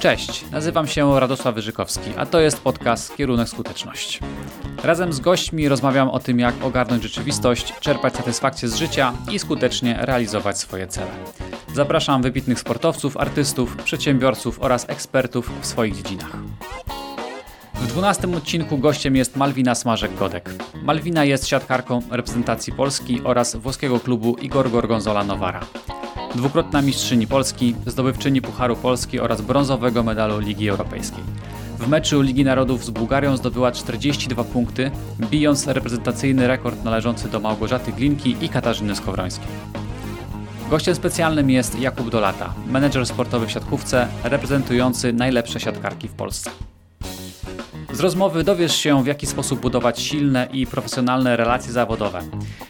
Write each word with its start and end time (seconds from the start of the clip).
Cześć, 0.00 0.44
nazywam 0.50 0.86
się 0.86 1.20
Radosław 1.20 1.54
Wyżykowski, 1.54 2.10
a 2.16 2.26
to 2.26 2.40
jest 2.40 2.60
podcast 2.60 3.16
Kierunek 3.16 3.48
Skuteczność. 3.48 4.20
Razem 4.82 5.12
z 5.12 5.20
gośćmi 5.20 5.68
rozmawiam 5.68 6.08
o 6.10 6.18
tym, 6.18 6.38
jak 6.38 6.54
ogarnąć 6.64 7.02
rzeczywistość, 7.02 7.74
czerpać 7.80 8.16
satysfakcję 8.16 8.68
z 8.68 8.76
życia 8.76 9.12
i 9.32 9.38
skutecznie 9.38 9.98
realizować 10.00 10.58
swoje 10.58 10.86
cele. 10.86 11.10
Zapraszam 11.74 12.22
wybitnych 12.22 12.60
sportowców, 12.60 13.16
artystów, 13.16 13.76
przedsiębiorców 13.76 14.62
oraz 14.62 14.90
ekspertów 14.90 15.50
w 15.60 15.66
swoich 15.66 15.96
dziedzinach. 15.96 16.36
W 17.96 17.98
dwunastym 17.98 18.34
odcinku 18.34 18.78
gościem 18.78 19.16
jest 19.16 19.36
Malwina 19.36 19.74
Smażek-Godek. 19.74 20.50
Malwina 20.82 21.24
jest 21.24 21.46
siatkarką 21.46 22.02
reprezentacji 22.10 22.72
Polski 22.72 23.20
oraz 23.24 23.56
włoskiego 23.56 24.00
klubu 24.00 24.34
Igor 24.34 24.70
Gorgonzola 24.70 25.24
Nowara. 25.24 25.60
Dwukrotna 26.34 26.82
mistrzyni 26.82 27.26
Polski, 27.26 27.74
zdobywczyni 27.86 28.42
Pucharu 28.42 28.76
Polski 28.76 29.20
oraz 29.20 29.40
brązowego 29.40 30.02
medalu 30.02 30.38
Ligi 30.38 30.68
Europejskiej. 30.68 31.24
W 31.78 31.88
meczu 31.88 32.20
Ligi 32.20 32.44
Narodów 32.44 32.84
z 32.84 32.90
Bułgarią 32.90 33.36
zdobyła 33.36 33.72
42 33.72 34.44
punkty, 34.44 34.90
bijąc 35.20 35.66
reprezentacyjny 35.66 36.48
rekord 36.48 36.84
należący 36.84 37.28
do 37.28 37.40
Małgorzaty 37.40 37.92
Glinki 37.92 38.36
i 38.40 38.48
Katarzyny 38.48 38.96
Skowrońskiej. 38.96 39.48
Gościem 40.70 40.94
specjalnym 40.94 41.50
jest 41.50 41.80
Jakub 41.80 42.10
Dolata, 42.10 42.54
menedżer 42.66 43.06
sportowy 43.06 43.46
w 43.46 43.50
siatkówce, 43.50 44.08
reprezentujący 44.24 45.12
najlepsze 45.12 45.60
siatkarki 45.60 46.08
w 46.08 46.12
Polsce. 46.12 46.50
Z 47.96 48.00
rozmowy 48.00 48.44
dowiesz 48.44 48.76
się, 48.76 49.04
w 49.04 49.06
jaki 49.06 49.26
sposób 49.26 49.60
budować 49.60 50.00
silne 50.00 50.48
i 50.52 50.66
profesjonalne 50.66 51.36
relacje 51.36 51.72
zawodowe, 51.72 52.22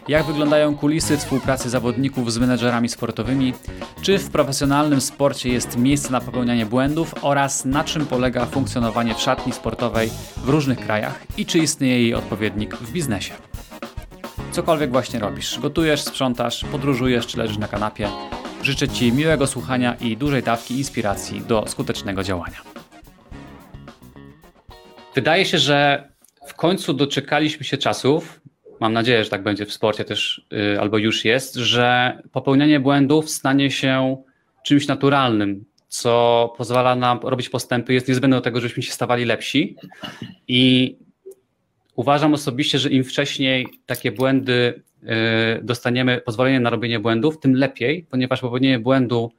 jak 0.08 0.26
wyglądają 0.26 0.76
kulisy 0.76 1.16
współpracy 1.16 1.70
zawodników 1.70 2.32
z 2.32 2.38
menedżerami 2.38 2.88
sportowymi, 2.88 3.54
czy 4.02 4.18
w 4.18 4.30
profesjonalnym 4.30 5.00
sporcie 5.00 5.48
jest 5.48 5.76
miejsce 5.76 6.12
na 6.12 6.20
popełnianie 6.20 6.66
błędów 6.66 7.14
oraz 7.22 7.64
na 7.64 7.84
czym 7.84 8.06
polega 8.06 8.46
funkcjonowanie 8.46 9.14
w 9.14 9.20
szatni 9.20 9.52
sportowej 9.52 10.10
w 10.36 10.48
różnych 10.48 10.78
krajach 10.80 11.22
i 11.36 11.46
czy 11.46 11.58
istnieje 11.58 12.02
jej 12.02 12.14
odpowiednik 12.14 12.76
w 12.76 12.92
biznesie. 12.92 13.34
Cokolwiek 14.52 14.90
właśnie 14.90 15.20
robisz, 15.20 15.58
gotujesz, 15.60 16.02
sprzątasz, 16.02 16.64
podróżujesz 16.72 17.26
czy 17.26 17.38
leżysz 17.38 17.58
na 17.58 17.68
kanapie, 17.68 18.08
życzę 18.62 18.88
Ci 18.88 19.12
miłego 19.12 19.46
słuchania 19.46 19.94
i 19.94 20.16
dużej 20.16 20.42
dawki 20.42 20.78
inspiracji 20.78 21.40
do 21.40 21.64
skutecznego 21.66 22.22
działania. 22.22 22.75
Wydaje 25.16 25.44
się, 25.44 25.58
że 25.58 26.08
w 26.46 26.54
końcu 26.54 26.94
doczekaliśmy 26.94 27.64
się 27.66 27.78
czasów, 27.78 28.40
mam 28.80 28.92
nadzieję, 28.92 29.24
że 29.24 29.30
tak 29.30 29.42
będzie 29.42 29.66
w 29.66 29.72
sporcie 29.72 30.04
też, 30.04 30.46
yy, 30.50 30.80
albo 30.80 30.98
już 30.98 31.24
jest, 31.24 31.54
że 31.54 32.18
popełnianie 32.32 32.80
błędów 32.80 33.30
stanie 33.30 33.70
się 33.70 34.16
czymś 34.64 34.86
naturalnym, 34.86 35.64
co 35.88 36.54
pozwala 36.56 36.96
nam 36.96 37.20
robić 37.22 37.48
postępy, 37.48 37.94
jest 37.94 38.08
niezbędne 38.08 38.36
do 38.36 38.40
tego, 38.40 38.60
żebyśmy 38.60 38.82
się 38.82 38.92
stawali 38.92 39.24
lepsi. 39.24 39.76
I 40.48 40.96
uważam 41.94 42.34
osobiście, 42.34 42.78
że 42.78 42.90
im 42.90 43.04
wcześniej 43.04 43.66
takie 43.86 44.12
błędy 44.12 44.82
yy, 45.02 45.08
dostaniemy, 45.62 46.20
pozwolenie 46.20 46.60
na 46.60 46.70
robienie 46.70 47.00
błędów, 47.00 47.40
tym 47.40 47.54
lepiej, 47.54 48.06
ponieważ 48.10 48.40
popełnienie 48.40 48.78
błędu, 48.78 49.32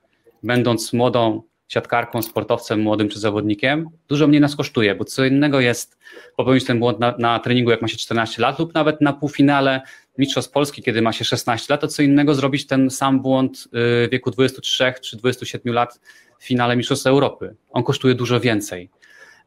będąc 0.43 0.93
młodą 0.93 1.41
siatkarką, 1.67 2.21
sportowcem 2.21 2.81
młodym 2.81 3.09
czy 3.09 3.19
zawodnikiem, 3.19 3.89
dużo 4.07 4.27
mniej 4.27 4.41
nas 4.41 4.55
kosztuje, 4.55 4.95
bo 4.95 5.05
co 5.05 5.25
innego 5.25 5.59
jest 5.59 5.97
popełnić 6.35 6.65
ten 6.65 6.79
błąd 6.79 6.99
na, 6.99 7.15
na 7.19 7.39
treningu, 7.39 7.71
jak 7.71 7.81
ma 7.81 7.87
się 7.87 7.97
14 7.97 8.41
lat, 8.41 8.59
lub 8.59 8.73
nawet 8.73 9.01
na 9.01 9.13
półfinale 9.13 9.81
Mistrzostw 10.17 10.51
Polski, 10.51 10.83
kiedy 10.83 11.01
ma 11.01 11.13
się 11.13 11.25
16 11.25 11.73
lat, 11.73 11.81
to 11.81 11.87
co 11.87 12.03
innego 12.03 12.35
zrobić 12.35 12.67
ten 12.67 12.89
sam 12.89 13.21
błąd 13.21 13.57
y, 13.57 13.69
w 13.71 14.07
wieku 14.11 14.31
23 14.31 14.93
czy 15.01 15.17
27 15.17 15.73
lat 15.73 15.99
w 16.39 16.45
finale 16.45 16.75
Mistrzostw 16.75 17.07
Europy. 17.07 17.55
On 17.69 17.83
kosztuje 17.83 18.15
dużo 18.15 18.39
więcej. 18.39 18.89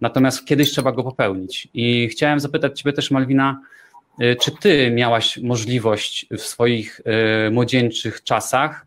Natomiast 0.01 0.47
kiedyś 0.47 0.71
trzeba 0.71 0.93
go 0.93 1.03
popełnić. 1.03 1.69
I 1.75 2.09
chciałem 2.09 2.41
zapytać 2.41 2.81
Ciebie 2.81 2.93
też, 2.93 3.11
Malwina, 3.11 3.61
y, 4.23 4.37
czy 4.43 4.51
Ty 4.61 4.91
miałaś 4.91 5.39
możliwość 5.39 6.27
w 6.31 6.41
swoich 6.41 7.01
y, 7.47 7.51
młodzieńczych 7.51 8.25
czasach 8.25 8.87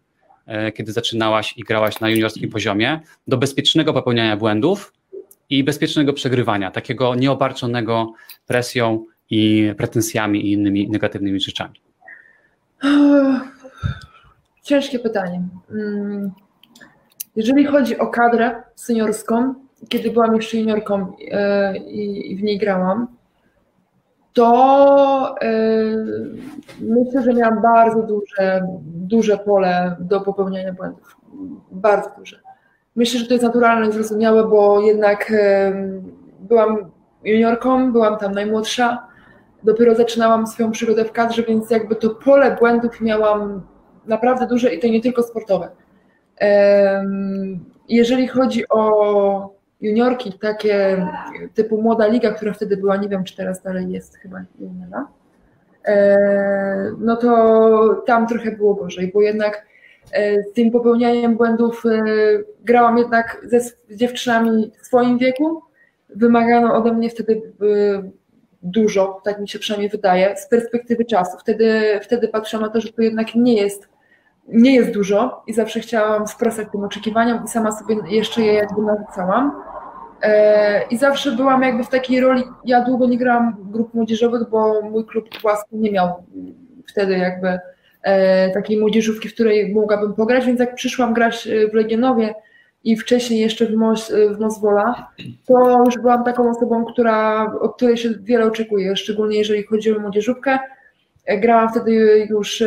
kiedy 0.74 0.92
zaczynałaś 0.92 1.58
i 1.58 1.64
grałaś 1.64 2.00
na 2.00 2.10
juniorskim 2.10 2.50
poziomie, 2.50 3.00
do 3.28 3.38
bezpiecznego 3.38 3.94
popełniania 3.94 4.38
błędów 4.38 4.94
i 5.50 5.64
bezpiecznego 5.64 6.14
przegrywania, 6.14 6.72
takiego 6.72 7.16
nieobarczonego 7.16 8.14
presją 8.48 9.06
i 9.30 9.74
pretensjami 9.78 10.46
i 10.46 10.52
innymi 10.52 10.90
negatywnymi 10.90 11.40
rzeczami? 11.40 11.82
Ciężkie 14.64 15.00
pytanie. 15.00 15.44
Mm, 15.72 16.32
jeżeli 17.36 17.66
chodzi 17.66 17.98
o 17.98 18.08
kadrę 18.08 18.64
seniorską, 18.76 19.54
kiedy 19.90 20.12
byłam 20.12 20.36
jeszcze 20.36 20.58
juniorką 20.58 21.16
e, 21.32 21.78
i 21.78 22.36
w 22.36 22.44
niej 22.44 22.58
grałam, 22.58 23.08
to 24.34 25.36
yy, 25.42 26.06
myślę, 26.80 27.24
że 27.24 27.34
miałam 27.34 27.62
bardzo 27.62 28.04
duże, 28.04 28.62
duże 28.86 29.38
pole 29.38 29.96
do 30.00 30.22
popełniania 30.22 30.74
błędów. 30.74 31.18
Bardzo 31.72 32.10
duże. 32.18 32.40
Myślę, 32.96 33.20
że 33.20 33.26
to 33.26 33.34
jest 33.34 33.44
naturalne 33.44 33.90
i 33.90 33.92
zrozumiałe, 33.92 34.48
bo 34.48 34.82
jednak 34.82 35.30
yy, 35.30 36.02
byłam 36.40 36.92
juniorką, 37.24 37.92
byłam 37.92 38.18
tam 38.18 38.32
najmłodsza, 38.32 39.08
dopiero 39.64 39.96
zaczynałam 39.96 40.48
swoją 40.48 40.72
przygodę 40.72 41.06
w 41.06 41.12
kadrze, 41.12 41.44
więc 41.44 41.70
jakby 41.70 41.96
to 41.96 42.10
pole 42.10 42.56
błędów 42.60 43.02
miałam 43.02 43.62
naprawdę 44.06 44.48
duże 44.48 44.74
i 44.74 44.80
to 44.80 44.88
nie 44.88 45.02
tylko 45.02 45.24
sportowe. 45.24 45.70
Jeżeli 47.90 48.28
chodzi 48.28 48.70
o 48.70 49.53
juniorki, 49.84 50.34
takie 50.42 51.08
typu 51.54 51.82
Młoda 51.82 52.08
Liga, 52.08 52.32
która 52.32 52.54
wtedy 52.54 52.78
była, 52.78 52.98
nie 52.98 53.10
wiem 53.10 53.24
czy 53.24 53.36
teraz 53.36 53.62
dalej 53.62 53.92
jest, 53.92 54.18
chyba 54.18 54.40
nie 54.60 54.88
e, 55.86 56.92
no 57.00 57.16
to 57.16 58.04
tam 58.06 58.28
trochę 58.28 58.52
było 58.52 58.74
gorzej, 58.74 59.12
bo 59.14 59.22
jednak 59.22 59.66
e, 60.12 60.44
z 60.44 60.54
tym 60.54 60.72
popełnianiem 60.72 61.38
błędów 61.38 61.84
e, 61.86 62.04
grałam 62.64 62.98
jednak 62.98 63.42
ze 63.44 63.60
dziewczynami 63.92 64.72
w 64.82 64.86
swoim 64.86 65.18
wieku. 65.18 65.62
Wymagano 66.16 66.76
ode 66.76 66.94
mnie 66.94 67.10
wtedy 67.10 67.42
dużo, 68.64 69.22
tak 69.24 69.40
mi 69.40 69.50
się 69.50 69.60
przynajmniej 69.60 69.90
wydaje, 69.90 70.38
z 70.38 70.48
perspektywy 70.48 71.06
czasu. 71.06 71.38
Wtedy, 71.40 72.00
wtedy 72.02 72.28
patrzyłam 72.28 72.66
na 72.66 72.72
to, 72.72 72.82
że 72.82 72.94
to 72.94 73.02
jednak 73.02 73.36
nie 73.36 73.54
jest, 73.54 73.90
nie 74.48 74.76
jest 74.76 74.92
dużo 74.92 75.44
i 75.48 75.54
zawsze 75.54 75.80
chciałam 75.80 76.28
sprostać 76.28 76.68
tym 76.72 76.84
oczekiwaniom 76.84 77.46
i 77.46 77.48
sama 77.48 77.72
sobie 77.72 77.96
jeszcze 78.10 78.42
je 78.42 78.54
jakby 78.54 78.82
narzucałam. 78.82 79.52
E, 80.24 80.82
I 80.90 80.98
zawsze 80.98 81.32
byłam 81.32 81.64
jakby 81.64 81.84
w 81.84 81.90
takiej 81.90 82.22
roli, 82.22 82.44
ja 82.66 82.82
długo 82.82 83.08
nie 83.08 83.18
grałam 83.18 83.56
grup 83.72 83.94
młodzieżowych, 83.94 84.50
bo 84.50 84.82
mój 84.82 85.06
klub 85.06 85.42
własny 85.42 85.78
nie 85.78 85.92
miał 85.92 86.10
wtedy 86.88 87.18
jakby 87.18 87.60
e, 88.04 88.50
takiej 88.50 88.80
młodzieżówki, 88.80 89.30
w 89.30 89.34
której 89.34 89.74
mogłabym 89.74 90.14
pograć, 90.14 90.46
więc 90.46 90.60
jak 90.60 90.76
przyszłam 90.76 91.14
grać 91.14 91.48
e, 91.48 91.68
w 91.68 91.74
Legionowie 91.74 92.36
i 92.84 92.98
wcześniej 92.98 93.40
jeszcze 93.40 93.66
w, 93.66 93.76
Mos, 93.76 94.12
w 94.12 94.38
to 95.46 95.84
już 95.86 95.98
byłam 95.98 96.24
taką 96.24 96.50
osobą, 96.50 96.86
która, 96.86 97.46
od 97.62 97.76
której 97.76 97.98
się 97.98 98.10
wiele 98.22 98.46
oczekuje, 98.46 98.96
szczególnie 98.96 99.38
jeżeli 99.38 99.64
chodzi 99.64 99.96
o 99.96 100.00
młodzieżówkę. 100.00 100.60
Grałam 101.42 101.70
wtedy 101.70 101.92
już 102.30 102.64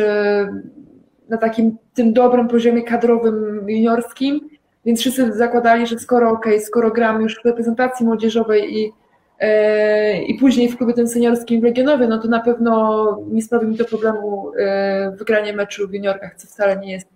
na 1.29 1.37
takim 1.37 1.77
tym 1.93 2.13
dobrym 2.13 2.47
poziomie 2.47 2.83
kadrowym 2.83 3.69
juniorskim, 3.69 4.49
więc 4.87 4.99
wszyscy 4.99 5.33
zakładali, 5.33 5.87
że 5.87 5.99
skoro 5.99 6.29
ok, 6.31 6.45
skoro 6.59 6.91
gram 6.91 7.21
już 7.21 7.35
w 7.35 7.45
reprezentacji 7.45 8.05
młodzieżowej 8.05 8.77
i, 8.77 8.93
e, 9.39 10.23
i 10.23 10.39
później 10.39 10.69
w 10.69 10.77
klubie 10.77 10.93
tym 10.93 11.07
seniorskim 11.07 11.61
w 11.61 11.63
Legionowie, 11.63 12.07
no 12.07 12.17
to 12.17 12.27
na 12.27 12.39
pewno 12.39 13.17
nie 13.31 13.41
sprawi 13.41 13.67
mi 13.67 13.77
to 13.77 13.85
problemu 13.85 14.51
e, 14.59 15.11
wygranie 15.11 15.53
meczu 15.53 15.87
w 15.87 15.93
juniorkach, 15.93 16.35
co 16.35 16.47
wcale 16.47 16.77
nie 16.77 16.91
jest, 16.91 17.07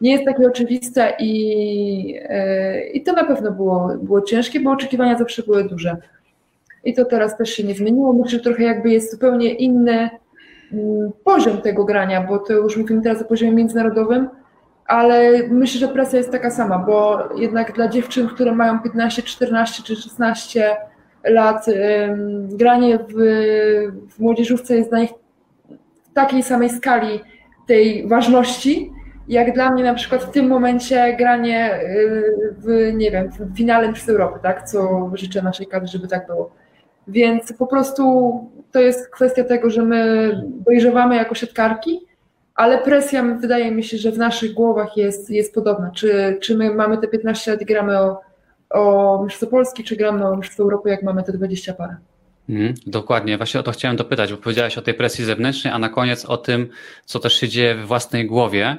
nie 0.00 0.12
jest 0.12 0.24
takie 0.24 0.46
oczywiste 0.46 1.12
i, 1.18 2.18
e, 2.28 2.86
i 2.86 3.02
to 3.02 3.12
na 3.12 3.24
pewno 3.24 3.50
było, 3.50 3.96
było 4.02 4.20
ciężkie, 4.22 4.60
bo 4.60 4.70
oczekiwania 4.70 5.18
zawsze 5.18 5.42
były 5.42 5.64
duże. 5.64 5.96
I 6.84 6.94
to 6.94 7.04
teraz 7.04 7.36
też 7.36 7.50
się 7.50 7.64
nie 7.64 7.74
zmieniło. 7.74 8.12
Myślę, 8.12 8.30
że 8.30 8.40
trochę 8.40 8.62
jakby 8.62 8.90
jest 8.90 9.10
zupełnie 9.10 9.54
inny 9.54 10.10
mm, 10.72 11.10
poziom 11.24 11.60
tego 11.60 11.84
grania, 11.84 12.26
bo 12.28 12.38
to 12.38 12.52
już 12.52 12.76
mówimy 12.76 13.02
teraz 13.02 13.22
o 13.22 13.24
poziomie 13.24 13.52
międzynarodowym, 13.52 14.28
ale 14.86 15.48
myślę, 15.48 15.80
że 15.80 15.88
presja 15.88 16.18
jest 16.18 16.32
taka 16.32 16.50
sama, 16.50 16.78
bo 16.78 17.28
jednak 17.36 17.72
dla 17.72 17.88
dziewczyn, 17.88 18.28
które 18.28 18.52
mają 18.52 18.80
15, 18.80 19.22
14 19.22 19.82
czy 19.82 19.96
16 19.96 20.76
lat, 21.24 21.66
granie 22.42 22.98
w, 22.98 23.14
w 24.10 24.18
młodzieżówce 24.18 24.76
jest 24.76 24.90
dla 24.90 24.98
nich 24.98 25.10
w 26.10 26.14
takiej 26.14 26.42
samej 26.42 26.70
skali 26.70 27.20
tej 27.66 28.08
ważności, 28.08 28.92
jak 29.28 29.54
dla 29.54 29.70
mnie 29.70 29.84
na 29.84 29.94
przykład 29.94 30.24
w 30.24 30.30
tym 30.30 30.46
momencie 30.46 31.16
granie 31.18 31.80
y, 31.82 32.54
w, 32.58 32.94
nie 32.94 33.10
wiem, 33.10 33.30
w 33.30 33.56
finale 33.56 33.92
przez 33.92 34.08
Europy, 34.08 34.38
tak, 34.42 34.68
co 34.68 35.10
życzę 35.14 35.42
naszej 35.42 35.66
kadrze, 35.66 35.92
żeby 35.92 36.08
tak 36.08 36.26
było. 36.26 36.50
Więc 37.08 37.52
po 37.52 37.66
prostu 37.66 38.04
to 38.72 38.80
jest 38.80 39.08
kwestia 39.08 39.44
tego, 39.44 39.70
że 39.70 39.82
my 39.82 40.32
dojrzewamy 40.66 41.16
jako 41.16 41.34
siatkarki, 41.34 42.00
ale 42.62 42.78
presja 42.78 43.22
wydaje 43.22 43.70
mi 43.70 43.84
się, 43.84 43.98
że 43.98 44.12
w 44.12 44.18
naszych 44.18 44.52
głowach 44.52 44.96
jest, 44.96 45.30
jest 45.30 45.54
podobna. 45.54 45.90
Czy, 45.90 46.38
czy 46.42 46.56
my 46.56 46.74
mamy 46.74 46.98
te 46.98 47.08
15 47.08 47.50
lat 47.50 47.62
i 47.62 47.64
gramy 47.64 47.98
o, 47.98 48.20
o 48.70 49.20
Mistrzostwo 49.24 49.56
Polski, 49.56 49.84
czy 49.84 49.96
gramy 49.96 50.28
o 50.28 50.36
Mistrzostwo 50.36 50.62
Europy, 50.62 50.90
jak 50.90 51.02
mamy 51.02 51.22
te 51.22 51.32
20 51.32 51.74
parę. 51.74 51.96
Mm, 52.48 52.74
dokładnie, 52.86 53.36
właśnie 53.36 53.60
o 53.60 53.62
to 53.62 53.72
chciałem 53.72 53.96
dopytać, 53.96 54.32
bo 54.32 54.38
powiedziałeś 54.38 54.78
o 54.78 54.82
tej 54.82 54.94
presji 54.94 55.24
zewnętrznej, 55.24 55.72
a 55.72 55.78
na 55.78 55.88
koniec 55.88 56.24
o 56.24 56.36
tym, 56.36 56.68
co 57.04 57.18
też 57.18 57.40
się 57.40 57.48
dzieje 57.48 57.74
we 57.74 57.86
własnej 57.86 58.26
głowie. 58.26 58.76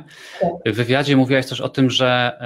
W 0.65 0.75
wywiadzie 0.75 1.17
mówiłaś 1.17 1.47
też 1.47 1.61
o 1.61 1.69
tym, 1.69 1.89
że, 1.89 2.39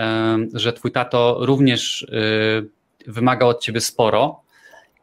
że 0.54 0.74
twój 0.74 0.92
tato 0.92 1.38
również 1.39 2.01
y, 2.01 3.12
wymaga 3.12 3.45
od 3.45 3.62
ciebie 3.62 3.81
sporo 3.81 4.42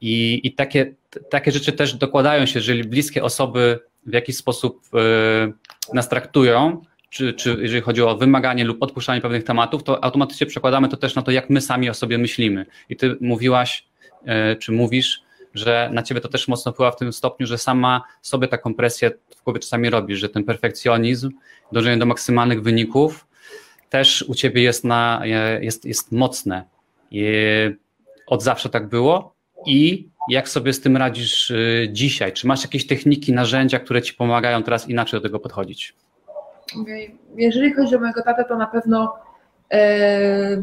i, 0.01 0.41
i 0.45 0.53
takie, 0.53 0.95
takie 1.31 1.53
rzeczy 1.53 1.73
też 1.73 1.95
dokładają 1.95 2.47
się, 2.47 2.59
jeżeli 2.59 2.85
bliskie 2.85 3.23
osoby 3.23 3.79
w 4.06 4.12
jakiś 4.12 4.37
sposób 4.37 4.81
y, 4.95 5.95
nas 5.95 6.09
traktują, 6.09 6.83
czy, 7.11 7.33
czy 7.33 7.56
jeżeli 7.61 7.83
chodzi 7.83 8.03
o 8.03 8.17
wymaganie 8.17 8.65
lub 8.65 8.83
odpuszczanie 8.83 9.21
pewnych 9.21 9.45
tematów, 9.45 9.83
to 9.83 10.05
automatycznie 10.05 10.47
przekładamy 10.47 10.89
to 10.89 10.97
też 10.97 11.15
na 11.15 11.23
to, 11.23 11.31
jak 11.31 11.51
my 11.51 11.61
sami 11.61 11.91
o 11.91 11.95
sobie 11.95 12.19
myślimy. 12.19 12.67
I 12.89 12.97
ty 12.97 13.17
mówiłaś, 13.21 13.87
y, 14.53 14.56
czy 14.56 14.73
mówisz, 14.73 15.23
że 15.55 15.91
na 15.93 16.03
ciebie 16.03 16.21
to 16.21 16.29
też 16.29 16.49
mocno 16.49 16.73
wpływa 16.73 16.91
w 16.91 16.97
tym 16.97 17.12
stopniu, 17.12 17.47
że 17.47 17.59
sama 17.59 18.03
sobie 18.23 18.49
taką 18.49 18.75
presję 18.75 19.11
w 19.37 19.45
głowie 19.45 19.61
czasami 19.61 19.91
robisz, 19.91 20.19
że 20.19 20.29
ten 20.29 20.45
perfekcjonizm, 20.45 21.31
dążenie 21.73 21.97
do 21.97 22.07
maksymalnych 22.07 22.62
wyników 22.62 23.27
też 23.91 24.25
u 24.29 24.35
ciebie 24.35 24.62
jest, 24.62 24.85
na, 24.85 25.23
jest, 25.61 25.85
jest 25.85 26.12
mocne. 26.12 26.65
I 27.11 27.25
od 28.27 28.43
zawsze 28.43 28.69
tak 28.69 28.89
było 28.89 29.35
i 29.67 30.09
jak 30.29 30.49
sobie 30.49 30.73
z 30.73 30.81
tym 30.81 30.97
radzisz 30.97 31.50
y, 31.50 31.88
dzisiaj? 31.93 32.32
Czy 32.32 32.47
masz 32.47 32.62
jakieś 32.62 32.87
techniki, 32.87 33.32
narzędzia, 33.32 33.79
które 33.79 34.03
ci 34.03 34.15
pomagają 34.15 34.62
teraz 34.62 34.88
inaczej 34.88 35.21
do 35.21 35.23
tego 35.23 35.41
podchodzić? 35.41 35.94
Jeżeli 37.37 37.75
chodzi 37.75 37.97
o 37.97 38.00
mojego 38.00 38.23
tatę, 38.23 38.44
to 38.44 38.56
na 38.56 38.67
pewno 38.67 39.15
e, 39.73 40.62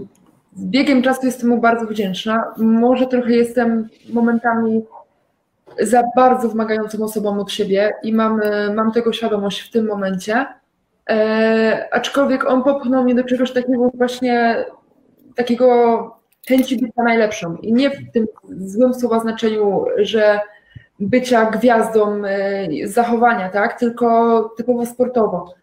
z 0.55 0.65
biegiem 0.65 1.01
czasu 1.01 1.25
jestem 1.25 1.49
mu 1.49 1.57
bardzo 1.57 1.85
wdzięczna. 1.85 2.43
Może 2.57 3.07
trochę 3.07 3.31
jestem 3.31 3.89
momentami 4.13 4.85
za 5.79 6.03
bardzo 6.15 6.49
wymagającą 6.49 7.03
osobą 7.03 7.39
od 7.39 7.51
siebie 7.51 7.93
i 8.03 8.13
mam, 8.13 8.41
mam 8.75 8.91
tego 8.91 9.13
świadomość 9.13 9.59
w 9.61 9.71
tym 9.71 9.87
momencie. 9.87 10.45
E, 11.09 11.87
aczkolwiek 11.91 12.45
on 12.45 12.63
popchnął 12.63 13.03
mnie 13.03 13.15
do 13.15 13.23
czegoś 13.23 13.51
takiego 13.51 13.91
właśnie 13.93 14.65
takiego 15.35 16.20
chęci 16.47 16.77
bycia 16.77 17.03
najlepszą. 17.03 17.55
I 17.55 17.73
nie 17.73 17.89
w 17.89 18.11
tym 18.11 18.27
złym 18.49 18.93
słowa 18.93 19.19
znaczeniu, 19.19 19.85
że 19.97 20.39
bycia 21.01 21.51
gwiazdą 21.51 22.25
e, 22.25 22.67
zachowania, 22.87 23.49
tak? 23.49 23.79
Tylko 23.79 24.39
typowo 24.57 24.85
sportowo. 24.85 25.53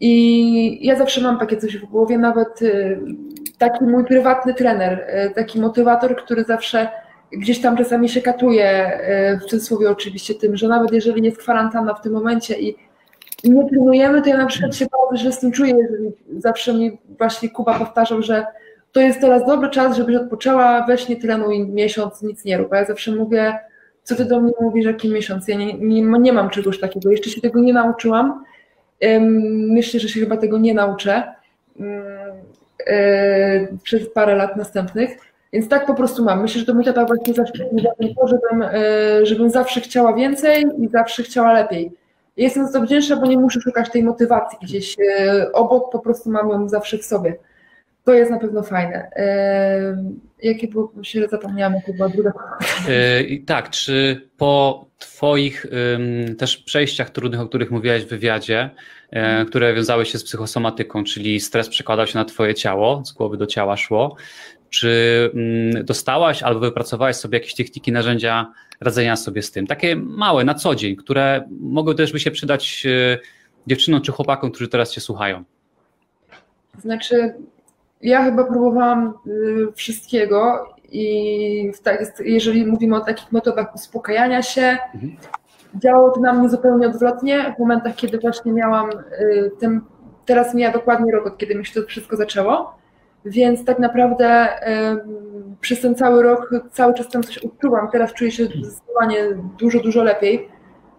I 0.00 0.86
ja 0.86 0.96
zawsze 0.96 1.20
mam 1.20 1.38
takie 1.38 1.56
coś 1.56 1.76
w 1.78 1.84
głowie, 1.84 2.18
nawet 2.18 2.62
e, 2.62 2.96
taki 3.58 3.84
mój 3.84 4.04
prywatny 4.04 4.54
trener, 4.54 5.04
e, 5.06 5.30
taki 5.30 5.60
motywator, 5.60 6.16
który 6.16 6.44
zawsze 6.44 6.88
gdzieś 7.32 7.60
tam 7.60 7.76
czasami 7.76 8.08
się 8.08 8.22
katuje, 8.22 9.00
w 9.42 9.44
cudzysłowie 9.44 9.90
oczywiście 9.90 10.34
tym, 10.34 10.56
że 10.56 10.68
nawet 10.68 10.92
jeżeli 10.92 11.24
jest 11.24 11.38
kwarantanna 11.38 11.94
w 11.94 12.00
tym 12.00 12.12
momencie 12.12 12.60
i 12.60 12.76
nie 13.44 13.68
trenujemy, 13.68 14.22
to 14.22 14.28
ja 14.28 14.36
na 14.36 14.46
przykład 14.46 14.76
się 14.76 14.86
bardzo 14.86 15.22
źle 15.22 15.32
z 15.32 15.38
tym 15.38 15.52
czuję, 15.52 15.74
zawsze 16.38 16.74
mi 16.74 16.98
właśnie 17.18 17.48
Kuba 17.48 17.78
powtarzał, 17.78 18.22
że 18.22 18.46
to 18.94 19.00
jest 19.00 19.20
teraz 19.20 19.46
dobry 19.46 19.70
czas, 19.70 19.96
żebyś 19.96 20.16
odpoczęła, 20.16 20.86
weź 20.86 21.08
nie 21.08 21.16
trenuj 21.16 21.68
miesiąc, 21.68 22.22
nic 22.22 22.44
nie 22.44 22.58
rób. 22.58 22.72
A 22.72 22.76
ja 22.76 22.84
zawsze 22.84 23.12
mówię, 23.12 23.58
co 24.02 24.14
ty 24.14 24.24
do 24.24 24.40
mnie 24.40 24.52
mówisz, 24.60 24.86
jaki 24.86 25.08
miesiąc? 25.08 25.48
Ja 25.48 25.56
nie, 25.56 25.74
nie, 25.74 26.02
nie 26.02 26.32
mam 26.32 26.50
czegoś 26.50 26.80
takiego, 26.80 27.10
jeszcze 27.10 27.30
się 27.30 27.40
tego 27.40 27.60
nie 27.60 27.72
nauczyłam. 27.72 28.44
Myślę, 29.70 30.00
że 30.00 30.08
się 30.08 30.20
chyba 30.20 30.36
tego 30.36 30.58
nie 30.58 30.74
nauczę 30.74 31.34
przez 33.82 34.10
parę 34.10 34.36
lat 34.36 34.56
następnych. 34.56 35.18
Więc 35.52 35.68
tak 35.68 35.86
po 35.86 35.94
prostu 35.94 36.24
mam. 36.24 36.42
Myślę, 36.42 36.60
że 36.60 36.66
to 36.66 36.74
mój 36.74 36.84
tata 36.84 37.04
właśnie 37.04 37.34
zawsze 37.34 37.64
to, 38.20 38.28
żebym, 38.28 38.62
e, 38.62 39.26
żebym 39.26 39.50
zawsze 39.50 39.80
chciała 39.80 40.12
więcej 40.12 40.64
i 40.78 40.88
zawsze 40.88 41.22
chciała 41.22 41.52
lepiej. 41.52 41.92
Jestem 42.36 42.66
za 42.66 42.72
to 42.72 42.84
wdzięczna, 42.84 43.16
bo 43.16 43.26
nie 43.26 43.38
muszę 43.38 43.60
szukać 43.60 43.90
tej 43.90 44.04
motywacji 44.04 44.58
gdzieś 44.62 44.96
e, 45.00 45.52
obok, 45.52 45.92
po 45.92 45.98
prostu 45.98 46.30
mam 46.30 46.48
ją 46.48 46.68
zawsze 46.68 46.98
w 46.98 47.04
sobie. 47.04 47.36
To 48.04 48.14
jest 48.14 48.30
na 48.30 48.38
pewno 48.38 48.62
fajne. 48.62 49.10
Jakie 50.42 50.68
było, 50.68 50.92
się 51.02 51.28
zapomniałam, 51.28 51.74
jakie 51.74 51.92
była 51.92 52.08
druga 52.08 52.32
yy, 52.88 53.42
Tak, 53.46 53.70
czy 53.70 54.28
po 54.36 54.84
Twoich 54.98 55.66
też 56.38 56.56
przejściach 56.56 57.10
trudnych, 57.10 57.40
o 57.40 57.48
których 57.48 57.70
mówiłaś 57.70 58.04
w 58.04 58.08
wywiadzie, 58.08 58.70
yy, 59.12 59.20
które 59.46 59.74
wiązały 59.74 60.06
się 60.06 60.18
z 60.18 60.24
psychosomatyką, 60.24 61.04
czyli 61.04 61.40
stres 61.40 61.68
przekładał 61.68 62.06
się 62.06 62.18
na 62.18 62.24
Twoje 62.24 62.54
ciało, 62.54 63.02
z 63.04 63.12
głowy 63.12 63.36
do 63.36 63.46
ciała 63.46 63.76
szło, 63.76 64.16
czy 64.70 65.30
dostałaś 65.84 66.42
albo 66.42 66.60
wypracowałaś 66.60 67.16
sobie 67.16 67.38
jakieś 67.38 67.54
techniki, 67.54 67.92
narzędzia 67.92 68.52
radzenia 68.80 69.16
sobie 69.16 69.42
z 69.42 69.50
tym? 69.50 69.66
Takie 69.66 69.96
małe, 69.96 70.44
na 70.44 70.54
co 70.54 70.74
dzień, 70.74 70.96
które 70.96 71.48
mogły 71.60 71.94
też 71.94 72.12
by 72.12 72.20
się 72.20 72.30
przydać 72.30 72.84
yy, 72.84 73.18
dziewczynom 73.66 74.00
czy 74.00 74.12
chłopakom, 74.12 74.50
którzy 74.50 74.68
teraz 74.68 74.92
Cię 74.92 75.00
słuchają. 75.00 75.44
Znaczy, 76.78 77.34
ja 78.04 78.24
chyba 78.24 78.44
próbowałam 78.44 79.14
y, 79.26 79.72
wszystkiego 79.74 80.68
i 80.92 81.72
tak, 81.82 82.20
jeżeli 82.24 82.66
mówimy 82.66 82.96
o 82.96 83.00
takich 83.00 83.32
metodach 83.32 83.74
uspokajania 83.74 84.42
się, 84.42 84.76
mhm. 84.94 85.16
działało 85.74 86.10
to 86.10 86.20
na 86.20 86.32
mnie 86.32 86.48
zupełnie 86.48 86.86
odwrotnie. 86.86 87.54
W 87.56 87.58
momentach, 87.58 87.94
kiedy 87.94 88.18
właśnie 88.18 88.52
miałam 88.52 88.90
y, 88.90 89.50
ten, 89.60 89.80
teraz 90.24 90.54
mija 90.54 90.72
dokładnie 90.72 91.12
rok, 91.12 91.26
od 91.26 91.38
kiedy 91.38 91.54
mi 91.54 91.66
się 91.66 91.80
to 91.80 91.86
wszystko 91.86 92.16
zaczęło, 92.16 92.74
więc 93.24 93.64
tak 93.64 93.78
naprawdę 93.78 94.48
przez 95.60 95.80
ten 95.80 95.94
cały 95.94 96.22
rok 96.22 96.50
cały 96.72 96.94
czas 96.94 97.08
tam 97.08 97.22
coś 97.22 97.38
odczuwam. 97.38 97.88
Teraz 97.92 98.12
czuję 98.12 98.30
się 98.30 98.44
zdecydowanie 98.44 99.18
dużo, 99.58 99.80
dużo 99.80 100.02
lepiej, 100.02 100.48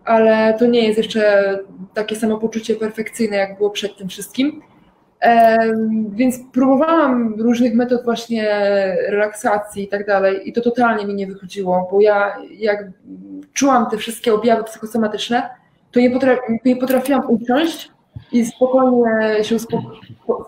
ale 0.06 0.54
to 0.60 0.66
nie 0.66 0.88
jest 0.88 0.98
jeszcze 0.98 1.60
takie 1.94 2.16
samopoczucie 2.16 2.75
perfekcyjne, 2.75 3.38
jak 3.38 3.57
było 3.57 3.69
przed 3.69 3.98
tym 3.98 4.10
wszystkim. 4.10 4.62
Więc 6.10 6.39
próbowałam 6.54 7.42
różnych 7.42 7.75
metod 7.75 8.04
właśnie 8.04 8.48
relaksacji 9.10 9.83
i 9.83 9.88
tak 9.88 10.07
dalej 10.07 10.50
i 10.50 10.54
to 10.54 10.62
totalnie 10.62 11.06
mi 11.06 11.13
nie 11.13 11.27
wychodziło, 11.27 11.88
bo 11.92 12.01
ja 12.01 12.38
jak 12.51 12.88
czułam 13.54 13.89
te 13.89 13.98
wszystkie 13.98 14.33
objawy 14.33 14.63
psychosomatyczne, 14.63 15.50
to 15.92 16.00
nie, 16.00 16.12
potrafi, 16.12 16.42
nie 16.66 16.75
potrafiłam 16.75 17.30
usiąść 17.30 17.92
i 18.31 18.45
spokojnie 18.45 19.44
się, 19.44 19.56
uspoko 19.56 19.92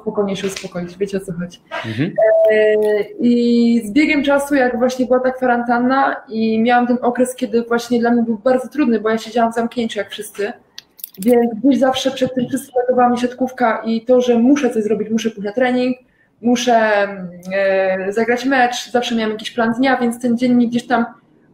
spokojnie 0.02 0.36
się 0.36 0.48
uspokoić, 0.48 0.98
wiecie 0.98 1.18
o 1.18 1.20
co 1.20 1.34
chodzi. 1.34 1.60
Mhm. 1.86 2.13
E, 2.52 2.75
I 3.20 3.82
z 3.86 3.92
biegiem 3.92 4.24
czasu, 4.24 4.56
jak 4.56 4.78
właśnie 4.78 5.06
była 5.06 5.20
ta 5.20 5.32
kwarantanna 5.32 6.16
i 6.30 6.60
miałam 6.62 6.88
ten 6.88 6.98
okres, 7.02 7.36
kiedy 7.36 7.63
właśnie 7.63 8.00
dla 8.00 8.12
mnie 8.12 8.24
był 8.24 8.38
bardzo 8.38 8.68
trudny, 8.68 9.00
bo 9.00 9.10
ja 9.10 9.18
siedziałam 9.18 9.52
w 9.52 9.56
zamknięciu 9.56 10.00
jak 10.00 10.10
wszyscy, 10.10 10.54
więc 11.20 11.54
gdzieś 11.64 11.80
zawsze 11.80 12.12
przed 12.12 12.34
tym 12.34 12.48
wszystkim 12.48 12.82
ratowała 12.82 13.10
mi 13.10 13.18
siatkówka 13.18 13.82
i 13.86 14.06
to, 14.06 14.22
że 14.22 14.38
muszę 14.38 14.70
coś 14.70 14.84
zrobić, 14.84 15.10
muszę 15.10 15.30
pójść 15.30 15.46
na 15.46 15.52
trening, 15.52 15.98
muszę 16.42 17.08
e, 17.54 18.12
zagrać 18.14 18.46
mecz, 18.46 18.92
zawsze 18.92 19.16
miałam 19.16 19.32
jakiś 19.32 19.52
plan 19.52 19.74
dnia, 19.74 19.98
więc 19.98 20.22
ten 20.22 20.38
dzień 20.38 20.54
mi 20.54 20.68
gdzieś 20.68 20.88
tam 20.88 21.06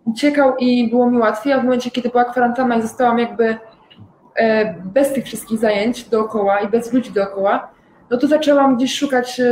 uciekał 0.05 0.57
i 0.57 0.89
było 0.89 1.11
mi 1.11 1.17
łatwiej, 1.17 1.53
a 1.53 1.59
w 1.59 1.63
momencie, 1.63 1.91
kiedy 1.91 2.09
była 2.09 2.25
kwarantanna 2.25 2.77
i 2.77 2.81
zostałam 2.81 3.19
jakby 3.19 3.55
e, 4.35 4.73
bez 4.73 5.13
tych 5.13 5.25
wszystkich 5.25 5.59
zajęć 5.59 6.03
dookoła 6.03 6.59
i 6.59 6.67
bez 6.67 6.93
ludzi 6.93 7.11
dookoła, 7.11 7.71
no 8.09 8.17
to 8.17 8.27
zaczęłam 8.27 8.77
gdzieś 8.77 8.97
szukać 8.97 9.39
e, 9.39 9.45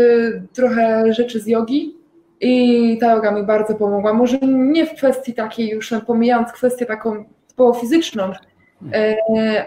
trochę 0.54 1.14
rzeczy 1.14 1.40
z 1.40 1.48
jogi 1.48 1.96
i 2.42 2.98
ta 3.02 3.12
yoga 3.12 3.32
mi 3.32 3.44
bardzo 3.44 3.76
pomogła. 3.76 4.14
Może 4.14 4.38
nie 4.42 4.86
w 4.86 4.94
kwestii 4.94 5.34
takiej 5.34 5.70
już, 5.70 5.94
pomijając 6.08 6.52
kwestię 6.52 6.86
taką 6.86 7.26
typowo 7.48 7.74
fizyczną, 7.74 8.32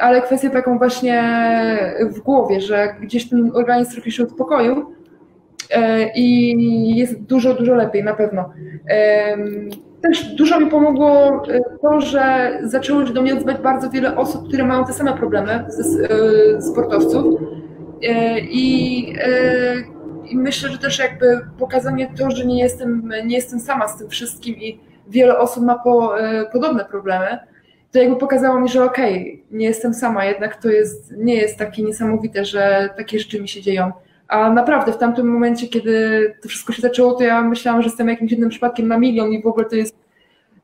ale 0.01 0.23
kwestię 0.23 0.51
taką 0.51 0.79
właśnie 0.79 1.23
w 2.01 2.21
głowie, 2.21 2.61
że 2.61 2.95
gdzieś 3.01 3.29
ten 3.29 3.51
organizm 3.55 3.93
trochę 3.93 4.11
się 4.11 4.25
uspokoił 4.25 4.95
e, 5.71 6.09
i 6.15 6.97
jest 6.97 7.23
dużo, 7.23 7.55
dużo 7.55 7.75
lepiej 7.75 8.05
na 8.05 8.15
pewno. 8.15 8.53
E, 8.91 9.37
też 10.03 10.35
dużo 10.35 10.61
mi 10.61 10.67
pomogło 10.67 11.43
to, 11.83 12.01
że 12.01 12.53
zaczęło 12.63 13.07
się 13.07 13.13
do 13.13 13.23
mnie 13.23 13.35
odzywać 13.35 13.57
bardzo 13.57 13.91
wiele 13.91 14.17
osób, 14.17 14.49
które 14.49 14.65
mają 14.65 14.85
te 14.85 14.93
same 14.93 15.13
problemy, 15.13 15.65
sportowców. 16.61 17.41
I, 18.51 19.15
I 20.31 20.37
myślę, 20.37 20.69
że 20.69 20.79
też 20.79 20.99
jakby 20.99 21.41
pokazanie 21.59 22.11
to, 22.19 22.31
że 22.31 22.47
nie 22.47 22.63
jestem, 22.63 23.13
nie 23.25 23.37
jestem 23.37 23.61
sama 23.61 23.89
z 23.89 23.99
tym 23.99 24.09
wszystkim 24.09 24.57
i 24.57 24.81
wiele 25.09 25.39
osób 25.39 25.65
ma 25.65 25.79
po, 25.79 26.15
podobne 26.53 26.85
problemy 26.85 27.39
to 27.95 27.99
jakby 27.99 28.17
pokazało 28.17 28.61
mi, 28.61 28.69
że 28.69 28.85
okej, 28.85 29.21
okay, 29.21 29.59
nie 29.59 29.67
jestem 29.67 29.95
sama, 29.95 30.25
jednak 30.25 30.63
to 30.63 30.69
jest, 30.69 31.13
nie 31.17 31.35
jest 31.35 31.59
takie 31.59 31.83
niesamowite, 31.83 32.45
że 32.45 32.91
takie 32.97 33.19
rzeczy 33.19 33.41
mi 33.43 33.49
się 33.49 33.63
dzieją. 33.63 33.93
A 34.29 34.51
naprawdę 34.51 34.93
w 34.93 34.99
tamtym 34.99 35.29
momencie, 35.29 35.69
kiedy 35.69 36.35
to 36.43 36.49
wszystko 36.49 36.73
się 36.73 36.83
zaczęło, 36.83 37.13
to 37.13 37.25
ja 37.25 37.43
myślałam, 37.43 37.83
że 37.83 37.89
jestem 37.89 38.09
jakimś 38.09 38.31
jednym 38.31 38.51
przypadkiem 38.51 38.89
na 38.89 38.99
milion 38.99 39.33
i 39.33 39.43
w 39.43 39.47
ogóle 39.47 39.65
to 39.65 39.77
jest 39.77 39.97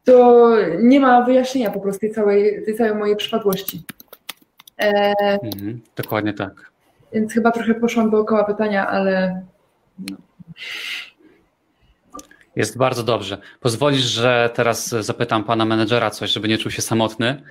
to 0.04 0.56
nie 0.78 1.00
ma 1.00 1.22
wyjaśnienia 1.22 1.70
po 1.70 1.80
prostu 1.80 2.00
tej 2.00 2.10
całej, 2.10 2.64
tej 2.64 2.74
całej 2.74 2.94
mojej 2.94 3.16
przypadłości. 3.16 3.82
E, 4.78 5.14
mhm, 5.42 5.80
dokładnie 5.96 6.34
tak. 6.34 6.70
Więc 7.12 7.32
chyba 7.32 7.50
trochę 7.50 7.74
poszłam 7.74 8.10
dookoła 8.10 8.44
pytania, 8.44 8.88
ale. 8.88 9.42
No. 9.98 10.16
Jest 12.56 12.78
bardzo 12.78 13.02
dobrze. 13.02 13.38
Pozwolisz, 13.60 14.04
że 14.04 14.50
teraz 14.54 14.88
zapytam 14.88 15.44
pana 15.44 15.64
menedżera 15.64 16.10
coś, 16.10 16.32
żeby 16.32 16.48
nie 16.48 16.58
czuł 16.58 16.70
się 16.70 16.82
samotny. 16.82 17.42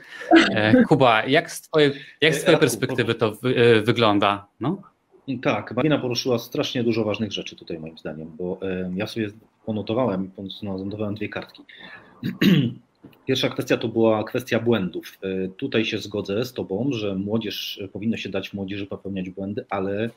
E, 0.51 0.83
Kuba, 0.83 1.25
jak 1.25 1.51
z 1.51 1.61
twojej, 1.61 1.91
jak 2.21 2.35
z 2.35 2.41
twojej 2.41 2.59
perspektywy 2.59 3.15
to 3.15 3.31
wy, 3.31 3.55
e, 3.55 3.81
wygląda? 3.81 4.47
No? 4.59 4.81
Tak, 5.41 5.75
Marina 5.75 5.97
poruszyła 5.97 6.39
strasznie 6.39 6.83
dużo 6.83 7.03
ważnych 7.03 7.31
rzeczy 7.31 7.55
tutaj 7.55 7.79
moim 7.79 7.97
zdaniem, 7.97 8.31
bo 8.37 8.59
ja 8.95 9.07
sobie 9.07 9.29
ponotowałem, 9.65 10.31
ponotowałem 10.61 11.15
dwie 11.15 11.29
kartki. 11.29 11.63
Pierwsza 13.27 13.49
kwestia 13.49 13.77
to 13.77 13.87
była 13.87 14.23
kwestia 14.23 14.59
błędów. 14.59 15.17
E, 15.21 15.47
tutaj 15.47 15.85
się 15.85 15.97
zgodzę 15.97 16.45
z 16.45 16.53
Tobą, 16.53 16.89
że 16.91 17.15
młodzież 17.15 17.83
powinno 17.93 18.17
się 18.17 18.29
dać 18.29 18.53
młodzieży 18.53 18.87
popełniać 18.87 19.29
błędy, 19.29 19.65
ale, 19.69 20.09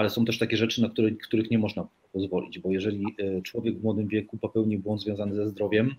ale 0.00 0.10
są 0.10 0.24
też 0.24 0.38
takie 0.38 0.56
rzeczy, 0.56 0.82
na 0.82 0.88
które, 0.88 1.10
których 1.10 1.50
nie 1.50 1.58
można 1.58 1.88
pozwolić, 2.12 2.58
bo 2.58 2.70
jeżeli 2.70 3.04
e, 3.18 3.42
człowiek 3.42 3.78
w 3.78 3.82
młodym 3.82 4.08
wieku 4.08 4.38
popełni 4.38 4.78
błąd 4.78 5.00
związany 5.00 5.34
ze 5.34 5.48
zdrowiem, 5.48 5.94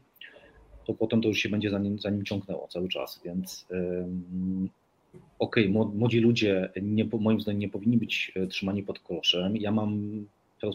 to 0.86 0.94
potem 0.94 1.22
to 1.22 1.28
już 1.28 1.38
się 1.38 1.50
będzie 1.50 1.70
za 1.70 1.80
nim, 1.80 2.00
za 2.00 2.10
nim 2.10 2.26
ciągnęło 2.26 2.68
cały 2.68 2.90
czas, 2.90 3.22
więc 3.26 3.66
okej, 5.40 5.76
okay, 5.76 5.90
młodzi 5.96 6.20
ludzie 6.20 6.70
nie, 6.82 7.06
moim 7.20 7.42
zdaniem 7.42 7.60
nie 7.60 7.70
powinni 7.70 7.98
być 7.98 8.32
e, 8.36 8.48
trzymani 8.48 8.84
pod 8.84 9.00
koszem. 9.00 9.58
Ja 9.58 9.72
mam, 9.72 10.26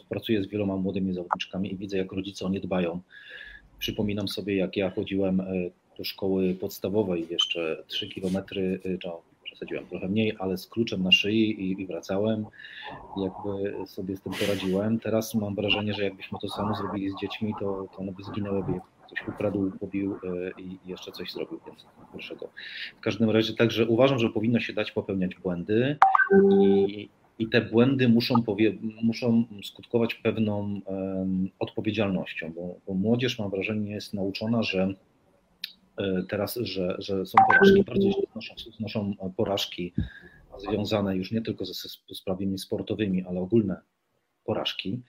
pracuję 0.08 0.42
z 0.42 0.46
wieloma 0.46 0.76
młodymi 0.76 1.14
zawodniczkami 1.14 1.72
i 1.72 1.76
widzę, 1.76 1.96
jak 1.96 2.12
rodzice 2.12 2.46
o 2.46 2.48
nie 2.48 2.60
dbają 2.60 3.00
Przypominam 3.78 4.28
sobie, 4.28 4.56
jak 4.56 4.76
ja 4.76 4.90
chodziłem 4.90 5.40
e, 5.40 5.44
do 5.98 6.04
szkoły 6.04 6.54
podstawowej 6.54 7.26
jeszcze 7.30 7.84
3 7.86 8.08
kilometry, 8.08 8.80
przesadziłem 9.56 9.86
trochę 9.86 10.08
mniej, 10.08 10.36
ale 10.38 10.56
z 10.56 10.66
kluczem 10.66 11.02
na 11.02 11.12
szyi 11.12 11.60
i, 11.60 11.82
i, 11.82 11.86
wracałem. 11.86 12.46
Jakby 13.16 13.86
sobie 13.86 14.16
z 14.16 14.20
tym 14.20 14.32
poradziłem. 14.32 14.98
Teraz 14.98 15.34
mam 15.34 15.54
wrażenie, 15.54 15.94
że 15.94 16.04
jakbyśmy 16.04 16.38
to 16.38 16.48
samo 16.48 16.74
zrobili 16.74 17.10
z 17.10 17.20
dziećmi, 17.20 17.54
to, 17.60 17.88
to 17.92 17.98
one 17.98 18.12
by 18.12 18.22
zginęłyby, 18.22 18.72
jak 18.72 18.82
ktoś 19.06 19.28
ukradł, 19.28 19.70
pobił 19.80 20.14
e, 20.14 20.60
i 20.60 20.78
jeszcze 20.86 21.12
coś 21.12 21.32
zrobił 21.32 21.60
więc 21.66 21.86
gorszego. 22.12 22.48
W 22.96 23.00
każdym 23.00 23.30
razie 23.30 23.54
także 23.54 23.86
uważam, 23.86 24.18
że 24.18 24.28
powinno 24.28 24.60
się 24.60 24.72
dać 24.72 24.92
popełniać 24.92 25.34
błędy 25.34 25.96
i, 26.52 27.08
i 27.38 27.48
te 27.48 27.60
błędy 27.60 28.08
muszą, 28.08 28.42
powie, 28.42 28.72
muszą 29.02 29.44
skutkować 29.64 30.14
pewną 30.14 30.80
um, 30.84 31.48
odpowiedzialnością, 31.58 32.52
bo, 32.52 32.74
bo 32.86 32.94
młodzież 32.94 33.38
mam 33.38 33.50
wrażenie 33.50 33.90
jest 33.90 34.14
nauczona, 34.14 34.62
że 34.62 34.94
teraz, 36.28 36.54
że, 36.54 36.96
że 36.98 37.26
są 37.26 37.38
porażki, 37.48 37.84
bardziej 37.84 38.12
znoszą, 38.32 38.54
znoszą 38.78 39.14
porażki 39.36 39.92
związane 40.58 41.16
już 41.16 41.32
nie 41.32 41.42
tylko 41.42 41.64
ze 41.64 41.74
sprawami 42.14 42.58
sportowymi, 42.58 43.24
ale 43.24 43.40
ogólne 43.40 43.80
porażki 44.44 45.02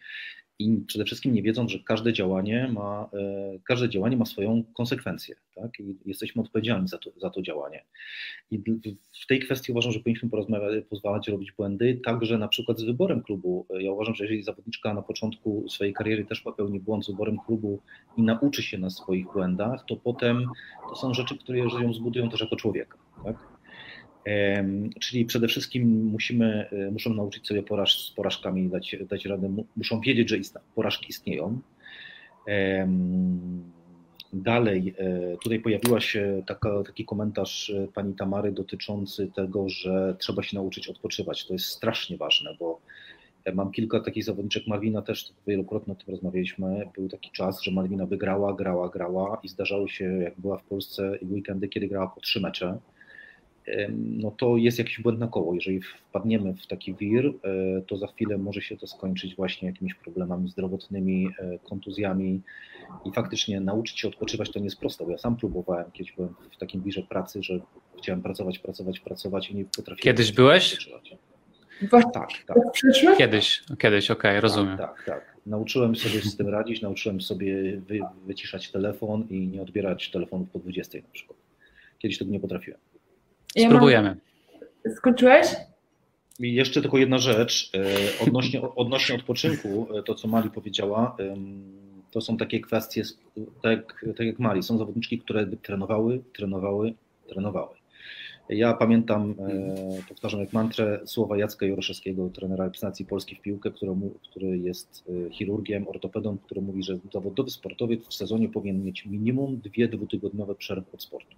i 0.60 0.78
przede 0.88 1.06
wszystkim 1.06 1.34
nie 1.34 1.44
wiedzą, 1.44 1.68
że 1.68 1.80
każde 1.80 2.14
działanie 2.14 2.70
ma, 2.74 3.10
e, 3.14 3.60
każde 3.64 3.90
działanie 3.90 4.18
ma 4.18 4.26
swoją 4.26 4.64
konsekwencję, 4.74 5.36
tak? 5.56 5.80
I 5.80 5.96
jesteśmy 6.06 6.42
odpowiedzialni 6.42 6.88
za 6.88 6.98
to, 6.98 7.12
za 7.18 7.30
to 7.30 7.42
działanie. 7.42 7.84
I 8.52 8.60
w 9.24 9.28
tej 9.28 9.40
kwestii 9.40 9.72
uważam, 9.72 9.92
że 9.92 10.00
powinniśmy 10.00 10.30
porozmawiać, 10.30 10.86
pozwalać 10.90 11.28
robić 11.28 11.52
błędy, 11.52 12.02
także 12.06 12.38
na 12.38 12.48
przykład 12.48 12.80
z 12.80 12.84
wyborem 12.84 13.24
klubu. 13.24 13.66
Ja 13.80 13.92
uważam, 13.92 14.16
że 14.16 14.24
jeżeli 14.24 14.44
zawodniczka 14.44 14.94
na 14.94 15.02
początku 15.02 15.66
swojej 15.70 15.94
kariery 15.94 16.26
też 16.26 16.42
popełni 16.42 16.80
błąd 16.80 17.06
z 17.06 17.08
wyborem 17.08 17.38
klubu 17.46 17.82
i 18.18 18.22
nauczy 18.22 18.64
się 18.64 18.78
na 18.78 18.90
swoich 18.90 19.26
błędach, 19.34 19.86
to 19.88 19.96
potem 19.96 20.46
to 20.90 20.96
są 20.96 21.14
rzeczy, 21.14 21.38
które 21.38 21.60
ją 21.60 21.94
zbudują 21.94 22.30
też 22.30 22.42
jako 22.42 22.56
człowieka, 22.56 22.98
tak? 23.24 23.57
Czyli 25.00 25.26
przede 25.26 25.48
wszystkim 25.48 26.06
musimy, 26.06 26.70
e, 26.72 26.92
muszą 26.92 27.14
nauczyć 27.14 27.48
sobie 27.48 27.64
poraż, 27.64 28.04
z 28.04 28.12
porażkami 28.12 28.70
dać, 28.70 28.96
dać 29.10 29.26
radę, 29.26 29.56
muszą 29.76 30.02
wiedzieć, 30.02 30.30
że 30.30 30.38
ist, 30.38 30.58
porażki 30.76 31.10
istnieją. 31.10 31.62
Dalej, 34.34 34.96
e, 34.98 35.38
tutaj 35.38 35.60
pojawiła 35.60 36.00
się 36.00 36.44
taka, 36.48 36.84
taki 36.84 37.06
komentarz 37.06 37.70
e, 37.70 37.88
pani 37.94 38.14
Tamary 38.16 38.52
dotyczący 38.52 39.32
tego, 39.36 39.70
że 39.70 40.16
trzeba 40.20 40.44
się 40.44 40.58
nauczyć 40.58 40.88
odpoczywać. 40.88 41.46
To 41.46 41.54
jest 41.54 41.66
strasznie 41.66 42.18
ważne, 42.18 42.56
bo 42.60 42.82
mam 43.54 43.72
kilka 43.72 44.00
takich 44.00 44.24
zawodniczek. 44.24 44.68
Marwina 44.68 45.02
też 45.02 45.34
wielokrotnie 45.48 45.94
o 45.94 45.96
tym 45.96 46.06
rozmawialiśmy. 46.08 46.90
Był 46.96 47.10
taki 47.10 47.32
czas, 47.32 47.62
że 47.62 47.72
Marwina 47.72 48.06
wygrała, 48.06 48.54
grała, 48.54 48.90
grała 48.90 49.40
i 49.44 49.48
zdarzały 49.48 49.90
się, 49.90 50.06
jak 50.06 50.40
była 50.40 50.58
w 50.58 50.64
Polsce, 50.64 51.20
weekendy, 51.22 51.68
kiedy 51.68 51.88
grała 51.88 52.08
po 52.08 52.22
trzy 52.22 52.42
mecze 52.42 52.78
no 53.98 54.32
to 54.32 54.58
jest 54.58 54.80
jakiś 54.80 55.02
błęd 55.02 55.20
na 55.20 55.28
koło. 55.28 55.54
Jeżeli 55.54 55.82
wpadniemy 55.82 56.54
w 56.54 56.68
taki 56.68 56.94
wir, 56.94 57.26
e, 57.26 57.32
to 57.82 57.98
za 57.98 58.08
chwilę 58.08 58.38
może 58.38 58.62
się 58.62 58.78
to 58.78 58.88
skończyć 58.88 59.36
właśnie 59.36 59.68
jakimiś 59.68 59.94
problemami 59.94 60.50
zdrowotnymi, 60.50 61.30
e, 61.40 61.60
kontuzjami 61.60 62.42
i 63.06 63.12
faktycznie 63.12 63.60
nauczyć 63.60 64.00
się 64.00 64.08
odpoczywać 64.08 64.52
to 64.52 64.60
nie 64.60 64.66
jest 64.66 64.80
proste, 64.80 65.06
bo 65.06 65.12
ja 65.12 65.18
sam 65.18 65.36
próbowałem, 65.36 65.92
kiedyś 65.92 66.12
byłem 66.12 66.34
w 66.52 66.58
takim 66.58 66.82
wirze 66.82 67.04
pracy, 67.04 67.44
że 67.44 67.60
chciałem 67.98 68.22
pracować, 68.22 68.60
pracować, 68.60 69.00
pracować 69.00 69.50
i 69.52 69.56
nie 69.56 69.66
potrafiłem. 69.66 70.04
Kiedyś 70.04 70.32
byłeś? 70.32 70.90
Tak, 71.92 72.04
tak. 72.48 72.58
Kiedyś, 73.18 73.64
kiedyś, 73.80 74.12
okej, 74.12 74.32
okay, 74.32 74.42
rozumiem. 74.42 74.78
Tak, 74.78 74.96
tak, 74.96 75.06
tak. 75.06 75.38
Nauczyłem 75.46 75.96
sobie 75.96 76.22
z 76.22 76.38
tym 76.38 76.48
radzić, 76.48 76.82
nauczyłem 76.82 77.22
sobie 77.22 77.82
wy, 77.82 78.00
wyciszać 78.26 78.72
telefon 78.72 79.28
i 79.30 79.48
nie 79.48 79.62
odbierać 79.62 80.12
telefonów 80.12 80.50
po 80.50 80.60
20 80.60 80.98
na 80.98 81.10
przykład. 81.12 81.40
Kiedyś 82.00 82.18
tego 82.18 82.32
nie 82.32 82.40
potrafiłem. 82.40 82.80
Spróbujemy. 83.56 84.18
Ja 84.86 84.92
skończyłeś? 84.96 85.48
I 86.40 86.54
jeszcze 86.54 86.82
tylko 86.82 86.98
jedna 86.98 87.18
rzecz 87.18 87.72
e, 87.74 88.24
odnośnie, 88.24 88.62
odnośnie 88.62 89.16
odpoczynku, 89.16 89.88
e, 89.94 90.04
to 90.04 90.16
co 90.16 90.28
Mali 90.28 90.50
powiedziała, 90.50 91.18
to 92.12 92.22
są 92.22 92.38
takie 92.38 92.60
kwestie, 92.60 93.04
tak, 93.64 94.06
tak 94.18 94.28
jak 94.28 94.40
Mali, 94.40 94.64
są 94.64 94.78
zawodniczki, 94.78 95.20
które 95.20 95.48
trenowały, 95.48 96.24
trenowały, 96.34 96.94
trenowały. 97.28 97.76
Ja 98.50 98.74
pamiętam, 98.74 99.36
e, 99.40 100.04
powtarzam 100.10 100.40
jak 100.40 100.54
mantrę, 100.54 101.00
słowa 101.06 101.38
Jacka 101.38 101.66
Joroszewskiego, 101.66 102.30
trenera 102.30 102.64
reprezentacji 102.64 103.06
Polski 103.06 103.36
w 103.36 103.42
piłkę, 103.42 103.72
który 104.32 104.58
jest 104.58 105.04
chirurgiem, 105.32 105.88
ortopedą, 105.88 106.38
który 106.38 106.62
mówi, 106.62 106.84
że 106.84 106.98
zawodowy 107.14 107.50
sportowiec 107.50 108.08
w 108.08 108.14
sezonie 108.14 108.50
powinien 108.50 108.84
mieć 108.84 109.06
minimum 109.06 109.62
dwie 109.64 109.88
dwutygodniowe 109.88 110.56
przerwy 110.56 110.88
od 110.94 111.04
sportu 111.04 111.36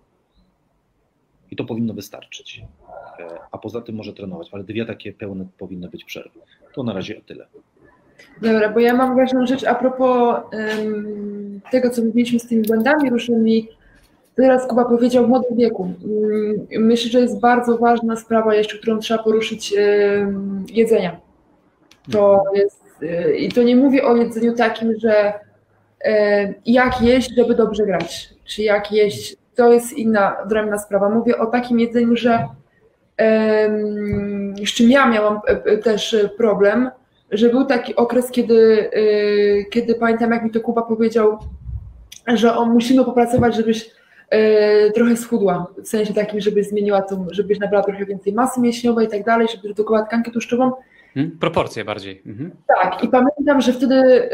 i 1.51 1.55
to 1.55 1.63
powinno 1.63 1.93
wystarczyć. 1.93 2.61
E, 3.19 3.25
a 3.51 3.57
poza 3.57 3.81
tym 3.81 3.95
może 3.95 4.13
trenować, 4.13 4.49
ale 4.51 4.63
dwie 4.63 4.85
takie 4.85 5.13
pełne 5.13 5.45
powinny 5.57 5.89
być 5.89 6.05
przerwy. 6.05 6.39
To 6.73 6.83
na 6.83 6.93
razie 6.93 7.17
o 7.17 7.21
tyle. 7.21 7.45
Dobra, 8.41 8.69
bo 8.69 8.79
ja 8.79 8.93
mam 8.93 9.15
ważną 9.15 9.45
rzecz 9.45 9.63
a 9.63 9.75
propos 9.75 10.37
um, 10.53 11.61
tego, 11.71 11.89
co 11.89 12.01
mówiliśmy 12.01 12.39
z 12.39 12.47
tymi 12.47 12.61
błędami 12.61 13.09
różnymi. 13.09 13.67
Teraz 14.35 14.67
Kuba 14.67 14.85
powiedział 14.85 15.25
w 15.25 15.29
młodym 15.29 15.57
wieku. 15.57 15.83
Um, 15.83 16.85
myślę, 16.85 17.11
że 17.11 17.19
jest 17.19 17.39
bardzo 17.39 17.77
ważna 17.77 18.15
sprawa 18.15 18.55
jeszcze, 18.55 18.77
którą 18.77 18.99
trzeba 18.99 19.23
poruszyć 19.23 19.73
um, 19.73 20.65
jedzenia. 20.73 21.19
To 22.11 22.33
mhm. 22.33 22.55
jest, 22.55 22.83
y, 23.03 23.37
i 23.37 23.51
to 23.51 23.63
nie 23.63 23.75
mówię 23.75 24.03
o 24.03 24.15
jedzeniu 24.15 24.55
takim, 24.55 24.99
że 24.99 25.33
jak 26.65 27.01
jeść, 27.01 27.35
żeby 27.35 27.55
dobrze 27.55 27.85
grać, 27.85 28.29
czy 28.45 28.63
jak 28.63 28.91
jeść 28.91 29.35
to 29.59 29.73
jest 29.73 29.93
inna, 29.93 30.41
odrębna 30.43 30.77
sprawa. 30.77 31.09
Mówię 31.09 31.37
o 31.37 31.45
takim 31.45 31.79
jedzeniu, 31.79 32.17
że 32.17 32.47
z 34.65 34.73
czym 34.73 34.89
ja 34.89 35.09
miałam 35.09 35.35
e, 35.35 35.49
e, 35.49 35.77
też 35.77 36.15
problem, 36.37 36.91
że 37.31 37.49
był 37.49 37.65
taki 37.65 37.95
okres, 37.95 38.31
kiedy, 38.31 38.89
e, 38.93 39.65
kiedy 39.65 39.95
pamiętam, 39.95 40.31
jak 40.31 40.43
mi 40.43 40.51
to 40.51 40.59
Kuba 40.59 40.81
powiedział, 40.81 41.37
że 42.27 42.55
on, 42.55 42.69
musimy 42.69 43.05
popracować, 43.05 43.55
żebyś 43.55 43.99
trochę 44.95 45.17
schudła, 45.17 45.67
w 45.83 45.87
sensie 45.87 46.13
takim, 46.13 46.41
żeby 46.41 46.63
zmieniła 46.63 47.01
to, 47.01 47.25
żebyś 47.31 47.59
nabrała 47.59 47.83
trochę 47.83 48.05
więcej 48.05 48.33
masy 48.33 48.61
mięśniowej 48.61 49.07
i 49.07 49.09
tak 49.09 49.25
dalej, 49.25 49.47
żeby 49.55 49.67
redukowała 49.67 50.05
tkankę 50.05 50.31
tłuszczową. 50.31 50.71
Hmm, 51.13 51.37
proporcje 51.39 51.85
bardziej. 51.85 52.21
Mhm. 52.25 52.51
Tak, 52.67 53.03
i 53.03 53.07
pamiętam, 53.07 53.61
że 53.61 53.73
wtedy 53.73 54.29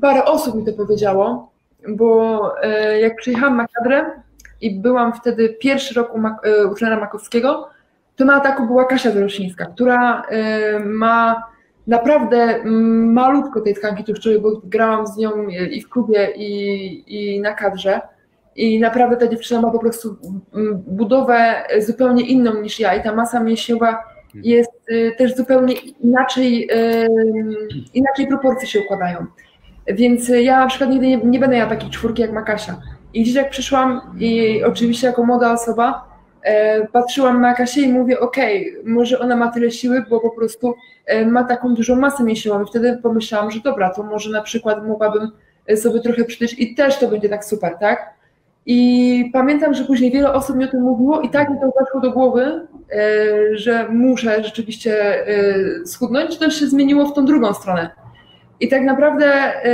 parę 0.00 0.24
osób 0.24 0.54
mi 0.54 0.64
to 0.64 0.72
powiedziało, 0.72 1.49
bo 1.88 2.40
e, 2.62 3.00
jak 3.00 3.16
przyjechałam 3.16 3.56
na 3.56 3.66
kadrę 3.66 4.04
i 4.60 4.80
byłam 4.80 5.12
wtedy 5.12 5.48
pierwszy 5.48 5.94
rok 5.94 6.14
u, 6.14 6.18
e, 6.18 6.66
u 6.66 6.74
trenera 6.74 7.00
Makowskiego, 7.00 7.68
to 8.16 8.24
na 8.24 8.34
ataku 8.34 8.66
była 8.66 8.84
Kasia 8.84 9.10
Zoroślińska, 9.10 9.66
która 9.66 10.22
e, 10.22 10.80
ma 10.80 11.42
naprawdę 11.86 12.64
malutko 13.04 13.60
tej 13.60 13.74
tkanki 13.74 14.04
tłuszczowej, 14.04 14.40
bo 14.40 14.60
grałam 14.64 15.06
z 15.06 15.16
nią 15.16 15.48
i 15.48 15.82
w 15.82 15.88
klubie, 15.88 16.32
i, 16.36 17.34
i 17.34 17.40
na 17.40 17.54
kadrze. 17.54 18.00
I 18.56 18.80
naprawdę 18.80 19.16
ta 19.16 19.28
dziewczyna 19.28 19.60
ma 19.60 19.70
po 19.70 19.78
prostu 19.78 20.16
budowę 20.86 21.54
zupełnie 21.78 22.26
inną 22.26 22.54
niż 22.62 22.80
ja 22.80 22.94
i 22.94 23.02
ta 23.02 23.14
masa 23.14 23.40
mięśniowa 23.40 24.04
jest 24.34 24.86
też 25.18 25.36
zupełnie 25.36 25.74
inaczej, 26.00 26.68
inaczej 27.94 28.26
proporcje 28.26 28.68
się 28.68 28.80
układają. 28.80 29.26
Więc 29.94 30.28
ja 30.28 30.60
na 30.60 30.66
przykład 30.66 30.90
nigdy 30.90 31.06
nie, 31.06 31.16
nie 31.16 31.38
będę 31.38 31.56
miała 31.56 31.70
takiej 31.70 31.90
czwórki 31.90 32.22
jak 32.22 32.32
Makasia. 32.32 32.76
I 33.14 33.22
gdzieś 33.22 33.34
jak 33.34 33.50
przyszłam 33.50 34.00
i 34.18 34.62
oczywiście 34.64 35.06
jako 35.06 35.24
młoda 35.24 35.52
osoba, 35.52 36.08
e, 36.42 36.86
patrzyłam 36.86 37.40
na 37.40 37.54
Kasię 37.54 37.82
i 37.82 37.92
mówię, 37.92 38.20
okej, 38.20 38.72
okay, 38.72 38.92
może 38.92 39.18
ona 39.18 39.36
ma 39.36 39.52
tyle 39.52 39.70
siły, 39.70 40.04
bo 40.10 40.20
po 40.20 40.30
prostu 40.30 40.74
e, 41.06 41.26
ma 41.26 41.44
taką 41.44 41.74
dużą 41.74 41.96
masę 41.96 42.24
mięśniową. 42.24 42.62
I 42.62 42.66
wtedy 42.66 42.98
pomyślałam, 43.02 43.50
że 43.50 43.60
dobra, 43.60 43.94
to 43.94 44.02
może 44.02 44.30
na 44.30 44.42
przykład 44.42 44.86
mogłabym 44.86 45.30
sobie 45.76 46.00
trochę 46.00 46.24
przytyć 46.24 46.54
i 46.58 46.74
też 46.74 46.98
to 46.98 47.08
będzie 47.08 47.28
tak 47.28 47.44
super, 47.44 47.76
tak? 47.80 48.14
I 48.66 49.30
pamiętam, 49.32 49.74
że 49.74 49.84
później 49.84 50.12
wiele 50.12 50.32
osób 50.32 50.56
mi 50.56 50.64
o 50.64 50.68
tym 50.68 50.82
mówiło 50.82 51.20
i 51.20 51.30
tak 51.30 51.50
mi 51.50 51.56
to 51.60 51.72
weszło 51.80 52.00
do 52.00 52.10
głowy, 52.10 52.42
e, 52.92 53.56
że 53.56 53.88
muszę 53.88 54.44
rzeczywiście 54.44 55.26
e, 55.28 55.86
schudnąć, 55.86 56.38
to 56.38 56.50
się 56.50 56.66
zmieniło 56.66 57.06
w 57.06 57.14
tą 57.14 57.24
drugą 57.24 57.54
stronę. 57.54 57.90
I 58.60 58.68
tak 58.68 58.82
naprawdę 58.82 59.26
e, 59.26 59.70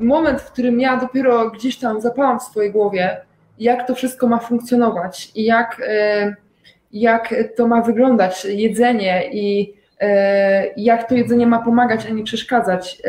moment, 0.00 0.40
w 0.40 0.52
którym 0.52 0.80
ja 0.80 0.96
dopiero 0.96 1.50
gdzieś 1.50 1.78
tam 1.78 2.00
zapałam 2.00 2.40
w 2.40 2.42
swojej 2.42 2.72
głowie, 2.72 3.16
jak 3.58 3.86
to 3.86 3.94
wszystko 3.94 4.26
ma 4.26 4.38
funkcjonować 4.38 5.32
i 5.34 5.44
jak, 5.44 5.82
jak 6.92 7.34
to 7.56 7.66
ma 7.66 7.82
wyglądać, 7.82 8.44
jedzenie 8.44 9.30
i 9.32 9.74
jak 10.76 11.08
to 11.08 11.14
jedzenie 11.14 11.46
ma 11.46 11.58
pomagać, 11.58 12.06
a 12.06 12.10
nie 12.10 12.24
przeszkadzać 12.24 13.02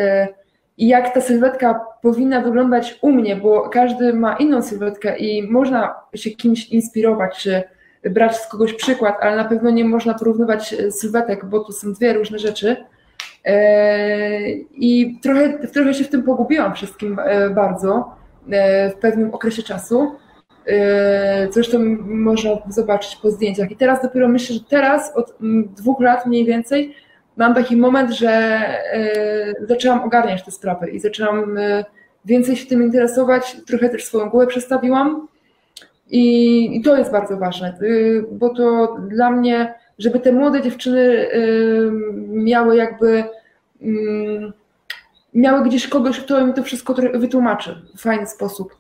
i 0.77 0.87
jak 0.87 1.13
ta 1.13 1.21
sylwetka 1.21 1.85
powinna 2.01 2.41
wyglądać 2.41 2.99
u 3.01 3.11
mnie, 3.11 3.35
bo 3.35 3.69
każdy 3.69 4.13
ma 4.13 4.35
inną 4.35 4.61
sylwetkę 4.61 5.17
i 5.17 5.51
można 5.51 5.95
się 6.15 6.31
kimś 6.31 6.69
inspirować, 6.69 7.37
czy 7.37 7.63
brać 8.09 8.37
z 8.37 8.47
kogoś 8.47 8.73
przykład, 8.73 9.17
ale 9.21 9.35
na 9.35 9.45
pewno 9.45 9.69
nie 9.69 9.85
można 9.85 10.13
porównywać 10.13 10.75
sylwetek, 10.89 11.45
bo 11.45 11.59
to 11.59 11.73
są 11.73 11.93
dwie 11.93 12.13
różne 12.13 12.39
rzeczy. 12.39 12.85
E, 13.45 14.49
I 14.71 15.19
trochę, 15.21 15.67
trochę 15.67 15.93
się 15.93 16.03
w 16.03 16.09
tym 16.09 16.23
pogubiłam 16.23 16.73
wszystkim 16.73 17.19
e, 17.19 17.49
bardzo 17.49 18.15
e, 18.51 18.89
w 18.89 18.95
pewnym 18.95 19.33
okresie 19.33 19.63
czasu. 19.63 20.15
Zresztą 21.49 21.79
można 22.05 22.51
zobaczyć 22.69 23.15
po 23.15 23.31
zdjęciach. 23.31 23.71
I 23.71 23.75
teraz 23.75 24.01
dopiero 24.01 24.27
myślę, 24.27 24.55
że 24.55 24.61
teraz 24.69 25.15
od 25.15 25.35
dwóch 25.75 26.01
lat 26.01 26.25
mniej 26.25 26.45
więcej 26.45 26.95
mam 27.37 27.53
taki 27.53 27.77
moment, 27.77 28.11
że 28.11 28.29
e, 28.31 29.53
zaczęłam 29.67 30.03
ogarniać 30.03 30.45
te 30.45 30.51
sprawy 30.51 30.89
i 30.89 30.99
zaczęłam 30.99 31.57
e, 31.57 31.85
więcej 32.25 32.55
się 32.55 32.65
tym 32.65 32.83
interesować, 32.83 33.57
trochę 33.67 33.89
też 33.89 34.05
swoją 34.05 34.29
głowę 34.29 34.47
przestawiłam 34.47 35.27
i, 36.09 36.81
to 36.85 36.97
jest 36.97 37.11
bardzo 37.11 37.37
ważne, 37.37 37.67
e, 37.67 37.77
bo 38.31 38.49
to 38.49 38.97
dla 39.09 39.31
mnie, 39.31 39.73
żeby 39.99 40.19
te 40.19 40.31
młode 40.31 40.61
dziewczyny 40.61 41.27
miały 42.27 42.75
jakby 42.75 43.23
mm, 43.81 44.53
miały 45.33 45.65
gdzieś 45.65 45.87
kogoś, 45.87 46.19
kto 46.19 46.39
im 46.39 46.53
to 46.53 46.63
wszystko 46.63 46.93
wytłumaczy 47.13 47.81
w 47.97 48.01
fajny 48.01 48.27
sposób. 48.27 48.75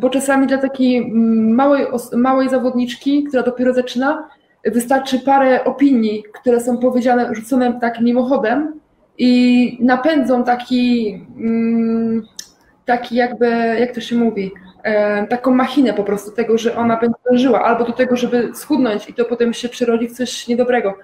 Bo 0.00 0.10
czasami 0.10 0.46
dla 0.46 0.58
takiej 0.58 1.12
małej, 1.12 1.86
małej 2.12 2.48
zawodniczki, 2.48 3.24
która 3.24 3.42
dopiero 3.42 3.74
zaczyna, 3.74 4.28
wystarczy 4.64 5.20
parę 5.20 5.64
opinii, 5.64 6.24
które 6.40 6.60
są 6.60 6.78
powiedziane, 6.78 7.34
rzucone 7.34 7.80
tak 7.80 8.00
mimochodem 8.00 8.80
i 9.18 9.78
napędzą 9.80 10.44
taki, 10.44 11.14
mm, 11.36 12.22
taki 12.84 13.16
jakby, 13.16 13.46
jak 13.80 13.94
to 13.94 14.00
się 14.00 14.16
mówi, 14.16 14.52
taką 15.28 15.50
machinę 15.50 15.92
po 15.92 16.04
prostu 16.04 16.30
tego, 16.30 16.58
że 16.58 16.76
ona 16.76 16.96
będzie 17.00 17.16
dążyła, 17.30 17.64
albo 17.64 17.84
do 17.84 17.92
tego, 17.92 18.16
żeby 18.16 18.50
schudnąć 18.54 19.08
i 19.08 19.14
to 19.14 19.24
potem 19.24 19.54
się 19.54 19.68
przerodzi 19.68 20.08
w 20.08 20.12
coś 20.12 20.48
niedobrego. 20.48 20.94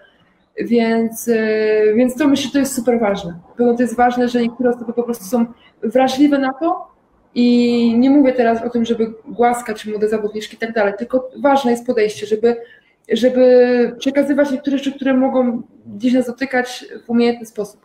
Więc, 0.60 1.28
e, 1.28 1.94
więc 1.94 2.16
to 2.16 2.28
myślę, 2.28 2.46
że 2.46 2.52
to 2.52 2.58
jest 2.58 2.74
super 2.74 3.00
ważne. 3.00 3.38
Pewno 3.56 3.74
to 3.74 3.82
jest 3.82 3.96
ważne, 3.96 4.28
że 4.28 4.42
niektóre 4.42 4.70
osoby 4.70 4.92
po 4.92 5.02
prostu 5.02 5.24
są 5.24 5.46
wrażliwe 5.82 6.38
na 6.38 6.52
to 6.52 6.88
i 7.34 7.94
nie 7.98 8.10
mówię 8.10 8.32
teraz 8.32 8.64
o 8.64 8.70
tym, 8.70 8.84
żeby 8.84 9.12
głaskać 9.28 9.86
młode 9.86 10.08
zawodniczki 10.08 10.56
i 10.56 10.58
tak 10.58 10.72
dalej, 10.72 10.94
tylko 10.98 11.30
ważne 11.42 11.70
jest 11.70 11.86
podejście, 11.86 12.26
żeby 12.26 12.56
żeby 13.12 13.96
przekazywać 13.98 14.50
niektóre 14.50 14.78
rzeczy, 14.78 14.92
które 14.92 15.14
mogą 15.14 15.62
gdzieś 15.86 16.12
nas 16.12 16.26
dotykać 16.26 16.84
w 17.06 17.10
umiejętny 17.10 17.46
sposób. 17.46 17.80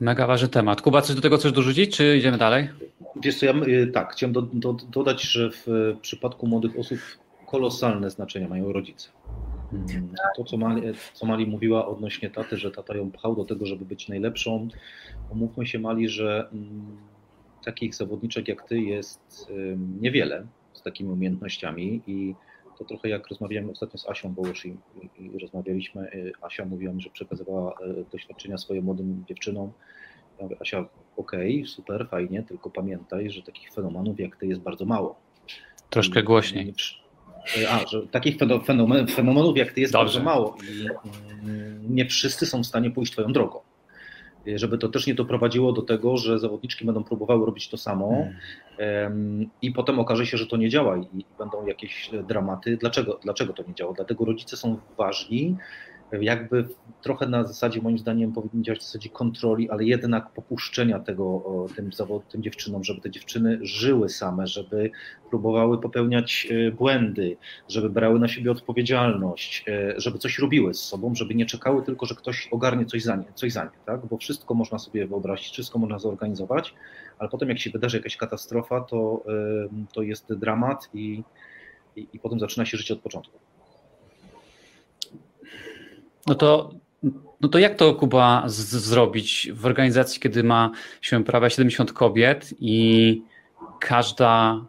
Mega 0.00 0.26
ważny 0.26 0.48
temat. 0.48 0.82
Kuba, 0.82 1.02
coś 1.02 1.16
do 1.16 1.22
tego 1.22 1.36
chcesz 1.36 1.52
dorzucić, 1.52 1.96
czy 1.96 2.16
idziemy 2.16 2.38
dalej? 2.38 2.68
Wiesz 3.22 3.38
co, 3.38 3.46
ja 3.46 3.52
y, 3.52 3.86
tak, 3.86 4.12
chciałem 4.12 4.32
do, 4.32 4.42
do, 4.42 4.72
dodać, 4.72 5.22
że 5.22 5.50
w 5.50 5.66
przypadku 6.00 6.46
młodych 6.46 6.78
osób 6.78 6.98
kolosalne 7.46 8.10
znaczenie 8.10 8.48
mają 8.48 8.72
rodzice. 8.72 9.08
Mm, 9.72 10.14
to, 10.36 10.44
co 10.44 10.56
Mali, 10.56 10.82
co 11.12 11.26
Mali 11.26 11.46
mówiła 11.46 11.86
odnośnie 11.86 12.30
taty, 12.30 12.56
że 12.56 12.70
tata 12.70 12.96
ją 12.96 13.10
pchał 13.10 13.36
do 13.36 13.44
tego, 13.44 13.66
żeby 13.66 13.84
być 13.84 14.08
najlepszą, 14.08 14.68
umówmy 15.30 15.66
się 15.66 15.78
Mali, 15.78 16.08
że 16.08 16.48
mm, 16.52 16.96
takich 17.64 17.94
zawodniczek 17.94 18.48
jak 18.48 18.68
ty 18.68 18.80
jest 18.80 19.52
niewiele 20.00 20.46
z 20.72 20.82
takimi 20.82 21.10
umiejętnościami 21.10 22.02
i 22.06 22.34
to 22.78 22.84
trochę 22.84 23.08
jak 23.08 23.28
rozmawiałem 23.28 23.70
ostatnio 23.70 23.98
z 23.98 24.08
Asią 24.08 24.32
Bołusz 24.32 24.66
i, 24.66 24.76
i, 25.18 25.38
rozmawialiśmy, 25.38 26.12
y, 26.12 26.32
Asia 26.42 26.64
mówiła 26.64 26.92
mi, 26.92 27.02
że 27.02 27.10
przekazywała 27.10 27.72
y, 27.72 28.04
doświadczenia 28.12 28.58
swoim 28.58 28.84
młodym 28.84 29.24
dziewczynom. 29.28 29.72
Mówię, 30.40 30.56
Asia, 30.60 30.78
okej, 31.16 31.56
okay, 31.56 31.66
super, 31.66 32.08
fajnie, 32.10 32.42
tylko 32.42 32.70
pamiętaj, 32.70 33.30
że 33.30 33.42
takich 33.42 33.72
fenomenów 33.72 34.20
jak 34.20 34.36
ty 34.36 34.46
jest 34.46 34.60
bardzo 34.60 34.84
mało. 34.84 35.18
Troszkę 35.90 36.22
głośniej. 36.22 36.74
Y, 37.56 37.70
a, 37.70 37.86
że 37.86 38.06
takich 38.06 38.36
fenomen, 38.66 39.06
fenomenów 39.06 39.56
jak 39.56 39.72
ty 39.72 39.80
jest 39.80 39.92
Dobrze. 39.92 40.04
bardzo 40.04 40.24
mało 40.24 40.56
i 40.62 40.86
nie 41.90 42.06
wszyscy 42.06 42.46
są 42.46 42.62
w 42.62 42.66
stanie 42.66 42.90
pójść 42.90 43.12
twoją 43.12 43.32
drogą 43.32 43.60
żeby 44.56 44.78
to 44.78 44.88
też 44.88 45.06
nie 45.06 45.14
doprowadziło 45.14 45.72
do 45.72 45.82
tego, 45.82 46.16
że 46.16 46.38
zawodniczki 46.38 46.84
będą 46.84 47.04
próbowały 47.04 47.46
robić 47.46 47.68
to 47.68 47.76
samo 47.76 48.26
hmm. 48.78 49.50
i 49.62 49.72
potem 49.72 49.98
okaże 49.98 50.26
się, 50.26 50.36
że 50.36 50.46
to 50.46 50.56
nie 50.56 50.68
działa 50.68 50.96
i 50.96 51.24
będą 51.38 51.66
jakieś 51.66 52.10
dramaty. 52.28 52.76
Dlaczego, 52.76 53.18
dlaczego 53.22 53.52
to 53.52 53.62
nie 53.68 53.74
działa? 53.74 53.92
Dlatego 53.92 54.24
rodzice 54.24 54.56
są 54.56 54.78
ważni, 54.98 55.56
jakby 56.12 56.68
trochę 57.02 57.26
na 57.26 57.44
zasadzie, 57.44 57.82
moim 57.82 57.98
zdaniem, 57.98 58.32
powinni 58.32 58.64
działać 58.64 58.80
w 58.80 58.84
zasadzie 58.84 59.08
kontroli, 59.08 59.70
ale 59.70 59.84
jednak 59.84 60.30
popuszczenia 60.30 60.98
tego 60.98 61.42
tym, 61.76 61.90
tym 62.28 62.42
dziewczynom, 62.42 62.84
żeby 62.84 63.00
te 63.00 63.10
dziewczyny 63.10 63.58
żyły 63.62 64.08
same, 64.08 64.46
żeby 64.46 64.90
próbowały 65.30 65.80
popełniać 65.80 66.48
e, 66.50 66.72
błędy, 66.72 67.36
żeby 67.68 67.90
brały 67.90 68.20
na 68.20 68.28
siebie 68.28 68.50
odpowiedzialność, 68.50 69.64
e, 69.68 69.94
żeby 70.00 70.18
coś 70.18 70.38
robiły 70.38 70.74
z 70.74 70.80
sobą, 70.80 71.14
żeby 71.14 71.34
nie 71.34 71.46
czekały 71.46 71.82
tylko, 71.82 72.06
że 72.06 72.14
ktoś 72.14 72.48
ogarnie 72.50 72.86
coś 72.86 73.02
za 73.02 73.16
nie, 73.16 73.32
coś 73.34 73.52
za 73.52 73.64
nie 73.64 73.70
tak? 73.86 74.06
bo 74.06 74.16
wszystko 74.16 74.54
można 74.54 74.78
sobie 74.78 75.06
wyobrazić, 75.06 75.52
wszystko 75.52 75.78
można 75.78 75.98
zorganizować, 75.98 76.74
ale 77.18 77.28
potem 77.28 77.48
jak 77.48 77.58
się 77.58 77.70
wydarzy 77.70 77.96
jakaś 77.96 78.16
katastrofa, 78.16 78.80
to, 78.80 79.24
to 79.92 80.02
jest 80.02 80.34
dramat 80.34 80.88
i, 80.94 81.22
i, 81.96 82.06
i 82.12 82.18
potem 82.18 82.40
zaczyna 82.40 82.66
się 82.66 82.76
życie 82.76 82.94
od 82.94 83.00
początku. 83.00 83.38
No 86.28 86.34
to, 86.34 86.70
no 87.40 87.48
to 87.48 87.58
jak 87.58 87.74
to 87.74 87.94
Kuba 87.94 88.44
zrobić 88.46 89.50
w 89.54 89.66
organizacji, 89.66 90.20
kiedy 90.20 90.44
ma 90.44 90.70
się 91.00 91.24
prawie 91.24 91.50
70 91.50 91.92
kobiet 91.92 92.54
i 92.60 93.22
każda 93.80 94.60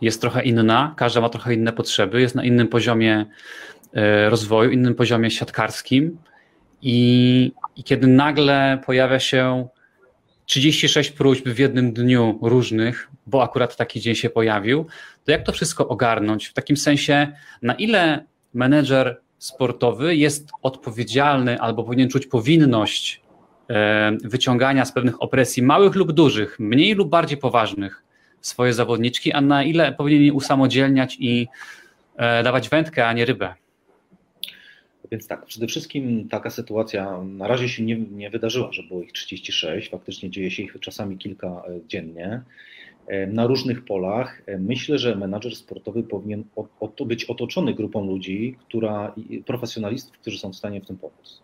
jest 0.00 0.20
trochę 0.20 0.42
inna, 0.42 0.94
każda 0.96 1.20
ma 1.20 1.28
trochę 1.28 1.54
inne 1.54 1.72
potrzeby, 1.72 2.20
jest 2.20 2.34
na 2.34 2.44
innym 2.44 2.68
poziomie 2.68 3.26
e, 3.94 4.30
rozwoju, 4.30 4.70
innym 4.70 4.94
poziomie 4.94 5.30
siatkarskim 5.30 6.18
i, 6.82 7.52
i 7.76 7.84
kiedy 7.84 8.06
nagle 8.06 8.80
pojawia 8.86 9.18
się 9.20 9.68
36 10.46 11.10
próśb 11.10 11.48
w 11.48 11.58
jednym 11.58 11.92
dniu 11.92 12.38
różnych, 12.42 13.10
bo 13.26 13.42
akurat 13.42 13.76
taki 13.76 14.00
dzień 14.00 14.14
się 14.14 14.30
pojawił, 14.30 14.86
to 15.24 15.32
jak 15.32 15.42
to 15.42 15.52
wszystko 15.52 15.88
ogarnąć? 15.88 16.46
W 16.46 16.52
takim 16.52 16.76
sensie, 16.76 17.32
na 17.62 17.74
ile 17.74 18.24
menedżer 18.54 19.20
sportowy 19.40 20.16
jest 20.16 20.50
odpowiedzialny 20.62 21.60
albo 21.60 21.84
powinien 21.84 22.08
czuć 22.08 22.26
powinność 22.26 23.20
e, 23.70 24.16
wyciągania 24.24 24.84
z 24.84 24.92
pewnych 24.92 25.22
opresji 25.22 25.62
małych 25.62 25.94
lub 25.94 26.12
dużych, 26.12 26.58
mniej 26.58 26.94
lub 26.94 27.08
bardziej 27.08 27.38
poważnych 27.38 28.02
swoje 28.40 28.72
zawodniczki, 28.72 29.32
a 29.32 29.40
na 29.40 29.64
ile 29.64 29.92
powinien 29.92 30.22
je 30.22 30.32
usamodzielniać 30.32 31.16
i 31.20 31.48
e, 32.16 32.42
dawać 32.42 32.68
wędkę, 32.68 33.06
a 33.06 33.12
nie 33.12 33.24
rybę? 33.24 33.54
Więc 35.10 35.26
tak, 35.26 35.46
przede 35.46 35.66
wszystkim 35.66 36.28
taka 36.28 36.50
sytuacja 36.50 37.22
na 37.22 37.48
razie 37.48 37.68
się 37.68 37.82
nie, 37.82 37.96
nie 37.96 38.30
wydarzyła, 38.30 38.72
że 38.72 38.82
było 38.82 39.02
ich 39.02 39.12
36, 39.12 39.90
faktycznie 39.90 40.30
dzieje 40.30 40.50
się 40.50 40.62
ich 40.62 40.76
czasami 40.80 41.18
kilka 41.18 41.46
e, 41.46 41.62
dziennie. 41.88 42.42
E, 43.10 43.26
na 43.26 43.46
różnych 43.46 43.84
polach. 43.84 44.42
E, 44.46 44.58
myślę, 44.58 44.98
że 44.98 45.16
menadżer 45.16 45.56
sportowy 45.56 46.02
powinien 46.02 46.44
być 47.06 47.24
otoczony 47.24 47.74
grupą 47.74 48.06
ludzi, 48.06 48.56
która, 48.60 49.14
profesjonalistów, 49.46 50.18
którzy 50.18 50.38
są 50.38 50.52
w 50.52 50.56
stanie 50.56 50.80
w 50.80 50.86
tym 50.86 50.98
pomóc. 50.98 51.42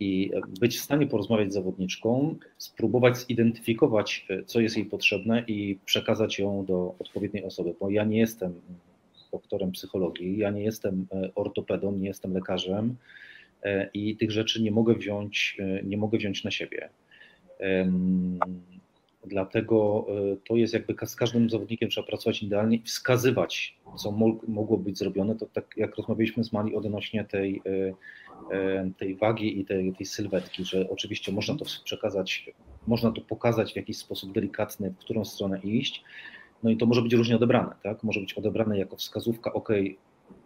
I 0.00 0.30
e, 0.34 0.40
być 0.60 0.76
w 0.76 0.80
stanie 0.80 1.06
porozmawiać 1.06 1.50
z 1.50 1.54
zawodniczką, 1.54 2.34
spróbować 2.58 3.18
zidentyfikować, 3.18 4.26
co 4.46 4.60
jest 4.60 4.76
jej 4.76 4.86
potrzebne 4.86 5.44
i 5.46 5.78
przekazać 5.84 6.38
ją 6.38 6.64
do 6.64 6.94
odpowiedniej 6.98 7.44
osoby, 7.44 7.74
bo 7.80 7.90
ja 7.90 8.04
nie 8.04 8.18
jestem 8.18 8.54
doktorem 9.32 9.72
psychologii, 9.72 10.38
ja 10.38 10.50
nie 10.50 10.62
jestem 10.62 11.06
ortopedą, 11.34 11.92
nie 11.92 12.08
jestem 12.08 12.32
lekarzem 12.32 12.96
i 13.94 14.16
tych 14.16 14.30
rzeczy 14.30 14.62
nie 14.62 14.70
mogę 14.70 14.94
wziąć, 14.94 15.58
nie 15.84 15.96
mogę 15.96 16.18
wziąć 16.18 16.44
na 16.44 16.50
siebie. 16.50 16.88
Dlatego 19.26 20.06
e, 20.08 20.36
to 20.48 20.56
jest 20.56 20.74
jakby 20.74 20.94
z 21.06 21.16
każdym 21.16 21.50
zawodnikiem 21.50 21.90
trzeba 21.90 22.06
pracować 22.06 22.42
idealnie 22.42 22.76
i 22.76 22.82
wskazywać, 22.82 23.78
co 23.96 24.10
mogło 24.48 24.78
być 24.78 24.98
zrobione. 24.98 25.34
To 25.34 25.46
tak 25.46 25.74
jak 25.76 25.96
rozmawialiśmy 25.96 26.44
z 26.44 26.52
Mali 26.52 26.76
odnośnie 26.76 27.24
tej, 27.24 27.62
e, 27.66 28.56
e, 28.56 28.90
tej 28.98 29.16
wagi 29.16 29.60
i 29.60 29.64
tej, 29.64 29.92
tej 29.92 30.06
sylwetki, 30.06 30.64
że 30.64 30.90
oczywiście 30.90 31.32
można 31.32 31.56
to 31.56 31.64
przekazać, 31.84 32.50
można 32.86 33.12
to 33.12 33.20
pokazać 33.20 33.72
w 33.72 33.76
jakiś 33.76 33.96
sposób 33.96 34.32
delikatny, 34.32 34.90
w 34.90 34.98
którą 34.98 35.24
stronę 35.24 35.60
iść. 35.60 36.04
No 36.62 36.70
i 36.70 36.76
to 36.76 36.86
może 36.86 37.02
być 37.02 37.12
różnie 37.12 37.36
odebrane, 37.36 37.74
tak? 37.82 38.04
Może 38.04 38.20
być 38.20 38.34
odebrane 38.34 38.78
jako 38.78 38.96
wskazówka, 38.96 39.52
ok, 39.52 39.68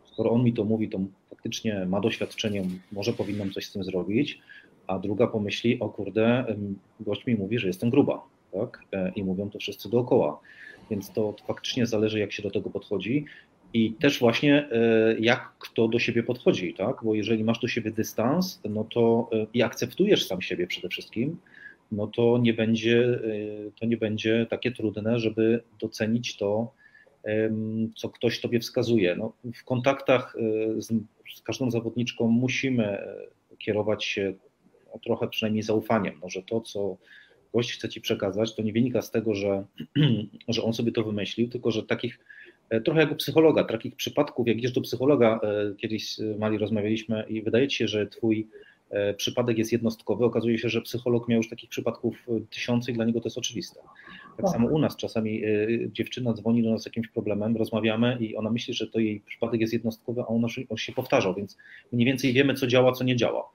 skoro 0.04 0.30
on 0.30 0.44
mi 0.44 0.52
to 0.52 0.64
mówi, 0.64 0.88
to 0.88 0.98
faktycznie 1.30 1.86
ma 1.86 2.00
doświadczenie, 2.00 2.64
może 2.92 3.12
powinnam 3.12 3.50
coś 3.50 3.66
z 3.66 3.72
tym 3.72 3.84
zrobić, 3.84 4.40
a 4.86 4.98
druga 4.98 5.26
pomyśli, 5.26 5.80
o 5.80 5.88
kurde, 5.88 6.56
gość 7.00 7.26
mi 7.26 7.34
mówi, 7.34 7.58
że 7.58 7.66
jestem 7.66 7.90
gruba, 7.90 8.31
tak? 8.52 8.82
E, 8.92 9.12
I 9.16 9.24
mówią 9.24 9.50
to 9.50 9.58
wszyscy 9.58 9.90
dookoła. 9.90 10.40
Więc 10.90 11.12
to 11.12 11.34
faktycznie 11.46 11.86
zależy, 11.86 12.18
jak 12.18 12.32
się 12.32 12.42
do 12.42 12.50
tego 12.50 12.70
podchodzi. 12.70 13.24
I 13.74 13.92
też 13.92 14.18
właśnie 14.18 14.68
e, 14.70 15.16
jak 15.18 15.52
kto 15.58 15.88
do 15.88 15.98
siebie 15.98 16.22
podchodzi, 16.22 16.74
tak? 16.74 16.96
Bo 17.04 17.14
jeżeli 17.14 17.44
masz 17.44 17.58
do 17.58 17.68
siebie 17.68 17.90
dystans, 17.90 18.60
no 18.70 18.84
to 18.84 19.30
e, 19.32 19.46
i 19.54 19.62
akceptujesz 19.62 20.26
sam 20.26 20.42
siebie 20.42 20.66
przede 20.66 20.88
wszystkim, 20.88 21.36
no 21.92 22.06
to 22.06 22.38
nie 22.38 22.54
będzie, 22.54 23.20
to 23.80 23.86
nie 23.86 23.96
będzie 23.96 24.46
takie 24.50 24.72
trudne, 24.72 25.18
żeby 25.18 25.62
docenić 25.80 26.36
to, 26.36 26.72
co 27.96 28.08
ktoś 28.08 28.40
tobie 28.40 28.60
wskazuje. 28.60 29.16
No, 29.16 29.32
w 29.54 29.64
kontaktach 29.64 30.36
z, 30.78 30.92
z 31.34 31.42
każdą 31.42 31.70
zawodniczką 31.70 32.28
musimy 32.28 32.98
kierować 33.58 34.04
się 34.04 34.32
no, 34.94 35.00
trochę 35.04 35.28
przynajmniej 35.28 35.62
zaufaniem. 35.62 36.18
Może 36.22 36.42
to, 36.42 36.60
co 36.60 36.96
gość 37.54 37.72
chce 37.72 37.88
ci 37.88 38.00
przekazać, 38.00 38.54
to 38.54 38.62
nie 38.62 38.72
wynika 38.72 39.02
z 39.02 39.10
tego, 39.10 39.34
że, 39.34 39.64
że 40.48 40.62
on 40.62 40.72
sobie 40.72 40.92
to 40.92 41.04
wymyślił, 41.04 41.48
tylko 41.48 41.70
że 41.70 41.82
takich, 41.82 42.18
e, 42.70 42.80
trochę 42.80 43.00
jak 43.00 43.12
u 43.12 43.14
psychologa, 43.14 43.64
takich 43.64 43.96
przypadków, 43.96 44.48
jak 44.48 44.56
idziesz 44.56 44.72
do 44.72 44.80
psychologa, 44.80 45.40
e, 45.42 45.74
kiedyś 45.76 46.16
Mali 46.38 46.58
rozmawialiśmy 46.58 47.24
i 47.28 47.42
wydaje 47.42 47.68
ci 47.68 47.76
się, 47.76 47.88
że 47.88 48.06
twój 48.06 48.48
e, 48.90 49.14
przypadek 49.14 49.58
jest 49.58 49.72
jednostkowy, 49.72 50.24
okazuje 50.24 50.58
się, 50.58 50.68
że 50.68 50.82
psycholog 50.82 51.28
miał 51.28 51.36
już 51.36 51.48
takich 51.48 51.70
przypadków 51.70 52.26
tysiące 52.50 52.92
i 52.92 52.94
dla 52.94 53.04
niego 53.04 53.20
to 53.20 53.26
jest 53.26 53.38
oczywiste. 53.38 53.80
Tak 54.36 54.48
samo 54.48 54.68
u 54.68 54.78
nas 54.78 54.96
czasami 54.96 55.42
dziewczyna 55.86 56.32
dzwoni 56.32 56.62
do 56.62 56.70
nas 56.70 56.82
z 56.82 56.86
jakimś 56.86 57.08
problemem, 57.08 57.56
rozmawiamy 57.56 58.16
i 58.20 58.36
ona 58.36 58.50
myśli, 58.50 58.74
że 58.74 58.86
to 58.86 58.98
jej 58.98 59.20
przypadek 59.20 59.60
jest 59.60 59.72
jednostkowy, 59.72 60.20
a 60.20 60.26
on 60.68 60.76
się 60.76 60.92
powtarzał, 60.92 61.34
więc 61.34 61.58
mniej 61.92 62.06
więcej 62.06 62.32
wiemy, 62.32 62.54
co 62.54 62.66
działa, 62.66 62.92
co 62.92 63.04
nie 63.04 63.16
działa. 63.16 63.48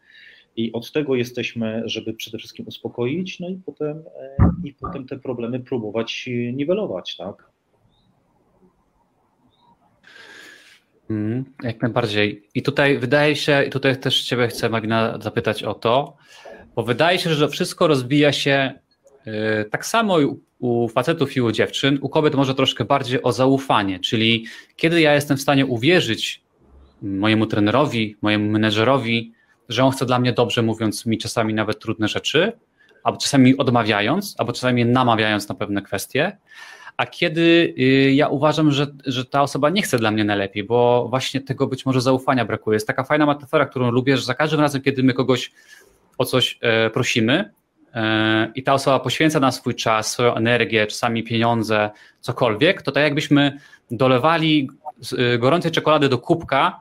I 0.58 0.72
od 0.74 0.92
tego 0.92 1.16
jesteśmy, 1.16 1.84
żeby 1.86 2.14
przede 2.14 2.38
wszystkim 2.38 2.68
uspokoić, 2.68 3.40
no 3.40 3.50
i 3.50 3.62
potem, 3.66 3.98
e, 3.98 4.38
i 4.64 4.74
potem 4.74 5.08
te 5.08 5.20
problemy 5.20 5.60
próbować 5.60 6.30
niwelować, 6.54 7.18
tak? 7.18 7.50
Mm, 11.10 11.46
jak 11.64 11.82
najbardziej. 11.82 12.44
I 12.56 12.62
tutaj 12.62 12.98
wydaje 12.98 13.36
się, 13.36 13.64
i 13.64 13.70
tutaj 13.70 13.98
też 13.98 14.24
Ciebie 14.24 14.48
chcę, 14.48 14.70
Magna, 14.70 15.18
zapytać 15.22 15.64
o 15.64 15.74
to, 15.74 16.18
bo 16.76 16.84
wydaje 16.84 17.20
się, 17.20 17.34
że 17.34 17.50
wszystko 17.50 17.88
rozbija 17.88 18.32
się 18.32 18.74
yy, 19.26 19.34
tak 19.72 19.86
samo 19.86 20.18
u, 20.20 20.40
u 20.60 20.88
facetów 20.88 21.36
i 21.36 21.42
u 21.42 21.52
dziewczyn, 21.52 22.00
u 22.02 22.10
kobiet 22.10 22.36
może 22.36 22.56
troszkę 22.56 22.86
bardziej 22.86 23.24
o 23.24 23.32
zaufanie, 23.32 24.00
czyli 24.00 24.46
kiedy 24.76 25.02
ja 25.02 25.14
jestem 25.14 25.38
w 25.38 25.42
stanie 25.42 25.66
uwierzyć 25.66 26.42
mojemu 27.02 27.46
trenerowi, 27.46 28.16
mojemu 28.22 28.52
menedżerowi, 28.52 29.37
że 29.70 29.84
on 29.84 29.92
chce 29.92 30.06
dla 30.06 30.20
mnie 30.20 30.34
dobrze, 30.34 30.62
mówiąc 30.62 31.06
mi 31.06 31.18
czasami 31.18 31.54
nawet 31.54 31.80
trudne 31.80 32.08
rzeczy, 32.08 32.52
albo 33.04 33.20
czasami 33.20 33.58
odmawiając, 33.58 34.36
albo 34.38 34.54
czasami 34.54 34.86
namawiając 34.86 35.50
na 35.50 35.56
pewne 35.56 35.82
kwestie, 35.82 36.38
a 36.98 37.06
kiedy 37.06 37.74
y, 37.80 38.14
ja 38.14 38.28
uważam, 38.28 38.72
że, 38.72 38.88
że 39.06 39.26
ta 39.26 39.42
osoba 39.42 39.70
nie 39.70 39.82
chce 39.82 39.98
dla 39.98 40.12
mnie 40.12 40.24
najlepiej, 40.24 40.64
bo 40.64 41.08
właśnie 41.10 41.42
tego 41.42 41.68
być 41.68 41.86
może 41.86 42.02
zaufania 42.02 42.46
brakuje. 42.46 42.76
Jest 42.76 42.88
taka 42.88 43.04
fajna 43.04 43.26
metafora, 43.26 43.66
którą 43.66 43.92
lubię, 43.92 44.18
że 44.18 44.24
za 44.24 44.34
każdym 44.34 44.60
razem, 44.60 44.82
kiedy 44.82 45.04
my 45.04 45.14
kogoś 45.14 45.52
o 46.18 46.26
coś 46.26 46.58
e, 46.62 46.90
prosimy 46.90 47.52
e, 47.94 48.52
i 48.56 48.64
ta 48.64 48.74
osoba 48.74 49.00
poświęca 49.00 49.40
nam 49.40 49.52
swój 49.52 49.76
czas, 49.76 50.12
swoją 50.12 50.36
energię, 50.36 50.88
czasami 50.88 51.24
pieniądze, 51.24 51.90
cokolwiek, 52.20 52.82
to 52.82 52.92
tak 52.92 53.04
jakbyśmy 53.04 53.58
dolewali 53.92 54.70
y, 55.34 55.38
gorącej 55.38 55.72
czekolady 55.72 56.10
do 56.10 56.18
kubka, 56.18 56.80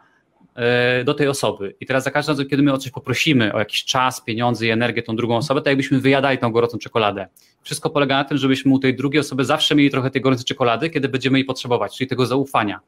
do 1.04 1.14
tej 1.14 1.28
osoby. 1.28 1.74
I 1.80 1.86
teraz 1.86 2.04
za 2.04 2.10
każdym 2.10 2.32
razem, 2.32 2.48
kiedy 2.48 2.62
my 2.62 2.72
o 2.72 2.78
coś 2.78 2.92
poprosimy, 2.92 3.52
o 3.52 3.58
jakiś 3.58 3.84
czas, 3.84 4.20
pieniądze 4.20 4.66
i 4.66 4.70
energię 4.70 5.02
tą 5.02 5.16
drugą 5.16 5.36
osobę, 5.36 5.62
to 5.62 5.68
jakbyśmy 5.68 6.00
wyjadali 6.00 6.38
tą 6.38 6.52
gorącą 6.52 6.78
czekoladę. 6.78 7.26
Wszystko 7.62 7.90
polega 7.90 8.16
na 8.16 8.24
tym, 8.24 8.38
żebyśmy 8.38 8.72
u 8.72 8.78
tej 8.78 8.96
drugiej 8.96 9.20
osoby 9.20 9.44
zawsze 9.44 9.74
mieli 9.74 9.90
trochę 9.90 10.10
tej 10.10 10.22
gorącej 10.22 10.44
czekolady, 10.44 10.90
kiedy 10.90 11.08
będziemy 11.08 11.38
jej 11.38 11.44
potrzebować, 11.44 11.96
czyli 11.96 12.08
tego 12.08 12.26
zaufania. 12.26 12.80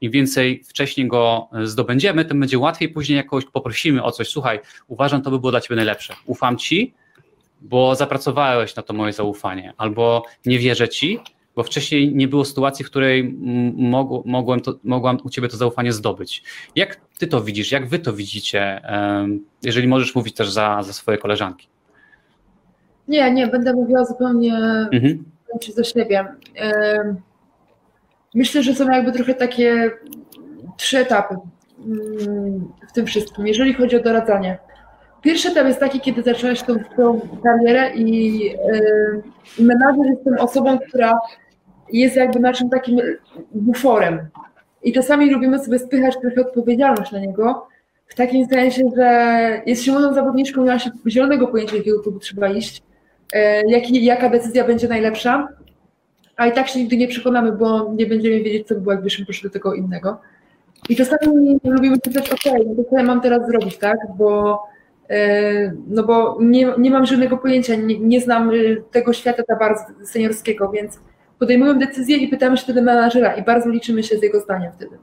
Im 0.00 0.10
więcej 0.10 0.64
wcześniej 0.68 1.08
go 1.08 1.48
zdobędziemy, 1.64 2.24
tym 2.24 2.40
będzie 2.40 2.58
łatwiej 2.58 2.88
później 2.88 3.16
jakoś 3.16 3.44
poprosimy 3.44 4.02
o 4.02 4.12
coś. 4.12 4.28
Słuchaj, 4.28 4.60
uważam, 4.88 5.22
to 5.22 5.30
by 5.30 5.38
było 5.38 5.50
dla 5.50 5.60
ciebie 5.60 5.76
najlepsze. 5.76 6.14
Ufam 6.26 6.56
ci, 6.56 6.94
bo 7.60 7.94
zapracowałeś 7.94 8.76
na 8.76 8.82
to 8.82 8.94
moje 8.94 9.12
zaufanie, 9.12 9.72
albo 9.76 10.24
nie 10.46 10.58
wierzę 10.58 10.88
ci, 10.88 11.18
bo 11.60 11.64
wcześniej 11.64 12.14
nie 12.14 12.28
było 12.28 12.44
sytuacji, 12.44 12.84
w 12.84 12.90
której 12.90 13.38
mogłem 14.24 14.60
to, 14.60 14.74
mogłam 14.84 15.18
u 15.24 15.30
ciebie 15.30 15.48
to 15.48 15.56
zaufanie 15.56 15.92
zdobyć. 15.92 16.42
Jak 16.76 17.00
ty 17.18 17.26
to 17.26 17.40
widzisz, 17.42 17.72
jak 17.72 17.88
wy 17.88 17.98
to 17.98 18.12
widzicie, 18.12 18.80
jeżeli 19.62 19.88
możesz 19.88 20.14
mówić 20.14 20.34
też 20.34 20.50
za, 20.50 20.82
za 20.82 20.92
swoje 20.92 21.18
koleżanki? 21.18 21.68
Nie, 23.08 23.32
nie, 23.32 23.46
będę 23.46 23.72
mówiła 23.72 24.04
zupełnie 24.04 24.56
mhm. 24.92 25.24
za 25.74 25.84
siebie. 25.84 26.24
Myślę, 28.34 28.62
że 28.62 28.74
są 28.74 28.90
jakby 28.90 29.12
trochę 29.12 29.34
takie 29.34 29.90
trzy 30.76 30.98
etapy 30.98 31.36
mm, 31.86 32.72
w 32.88 32.92
tym 32.92 33.06
wszystkim, 33.06 33.46
jeżeli 33.46 33.74
chodzi 33.74 33.96
o 33.96 34.02
doradzanie. 34.02 34.58
Pierwszy 35.22 35.48
etap 35.48 35.66
jest 35.66 35.80
taki, 35.80 36.00
kiedy 36.00 36.22
zaczęłaś 36.22 36.62
tą, 36.62 36.74
tą 36.96 37.20
karierę 37.42 37.94
i 37.94 38.38
yy, 38.38 39.22
menadżer 39.58 40.06
jest 40.06 40.24
tą 40.24 40.44
osobą, 40.44 40.78
która 40.88 41.12
jest 41.92 42.16
jakby 42.16 42.40
naszym 42.40 42.70
takim 42.70 43.00
buforem. 43.52 44.18
I 44.82 44.92
czasami 44.92 45.30
lubimy 45.30 45.58
sobie 45.58 45.78
spychać 45.78 46.14
trochę 46.20 46.40
odpowiedzialność 46.40 47.12
na 47.12 47.18
niego, 47.18 47.66
w 48.06 48.14
takim 48.14 48.46
sensie, 48.46 48.82
że 48.96 49.62
jest 49.66 49.82
się 49.82 49.92
młodą 49.92 50.14
zawodniczką, 50.14 50.60
nie 50.60 50.70
ma 50.70 50.78
się 50.78 50.90
zielonego 51.06 51.48
pojęcia, 51.48 51.76
jakiego 51.76 52.02
klubu 52.02 52.18
trzeba 52.18 52.48
iść, 52.48 52.82
e, 53.32 53.62
jaka 53.92 54.28
decyzja 54.28 54.64
będzie 54.64 54.88
najlepsza, 54.88 55.48
a 56.36 56.46
i 56.46 56.52
tak 56.52 56.68
się 56.68 56.78
nigdy 56.78 56.96
nie 56.96 57.08
przekonamy, 57.08 57.52
bo 57.52 57.92
nie 57.96 58.06
będziemy 58.06 58.42
wiedzieć, 58.42 58.68
co 58.68 58.74
by 58.74 58.80
było, 58.80 58.92
jakbyśmy 58.92 59.26
poszli 59.26 59.48
do 59.48 59.52
tego 59.52 59.74
innego. 59.74 60.20
I 60.88 60.96
czasami 60.96 61.58
lubimy 61.64 61.98
pytać, 61.98 62.30
ok, 62.30 62.54
no 62.76 62.84
co 62.90 62.96
ja 62.96 63.02
mam 63.02 63.20
teraz 63.20 63.46
zrobić, 63.46 63.78
tak, 63.78 63.98
bo 64.18 64.62
e, 65.10 65.72
no 65.88 66.02
bo 66.02 66.38
nie, 66.40 66.72
nie 66.78 66.90
mam 66.90 67.06
żadnego 67.06 67.38
pojęcia, 67.38 67.74
nie, 67.74 67.98
nie 67.98 68.20
znam 68.20 68.50
tego 68.90 69.12
świata 69.12 69.42
za 69.48 69.56
bardzo 69.56 69.82
seniorskiego, 70.04 70.70
więc 70.70 71.00
podejmują 71.40 71.78
decyzję 71.78 72.16
i 72.16 72.28
pytamy 72.28 72.56
się 72.56 72.62
wtedy 72.62 72.82
menadżera 72.82 73.34
i 73.34 73.42
bardzo 73.42 73.68
liczymy 73.68 74.02
się 74.02 74.18
z 74.18 74.22
jego 74.22 74.40
zdaniem 74.40 74.72
wtedy. 74.72 74.98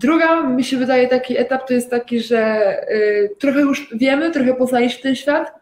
Druga, 0.00 0.42
mi 0.42 0.64
się 0.64 0.76
wydaje, 0.76 1.08
taki 1.08 1.38
etap 1.38 1.68
to 1.68 1.74
jest 1.74 1.90
taki, 1.90 2.20
że 2.20 2.72
y, 2.92 3.30
trochę 3.38 3.60
już 3.60 3.94
wiemy, 3.94 4.30
trochę 4.30 4.54
poznaliśmy 4.54 5.02
ten 5.02 5.14
świat, 5.14 5.52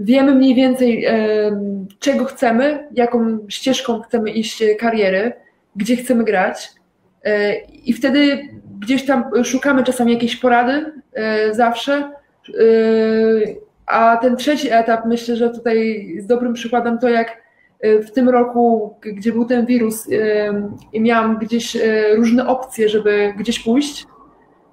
wiemy 0.00 0.34
mniej 0.34 0.54
więcej, 0.54 1.06
czego 1.98 2.24
chcemy, 2.24 2.88
jaką 2.92 3.38
ścieżką 3.48 4.00
chcemy 4.02 4.30
iść 4.30 4.62
kariery, 4.78 5.32
gdzie 5.76 5.96
chcemy 5.96 6.24
grać. 6.24 6.72
E, 7.24 7.54
I 7.60 7.92
wtedy 7.92 8.48
gdzieś 8.80 9.06
tam 9.06 9.44
szukamy 9.44 9.84
czasami 9.84 10.12
jakiejś 10.12 10.36
porady, 10.36 10.92
e, 11.12 11.54
zawsze. 11.54 12.10
Y, 12.48 13.56
a 13.86 14.16
ten 14.16 14.36
trzeci 14.36 14.72
etap, 14.72 15.06
myślę, 15.06 15.36
że 15.36 15.50
tutaj 15.50 16.08
z 16.20 16.26
dobrym 16.26 16.54
przykładem 16.54 16.98
to, 16.98 17.08
jak 17.08 17.43
w 18.02 18.10
tym 18.10 18.28
roku, 18.28 18.94
gdzie 19.00 19.32
był 19.32 19.44
ten 19.44 19.66
wirus 19.66 20.08
i 20.92 21.00
miałam 21.00 21.38
gdzieś 21.38 21.76
e, 21.76 21.80
różne 22.16 22.46
opcje, 22.46 22.88
żeby 22.88 23.34
gdzieś 23.38 23.58
pójść. 23.60 24.06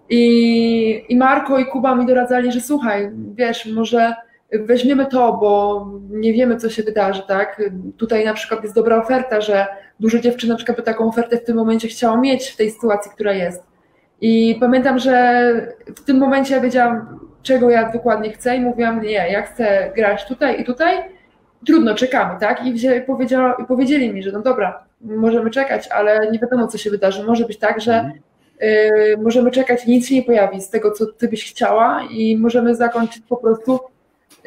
I, 0.10 1.06
I 1.10 1.17
Marko 1.17 1.58
i 1.58 1.65
Kuba 1.65 1.95
mi 1.95 2.06
doradzali, 2.06 2.52
że 2.52 2.62
słuchaj, 2.62 3.12
wiesz, 3.36 3.65
może 3.65 4.13
weźmiemy 4.52 5.06
to, 5.06 5.34
bo 5.34 5.86
nie 6.10 6.34
wiemy, 6.34 6.58
co 6.58 6.69
się 6.69 6.84
wydarzy, 6.84 7.21
tak? 7.28 7.62
Tutaj 7.97 8.26
na 8.26 8.34
przykład 8.34 8.63
jest 8.63 8.76
dobra 8.76 8.97
oferta, 8.97 9.41
że 9.41 9.67
dużo 10.00 10.19
dziewczyn 10.19 10.50
na 10.50 10.56
przykład 10.56 10.78
by 10.78 10.84
taką 10.84 11.08
ofertę 11.08 11.38
w 11.38 11.43
tym 11.43 11.56
momencie 11.56 11.88
chciało 11.88 12.17
mieć 12.17 12.47
w 12.50 12.58
tej 12.58 12.71
sytuacji, 12.71 13.12
która 13.12 13.34
jest. 13.34 13.63
I 14.21 14.58
pamiętam, 14.60 15.00
że 15.00 15.52
w 15.95 16.04
tym 16.04 16.17
momencie 16.17 16.56
ja 16.56 16.62
wiedziałam, 16.62 17.19
czego 17.43 17.69
ja 17.69 17.91
dokładnie 17.91 18.32
chcę 18.32 18.56
i 18.56 18.62
mówiłam, 18.62 19.02
nie, 19.02 19.32
ja 19.32 19.41
chcę 19.41 19.91
grać 19.95 20.26
tutaj 20.26 20.62
i 20.62 20.63
tutaj, 20.63 20.97
trudno, 21.65 21.95
czekamy, 21.95 22.39
tak? 22.39 22.65
I, 22.65 22.76
powiedzieli 23.67 24.13
mi, 24.13 24.24
że 24.24 24.32
no 24.32 24.41
dobra, 24.41 24.84
możemy 25.02 25.50
czekać, 25.50 25.88
ale 25.88 26.32
nie 26.32 26.39
wiadomo, 26.39 26.67
co 26.67 26.78
się 26.78 26.89
wydarzy. 26.89 27.24
Może 27.24 27.45
być 27.45 27.58
tak, 27.58 27.82
że 27.82 28.12
y, 28.63 29.17
możemy 29.24 29.52
czekać 29.52 29.86
i 29.86 29.91
nic 29.91 30.08
się 30.08 30.15
nie 30.15 30.24
pojawi 30.24 30.62
z 30.62 30.69
tego, 30.69 30.91
co 30.91 31.06
ty 31.06 31.28
byś 31.28 31.52
chciała 31.52 32.04
i 32.12 32.38
możemy 32.38 32.76
zakończyć 32.76 33.24
po 33.30 33.38
prostu 33.38 33.80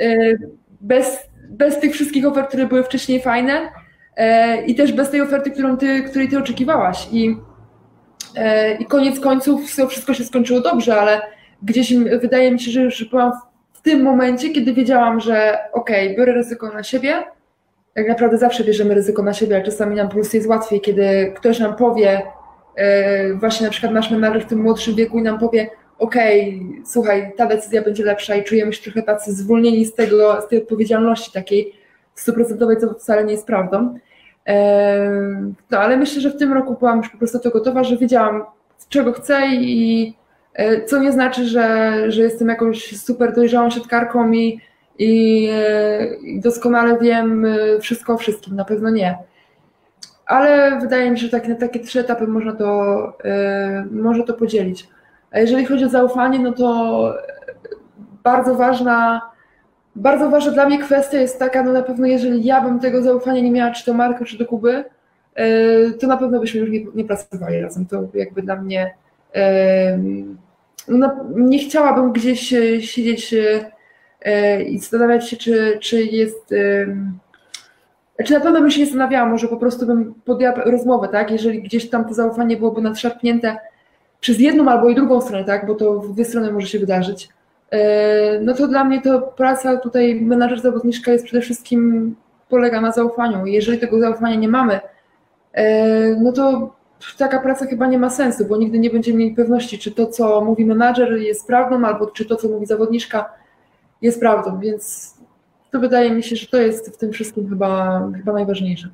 y, 0.00 0.38
bez, 0.80 1.18
bez 1.48 1.80
tych 1.80 1.92
wszystkich 1.92 2.26
ofert, 2.26 2.48
które 2.48 2.66
były 2.66 2.82
wcześniej 2.82 3.22
fajne 3.22 3.68
e, 4.16 4.64
i 4.64 4.74
też 4.74 4.92
bez 4.92 5.10
tej 5.10 5.20
oferty, 5.20 5.50
którą 5.50 5.76
ty, 5.76 6.02
której 6.02 6.28
ty 6.28 6.38
oczekiwałaś. 6.38 7.08
I, 7.12 7.36
I 8.78 8.86
koniec 8.86 9.20
końców 9.20 9.70
wszystko 9.88 10.14
się 10.14 10.24
skończyło 10.24 10.60
dobrze, 10.60 11.00
ale 11.00 11.22
gdzieś 11.62 11.94
wydaje 12.20 12.52
mi 12.52 12.60
się, 12.60 12.70
że 12.70 12.80
już 12.80 13.04
byłam 13.04 13.32
w 13.32 13.53
tym 13.84 14.02
momencie, 14.02 14.50
kiedy 14.50 14.74
wiedziałam, 14.74 15.20
że 15.20 15.58
okej, 15.72 16.04
okay, 16.06 16.16
biorę 16.16 16.32
ryzyko 16.32 16.72
na 16.72 16.82
siebie. 16.82 17.22
Tak 17.94 18.08
naprawdę 18.08 18.38
zawsze 18.38 18.64
bierzemy 18.64 18.94
ryzyko 18.94 19.22
na 19.22 19.32
siebie, 19.32 19.56
ale 19.56 19.64
czasami 19.64 19.96
nam 19.96 20.08
po 20.08 20.14
prostu 20.14 20.36
jest 20.36 20.48
łatwiej, 20.48 20.80
kiedy 20.80 21.32
ktoś 21.36 21.58
nam 21.58 21.76
powie, 21.76 22.22
e, 22.76 23.34
właśnie 23.34 23.66
na 23.66 23.70
przykład 23.70 23.92
nasz 23.92 24.10
menadżer 24.10 24.42
w 24.42 24.46
tym 24.46 24.62
młodszym 24.62 24.94
wieku 24.94 25.18
i 25.18 25.22
nam 25.22 25.38
powie, 25.38 25.70
okej, 25.98 26.60
okay, 26.64 26.82
słuchaj, 26.86 27.32
ta 27.36 27.46
decyzja 27.46 27.82
będzie 27.82 28.04
lepsza 28.04 28.34
i 28.34 28.44
czujemy 28.44 28.72
się 28.72 28.82
trochę 28.82 29.02
tacy 29.02 29.32
zwolnieni 29.32 29.84
z 29.84 29.94
tego, 29.94 30.40
z 30.40 30.48
tej 30.48 30.62
odpowiedzialności 30.62 31.32
takiej 31.32 31.74
stuprocentowej, 32.14 32.76
co 32.76 32.94
wcale 32.94 33.24
nie 33.24 33.32
jest 33.32 33.46
prawdą. 33.46 33.98
No 35.70 35.78
ale 35.78 35.96
myślę, 35.96 36.20
że 36.20 36.30
w 36.30 36.36
tym 36.36 36.52
roku 36.52 36.76
byłam 36.78 36.98
już 36.98 37.08
po 37.08 37.18
prostu 37.18 37.38
to 37.38 37.50
gotowa, 37.50 37.84
że 37.84 37.96
wiedziałam, 37.96 38.44
czego 38.88 39.12
chcę 39.12 39.46
i 39.46 40.14
co 40.86 40.98
nie 40.98 41.12
znaczy, 41.12 41.44
że, 41.44 41.92
że 42.12 42.22
jestem 42.22 42.48
jakąś 42.48 42.96
super 43.00 43.34
dojrzałą 43.34 43.70
siatkarką 43.70 44.32
i, 44.32 44.60
i, 44.98 45.48
e, 45.52 46.06
doskonale 46.40 46.98
wiem 46.98 47.44
e, 47.44 47.78
wszystko 47.80 48.12
o 48.12 48.18
wszystkim, 48.18 48.56
na 48.56 48.64
pewno 48.64 48.90
nie. 48.90 49.18
Ale 50.26 50.78
wydaje 50.80 51.10
mi 51.10 51.18
się, 51.18 51.24
że 51.24 51.30
tak, 51.30 51.48
na 51.48 51.54
takie 51.54 51.80
trzy 51.80 52.00
etapy 52.00 52.26
można 52.26 52.52
to, 52.52 53.12
można 53.90 54.24
to 54.24 54.34
podzielić. 54.34 54.88
A 55.30 55.38
jeżeli 55.38 55.64
chodzi 55.64 55.84
o 55.84 55.88
zaufanie, 55.88 56.38
no 56.38 56.52
to 56.52 57.14
bardzo 58.24 58.54
ważna, 58.54 59.20
bardzo 59.96 60.30
ważna 60.30 60.52
dla 60.52 60.66
mnie 60.66 60.78
kwestia 60.78 61.18
jest 61.18 61.38
taka, 61.38 61.62
no 61.62 61.72
na 61.72 61.82
pewno 61.82 62.06
jeżeli 62.06 62.44
ja 62.44 62.60
bym 62.60 62.80
tego 62.80 63.02
zaufania 63.02 63.40
nie 63.40 63.50
miała, 63.50 63.70
czy 63.70 63.86
do 63.86 63.94
Marka, 63.94 64.24
czy 64.24 64.38
do 64.38 64.46
Kuby, 64.46 64.84
e, 65.34 65.90
to 65.90 66.06
na 66.06 66.16
pewno 66.16 66.40
byśmy 66.40 66.60
już 66.60 66.70
nie, 66.70 66.84
nie 66.94 67.04
pracowali 67.04 67.60
razem. 67.60 67.86
To 67.86 68.08
jakby 68.14 68.42
dla 68.42 68.56
mnie 68.56 68.94
no, 70.88 71.14
nie 71.36 71.58
chciałabym 71.58 72.12
gdzieś 72.12 72.52
e, 72.52 72.82
siedzieć 72.82 73.34
e, 74.24 74.62
i 74.62 74.78
zastanawiać 74.78 75.30
się, 75.30 75.36
czy, 75.36 75.78
czy 75.82 76.04
jest. 76.04 76.54
Czy 78.24 78.32
na 78.32 78.40
pewno 78.40 78.60
bym 78.60 78.70
się 78.70 78.80
nie 78.80 78.86
zastanawiała, 78.86 79.28
może 79.28 79.48
po 79.48 79.56
prostu 79.56 79.86
bym 79.86 80.14
podjęła 80.14 80.54
rozmowę, 80.54 81.08
tak? 81.08 81.30
Jeżeli 81.30 81.62
gdzieś 81.62 81.90
tam 81.90 82.04
to 82.04 82.14
zaufanie 82.14 82.56
byłoby 82.56 82.82
nadszarpnięte, 82.82 83.56
przez 84.24 84.40
jedną 84.40 84.70
albo 84.70 84.88
i 84.88 84.94
drugą 84.94 85.20
stronę, 85.20 85.44
tak, 85.44 85.66
bo 85.66 85.74
to 85.74 86.00
w 86.00 86.12
dwie 86.12 86.24
strony 86.24 86.52
może 86.52 86.66
się 86.66 86.78
wydarzyć, 86.78 87.28
e, 87.70 88.40
no 88.40 88.54
to 88.54 88.68
dla 88.68 88.84
mnie 88.84 89.02
to 89.02 89.20
praca 89.20 89.76
tutaj 89.76 90.20
menadżer 90.20 90.60
zawodniczka 90.60 91.12
jest 91.12 91.24
przede 91.24 91.42
wszystkim 91.42 92.14
polega 92.48 92.80
na 92.80 92.92
zaufaniu. 92.92 93.46
Jeżeli 93.46 93.78
tego 93.78 94.00
zaufania 94.00 94.36
nie 94.36 94.48
mamy, 94.48 94.80
e, 95.52 96.14
no 96.14 96.32
to 96.32 96.74
taka 97.18 97.40
praca 97.40 97.66
chyba 97.66 97.86
nie 97.86 97.98
ma 97.98 98.10
sensu, 98.10 98.44
bo 98.44 98.56
nigdy 98.56 98.78
nie 98.78 98.90
będziemy 98.90 99.18
mieli 99.18 99.34
pewności, 99.34 99.78
czy 99.78 99.90
to, 99.90 100.06
co 100.06 100.40
mówi 100.40 100.64
menadżer 100.64 101.12
jest 101.12 101.46
prawdą, 101.46 101.84
albo 101.84 102.06
czy 102.06 102.24
to, 102.24 102.36
co 102.36 102.48
mówi 102.48 102.66
zawodniczka 102.66 103.32
jest 104.02 104.20
prawdą, 104.20 104.60
więc 104.60 105.14
to 105.70 105.80
wydaje 105.80 106.10
mi 106.10 106.22
się, 106.22 106.36
że 106.36 106.46
to 106.46 106.56
jest 106.56 106.94
w 106.94 106.96
tym 106.96 107.12
wszystkim 107.12 107.48
chyba, 107.48 108.02
chyba 108.16 108.32
najważniejsze. 108.32 108.88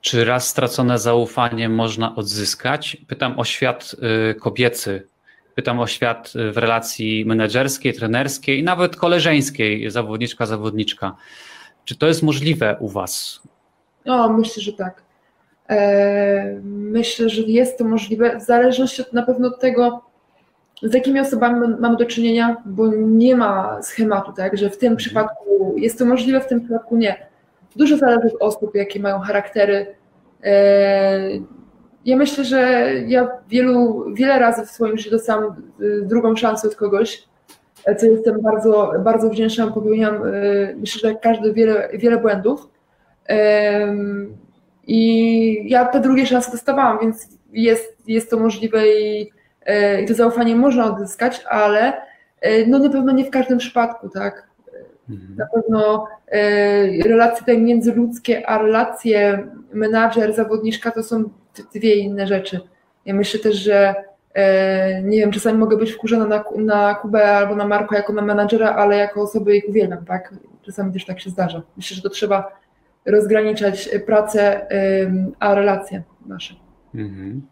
Czy 0.00 0.24
raz 0.24 0.48
stracone 0.48 0.98
zaufanie 0.98 1.68
można 1.68 2.14
odzyskać? 2.14 2.96
Pytam 3.08 3.38
o 3.38 3.44
świat 3.44 3.96
y, 4.30 4.34
kobiecy. 4.34 5.06
Pytam 5.54 5.80
o 5.80 5.86
świat 5.86 6.32
y, 6.36 6.52
w 6.52 6.56
relacji 6.56 7.24
menedżerskiej, 7.24 7.94
trenerskiej 7.94 8.58
i 8.58 8.62
nawet 8.62 8.96
koleżeńskiej, 8.96 9.90
zawodniczka, 9.90 10.46
zawodniczka. 10.46 11.16
Czy 11.84 11.96
to 11.96 12.06
jest 12.06 12.22
możliwe 12.22 12.76
u 12.80 12.88
Was? 12.88 13.42
O, 14.04 14.28
myślę, 14.28 14.62
że 14.62 14.72
tak. 14.72 15.05
E, 15.70 16.60
myślę, 16.64 17.28
że 17.28 17.42
jest 17.42 17.78
to 17.78 17.84
możliwe, 17.84 18.38
w 18.38 18.42
zależności 18.42 19.02
od, 19.02 19.12
na 19.12 19.22
pewno 19.22 19.48
od 19.48 19.60
tego, 19.60 20.02
z 20.82 20.94
jakimi 20.94 21.20
osobami 21.20 21.76
mamy 21.80 21.96
do 21.96 22.04
czynienia, 22.04 22.56
bo 22.66 22.86
nie 22.96 23.36
ma 23.36 23.82
schematu, 23.82 24.32
tak, 24.32 24.56
że 24.56 24.70
w 24.70 24.78
tym 24.78 24.92
mhm. 24.92 24.96
przypadku 24.96 25.74
jest 25.76 25.98
to 25.98 26.04
możliwe, 26.04 26.40
w 26.40 26.46
tym 26.46 26.60
przypadku 26.60 26.96
nie. 26.96 27.26
Dużo 27.76 27.96
zależy 27.96 28.34
od 28.34 28.42
osób, 28.42 28.74
jakie 28.74 29.00
mają 29.00 29.20
charaktery. 29.20 29.94
E, 30.44 31.30
ja 32.06 32.16
myślę, 32.16 32.44
że 32.44 32.90
ja 33.06 33.28
wielu, 33.48 34.04
wiele 34.14 34.38
razy 34.38 34.66
w 34.66 34.70
swoim 34.70 34.98
życiu 34.98 35.10
dostałam 35.10 35.62
y, 35.80 36.02
drugą 36.02 36.36
szansę 36.36 36.68
od 36.68 36.74
kogoś, 36.74 37.24
co 37.98 38.06
jestem 38.06 38.40
bardzo, 38.40 38.92
bardzo 39.04 39.30
wdzięczna. 39.30 39.66
Popełniłam, 39.66 40.26
y, 40.26 40.76
myślę, 40.78 41.10
że 41.10 41.16
każdy 41.16 41.52
wiele, 41.52 41.88
wiele 41.94 42.18
błędów. 42.18 42.68
I 44.86 45.70
ja 45.70 45.84
te 45.84 46.00
drugie 46.00 46.26
szanse 46.26 46.50
dostawałam, 46.50 46.98
więc 47.00 47.28
jest, 47.52 48.08
jest 48.08 48.30
to 48.30 48.38
możliwe 48.38 48.88
i, 48.88 49.30
e, 49.66 50.02
i 50.02 50.06
to 50.06 50.14
zaufanie 50.14 50.56
można 50.56 50.92
odzyskać, 50.92 51.44
ale 51.50 51.92
e, 52.40 52.66
no 52.66 52.78
na 52.78 52.90
pewno 52.90 53.12
nie 53.12 53.24
w 53.24 53.30
każdym 53.30 53.58
przypadku, 53.58 54.08
tak? 54.08 54.46
Mhm. 55.10 55.36
Na 55.36 55.46
pewno 55.46 56.06
e, 56.26 57.08
relacje 57.08 57.38
tutaj 57.38 57.58
międzyludzkie, 57.58 58.48
a 58.48 58.58
relacje 58.58 59.46
menadżer, 59.72 60.34
zawodniczka 60.34 60.90
to 60.90 61.02
są 61.02 61.24
dwie 61.74 61.94
inne 61.94 62.26
rzeczy. 62.26 62.60
Ja 63.04 63.14
myślę 63.14 63.40
też, 63.40 63.56
że 63.56 63.94
nie 65.02 65.18
wiem, 65.18 65.30
czasami 65.30 65.58
mogę 65.58 65.76
być 65.76 65.92
wkurzona 65.92 66.26
na, 66.26 66.44
na 66.56 66.94
Kubę 66.94 67.36
albo 67.36 67.56
na 67.56 67.66
Marko 67.66 67.94
jako 67.94 68.12
na 68.12 68.22
menadżera, 68.22 68.74
ale 68.74 68.96
jako 68.96 69.22
osoby 69.22 69.56
ich 69.56 69.68
uwielbiam, 69.68 70.04
tak? 70.04 70.34
Czasami 70.62 70.92
też 70.92 71.04
tak 71.04 71.20
się 71.20 71.30
zdarza. 71.30 71.62
Myślę, 71.76 71.96
że 71.96 72.02
to 72.02 72.08
trzeba 72.08 72.52
rozgraniczać 73.06 73.88
pracę 74.06 74.66
a 75.38 75.54
relacje 75.54 76.02
nasze. 76.26 76.54
Mhm. 76.94 77.42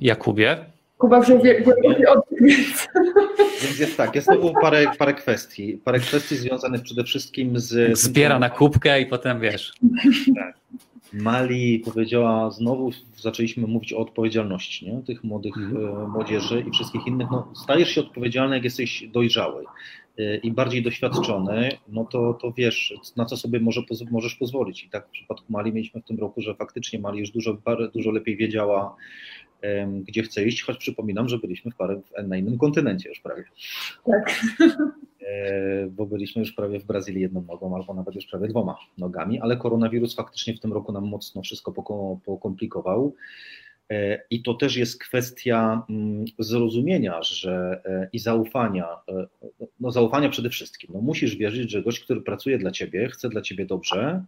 Jakubie? 0.00 0.56
Kuba 0.98 1.20
wziął 1.20 1.38
głęboki 1.38 2.06
oddech, 2.06 2.40
więc... 2.40 2.88
Więc 3.62 3.78
jest 3.78 3.96
tak, 3.96 4.14
jest 4.14 4.28
tu 4.28 4.52
parę, 4.62 4.84
parę 4.98 5.14
kwestii. 5.14 5.80
Parę 5.84 5.98
kwestii 5.98 6.36
związanych 6.36 6.82
przede 6.82 7.04
wszystkim 7.04 7.58
z... 7.58 7.98
Zbiera 7.98 8.38
na 8.38 8.50
kubkę 8.50 9.00
i 9.00 9.06
potem 9.06 9.40
wiesz. 9.40 9.72
Tak. 10.34 10.58
Mali 11.12 11.82
powiedziała, 11.84 12.50
znowu 12.50 12.90
zaczęliśmy 13.16 13.66
mówić 13.66 13.92
o 13.92 13.98
odpowiedzialności 13.98 14.86
nie? 14.86 15.02
tych 15.02 15.24
młodych 15.24 15.56
mm. 15.56 16.10
młodzieży 16.10 16.64
i 16.68 16.70
wszystkich 16.70 17.06
innych. 17.06 17.28
No, 17.30 17.52
stajesz 17.62 17.88
się 17.88 18.00
odpowiedzialny, 18.00 18.56
jak 18.56 18.64
jesteś 18.64 19.04
dojrzały 19.08 19.62
e, 19.62 19.66
i 20.42 20.52
bardziej 20.52 20.82
doświadczony, 20.82 21.68
no 21.88 22.04
to, 22.04 22.34
to 22.34 22.52
wiesz, 22.52 22.94
na 23.16 23.24
co 23.24 23.36
sobie 23.36 23.60
może, 23.60 23.80
możesz 24.10 24.34
pozwolić. 24.34 24.84
I 24.84 24.90
tak 24.90 25.08
w 25.08 25.10
przypadku 25.10 25.52
Mali 25.52 25.72
mieliśmy 25.72 26.00
w 26.00 26.04
tym 26.04 26.18
roku, 26.18 26.40
że 26.40 26.54
faktycznie 26.54 26.98
Mali 26.98 27.18
już 27.18 27.30
dużo, 27.30 27.58
dużo 27.94 28.10
lepiej 28.10 28.36
wiedziała, 28.36 28.96
gdzie 30.08 30.22
chce 30.22 30.44
iść, 30.44 30.62
choć 30.62 30.76
przypominam, 30.76 31.28
że 31.28 31.38
byliśmy 31.38 31.70
w 31.70 31.76
parę, 31.76 32.00
na 32.26 32.36
innym 32.36 32.58
kontynencie 32.58 33.08
już 33.08 33.20
prawie. 33.20 33.44
Tak. 34.04 34.44
E, 35.22 35.86
bo 35.86 36.06
byliśmy 36.06 36.40
już 36.40 36.52
prawie 36.52 36.80
w 36.80 36.84
Brazylii 36.84 37.20
jedną 37.20 37.42
nogą, 37.42 37.76
albo 37.76 37.94
nawet 37.94 38.14
już 38.14 38.26
prawie 38.26 38.48
dwoma 38.48 38.78
nogami, 38.98 39.40
ale 39.40 39.56
koronawirus 39.56 40.14
faktycznie 40.14 40.54
w 40.54 40.60
tym 40.60 40.72
roku 40.72 40.92
nam 40.92 41.04
mocno 41.08 41.42
wszystko 41.42 41.72
pokomplikował. 42.24 43.14
E, 43.90 44.22
I 44.30 44.42
to 44.42 44.54
też 44.54 44.76
jest 44.76 45.00
kwestia 45.00 45.82
mm, 45.90 46.24
zrozumienia 46.38 47.22
że, 47.22 47.82
e, 47.84 48.08
i 48.12 48.18
zaufania, 48.18 48.86
no 49.80 49.90
zaufania 49.90 50.28
przede 50.28 50.50
wszystkim. 50.50 50.90
No 50.94 51.00
musisz 51.00 51.36
wierzyć, 51.36 51.70
że 51.70 51.82
gość, 51.82 52.00
który 52.00 52.20
pracuje 52.20 52.58
dla 52.58 52.70
ciebie, 52.70 53.08
chce 53.08 53.28
dla 53.28 53.40
ciebie 53.40 53.66
dobrze, 53.66 54.24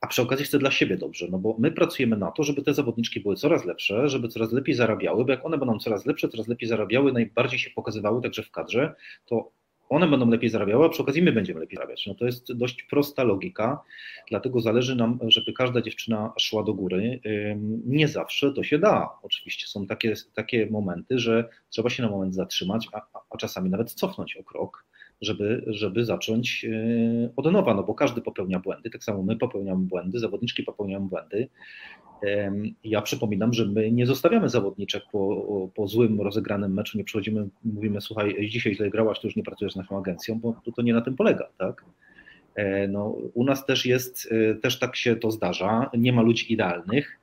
a 0.00 0.06
przy 0.06 0.22
okazji 0.22 0.44
chce 0.44 0.58
dla 0.58 0.70
siebie 0.70 0.96
dobrze, 0.96 1.26
no 1.30 1.38
bo 1.38 1.56
my 1.58 1.70
pracujemy 1.72 2.16
na 2.16 2.30
to, 2.30 2.42
żeby 2.42 2.62
te 2.62 2.74
zawodniczki 2.74 3.20
były 3.20 3.36
coraz 3.36 3.64
lepsze, 3.64 4.08
żeby 4.08 4.28
coraz 4.28 4.52
lepiej 4.52 4.74
zarabiały, 4.74 5.24
bo 5.24 5.30
jak 5.30 5.46
one 5.46 5.58
będą 5.58 5.78
coraz 5.78 6.06
lepsze, 6.06 6.28
coraz 6.28 6.48
lepiej 6.48 6.68
zarabiały, 6.68 7.12
najbardziej 7.12 7.58
się 7.58 7.70
pokazywały 7.70 8.22
także 8.22 8.42
w 8.42 8.50
kadrze, 8.50 8.94
to 9.26 9.50
one 9.88 10.08
będą 10.08 10.30
lepiej 10.30 10.50
zarabiały, 10.50 10.86
a 10.86 10.88
przy 10.88 11.02
okazji 11.02 11.22
my 11.22 11.32
będziemy 11.32 11.60
lepiej 11.60 11.76
zarabiać. 11.76 12.06
No 12.06 12.14
to 12.14 12.26
jest 12.26 12.52
dość 12.52 12.82
prosta 12.82 13.24
logika, 13.24 13.82
dlatego 14.28 14.60
zależy 14.60 14.96
nam, 14.96 15.18
żeby 15.22 15.52
każda 15.52 15.80
dziewczyna 15.80 16.32
szła 16.38 16.62
do 16.62 16.74
góry. 16.74 17.20
Nie 17.86 18.08
zawsze 18.08 18.52
to 18.52 18.62
się 18.62 18.78
da. 18.78 19.10
Oczywiście 19.22 19.66
są 19.66 19.86
takie, 19.86 20.14
takie 20.34 20.66
momenty, 20.70 21.18
że 21.18 21.48
trzeba 21.70 21.90
się 21.90 22.02
na 22.02 22.10
moment 22.10 22.34
zatrzymać, 22.34 22.88
a, 22.92 23.02
a 23.30 23.36
czasami 23.36 23.70
nawet 23.70 23.92
cofnąć 23.92 24.36
o 24.36 24.44
krok 24.44 24.84
żeby, 25.20 25.64
żeby 25.66 26.04
zacząć 26.04 26.64
e, 26.64 27.30
od 27.36 27.52
nowa, 27.52 27.74
no 27.74 27.82
bo 27.82 27.94
każdy 27.94 28.20
popełnia 28.20 28.58
błędy, 28.58 28.90
tak 28.90 29.04
samo 29.04 29.22
my 29.22 29.36
popełniamy 29.36 29.86
błędy, 29.86 30.18
zawodniczki 30.18 30.62
popełniają 30.62 31.08
błędy. 31.08 31.48
Ja 32.84 33.02
przypominam, 33.02 33.52
że 33.52 33.66
my 33.66 33.92
nie 33.92 34.06
zostawiamy 34.06 34.48
zawodniczek 34.48 35.02
po, 35.12 35.70
po 35.74 35.88
złym 35.88 36.20
rozegranym 36.20 36.74
meczu, 36.74 36.98
nie 36.98 37.04
przychodzimy, 37.04 37.48
mówimy, 37.64 38.00
słuchaj, 38.00 38.48
dzisiaj 38.48 38.74
źle 38.74 38.90
grałaś, 38.90 39.20
to 39.20 39.26
już 39.26 39.36
nie 39.36 39.42
pracujesz 39.42 39.72
z 39.72 39.76
naszą 39.76 39.98
agencją, 39.98 40.40
bo 40.40 40.54
to, 40.76 40.82
nie 40.82 40.94
na 40.94 41.00
tym 41.00 41.16
polega, 41.16 41.48
tak? 41.58 41.84
E, 42.54 42.88
no, 42.88 43.16
u 43.34 43.44
nas 43.44 43.66
też 43.66 43.86
jest, 43.86 44.32
e, 44.32 44.54
też 44.54 44.78
tak 44.78 44.96
się 44.96 45.16
to 45.16 45.30
zdarza, 45.30 45.90
nie 45.98 46.12
ma 46.12 46.22
ludzi 46.22 46.52
idealnych, 46.52 47.20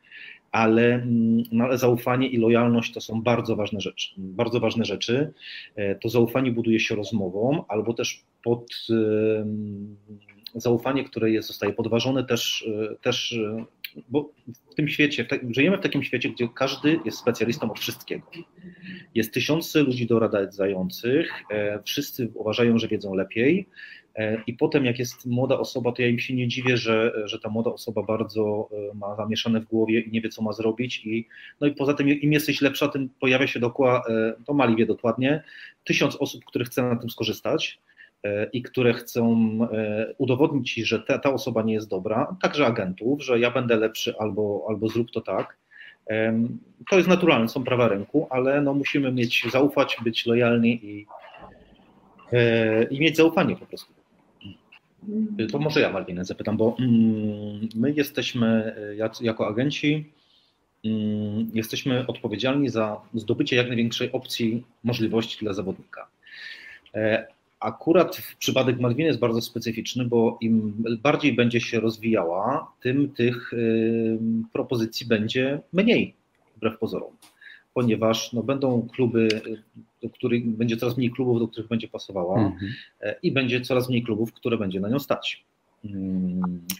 ale, 0.51 0.93
mm, 0.93 1.43
no, 1.51 1.63
ale 1.63 1.77
zaufanie 1.77 2.27
i 2.27 2.37
lojalność 2.37 2.93
to 2.93 3.01
są 3.01 3.21
bardzo 3.21 3.55
ważne 3.55 3.81
rzeczy. 3.81 4.09
Bardzo 4.17 4.59
ważne 4.59 4.85
rzeczy. 4.85 5.33
E, 5.75 5.95
to 5.95 6.09
zaufanie 6.09 6.51
buduje 6.51 6.79
się 6.79 6.95
rozmową 6.95 7.63
albo 7.67 7.93
też 7.93 8.23
pod, 8.43 8.87
zaufanie, 10.55 11.03
które 11.03 11.31
jest, 11.31 11.47
zostaje 11.47 11.73
podważone 11.73 12.23
też, 12.23 12.69
też 13.01 13.39
bo 14.09 14.29
w 14.71 14.75
tym 14.75 14.87
świecie, 14.87 15.25
żyjemy 15.49 15.77
w 15.77 15.81
takim 15.81 16.03
świecie, 16.03 16.29
gdzie 16.29 16.47
każdy 16.55 16.99
jest 17.05 17.17
specjalistą 17.17 17.71
od 17.71 17.79
wszystkiego. 17.79 18.27
Jest 19.15 19.33
tysiące 19.33 19.83
ludzi 19.83 20.07
doradzających, 20.07 21.43
wszyscy 21.85 22.31
uważają, 22.33 22.77
że 22.77 22.87
wiedzą 22.87 23.13
lepiej, 23.13 23.67
E, 24.15 24.41
I 24.47 24.53
potem, 24.53 24.85
jak 24.85 24.99
jest 24.99 25.25
młoda 25.25 25.59
osoba, 25.59 25.91
to 25.91 26.01
ja 26.01 26.07
im 26.07 26.19
się 26.19 26.35
nie 26.35 26.47
dziwię, 26.47 26.77
że, 26.77 27.13
że 27.25 27.39
ta 27.39 27.49
młoda 27.49 27.71
osoba 27.71 28.03
bardzo 28.03 28.69
e, 28.71 28.95
ma 28.95 29.15
zamieszane 29.15 29.61
w 29.61 29.65
głowie 29.65 29.99
i 29.99 30.11
nie 30.11 30.21
wie, 30.21 30.29
co 30.29 30.41
ma 30.41 30.53
zrobić. 30.53 31.05
I, 31.05 31.27
no 31.61 31.67
i 31.67 31.71
poza 31.71 31.93
tym, 31.93 32.09
im 32.09 32.33
jesteś 32.33 32.61
lepsza, 32.61 32.87
tym 32.87 33.09
pojawia 33.19 33.47
się 33.47 33.59
dookoła, 33.59 34.03
e, 34.09 34.33
to 34.45 34.53
Mali 34.53 34.75
wie 34.75 34.85
dokładnie, 34.85 35.43
tysiąc 35.83 36.15
osób, 36.15 36.45
które 36.45 36.65
chcą 36.65 36.89
na 36.89 36.95
tym 36.95 37.09
skorzystać 37.09 37.79
i 38.53 38.61
które 38.61 38.93
chcą 38.93 39.37
udowodnić 40.17 40.73
ci, 40.73 40.85
że 40.85 40.99
ta, 40.99 41.19
ta 41.19 41.33
osoba 41.33 41.61
nie 41.61 41.73
jest 41.73 41.89
dobra, 41.89 42.35
także 42.41 42.65
agentów, 42.65 43.23
że 43.23 43.39
ja 43.39 43.51
będę 43.51 43.75
lepszy 43.75 44.13
albo, 44.19 44.65
albo 44.69 44.87
zrób 44.87 45.11
to 45.11 45.21
tak. 45.21 45.57
To 46.89 46.97
jest 46.97 47.09
naturalne, 47.09 47.49
są 47.49 47.63
prawa 47.63 47.87
rynku, 47.87 48.27
ale 48.29 48.61
no 48.61 48.73
musimy 48.73 49.11
mieć, 49.11 49.45
zaufać, 49.51 49.97
być 50.03 50.25
lojalni 50.25 50.85
i, 50.85 51.05
i 52.89 52.99
mieć 52.99 53.17
zaufanie 53.17 53.55
po 53.55 53.65
prostu. 53.65 53.93
To 55.51 55.59
może 55.59 55.81
ja 55.81 55.91
Malwinę 55.91 56.25
zapytam, 56.25 56.57
bo 56.57 56.75
mm, 56.79 57.69
my 57.75 57.91
jesteśmy 57.91 58.75
jako 59.21 59.47
agenci, 59.47 60.11
mm, 60.85 61.51
jesteśmy 61.53 62.07
odpowiedzialni 62.07 62.69
za 62.69 63.01
zdobycie 63.13 63.55
jak 63.55 63.67
największej 63.67 64.11
opcji 64.11 64.63
możliwości 64.83 65.45
dla 65.45 65.53
zawodnika. 65.53 66.07
Akurat 67.61 68.21
przypadek 68.39 68.79
Malwiny 68.79 69.07
jest 69.07 69.19
bardzo 69.19 69.41
specyficzny, 69.41 70.05
bo 70.05 70.37
im 70.41 70.83
bardziej 71.03 71.33
będzie 71.33 71.61
się 71.61 71.79
rozwijała, 71.79 72.71
tym 72.81 73.09
tych 73.09 73.51
propozycji 74.53 75.07
będzie 75.07 75.59
mniej, 75.73 76.13
wbrew 76.57 76.79
pozorom 76.79 77.11
ponieważ 77.73 78.33
no, 78.33 78.43
będą 78.43 78.87
kluby, 78.93 79.27
do 80.03 80.09
których 80.09 80.45
będzie 80.45 80.77
coraz 80.77 80.97
mniej 80.97 81.11
klubów, 81.11 81.39
do 81.39 81.47
których 81.47 81.69
będzie 81.69 81.87
pasowała 81.87 82.39
mhm. 82.39 82.71
E, 83.01 83.15
i 83.23 83.31
będzie 83.31 83.61
coraz 83.61 83.89
mniej 83.89 84.03
klubów, 84.03 84.33
które 84.33 84.57
będzie 84.57 84.79
na 84.79 84.89
nią 84.89 84.99
stać. 84.99 85.45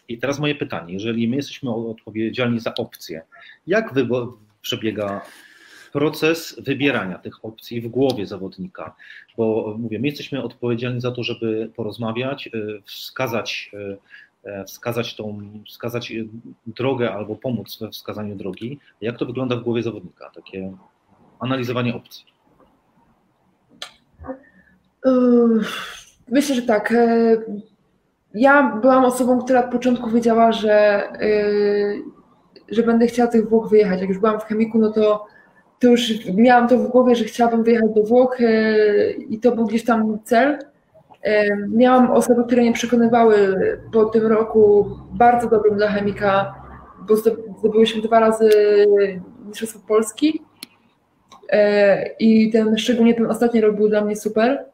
I 0.07 0.17
teraz 0.17 0.39
moje 0.39 0.55
pytanie, 0.55 0.93
jeżeli 0.93 1.27
my 1.27 1.35
jesteśmy 1.35 1.73
odpowiedzialni 1.73 2.59
za 2.59 2.75
opcje, 2.75 3.21
jak 3.67 3.93
przebiega 4.61 5.21
proces 5.91 6.61
wybierania 6.61 7.17
tych 7.17 7.45
opcji 7.45 7.81
w 7.81 7.87
głowie 7.87 8.25
zawodnika? 8.25 8.95
Bo 9.37 9.75
mówię, 9.79 9.99
my 9.99 10.07
jesteśmy 10.07 10.43
odpowiedzialni 10.43 11.01
za 11.01 11.11
to, 11.11 11.23
żeby 11.23 11.71
porozmawiać, 11.75 12.47
e, 12.47 12.51
wskazać 12.85 13.71
e, 13.73 13.97
wskazać 14.65 15.15
tą, 15.15 15.41
wskazać 15.67 16.13
drogę 16.67 17.13
albo 17.13 17.35
pomóc 17.35 17.77
we 17.81 17.89
wskazaniu 17.89 18.35
drogi. 18.35 18.79
Jak 19.01 19.17
to 19.17 19.25
wygląda 19.25 19.55
w 19.55 19.63
głowie 19.63 19.83
zawodnika? 19.83 20.31
Takie 20.35 20.71
analizowanie 21.39 21.95
opcji. 21.95 22.25
Myślę, 26.31 26.55
że 26.55 26.61
tak. 26.61 26.91
E, 26.91 27.37
ja 28.33 28.77
byłam 28.81 29.05
osobą, 29.05 29.41
która 29.41 29.65
od 29.65 29.71
początku 29.71 30.09
wiedziała, 30.09 30.51
że, 30.51 30.73
e, 31.21 31.33
że 32.69 32.83
będę 32.83 33.07
chciała 33.07 33.31
tych 33.31 33.49
Włoch 33.49 33.69
wyjechać. 33.69 33.99
Jak 33.99 34.09
już 34.09 34.19
byłam 34.19 34.39
w 34.39 34.43
chemiku, 34.43 34.77
no 34.77 34.91
to, 34.91 35.25
to 35.81 35.87
już 35.87 36.25
miałam 36.33 36.67
to 36.67 36.77
w 36.77 36.87
głowie, 36.87 37.15
że 37.15 37.25
chciałabym 37.25 37.63
wyjechać 37.63 37.89
do 37.95 38.03
Włoch 38.03 38.41
e, 38.41 39.11
i 39.11 39.39
to 39.39 39.51
był 39.51 39.65
gdzieś 39.65 39.85
tam 39.85 40.19
cel. 40.23 40.59
Miałam 41.67 42.11
osoby, 42.11 42.43
które 42.43 42.61
mnie 42.61 42.73
przekonywały 42.73 43.55
po 43.93 44.05
tym 44.05 44.27
roku 44.27 44.89
bardzo 45.13 45.49
dobrym 45.49 45.75
dla 45.75 45.87
chemika, 45.87 46.55
bo 47.07 47.15
zdobyłyśmy 47.15 48.01
dwa 48.01 48.19
razy 48.19 48.49
Mistrzostwo 49.45 49.79
Polski 49.87 50.41
E, 51.51 52.05
I 52.19 52.51
ten, 52.51 52.77
szczególnie 52.77 53.13
ten 53.13 53.25
ostatni 53.25 53.61
rok 53.61 53.75
był 53.75 53.89
dla 53.89 54.01
mnie 54.01 54.15
super. 54.15 54.65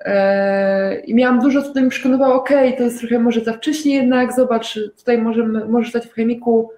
E, 0.00 1.00
I 1.00 1.14
miałam 1.14 1.40
dużo, 1.40 1.62
co 1.62 1.80
mi 1.80 1.90
przekonywało, 1.90 2.34
ok, 2.34 2.50
to 2.78 2.82
jest 2.82 3.00
trochę 3.00 3.18
może 3.18 3.40
za 3.40 3.52
wcześnie 3.52 3.94
jednak, 3.94 4.36
zobacz, 4.36 4.78
tutaj 4.98 5.18
możemy, 5.18 5.64
możesz 5.64 5.90
stać 5.90 6.06
w 6.06 6.14
chemiku, 6.14 6.70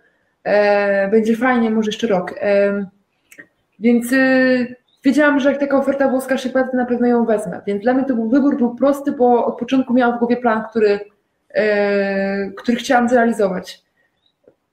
e, 0.44 1.08
będzie 1.08 1.36
fajnie, 1.36 1.70
może 1.70 1.88
jeszcze 1.88 2.06
rok. 2.06 2.34
Więc 3.80 4.12
y, 4.12 4.76
wiedziałam, 5.04 5.40
że 5.40 5.50
jak 5.50 5.60
taka 5.60 5.78
oferta 5.78 6.08
włoska 6.08 6.38
się 6.38 6.48
pojawi, 6.48 6.76
na 6.76 6.86
pewno 6.86 7.06
ją 7.06 7.24
wezmę. 7.24 7.60
Więc 7.66 7.82
dla 7.82 7.94
mnie 7.94 8.04
to 8.04 8.14
był 8.14 8.28
wybór 8.28 8.56
był 8.56 8.74
prosty, 8.74 9.12
bo 9.12 9.46
od 9.46 9.58
początku 9.58 9.94
miałam 9.94 10.16
w 10.16 10.18
głowie 10.18 10.36
plan, 10.36 10.62
który, 10.70 11.00
który 12.56 12.76
chciałam 12.76 13.08
zrealizować. 13.08 13.82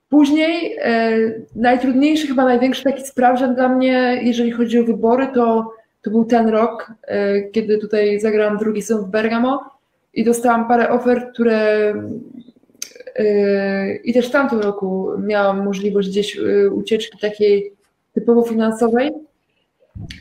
Później 0.08 0.76
e, 0.80 1.10
najtrudniejszy, 1.56 2.26
chyba 2.26 2.44
największy 2.44 2.84
taki 2.84 3.06
sprawdzian 3.06 3.54
dla 3.54 3.68
mnie, 3.68 4.20
jeżeli 4.22 4.50
chodzi 4.50 4.78
o 4.78 4.84
wybory, 4.84 5.28
to, 5.34 5.72
to 6.02 6.10
był 6.10 6.24
ten 6.24 6.48
rok, 6.48 6.92
e, 7.02 7.42
kiedy 7.42 7.78
tutaj 7.78 8.20
zagrałam 8.20 8.58
drugi 8.58 8.82
sezon 8.82 9.04
w 9.04 9.08
Bergamo 9.10 9.70
i 10.14 10.24
dostałam 10.24 10.68
parę 10.68 10.90
ofert, 10.90 11.32
które 11.32 11.94
e, 13.16 13.96
i 13.96 14.14
też 14.14 14.28
w 14.28 14.32
tamtym 14.32 14.60
roku 14.60 15.10
miałam 15.18 15.64
możliwość 15.64 16.08
gdzieś 16.08 16.38
e, 16.38 16.70
ucieczki 16.70 17.18
takiej 17.18 17.72
typowo 18.20 18.42
finansowej. 18.42 19.10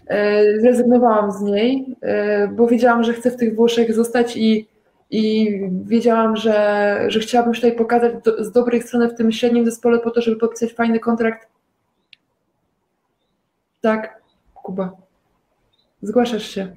E, 0.07 0.43
zrezygnowałam 0.59 1.31
z 1.31 1.41
niej, 1.41 1.95
e, 2.01 2.47
bo 2.47 2.67
wiedziałam, 2.67 3.03
że 3.03 3.13
chcę 3.13 3.31
w 3.31 3.37
tych 3.37 3.55
Włoszech 3.55 3.93
zostać 3.93 4.37
i 4.37 4.67
i 5.09 5.59
wiedziałam, 5.83 6.35
że, 6.35 6.97
że 7.07 7.19
chciałabym 7.19 7.53
tutaj 7.53 7.75
pokazać 7.75 8.23
do, 8.23 8.43
z 8.43 8.51
dobrej 8.51 8.81
strony 8.81 9.09
w 9.09 9.15
tym 9.15 9.31
średnim 9.31 9.65
zespole 9.65 9.99
po 9.99 10.11
to, 10.11 10.21
żeby 10.21 10.37
podpisać 10.37 10.73
fajny 10.73 10.99
kontrakt. 10.99 11.47
Tak, 13.81 14.21
Kuba. 14.53 14.91
Zgłaszasz 16.01 16.49
się. 16.49 16.75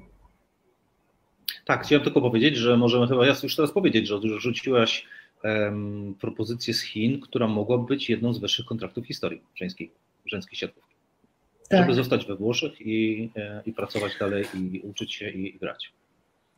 Tak, 1.65 1.83
chciałem 1.83 2.03
tylko 2.03 2.21
powiedzieć, 2.21 2.55
że 2.55 2.77
możemy 2.77 3.07
chyba 3.07 3.25
ja 3.25 3.35
już 3.43 3.55
teraz 3.55 3.71
powiedzieć, 3.71 4.07
że 4.07 4.19
rzuciłaś 4.39 5.07
um, 5.43 6.15
propozycję 6.21 6.73
z 6.73 6.81
Chin, 6.81 7.21
która 7.21 7.47
mogła 7.47 7.77
być 7.77 8.09
jedną 8.09 8.33
z 8.33 8.39
wyższych 8.39 8.65
kontraktów 8.65 9.05
historii 9.05 9.41
żeńskiej, 9.55 9.91
żeńskiej 10.25 10.57
siatkówki. 10.57 10.90
Tak. 11.69 11.79
Żeby 11.79 11.93
zostać 11.93 12.25
we 12.25 12.35
Włoszech 12.35 12.81
i, 12.81 13.29
e, 13.35 13.61
i 13.65 13.73
pracować 13.73 14.11
dalej 14.19 14.45
i 14.53 14.79
uczyć 14.79 15.13
się 15.13 15.29
i, 15.29 15.55
i 15.55 15.59
grać. 15.59 15.93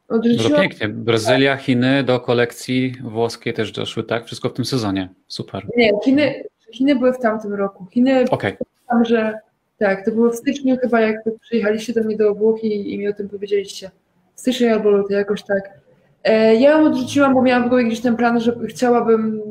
Odrzuciła... 0.07 0.49
No 0.49 0.59
pięknie. 0.59 0.89
Brazylia, 0.89 1.57
Chiny 1.57 2.03
do 2.03 2.19
kolekcji 2.19 2.95
włoskiej 3.03 3.53
też 3.53 3.71
doszły, 3.71 4.03
tak? 4.03 4.25
Wszystko 4.25 4.49
w 4.49 4.53
tym 4.53 4.65
sezonie. 4.65 5.09
Super. 5.27 5.67
Nie, 5.77 5.91
Chiny, 6.05 6.43
Chiny 6.71 6.95
były 6.95 7.13
w 7.13 7.19
tamtym 7.19 7.53
roku. 7.53 7.85
Chiny, 7.91 8.25
okay. 8.29 8.57
tam, 8.89 9.05
że 9.05 9.39
tak, 9.77 10.05
to 10.05 10.11
było 10.11 10.29
w 10.29 10.35
styczniu 10.35 10.77
chyba, 10.77 11.01
jak 11.01 11.15
przyjechaliście 11.41 11.93
do 11.93 12.03
mnie 12.03 12.17
do 12.17 12.35
Włoch 12.35 12.63
i, 12.63 12.93
i 12.93 12.97
mi 12.97 13.07
o 13.07 13.13
tym 13.13 13.29
powiedzieliście. 13.29 13.91
W 14.35 14.39
styczniu 14.39 14.73
albo 14.73 14.89
luty, 14.89 15.13
jakoś 15.13 15.43
tak. 15.43 15.79
E, 16.23 16.55
ja 16.55 16.71
ją 16.71 16.85
odrzuciłam, 16.85 17.33
bo 17.33 17.41
miałam 17.41 17.65
w 17.65 17.69
głowie 17.69 17.83
gdzieś 17.83 18.01
ten 18.01 18.15
plan, 18.15 18.39
że 18.39 18.55
chciałabym 18.67 19.41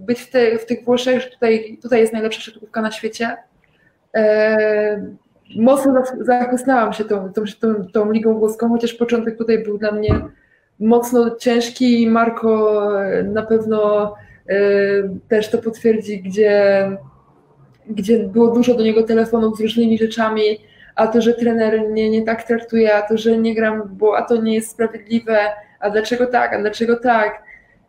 być 0.00 0.20
w, 0.20 0.30
te, 0.30 0.58
w 0.58 0.66
tych 0.66 0.84
Włoszech, 0.84 1.22
że 1.22 1.30
tutaj, 1.30 1.78
tutaj 1.82 2.00
jest 2.00 2.12
najlepsza 2.12 2.40
siatkówka 2.40 2.82
na 2.82 2.90
świecie. 2.90 3.36
E, 4.14 5.14
mocno 5.56 6.02
zachłysnęłam 6.20 6.92
się 6.92 7.04
tą, 7.04 7.32
tą, 7.32 7.42
tą, 7.60 7.86
tą 7.92 8.12
ligą 8.12 8.38
włoską, 8.38 8.68
chociaż 8.68 8.94
początek 8.94 9.38
tutaj 9.38 9.64
był 9.64 9.78
dla 9.78 9.92
mnie 9.92 10.20
mocno 10.80 11.36
ciężki 11.36 12.02
i 12.02 12.10
Marko 12.10 12.82
na 13.24 13.42
pewno 13.42 14.14
y, 14.50 15.10
też 15.28 15.50
to 15.50 15.58
potwierdzi, 15.58 16.22
gdzie, 16.22 16.88
gdzie 17.90 18.18
było 18.18 18.54
dużo 18.54 18.74
do 18.74 18.82
niego 18.82 19.02
telefonów 19.02 19.58
z 19.58 19.60
różnymi 19.60 19.98
rzeczami, 19.98 20.42
a 20.94 21.06
to, 21.06 21.20
że 21.20 21.34
trener 21.34 21.88
mnie 21.88 22.10
nie 22.10 22.22
tak 22.22 22.42
traktuje, 22.42 22.94
a 22.94 23.02
to, 23.02 23.18
że 23.18 23.38
nie 23.38 23.54
gram, 23.54 23.82
bo 23.92 24.16
a 24.16 24.22
to 24.22 24.36
nie 24.36 24.54
jest 24.54 24.70
sprawiedliwe, 24.70 25.38
a 25.80 25.90
dlaczego 25.90 26.26
tak, 26.26 26.54
a 26.54 26.58
dlaczego 26.58 26.96
tak. 26.96 27.42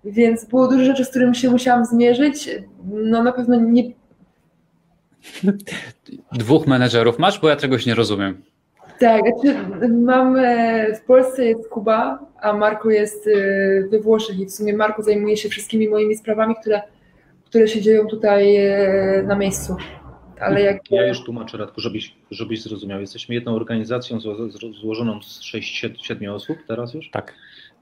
Więc 0.04 0.46
było 0.46 0.68
dużo 0.68 0.86
rzeczy, 0.86 1.06
z 1.06 1.10
którymi 1.10 1.36
się 1.36 1.50
musiałam 1.50 1.86
zmierzyć. 1.86 2.50
No 2.94 3.24
na 3.24 3.32
pewno 3.32 3.56
nie, 3.56 3.84
Dwóch 6.32 6.68
menedżerów 6.68 7.20
masz, 7.20 7.40
bo 7.40 7.50
ja 7.50 7.56
czegoś 7.56 7.86
nie 7.86 7.96
rozumiem. 7.96 8.42
Tak, 9.00 9.22
znaczy 9.22 9.60
mam, 9.90 10.38
w 10.96 11.02
Polsce 11.02 11.46
jest 11.46 11.70
Kuba, 11.70 12.20
a 12.42 12.54
Marko 12.54 12.90
jest 12.90 13.28
e, 13.28 13.32
we 13.92 14.00
Włoszech 14.00 14.40
i 14.40 14.46
w 14.46 14.52
sumie 14.52 14.74
Marko 14.74 15.04
zajmuje 15.04 15.38
się 15.38 15.50
wszystkimi 15.50 15.90
moimi 15.90 16.16
sprawami, 16.16 16.56
które, 16.62 16.82
które 17.46 17.68
się 17.68 17.82
dzieją 17.82 18.08
tutaj 18.08 18.56
e, 18.56 19.24
na 19.28 19.36
miejscu. 19.36 19.76
Ale 20.40 20.62
jak... 20.62 20.92
Ja 20.92 21.08
już 21.08 21.24
tłumaczę, 21.24 21.58
Radku, 21.58 21.82
żebyś, 21.82 22.16
żebyś 22.32 22.62
zrozumiał. 22.62 23.00
Jesteśmy 23.02 23.36
jedną 23.36 23.56
organizacją 23.56 24.20
złożoną 24.82 25.22
z 25.22 25.42
6-7 25.42 26.34
osób 26.34 26.58
teraz 26.68 26.94
już. 26.94 27.10
Tak. 27.12 27.34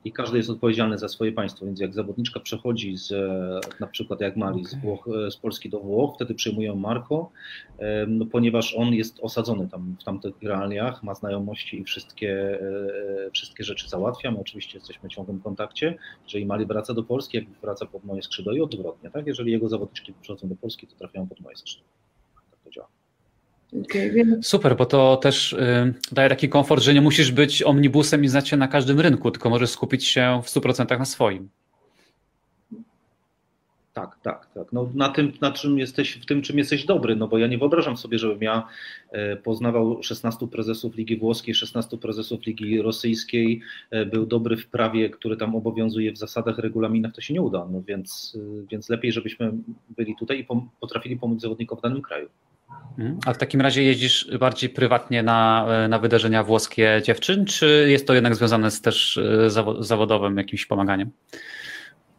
I 0.06 0.12
każdy 0.12 0.38
jest 0.38 0.49
odpowiedzialny 0.49 0.97
za 0.97 1.08
swoje 1.08 1.32
państwo, 1.32 1.66
więc 1.66 1.80
jak 1.80 1.93
zawodniczka 1.93 2.39
przechodzi 2.39 2.97
z, 2.97 3.12
na 3.80 3.88
przykład 3.88 4.22
jak 4.22 4.38
Mali, 4.38 4.66
z, 4.66 4.76
Włoch, 4.76 5.08
z 5.30 5.38
Polski 5.38 5.70
do 5.70 5.80
Włoch, 5.80 6.16
wtedy 6.16 6.36
przyjmują 6.36 6.76
Marko, 6.76 7.32
no, 8.08 8.26
ponieważ 8.26 8.76
on 8.78 8.93
jest 8.93 9.20
osadzony 9.22 9.68
tam 9.68 9.95
w 9.99 10.04
tamtych 10.04 10.34
realiach, 10.41 11.04
ma 11.04 11.14
znajomości 11.14 11.80
i 11.80 11.84
wszystkie, 11.84 12.60
wszystkie 13.34 13.64
rzeczy 13.64 13.89
załatwia. 13.89 14.32
My 14.32 14.39
oczywiście 14.39 14.78
jesteśmy 14.78 15.10
w 15.10 15.12
ciągłym 15.12 15.39
kontakcie. 15.39 15.97
Jeżeli 16.24 16.45
Mali 16.45 16.66
wraca 16.66 16.93
do 16.93 17.04
Polski, 17.04 17.38
jak 17.38 17.45
wraca 17.62 17.86
pod 17.86 18.04
moje 18.04 18.22
skrzydło 18.22 18.54
i 18.54 18.62
odwrotnie, 18.62 19.10
tak? 19.10 19.28
Jeżeli 19.28 19.51
jego 19.51 19.70
zawodniczki 19.70 20.14
przychodzą 20.22 20.47
do 20.47 20.56
Polski, 20.56 20.88
to 20.88 20.95
trafiają 20.95 21.28
pod 21.28 21.39
moje 21.39 21.56
skrzydło. 21.56 21.88
Super, 24.41 24.76
bo 24.76 24.86
to 24.86 25.17
też 25.17 25.53
y, 25.53 25.93
daje 26.11 26.30
taki 26.30 26.49
komfort, 26.49 26.84
że 26.84 26.93
nie 26.93 27.01
musisz 27.01 27.32
być 27.32 27.63
omnibusem 27.63 28.24
i 28.24 28.28
znać 28.28 28.49
się 28.49 28.57
na 28.57 28.67
każdym 28.67 28.99
rynku, 28.99 29.32
tylko 29.32 29.49
możesz 29.49 29.69
skupić 29.69 30.05
się 30.05 30.41
w 30.43 30.47
100% 30.47 30.99
na 30.99 31.05
swoim. 31.05 31.49
Tak, 33.93 34.17
tak, 34.24 34.47
tak. 34.53 34.74
No, 34.74 34.89
na 34.93 35.09
tym, 35.09 35.32
na 35.41 35.51
czym 35.51 35.80
jesteś, 35.80 36.13
w 36.13 36.26
tym, 36.26 36.41
czym 36.41 36.57
jesteś 36.57 36.86
dobry, 36.86 37.15
no 37.15 37.28
bo 37.28 37.38
ja 37.38 37.47
nie 37.47 37.57
wyobrażam 37.57 37.97
sobie, 37.97 38.19
żebym 38.19 38.41
ja 38.41 38.67
e, 39.11 39.36
poznawał 39.36 40.03
16 40.03 40.47
prezesów 40.47 40.95
Ligi 40.95 41.17
Włoskiej, 41.17 41.55
16 41.55 41.97
prezesów 41.97 42.45
Ligi 42.45 42.82
Rosyjskiej, 42.82 43.61
e, 43.91 44.05
był 44.05 44.26
dobry 44.26 44.57
w 44.57 44.67
prawie, 44.67 45.09
które 45.09 45.38
tam 45.38 45.55
obowiązuje 45.55 46.11
w 46.11 46.17
zasadach, 46.17 46.57
regulaminach, 46.57 47.13
to 47.13 47.21
się 47.21 47.34
nie 47.34 47.41
uda. 47.41 47.67
No 47.71 47.82
więc, 47.82 48.38
więc 48.71 48.89
lepiej, 48.89 49.11
żebyśmy 49.11 49.51
byli 49.97 50.15
tutaj 50.15 50.39
i 50.39 50.47
potrafili 50.80 51.17
pomóc 51.17 51.41
zawodnikom 51.41 51.78
w 51.78 51.82
danym 51.82 52.01
kraju. 52.01 52.30
Mhm. 52.97 53.19
A 53.25 53.34
w 53.34 53.38
takim 53.38 53.61
razie 53.61 53.84
jeździsz 53.84 54.38
bardziej 54.39 54.69
prywatnie 54.69 55.23
na, 55.23 55.67
na 55.89 55.99
wydarzenia 55.99 56.43
włoskie 56.43 57.01
dziewczyn, 57.05 57.45
czy 57.45 57.86
jest 57.89 58.07
to 58.07 58.13
jednak 58.13 58.36
związane 58.36 58.71
z 58.71 58.81
też 58.81 59.19
zawodowym 59.79 60.38
jakimś 60.38 60.65
pomaganiem? 60.65 61.11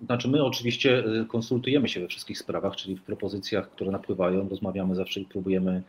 Znaczy 0.06 0.28
my 0.28 0.44
oczywiście 0.44 1.04
konsultujemy 1.28 1.88
się 1.88 2.00
we 2.00 2.08
wszystkich 2.08 2.38
sprawach, 2.38 2.76
czyli 2.76 2.96
w 2.96 3.02
propozycjach, 3.02 3.70
które 3.70 3.90
napływają, 3.90 4.48
rozmawiamy 4.48 4.94
zawsze 4.94 5.20
i 5.20 5.24
próbujemy 5.24 5.82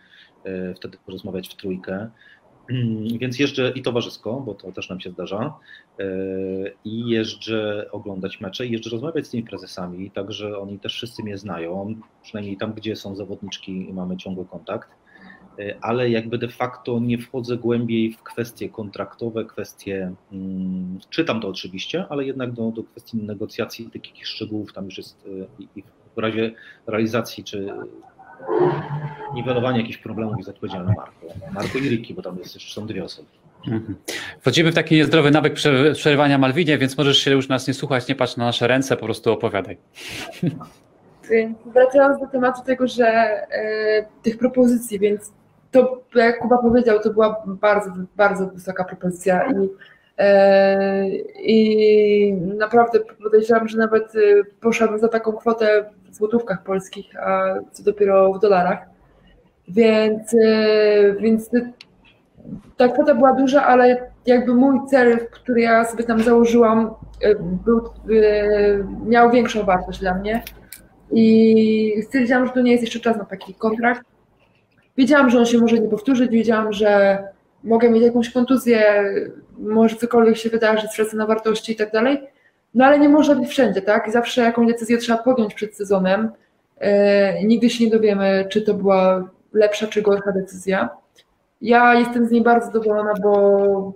wtedy 0.76 0.97
porozmawiać 1.05 1.49
w 1.49 1.55
trójkę. 1.55 2.09
Mm, 2.70 3.18
więc 3.20 3.39
jeżdżę 3.39 3.72
i 3.76 3.82
towarzysko, 3.82 4.41
bo 4.45 4.53
to 4.53 4.72
też 4.72 4.89
nam 4.89 4.99
się 4.99 5.09
zdarza, 5.09 5.53
e, 5.99 6.05
i 6.86 7.09
jeżdżę 7.09 7.88
oglądać 7.91 8.41
mecze 8.41 8.66
i 8.66 8.72
jeżdżę 8.72 8.89
rozmawiać 8.89 9.28
z 9.28 9.30
tymi 9.30 9.43
prezesami, 9.43 10.11
także 10.11 10.59
oni 10.59 10.80
też 10.80 10.93
wszyscy 10.93 11.24
mnie 11.24 11.38
znają, 11.38 11.95
przynajmniej 12.24 12.57
tam, 12.57 12.74
gdzie 12.74 12.95
są 12.95 13.16
zawodniczki 13.16 13.89
i 13.89 13.93
mamy 13.93 14.18
ciągły 14.18 14.45
kontakt, 14.45 14.89
e, 15.59 15.76
ale 15.82 16.09
jakby 16.09 16.38
de 16.38 16.47
facto 16.47 16.99
nie 16.99 17.18
wchodzę 17.18 17.57
głębiej 17.57 18.13
w 18.13 18.24
kwestie 18.24 18.70
kontraktowe, 18.70 19.45
kwestie, 19.45 20.11
hmm, 20.30 20.99
czytam 21.09 21.41
to 21.41 21.47
oczywiście, 21.47 22.05
ale 22.09 22.26
jednak 22.26 22.51
do, 22.51 22.72
do 22.72 22.84
kwestii 22.84 23.18
negocjacji, 23.18 23.89
takich 23.91 24.28
szczegółów 24.28 24.74
tam 24.74 24.86
już 24.86 24.97
jest 24.97 25.26
e, 25.26 25.63
i 25.76 25.84
w 26.16 26.18
razie 26.18 26.51
realizacji 26.88 27.43
czy 27.43 27.74
niwelowanie 29.34 29.80
jakichś 29.80 29.98
problemów 29.98 30.38
jest 30.38 30.50
odpowiedzialny 30.50 30.94
Marko. 30.98 31.52
Marko 31.54 31.78
i 31.78 31.90
Riki, 31.90 32.14
bo 32.14 32.22
tam 32.22 32.38
jest, 32.38 32.56
jeszcze 32.56 32.74
są 32.74 32.88
dwie 32.88 33.04
osoby. 33.04 33.28
Mhm. 33.68 33.96
Wchodzimy 34.42 34.72
w 34.72 34.76
taki 34.76 34.96
niezdrowy 34.96 35.32
nawyk 35.32 35.54
przerywania 35.94 36.38
Malwinie, 36.38 36.78
więc 36.78 36.98
możesz 36.98 37.18
się 37.18 37.32
już 37.32 37.50
nas 37.50 37.68
nie 37.68 37.74
słuchać, 37.74 38.08
nie 38.08 38.16
patrz 38.16 38.38
na 38.38 38.46
nasze 38.46 38.68
ręce, 38.68 38.98
po 38.98 39.06
prostu 39.06 39.32
opowiadaj. 39.32 39.78
Wracając 41.66 42.20
do 42.20 42.28
tematu 42.28 42.62
tego, 42.66 42.88
że 42.88 43.08
e, 43.08 44.06
tych 44.22 44.38
propozycji, 44.38 45.00
więc 45.00 45.34
to, 45.72 46.02
jak 46.16 46.40
Kuba 46.40 46.58
powiedział, 46.58 47.00
to 47.00 47.14
była 47.14 47.44
bardzo, 47.46 47.92
bardzo 48.16 48.48
wysoka 48.48 48.84
propozycja 48.84 49.52
i, 49.52 49.70
i 51.43 52.34
naprawdę 52.34 52.99
podejrzewam, 52.99 53.68
że 53.68 53.78
nawet 53.78 54.16
e, 54.16 54.20
poszłabym 54.61 54.99
za 54.99 55.07
taką 55.07 55.32
kwotę 55.32 55.86
w 56.09 56.16
złotówkach 56.16 56.63
polskich, 56.63 57.20
a 57.20 57.55
co 57.72 57.84
dopiero 57.84 58.34
w 58.34 58.39
dolarach. 58.39 58.80
Więc, 59.68 60.34
e, 60.34 61.13
więc 61.20 61.49
ta 62.78 62.88
kwota 62.88 63.16
była 63.16 63.34
duża, 63.34 63.66
ale 63.66 64.11
jakby 64.26 64.53
mój 64.53 64.80
cel, 64.88 65.28
który 65.32 65.61
ja 65.61 65.86
sobie 65.86 66.03
tam 66.03 66.20
założyłam, 66.20 66.93
e, 67.22 67.36
był, 67.36 67.80
e, 67.80 68.84
miał 69.05 69.32
większą 69.32 69.63
wartość 69.63 69.99
dla 69.99 70.13
mnie. 70.13 70.43
I 71.11 72.01
stwierdziłam, 72.03 72.47
że 72.47 72.53
to 72.53 72.61
nie 72.61 72.72
jest 72.72 72.84
jeszcze 72.84 72.99
czas 72.99 73.18
na 73.18 73.26
taki 73.26 73.53
kontrakt. 73.53 74.01
Wiedziałam, 74.97 75.30
że 75.30 75.39
on 75.39 75.45
się 75.45 75.57
może 75.57 75.80
nie 75.80 75.89
powtórzyć, 75.89 76.32
wiedziałam, 76.32 76.74
że 76.74 77.24
mogę 77.66 77.89
mieć 77.89 78.03
jakąś 78.03 78.30
kontuzję, 78.30 79.03
może 79.57 79.95
cokolwiek 79.95 80.38
się 80.38 80.49
wydarzyć, 80.49 80.91
stracę 80.91 81.18
na 81.18 81.28
wartości 81.28 81.72
i 81.72 81.76
tak 81.76 81.91
dalej. 81.91 82.22
No 82.74 82.86
ale 82.86 82.99
nie 82.99 83.09
można 83.09 83.36
być 83.36 83.49
wszędzie, 83.49 83.82
tak? 83.82 84.07
I 84.07 84.11
zawsze 84.11 84.41
jakąś 84.41 84.68
decyzję 84.68 84.97
trzeba 84.97 85.24
podjąć 85.24 85.53
przed 85.53 85.76
sezonem. 85.76 86.32
E, 86.78 87.43
nigdy 87.43 87.70
się 87.70 87.86
nie 87.86 87.91
dowiemy, 87.91 88.47
czy 88.49 88.61
to 88.61 88.74
była 88.74 89.30
lepsza 89.53 89.88
czy 89.88 90.01
gorsza 90.01 90.32
decyzja. 90.32 90.89
Ja 91.61 91.93
jestem 91.93 92.28
z 92.28 92.32
niej 92.32 92.43
bardzo 92.43 92.66
zadowolona, 92.66 93.13
bo 93.24 93.93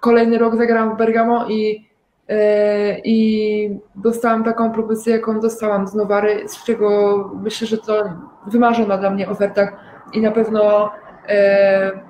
kolejny 0.00 0.38
rok 0.38 0.56
zagrałam 0.56 0.94
w 0.94 0.98
Bergamo 0.98 1.48
i, 1.48 1.88
e, 2.28 2.98
i 2.98 3.80
dostałam 3.96 4.44
taką 4.44 4.72
propozycję, 4.72 5.12
jaką 5.12 5.40
dostałam 5.40 5.88
z 5.88 5.94
Nowary, 5.94 6.48
z 6.48 6.64
czego 6.64 7.30
myślę, 7.42 7.66
że 7.66 7.78
to 7.78 8.04
wymarzona 8.46 8.98
dla 8.98 9.10
mnie 9.10 9.28
oferta 9.28 9.68
i 10.12 10.20
na 10.20 10.30
pewno 10.30 10.90
e, 11.28 12.09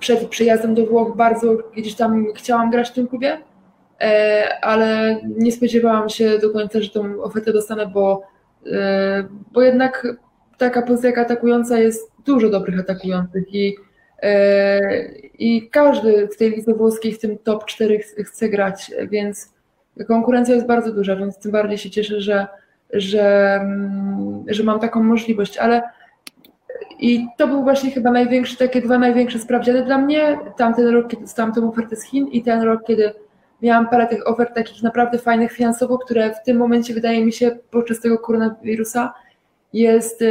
przed 0.00 0.28
przyjazdem 0.28 0.74
do 0.74 0.86
Włoch 0.86 1.16
bardzo 1.16 1.56
gdzieś 1.76 1.94
tam 1.94 2.26
chciałam 2.34 2.70
grać 2.70 2.90
w 2.90 2.92
tym 2.92 3.08
klubie 3.08 3.38
E, 4.00 4.58
ale 4.62 5.20
nie 5.38 5.52
spodziewałam 5.52 6.08
się 6.08 6.38
do 6.38 6.50
końca, 6.50 6.80
że 6.80 6.90
tą 6.90 7.22
ofertę 7.22 7.52
dostanę, 7.52 7.86
bo, 7.86 8.22
e, 8.72 9.24
bo 9.52 9.62
jednak 9.62 10.06
taka 10.58 10.82
pozycja 10.82 11.22
atakująca 11.22 11.78
jest 11.78 12.12
dużo 12.26 12.50
dobrych 12.50 12.80
atakujących 12.80 13.54
i, 13.54 13.76
e, 14.22 14.80
i 15.38 15.68
każdy 15.70 16.28
w 16.28 16.36
tej 16.36 16.50
lidze 16.50 16.74
włoskiej 16.74 17.12
w 17.12 17.18
tym 17.18 17.38
top 17.38 17.64
4 17.64 17.98
chce 17.98 18.48
grać, 18.48 18.92
więc 19.10 19.54
konkurencja 20.08 20.54
jest 20.54 20.66
bardzo 20.66 20.92
duża, 20.92 21.16
więc 21.16 21.38
tym 21.38 21.52
bardziej 21.52 21.78
się 21.78 21.90
cieszę, 21.90 22.20
że, 22.20 22.46
że, 22.92 23.54
mm, 23.62 24.44
że 24.48 24.64
mam 24.64 24.80
taką 24.80 25.02
możliwość, 25.02 25.58
ale 25.58 25.82
i 27.00 27.26
to 27.36 27.48
był 27.48 27.62
właśnie 27.62 27.90
chyba 27.90 28.10
największy, 28.10 28.56
takie 28.56 28.82
dwa 28.82 28.98
największe 28.98 29.38
sprawdziany 29.38 29.84
dla 29.84 29.98
mnie, 29.98 30.38
tamten 30.56 30.88
rok, 30.88 31.08
kiedy 31.08 31.22
dostałam 31.22 31.52
tę 31.52 31.68
ofertę 31.68 31.96
z 31.96 32.02
Chin 32.02 32.26
i 32.28 32.42
ten 32.42 32.62
rok, 32.62 32.80
kiedy 32.86 33.12
miałam 33.62 33.88
parę 33.88 34.06
tych 34.06 34.28
ofert 34.28 34.54
takich 34.54 34.82
naprawdę 34.82 35.18
fajnych 35.18 35.52
finansowo, 35.52 35.98
które 35.98 36.34
w 36.34 36.42
tym 36.42 36.56
momencie 36.56 36.94
wydaje 36.94 37.24
mi 37.24 37.32
się 37.32 37.58
podczas 37.70 38.00
tego 38.00 38.18
koronawirusa 38.18 39.14
jest, 39.72 40.22
e, 40.22 40.26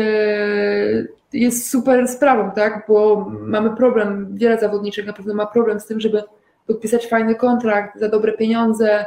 jest 1.34 1.70
super 1.72 2.08
sprawą, 2.08 2.52
tak? 2.52 2.86
Bo 2.88 3.32
mamy 3.42 3.76
problem, 3.76 4.28
wiele 4.34 4.60
zawodniczych 4.60 5.06
na 5.06 5.14
pewno 5.14 5.34
ma 5.34 5.46
problem 5.46 5.80
z 5.80 5.86
tym, 5.86 6.00
żeby 6.00 6.24
podpisać 6.68 7.08
fajny 7.08 7.36
kontrakt 7.36 8.00
za 8.00 8.10
dobre 8.10 8.34
pieniądze, 8.34 9.06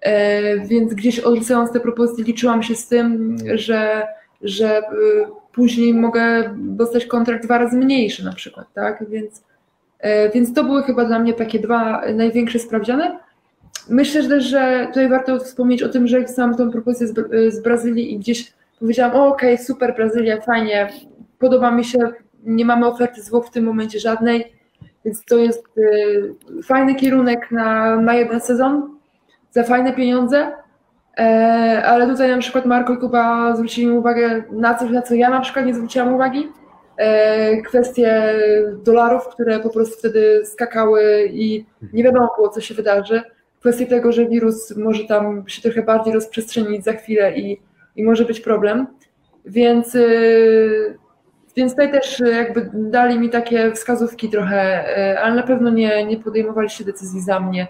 e, 0.00 0.58
więc 0.58 0.94
gdzieś 0.94 1.20
odrzucając 1.20 1.72
te 1.72 1.80
propozycje 1.80 2.24
liczyłam 2.24 2.62
się 2.62 2.74
z 2.74 2.88
tym, 2.88 3.36
że, 3.54 4.06
że 4.42 4.78
e, 4.78 4.82
później 5.58 5.94
mogę 5.94 6.54
dostać 6.56 7.06
kontrakt 7.06 7.44
dwa 7.44 7.58
razy 7.58 7.76
mniejszy 7.76 8.24
na 8.24 8.32
przykład, 8.32 8.66
tak? 8.74 9.04
Więc, 9.10 9.42
więc 10.34 10.54
to 10.54 10.64
były 10.64 10.82
chyba 10.82 11.04
dla 11.04 11.18
mnie 11.18 11.34
takie 11.34 11.58
dwa 11.58 12.02
największe 12.14 12.58
sprawdziane. 12.58 13.18
Myślę 13.88 14.24
też, 14.28 14.44
że 14.44 14.86
tutaj 14.88 15.08
warto 15.08 15.38
wspomnieć 15.38 15.82
o 15.82 15.88
tym, 15.88 16.06
że 16.06 16.20
dostałam 16.20 16.56
tą 16.56 16.70
propozycję 16.70 17.06
z, 17.06 17.54
z 17.54 17.62
Brazylii 17.62 18.12
i 18.12 18.18
gdzieś 18.18 18.52
powiedziałam, 18.80 19.16
okej, 19.16 19.54
okay, 19.54 19.64
super 19.64 19.94
Brazylia, 19.96 20.40
fajnie, 20.40 20.88
podoba 21.38 21.70
mi 21.70 21.84
się, 21.84 21.98
nie 22.44 22.64
mamy 22.64 22.86
oferty 22.86 23.22
z 23.22 23.30
w 23.30 23.50
tym 23.50 23.64
momencie 23.64 24.00
żadnej, 24.00 24.52
więc 25.04 25.24
to 25.24 25.38
jest 25.38 25.64
y, 25.78 26.34
fajny 26.64 26.94
kierunek 26.94 27.50
na, 27.50 28.00
na 28.00 28.14
jeden 28.14 28.40
sezon, 28.40 28.98
za 29.50 29.62
fajne 29.62 29.92
pieniądze, 29.92 30.38
e, 30.38 30.52
ale 31.84 32.06
tutaj 32.06 32.30
na 32.30 32.38
przykład 32.38 32.66
Marko 32.66 32.94
i 32.94 32.98
Kuba 32.98 33.56
zwrócili 33.56 33.86
mi 33.86 33.98
uwagę 33.98 34.42
na 34.50 34.74
coś, 34.74 34.90
na 34.90 35.02
co 35.02 35.14
ja 35.14 35.30
na 35.30 35.40
przykład 35.40 35.66
nie 35.66 35.74
zwróciłam 35.74 36.14
uwagi, 36.14 36.48
e, 36.96 37.62
kwestie 37.62 38.34
dolarów, 38.84 39.28
które 39.28 39.60
po 39.60 39.70
prostu 39.70 39.98
wtedy 39.98 40.42
skakały 40.44 41.28
i 41.32 41.66
nie 41.92 42.04
wiadomo 42.04 42.30
było, 42.36 42.48
co 42.48 42.60
się 42.60 42.74
wydarzy 42.74 43.22
kwestię 43.60 43.86
tego, 43.86 44.12
że 44.12 44.26
wirus 44.26 44.76
może 44.76 45.04
tam 45.04 45.44
się 45.46 45.62
trochę 45.62 45.82
bardziej 45.82 46.14
rozprzestrzenić 46.14 46.84
za 46.84 46.92
chwilę 46.92 47.38
i, 47.38 47.60
i 47.96 48.04
może 48.04 48.24
być 48.24 48.40
problem. 48.40 48.86
Więc, 49.44 49.94
yy, 49.94 50.98
więc 51.56 51.72
tutaj 51.72 51.92
też 51.92 52.22
jakby 52.32 52.70
dali 52.74 53.18
mi 53.18 53.30
takie 53.30 53.72
wskazówki 53.72 54.28
trochę, 54.28 54.84
ale 55.22 55.34
na 55.34 55.42
pewno 55.42 55.70
nie, 55.70 56.04
nie 56.04 56.16
podejmowali 56.16 56.70
się 56.70 56.84
decyzji 56.84 57.20
za 57.20 57.40
mnie. 57.40 57.66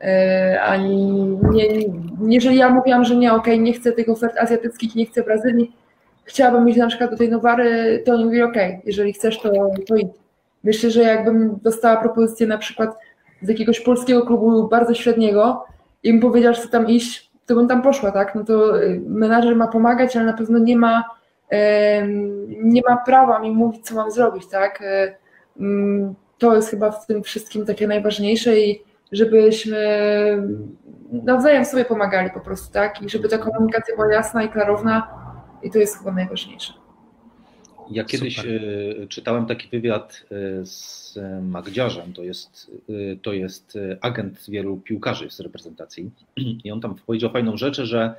Yy, 0.00 0.62
ani 0.62 1.12
nie, 1.52 1.66
jeżeli 2.28 2.56
ja 2.56 2.70
mówiłam, 2.70 3.04
że 3.04 3.16
nie, 3.16 3.32
okej, 3.32 3.54
okay, 3.54 3.64
nie 3.64 3.72
chcę 3.72 3.92
tych 3.92 4.08
ofert 4.08 4.38
azjatyckich, 4.38 4.94
nie 4.94 5.06
chcę 5.06 5.22
Brazylii, 5.22 5.76
chciałabym 6.24 6.68
iść 6.68 6.78
na 6.78 6.86
przykład 6.86 7.10
do 7.10 7.16
tej 7.16 7.28
Nowary, 7.28 8.02
to 8.06 8.12
oni 8.12 8.24
mówili, 8.24 8.42
okej, 8.42 8.68
okay, 8.68 8.82
jeżeli 8.84 9.12
chcesz, 9.12 9.40
to, 9.40 9.50
to 9.88 9.96
idź. 9.96 10.08
Myślę, 10.64 10.90
że 10.90 11.02
jakbym 11.02 11.58
dostała 11.62 11.96
propozycję 11.96 12.46
na 12.46 12.58
przykład 12.58 12.98
z 13.42 13.48
jakiegoś 13.48 13.80
polskiego 13.80 14.26
klubu 14.26 14.68
bardzo 14.68 14.94
średniego 14.94 15.64
i 16.02 16.12
bym 16.12 16.20
powiedziała, 16.20 16.54
że 16.54 16.60
chcę 16.60 16.70
tam 16.70 16.88
iść, 16.88 17.30
to 17.46 17.54
bym 17.54 17.68
tam 17.68 17.82
poszła, 17.82 18.10
tak? 18.10 18.34
No 18.34 18.44
to 18.44 18.82
y, 18.82 19.00
menadżer 19.06 19.56
ma 19.56 19.68
pomagać, 19.68 20.16
ale 20.16 20.26
na 20.26 20.32
pewno 20.32 20.58
nie 20.58 20.76
ma, 20.76 21.04
nie 22.62 22.82
ma 22.88 22.96
prawa 22.96 23.38
mi 23.38 23.50
mówić, 23.50 23.86
co 23.86 23.94
mam 23.94 24.10
zrobić, 24.10 24.46
tak? 24.46 24.82
Mm, 25.60 26.14
to 26.38 26.56
jest 26.56 26.70
chyba 26.70 26.90
w 26.90 27.06
tym 27.06 27.22
wszystkim 27.22 27.66
takie 27.66 27.88
najważniejsze 27.88 28.60
i 28.60 28.89
żebyśmy 29.12 29.78
nawzajem 31.12 31.64
sobie 31.64 31.84
pomagali 31.84 32.30
po 32.30 32.40
prostu, 32.40 32.72
tak? 32.72 33.02
I 33.02 33.08
żeby 33.08 33.28
ta 33.28 33.38
komunikacja 33.38 33.94
była 33.96 34.12
jasna 34.12 34.42
i 34.42 34.48
klarowna 34.48 35.08
i 35.62 35.70
to 35.70 35.78
jest 35.78 35.98
chyba 35.98 36.12
najważniejsze. 36.12 36.72
Ja 37.90 38.04
kiedyś 38.04 38.36
Super. 38.36 38.60
E, 39.02 39.06
czytałem 39.06 39.46
taki 39.46 39.68
wywiad 39.68 40.26
e, 40.30 40.66
z 40.66 41.18
Magdziarzem, 41.42 42.12
to 42.12 42.22
jest, 42.22 42.70
e, 42.88 43.16
to 43.16 43.32
jest 43.32 43.78
agent 44.00 44.44
wielu 44.48 44.76
piłkarzy 44.76 45.30
z 45.30 45.40
reprezentacji 45.40 46.10
i 46.64 46.70
on 46.70 46.80
tam 46.80 46.94
powiedział 47.06 47.30
fajną 47.30 47.56
rzecz, 47.56 47.80
że 47.82 48.14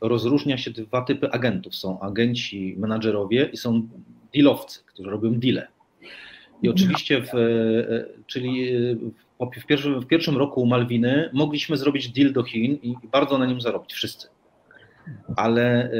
rozróżnia 0.00 0.58
się 0.58 0.70
dwa 0.70 1.02
typy 1.02 1.30
agentów. 1.30 1.74
Są 1.76 2.00
agenci, 2.00 2.74
menadżerowie 2.78 3.50
i 3.52 3.56
są 3.56 3.88
dealowcy, 4.34 4.80
którzy 4.86 5.10
robią 5.10 5.34
deale. 5.34 5.68
I 6.62 6.68
oczywiście, 6.68 7.22
w, 7.22 7.28
czyli 8.26 8.72
w 9.46 9.66
pierwszym, 9.66 10.00
w 10.00 10.06
pierwszym 10.06 10.36
roku 10.36 10.66
Malwiny 10.66 11.30
mogliśmy 11.32 11.76
zrobić 11.76 12.08
deal 12.08 12.32
do 12.32 12.42
Chin 12.42 12.78
i 12.82 12.94
bardzo 13.12 13.38
na 13.38 13.46
nim 13.46 13.60
zarobić, 13.60 13.92
wszyscy. 13.92 14.28
Ale 15.36 15.90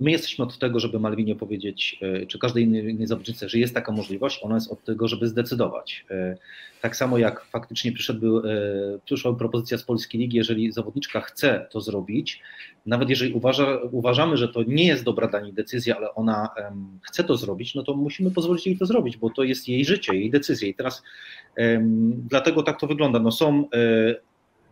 My 0.00 0.10
jesteśmy 0.10 0.44
od 0.44 0.58
tego, 0.58 0.80
żeby 0.80 1.00
Malwinie 1.00 1.36
powiedzieć, 1.36 1.98
e, 2.02 2.26
czy 2.26 2.38
każdej 2.38 2.64
innej, 2.64 3.06
zawodnicy, 3.06 3.48
że 3.48 3.58
jest 3.58 3.74
taka 3.74 3.92
możliwość, 3.92 4.40
ona 4.42 4.54
jest 4.54 4.72
od 4.72 4.84
tego, 4.84 5.08
żeby 5.08 5.28
zdecydować. 5.28 6.06
E, 6.10 6.36
tak 6.80 6.96
samo 6.96 7.18
jak 7.18 7.44
faktycznie 7.44 7.92
przyszedł, 7.92 8.38
e, 8.38 8.42
przyszła 9.04 9.34
propozycja 9.34 9.78
z 9.78 9.82
Polskiej 9.82 10.20
Ligi, 10.20 10.36
jeżeli 10.36 10.72
zawodniczka 10.72 11.20
chce 11.20 11.66
to 11.70 11.80
zrobić, 11.80 12.42
nawet 12.86 13.10
jeżeli 13.10 13.32
uważa, 13.32 13.78
uważamy, 13.90 14.36
że 14.36 14.48
to 14.48 14.62
nie 14.62 14.86
jest 14.86 15.04
dobra 15.04 15.28
dla 15.28 15.40
niej 15.40 15.52
decyzja, 15.52 15.96
ale 15.96 16.14
ona 16.14 16.48
chce 17.02 17.24
to 17.24 17.36
zrobić, 17.36 17.74
no 17.74 17.82
to 17.82 17.94
musimy 17.94 18.30
pozwolić 18.30 18.66
jej 18.66 18.78
to 18.78 18.86
zrobić, 18.86 19.16
bo 19.16 19.30
to 19.30 19.42
jest 19.44 19.68
jej 19.68 19.84
życie, 19.84 20.14
jej 20.14 20.30
decyzja. 20.30 20.68
I 20.68 20.74
teraz 20.74 21.02
dlatego 22.30 22.62
tak 22.62 22.80
to 22.80 22.86
wygląda. 22.86 23.18
No 23.18 23.32
są 23.32 23.68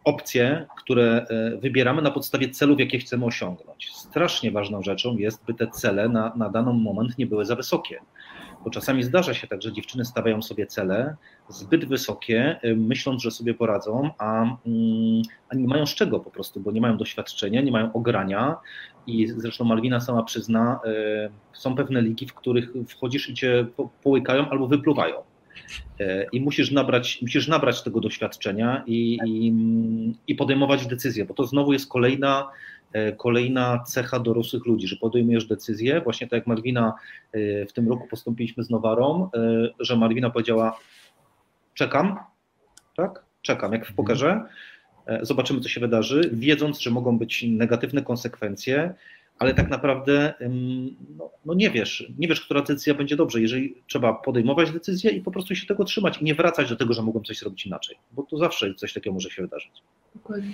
opcje, 0.04 0.66
które 0.76 1.26
e, 1.30 1.56
wybieramy 1.56 2.02
na 2.02 2.10
podstawie 2.10 2.50
celów, 2.50 2.80
jakie 2.80 2.98
chcemy 2.98 3.24
osiągnąć. 3.24 3.90
Strasznie 3.92 4.50
ważną 4.50 4.82
rzeczą 4.82 5.16
jest, 5.16 5.44
by 5.44 5.54
te 5.54 5.66
cele 5.66 6.08
na, 6.08 6.32
na 6.36 6.48
daną 6.48 6.72
moment 6.72 7.18
nie 7.18 7.26
były 7.26 7.44
za 7.44 7.56
wysokie. 7.56 8.00
Bo 8.64 8.70
czasami 8.70 9.02
zdarza 9.02 9.34
się 9.34 9.46
tak, 9.46 9.62
że 9.62 9.72
dziewczyny 9.72 10.04
stawiają 10.04 10.42
sobie 10.42 10.66
cele 10.66 11.16
zbyt 11.48 11.84
wysokie, 11.84 12.60
e, 12.62 12.74
myśląc, 12.74 13.22
że 13.22 13.30
sobie 13.30 13.54
poradzą, 13.54 14.10
a, 14.18 14.42
mm, 14.42 15.22
a 15.48 15.56
nie 15.56 15.66
mają 15.66 15.86
z 15.86 15.94
czego 15.94 16.20
po 16.20 16.30
prostu, 16.30 16.60
bo 16.60 16.72
nie 16.72 16.80
mają 16.80 16.96
doświadczenia, 16.96 17.60
nie 17.60 17.72
mają 17.72 17.92
ogrania. 17.92 18.56
I 19.06 19.28
zresztą 19.28 19.64
Malwina 19.64 20.00
sama 20.00 20.22
przyzna, 20.22 20.80
e, 20.84 21.30
są 21.52 21.74
pewne 21.74 22.02
ligi, 22.02 22.26
w 22.26 22.34
których 22.34 22.72
wchodzisz 22.88 23.28
i 23.28 23.34
cię 23.34 23.66
połykają 24.02 24.48
albo 24.48 24.66
wypluwają 24.66 25.31
i 26.32 26.40
musisz 26.40 26.70
nabrać, 26.70 27.22
musisz 27.22 27.48
nabrać 27.48 27.82
tego 27.82 28.00
doświadczenia 28.00 28.84
i, 28.86 29.18
i, 29.26 29.52
i 30.26 30.34
podejmować 30.34 30.86
decyzje, 30.86 31.24
bo 31.24 31.34
to 31.34 31.46
znowu 31.46 31.72
jest 31.72 31.88
kolejna, 31.88 32.48
e, 32.92 33.12
kolejna 33.12 33.84
cecha 33.86 34.18
dorosłych 34.18 34.66
ludzi, 34.66 34.88
że 34.88 34.96
podejmujesz 34.96 35.44
decyzję, 35.44 36.00
właśnie 36.00 36.26
tak 36.26 36.36
jak 36.36 36.46
Marwina 36.46 36.94
e, 37.32 37.66
w 37.66 37.72
tym 37.72 37.88
roku 37.88 38.08
postąpiliśmy 38.10 38.64
z 38.64 38.70
Nowarą, 38.70 39.30
że 39.80 39.96
Marwina 39.96 40.30
powiedziała 40.30 40.78
czekam, 41.74 42.18
tak, 42.96 43.24
czekam, 43.42 43.72
jak 43.72 43.86
w 43.86 43.94
pokerze, 43.94 44.40
zobaczymy 45.22 45.60
co 45.60 45.68
się 45.68 45.80
wydarzy, 45.80 46.30
wiedząc, 46.32 46.80
że 46.80 46.90
mogą 46.90 47.18
być 47.18 47.44
negatywne 47.48 48.02
konsekwencje, 48.02 48.94
ale 49.42 49.54
tak 49.54 49.70
naprawdę 49.70 50.34
no, 51.18 51.30
no, 51.44 51.54
nie 51.54 51.70
wiesz, 51.70 52.12
nie 52.18 52.28
wiesz, 52.28 52.40
która 52.40 52.62
decyzja 52.62 52.94
będzie 52.94 53.16
dobrze. 53.16 53.40
Jeżeli 53.40 53.74
trzeba 53.86 54.14
podejmować 54.14 54.70
decyzję 54.70 55.10
i 55.10 55.20
po 55.20 55.30
prostu 55.30 55.54
się 55.54 55.66
tego 55.66 55.84
trzymać 55.84 56.18
i 56.18 56.24
nie 56.24 56.34
wracać 56.34 56.68
do 56.68 56.76
tego, 56.76 56.94
że 56.94 57.02
mogłem 57.02 57.24
coś 57.24 57.38
zrobić 57.38 57.66
inaczej, 57.66 57.96
bo 58.12 58.22
to 58.22 58.38
zawsze 58.38 58.74
coś 58.74 58.92
takiego 58.92 59.14
może 59.14 59.30
się 59.30 59.42
wydarzyć. 59.42 59.72
Dokładnie. 60.14 60.52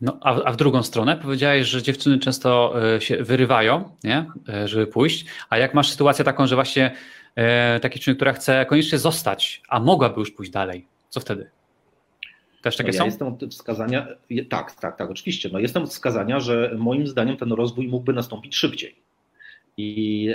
No, 0.00 0.18
a, 0.20 0.42
a 0.42 0.52
w 0.52 0.56
drugą 0.56 0.82
stronę 0.82 1.16
powiedziałeś, 1.16 1.66
że 1.66 1.82
dziewczyny 1.82 2.18
często 2.18 2.74
e, 2.94 3.00
się 3.00 3.16
wyrywają, 3.22 3.90
nie? 4.04 4.26
E, 4.48 4.68
żeby 4.68 4.86
pójść, 4.86 5.26
a 5.50 5.58
jak 5.58 5.74
masz 5.74 5.90
sytuację 5.90 6.24
taką, 6.24 6.46
że 6.46 6.54
właśnie 6.54 6.94
e, 7.34 7.80
takiej 7.80 7.96
dziewczyny, 7.96 8.16
która 8.16 8.32
chce 8.32 8.66
koniecznie 8.66 8.98
zostać, 8.98 9.62
a 9.68 9.80
mogłaby 9.80 10.20
już 10.20 10.30
pójść 10.30 10.52
dalej, 10.52 10.86
co 11.08 11.20
wtedy? 11.20 11.50
Też 12.64 12.76
takie 12.76 12.90
no, 12.90 12.94
ja 12.94 12.98
są? 12.98 13.04
Jestem 13.04 13.28
od 13.28 13.44
wskazania, 13.50 14.06
tak, 14.50 14.74
tak, 14.74 14.96
tak, 14.96 15.10
oczywiście. 15.10 15.48
No, 15.52 15.58
jestem 15.58 15.82
od 15.82 15.90
wskazania, 15.90 16.40
że 16.40 16.74
moim 16.78 17.06
zdaniem 17.06 17.36
ten 17.36 17.52
rozwój 17.52 17.88
mógłby 17.88 18.12
nastąpić 18.12 18.56
szybciej. 18.56 18.94
I 19.76 20.28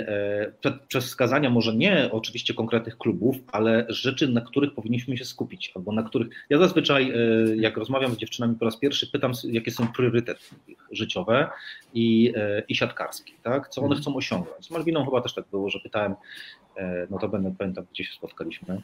e, 0.64 0.76
przez 0.88 1.04
wskazania 1.04 1.50
może 1.50 1.76
nie 1.76 2.08
oczywiście 2.12 2.54
konkretnych 2.54 2.98
klubów, 2.98 3.36
ale 3.52 3.86
rzeczy, 3.88 4.28
na 4.28 4.40
których 4.40 4.74
powinniśmy 4.74 5.16
się 5.16 5.24
skupić, 5.24 5.72
albo 5.76 5.92
na 5.92 6.02
których. 6.02 6.28
Ja 6.50 6.58
zazwyczaj, 6.58 7.10
e, 7.10 7.56
jak 7.56 7.76
rozmawiam 7.76 8.14
z 8.14 8.16
dziewczynami 8.16 8.56
po 8.56 8.64
raz 8.64 8.76
pierwszy, 8.76 9.06
pytam, 9.06 9.32
jakie 9.44 9.70
są 9.70 9.88
priorytety 9.92 10.44
życiowe 10.92 11.48
i, 11.94 12.32
e, 12.36 12.62
i 12.68 12.74
siatkarskie, 12.74 13.32
tak? 13.42 13.68
co 13.68 13.80
one 13.80 13.86
mhm. 13.86 14.02
chcą 14.02 14.16
osiągnąć. 14.16 14.66
Z 14.66 14.70
Malwiną 14.70 15.04
chyba 15.04 15.20
też 15.20 15.34
tak 15.34 15.44
było, 15.50 15.70
że 15.70 15.80
pytałem, 15.80 16.14
no 17.10 17.18
to 17.18 17.28
będę 17.28 17.54
pamiętam, 17.58 17.84
gdzie 17.92 18.04
się 18.04 18.12
spotkaliśmy, 18.12 18.82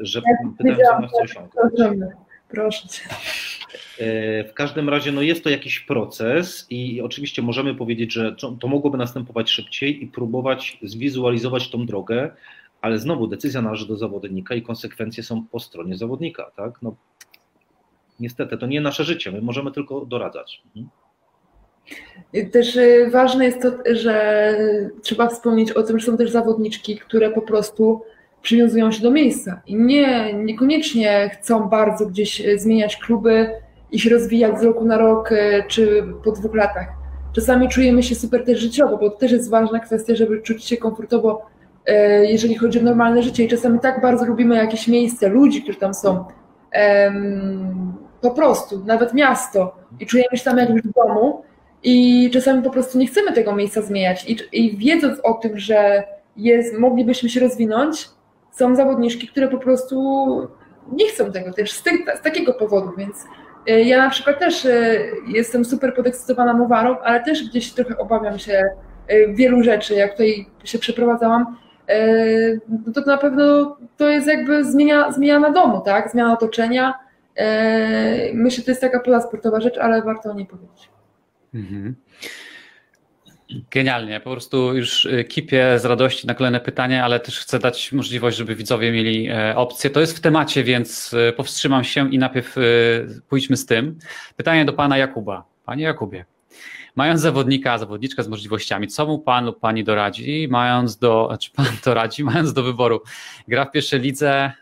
że 0.00 0.22
pytałem, 0.58 0.78
co 0.86 0.96
one 0.96 1.08
chcą 1.08 1.18
osiągnąć. 1.22 2.12
Proszę 2.52 2.88
cię. 2.88 3.02
E, 3.98 4.44
w 4.44 4.54
każdym 4.54 4.88
razie 4.88 5.12
no 5.12 5.22
jest 5.22 5.44
to 5.44 5.50
jakiś 5.50 5.80
proces 5.80 6.66
i 6.70 7.00
oczywiście 7.00 7.42
możemy 7.42 7.74
powiedzieć, 7.74 8.12
że 8.12 8.36
to 8.60 8.68
mogłoby 8.68 8.98
następować 8.98 9.50
szybciej 9.50 10.04
i 10.04 10.06
próbować 10.06 10.78
zwizualizować 10.82 11.70
tą 11.70 11.86
drogę, 11.86 12.30
ale 12.80 12.98
znowu 12.98 13.26
decyzja 13.26 13.62
należy 13.62 13.88
do 13.88 13.96
zawodnika 13.96 14.54
i 14.54 14.62
konsekwencje 14.62 15.22
są 15.22 15.46
po 15.46 15.60
stronie 15.60 15.96
zawodnika. 15.96 16.50
Tak? 16.56 16.82
No, 16.82 16.96
niestety 18.20 18.58
to 18.58 18.66
nie 18.66 18.80
nasze 18.80 19.04
życie, 19.04 19.32
my 19.32 19.40
możemy 19.40 19.72
tylko 19.72 20.06
doradzać. 20.06 20.62
Mhm. 20.66 20.90
Też 22.50 22.76
y, 22.76 23.08
ważne 23.12 23.44
jest 23.44 23.62
to, 23.62 23.94
że 23.94 24.56
trzeba 25.02 25.28
wspomnieć 25.28 25.72
o 25.72 25.82
tym, 25.82 25.98
że 25.98 26.06
są 26.06 26.16
też 26.16 26.30
zawodniczki, 26.30 26.98
które 26.98 27.30
po 27.30 27.42
prostu 27.42 28.02
przywiązują 28.42 28.92
się 28.92 29.02
do 29.02 29.10
miejsca 29.10 29.62
i 29.66 29.76
nie, 29.76 30.34
niekoniecznie 30.34 31.30
chcą 31.32 31.68
bardzo 31.68 32.06
gdzieś 32.06 32.40
e, 32.40 32.58
zmieniać 32.58 32.96
kluby 32.96 33.50
i 33.92 33.98
się 33.98 34.10
rozwijać 34.10 34.60
z 34.60 34.62
roku 34.62 34.84
na 34.84 34.98
rok 34.98 35.32
e, 35.32 35.62
czy 35.68 36.04
po 36.24 36.32
dwóch 36.32 36.54
latach. 36.54 36.86
Czasami 37.32 37.68
czujemy 37.68 38.02
się 38.02 38.14
super 38.14 38.44
też 38.44 38.60
życiowo, 38.60 38.96
bo 38.96 39.10
to 39.10 39.16
też 39.16 39.32
jest 39.32 39.50
ważna 39.50 39.80
kwestia, 39.80 40.14
żeby 40.14 40.42
czuć 40.42 40.64
się 40.64 40.76
komfortowo, 40.76 41.46
e, 41.86 42.24
jeżeli 42.26 42.54
chodzi 42.54 42.80
o 42.80 42.82
normalne 42.82 43.22
życie. 43.22 43.44
I 43.44 43.48
czasami 43.48 43.78
tak 43.78 44.02
bardzo 44.02 44.24
lubimy 44.24 44.56
jakieś 44.56 44.88
miejsce, 44.88 45.28
ludzi, 45.28 45.62
którzy 45.62 45.78
tam 45.78 45.94
są, 45.94 46.24
po 48.20 48.30
prostu, 48.30 48.84
nawet 48.84 49.14
miasto 49.14 49.74
i 50.00 50.06
czujemy 50.06 50.36
się 50.36 50.44
tam 50.44 50.58
jak 50.58 50.68
w 50.68 50.92
domu. 50.92 51.42
I 51.82 52.30
czasami 52.32 52.62
po 52.62 52.70
prostu 52.70 52.98
nie 52.98 53.06
chcemy 53.06 53.32
tego 53.32 53.56
miejsca 53.56 53.82
zmieniać. 53.82 54.24
I, 54.28 54.38
i 54.52 54.76
wiedząc 54.76 55.20
o 55.22 55.34
tym, 55.34 55.58
że 55.58 56.04
jest, 56.36 56.78
moglibyśmy 56.78 57.28
się 57.28 57.40
rozwinąć, 57.40 58.08
są 58.52 58.76
zawodniczki, 58.76 59.28
które 59.28 59.48
po 59.48 59.58
prostu 59.58 59.98
nie 60.92 61.08
chcą 61.08 61.32
tego 61.32 61.52
też 61.52 61.72
z, 61.72 61.82
z 62.20 62.22
takiego 62.22 62.54
powodu, 62.54 62.92
więc 62.98 63.24
e, 63.66 63.82
ja 63.82 63.98
na 63.98 64.10
przykład 64.10 64.38
też 64.38 64.66
e, 64.66 64.98
jestem 65.28 65.64
super 65.64 65.94
podekscytowana 65.94 66.54
Mowarą, 66.54 66.98
ale 66.98 67.24
też 67.24 67.48
gdzieś 67.48 67.72
trochę 67.72 67.98
obawiam 67.98 68.38
się 68.38 68.64
e, 69.08 69.28
wielu 69.34 69.62
rzeczy, 69.62 69.94
jak 69.94 70.12
tutaj 70.12 70.46
się 70.64 70.78
przeprowadzałam, 70.78 71.56
no 72.86 72.92
to 72.92 73.00
na 73.00 73.18
pewno 73.18 73.76
to 73.96 74.08
jest 74.08 74.26
jakby 74.26 74.64
zmiana, 74.64 75.12
zmiana 75.12 75.48
na 75.48 75.54
domu, 75.54 75.80
tak? 75.80 76.10
Zmiana 76.10 76.32
otoczenia. 76.32 76.94
Myślę, 78.34 78.56
że 78.56 78.62
to 78.62 78.70
jest 78.70 78.80
taka 78.80 79.00
poza 79.00 79.20
sportowa 79.20 79.60
rzecz, 79.60 79.78
ale 79.78 80.02
warto 80.02 80.30
o 80.30 80.34
niej 80.34 80.46
powiedzieć. 80.46 80.90
Mhm. 81.54 81.94
Genialnie, 83.70 84.20
po 84.20 84.30
prostu 84.30 84.76
już 84.76 85.04
y, 85.04 85.24
kipię 85.24 85.78
z 85.78 85.84
radości 85.84 86.26
na 86.26 86.34
kolejne 86.34 86.60
pytanie, 86.60 87.04
ale 87.04 87.20
też 87.20 87.38
chcę 87.38 87.58
dać 87.58 87.92
możliwość, 87.92 88.36
żeby 88.36 88.54
widzowie 88.54 88.92
mieli 88.92 89.28
e, 89.28 89.56
opcję. 89.56 89.90
To 89.90 90.00
jest 90.00 90.16
w 90.16 90.20
temacie, 90.20 90.64
więc 90.64 91.14
e, 91.14 91.32
powstrzymam 91.32 91.84
się 91.84 92.10
i 92.10 92.18
najpierw 92.18 92.58
e, 92.58 92.60
pójdźmy 93.28 93.56
z 93.56 93.66
tym. 93.66 93.98
Pytanie 94.36 94.64
do 94.64 94.72
pana 94.72 94.98
Jakuba. 94.98 95.44
Panie 95.64 95.84
Jakubie, 95.84 96.24
mając 96.96 97.20
zawodnika, 97.20 97.78
zawodniczkę 97.78 98.22
z 98.22 98.28
możliwościami, 98.28 98.88
co 98.88 99.06
mu 99.06 99.18
pan 99.18 99.44
lub 99.44 99.60
pani 99.60 99.84
doradzi, 99.84 100.48
mając 100.50 100.98
do, 100.98 101.36
czy 101.40 101.50
pan 101.50 101.66
doradzi, 101.84 102.24
mając 102.24 102.52
do 102.52 102.62
wyboru, 102.62 103.02
gra 103.48 103.64
w 103.64 103.70
pierwszej 103.70 104.00
lidze, 104.00 104.52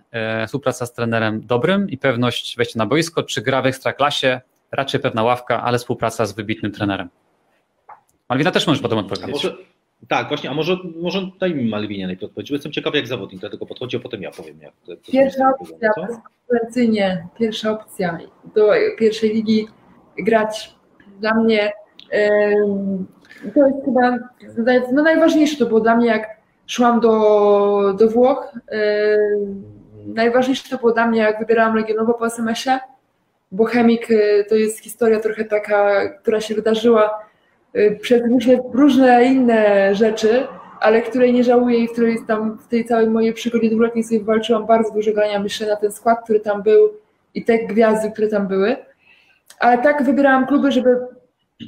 współpraca 0.47 0.87
z 0.87 0.93
trenerem 0.93 1.47
dobrym 1.47 1.91
i 1.91 1.99
pewność 1.99 2.57
wejścia 2.57 2.79
na 2.79 2.87
boisko, 2.87 3.23
czy 3.23 3.43
gra 3.43 3.63
w 3.63 3.67
ekstraklasie, 3.67 4.41
raczej 4.73 5.01
pewna 5.01 5.23
ławka, 5.23 5.63
ale 5.63 5.79
współpraca 5.79 6.27
z 6.27 6.33
wybitnym 6.33 6.73
trenerem? 6.73 7.09
Malwina 8.31 8.51
też 8.51 8.67
możesz 8.67 8.83
potem 8.83 8.99
odpowiedzieć. 8.99 9.31
Może, 9.31 9.57
Tak, 10.09 10.29
właśnie, 10.29 10.51
a 10.51 10.55
może, 10.55 10.77
może 10.97 11.31
daj 11.41 11.55
mi 11.55 11.71
Malwinie 11.71 12.07
najpierw 12.07 12.31
odpowiedzieć, 12.31 12.51
bo 12.51 12.55
jestem 12.55 12.73
ciekawy 12.73 12.97
jak 12.97 13.07
zawodnik 13.07 13.41
do 13.41 13.51
tego 13.51 13.67
podchodzi, 13.67 13.97
a 13.97 14.01
potem 14.01 14.23
ja 14.23 14.31
powiem 14.31 14.61
jak. 14.61 14.73
Pierwsza 15.13 15.53
opcja, 15.61 15.91
bezkonkurencyjnie, 15.97 17.27
pierwsza 17.39 17.71
opcja 17.71 18.19
do 18.55 18.71
pierwszej 18.99 19.35
ligi 19.35 19.69
grać 20.19 20.75
dla 21.21 21.35
mnie 21.35 21.73
to 23.55 23.67
jest 23.67 23.85
chyba 23.85 24.19
no 24.93 25.03
najważniejsze 25.03 25.57
to 25.57 25.67
było 25.67 25.81
dla 25.81 25.97
mnie 25.97 26.07
jak 26.07 26.37
szłam 26.67 27.01
do, 27.01 27.95
do 27.99 28.09
Włoch 28.09 28.53
najważniejsze 30.07 30.69
to 30.71 30.79
było 30.79 30.93
dla 30.93 31.07
mnie 31.07 31.21
jak 31.21 31.39
wybierałam 31.39 31.77
Legionowo 31.77 32.15
po 32.15 32.27
SMS-ie 32.27 32.79
bo 33.53 33.65
Chemik 33.65 34.11
y, 34.11 34.47
to 34.49 34.55
jest 34.55 34.79
historia 34.79 35.21
trochę 35.21 35.45
taka, 35.45 36.09
która 36.09 36.41
się 36.41 36.55
wydarzyła 36.55 37.30
przez 38.01 38.23
różne, 38.23 38.59
różne 38.73 39.25
inne 39.25 39.95
rzeczy, 39.95 40.47
ale 40.81 41.03
której 41.03 41.33
nie 41.33 41.45
żałuję 41.45 41.79
i 41.79 41.89
której 41.89 42.17
tam 42.27 42.59
w 42.59 42.69
tej 42.69 42.85
całej 42.85 43.11
mojej 43.11 43.33
przygodzie 43.33 43.71
dwuletniej 43.71 44.05
sobie 44.05 44.21
walczyłam 44.21 44.67
bardzo 44.67 44.95
dużo 44.95 45.13
grania, 45.13 45.41
myślę, 45.41 45.67
na 45.67 45.77
ten 45.77 45.93
skład, 45.93 46.25
który 46.25 46.41
tam 46.41 46.63
był 46.63 46.91
i 47.35 47.45
te 47.45 47.59
gwiazdy, 47.59 48.11
które 48.11 48.29
tam 48.29 48.49
były. 48.49 48.77
Ale 49.59 49.79
tak 49.79 50.03
wybierałam 50.03 50.47
kluby, 50.47 50.73
żeby 50.73 50.99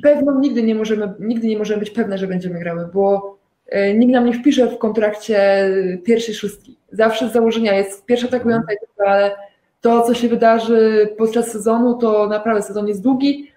pewno 0.02 0.40
nigdy 0.40 0.62
nie 0.62 0.74
możemy, 0.74 1.14
nigdy 1.20 1.46
nie 1.46 1.58
możemy 1.58 1.80
być 1.80 1.90
pewne, 1.90 2.18
że 2.18 2.26
będziemy 2.26 2.58
grały, 2.58 2.88
bo 2.94 3.36
e, 3.68 3.94
nikt 3.94 4.12
nam 4.12 4.26
nie 4.26 4.32
wpisze 4.32 4.66
w 4.66 4.78
kontrakcie 4.78 5.68
pierwszej 6.04 6.34
szóstki. 6.34 6.76
Zawsze 6.92 7.28
z 7.28 7.32
założenia 7.32 7.74
jest 7.74 8.06
pierwsza 8.06 8.28
atakująca 8.28 8.66
tak 8.66 9.06
ale 9.06 9.36
to, 9.80 10.02
co 10.02 10.14
się 10.14 10.28
wydarzy 10.28 11.08
podczas 11.18 11.50
sezonu, 11.50 11.98
to 11.98 12.26
naprawdę 12.26 12.62
sezon 12.62 12.88
jest 12.88 13.02
długi, 13.02 13.51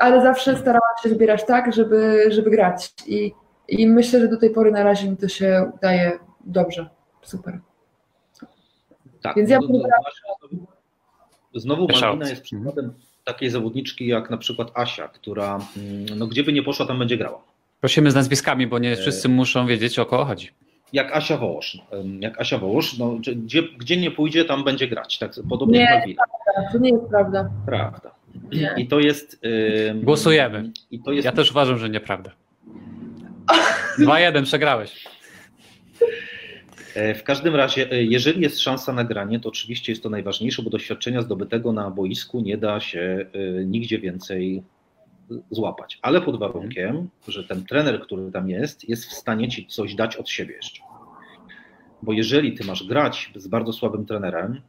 ale 0.00 0.22
zawsze 0.22 0.56
starałam 0.56 0.94
się 1.02 1.08
wybierać 1.08 1.44
tak, 1.46 1.72
żeby, 1.74 2.24
żeby 2.28 2.50
grać. 2.50 2.92
I, 3.06 3.32
I 3.68 3.86
myślę, 3.86 4.20
że 4.20 4.28
do 4.28 4.36
tej 4.36 4.50
pory 4.50 4.72
na 4.72 4.82
razie 4.82 5.08
mi 5.10 5.16
to 5.16 5.28
się 5.28 5.70
udaje 5.74 6.12
dobrze. 6.44 6.88
Super. 7.22 7.60
Tak, 9.22 9.36
Więc 9.36 9.50
ja 9.50 9.58
no, 9.60 9.68
bym 9.68 9.76
no, 9.76 9.88
znowu, 10.50 10.66
znowu 11.54 11.86
Malwina 11.86 12.10
opcja. 12.10 12.28
jest 12.30 12.42
przykładem 12.42 12.94
takiej 13.24 13.50
zawodniczki 13.50 14.06
jak 14.06 14.30
na 14.30 14.36
przykład 14.36 14.70
Asia, 14.74 15.08
która 15.08 15.58
mm, 15.76 16.18
no, 16.18 16.26
gdzie 16.26 16.44
by 16.44 16.52
nie 16.52 16.62
poszła, 16.62 16.86
tam 16.86 16.98
będzie 16.98 17.16
grała. 17.16 17.42
Prosimy 17.80 18.10
z 18.10 18.14
nazwiskami, 18.14 18.66
bo 18.66 18.78
nie 18.78 18.96
wszyscy 18.96 19.28
muszą 19.28 19.66
wiedzieć 19.66 19.98
o 19.98 20.06
kogo 20.06 20.24
chodzi. 20.24 20.50
Jak 20.92 21.16
Asia 21.16 21.36
Wołosz. 21.36 21.78
Jak 22.20 22.40
Asia 22.40 22.58
Wołosz, 22.58 22.98
no, 22.98 23.10
gdzie- 23.10 23.34
gdzie, 23.34 23.62
gdzie 23.62 23.96
nie 23.96 24.10
pójdzie, 24.10 24.44
tam 24.44 24.64
będzie 24.64 24.88
grać. 24.88 25.18
Tak, 25.18 25.30
podobnie 25.48 25.78
Nie. 25.78 25.84
jak 25.84 25.98
Malwina. 25.98 26.22
To 26.72 26.78
nie 26.78 26.90
jest 26.90 27.04
prawda. 27.04 27.50
Prawda. 27.66 28.13
Nie. 28.52 28.74
I 28.78 28.86
to 28.88 29.00
jest. 29.00 29.40
em, 29.88 30.00
Głosujemy. 30.00 30.70
I 30.90 31.00
to 31.02 31.12
jest 31.12 31.24
Ja 31.24 31.32
też 31.32 31.50
uważam, 31.50 31.78
że 31.78 31.90
nieprawda. 31.90 32.30
2-1 33.98 34.42
przegrałeś. 34.44 35.04
E, 36.94 37.14
W 37.14 37.22
każdym 37.24 37.56
razie, 37.56 37.90
e, 37.90 38.02
jeżeli 38.02 38.40
jest 38.42 38.60
szansa 38.60 38.92
na 38.92 39.04
granie, 39.04 39.40
to 39.40 39.48
oczywiście 39.48 39.92
jest 39.92 40.02
to 40.02 40.10
najważniejsze, 40.10 40.62
bo 40.62 40.70
doświadczenia 40.70 41.22
zdobytego 41.22 41.72
na 41.72 41.90
boisku 41.90 42.40
nie 42.40 42.56
da 42.58 42.80
się 42.80 43.26
e, 43.60 43.64
nigdzie 43.64 43.98
więcej 43.98 44.62
złapać. 45.50 45.98
Ale 46.02 46.20
pod 46.20 46.38
warunkiem, 46.38 47.08
że 47.28 47.44
ten 47.44 47.64
trener, 47.64 48.00
który 48.00 48.32
tam 48.32 48.48
jest, 48.50 48.88
jest 48.88 49.04
w 49.06 49.12
stanie 49.12 49.48
ci 49.48 49.66
coś 49.66 49.94
dać 49.94 50.16
od 50.16 50.28
siebie 50.30 50.54
jeszcze. 50.54 50.82
Bo 52.02 52.12
jeżeli 52.12 52.52
ty 52.54 52.64
masz 52.64 52.84
grać 52.86 53.30
z 53.36 53.48
bardzo 53.48 53.72
słabym 53.72 54.06
trenerem, 54.06 54.60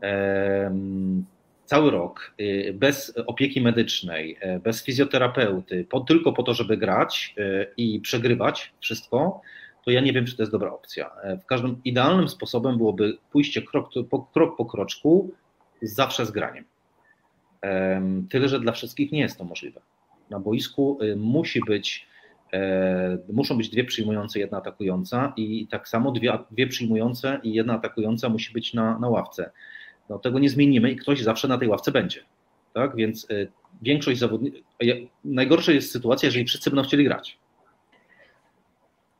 em, 0.00 1.24
cały 1.72 1.90
rok, 1.90 2.34
y, 2.40 2.74
bez 2.74 3.14
opieki 3.26 3.60
medycznej, 3.60 4.36
e, 4.40 4.58
bez 4.58 4.84
fizjoterapeuty, 4.84 5.86
po, 5.90 6.00
tylko 6.00 6.32
po 6.32 6.42
to, 6.42 6.54
żeby 6.54 6.76
grać 6.76 7.34
e, 7.38 7.66
i 7.76 8.00
przegrywać 8.00 8.72
wszystko, 8.80 9.40
to 9.84 9.90
ja 9.90 10.00
nie 10.00 10.12
wiem, 10.12 10.26
czy 10.26 10.36
to 10.36 10.42
jest 10.42 10.52
dobra 10.52 10.72
opcja. 10.72 11.10
W 11.42 11.46
każdym 11.46 11.80
idealnym 11.84 12.28
sposobem 12.28 12.76
byłoby 12.76 13.18
pójście 13.30 13.62
krok 13.62 13.90
po, 14.10 14.18
krok 14.18 14.56
po 14.56 14.64
kroczku, 14.64 15.34
zawsze 15.82 16.26
z 16.26 16.30
graniem. 16.30 16.64
Em, 17.60 18.26
Tyle, 18.30 18.48
że 18.48 18.60
dla 18.60 18.72
wszystkich 18.72 19.12
nie 19.12 19.20
jest 19.20 19.38
to 19.38 19.44
możliwe. 19.44 19.80
Na 20.30 20.38
boisku 20.38 20.98
y, 21.02 21.16
musi 21.16 21.60
być, 21.66 22.06
e, 22.52 23.18
muszą 23.32 23.56
być 23.56 23.68
dwie 23.68 23.84
przyjmujące, 23.84 24.38
jedna 24.38 24.58
atakująca 24.58 25.32
i 25.36 25.66
tak 25.66 25.88
samo 25.88 26.12
dwie, 26.12 26.38
dwie 26.50 26.66
przyjmujące 26.66 27.40
i 27.42 27.54
jedna 27.54 27.74
atakująca 27.74 28.28
musi 28.28 28.52
być 28.52 28.74
na, 28.74 28.98
na 28.98 29.08
ławce. 29.08 29.50
No, 30.08 30.18
tego 30.18 30.38
nie 30.38 30.48
zmienimy 30.48 30.90
i 30.90 30.96
ktoś 30.96 31.22
zawsze 31.22 31.48
na 31.48 31.58
tej 31.58 31.68
ławce 31.68 31.92
będzie. 31.92 32.20
Tak? 32.74 32.96
Więc 32.96 33.30
y, 33.30 33.48
większość 33.82 34.18
zawodników. 34.18 34.60
Najgorsza 35.24 35.72
jest 35.72 35.92
sytuacja, 35.92 36.26
jeżeli 36.26 36.44
wszyscy 36.44 36.70
będą 36.70 36.82
chcieli 36.82 37.04
grać. 37.04 37.38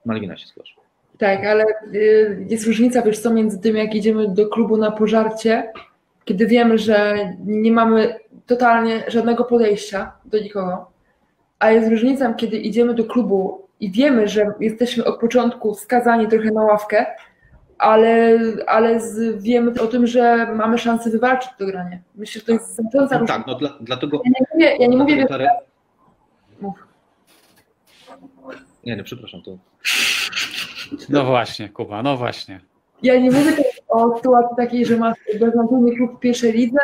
Malwina 0.04 0.36
się 0.36 0.46
zgłasza. 0.46 0.74
Tak, 1.18 1.44
ale 1.44 1.64
y, 1.94 2.46
jest 2.48 2.66
różnica, 2.66 3.02
wiesz 3.02 3.18
co, 3.18 3.30
między 3.30 3.60
tym, 3.60 3.76
jak 3.76 3.94
idziemy 3.94 4.28
do 4.28 4.48
klubu 4.48 4.76
na 4.76 4.90
pożarcie, 4.90 5.72
kiedy 6.24 6.46
wiemy, 6.46 6.78
że 6.78 7.18
nie 7.44 7.72
mamy 7.72 8.18
totalnie 8.46 9.04
żadnego 9.08 9.44
podejścia 9.44 10.12
do 10.24 10.38
nikogo, 10.38 10.90
a 11.58 11.70
jest 11.70 11.90
różnica, 11.90 12.34
kiedy 12.34 12.56
idziemy 12.56 12.94
do 12.94 13.04
klubu 13.04 13.68
i 13.80 13.90
wiemy, 13.90 14.28
że 14.28 14.52
jesteśmy 14.60 15.04
od 15.04 15.20
początku 15.20 15.74
skazani 15.74 16.28
trochę 16.28 16.50
na 16.50 16.62
ławkę, 16.62 17.06
ale, 17.82 18.38
ale 18.66 19.00
z, 19.00 19.42
wiemy 19.42 19.80
o 19.80 19.86
tym, 19.86 20.06
że 20.06 20.52
mamy 20.54 20.78
szansę 20.78 21.10
wywalczyć 21.10 21.50
to 21.58 21.66
granie. 21.66 22.02
Myślę, 22.14 22.40
że 22.40 22.46
to 22.46 22.52
jest 22.52 22.74
znacząca 22.74 23.18
No 23.18 23.26
tak, 23.26 23.46
no 23.46 23.54
dla, 23.54 23.78
dlatego. 23.80 24.22
Ja 24.24 24.30
nie 24.30 24.46
mówię, 24.54 24.76
ja 24.78 24.86
nie 24.86 24.96
mówię. 24.96 25.26
Nie, 28.84 28.96
nie, 28.96 29.04
przepraszam, 29.04 29.42
to 29.42 29.58
No 31.08 31.24
właśnie, 31.24 31.68
Kuba, 31.68 32.02
no 32.02 32.16
właśnie. 32.16 32.60
Ja 33.02 33.20
nie 33.20 33.30
mówię 33.30 33.52
też 33.52 33.66
o 33.88 34.16
sytuacji 34.16 34.56
takiej, 34.56 34.86
że 34.86 34.96
masz 34.96 35.16
beznadziejny 35.40 35.96
klub 35.96 36.16
w 36.16 36.20
pierwszej 36.20 36.52
lidze 36.52 36.80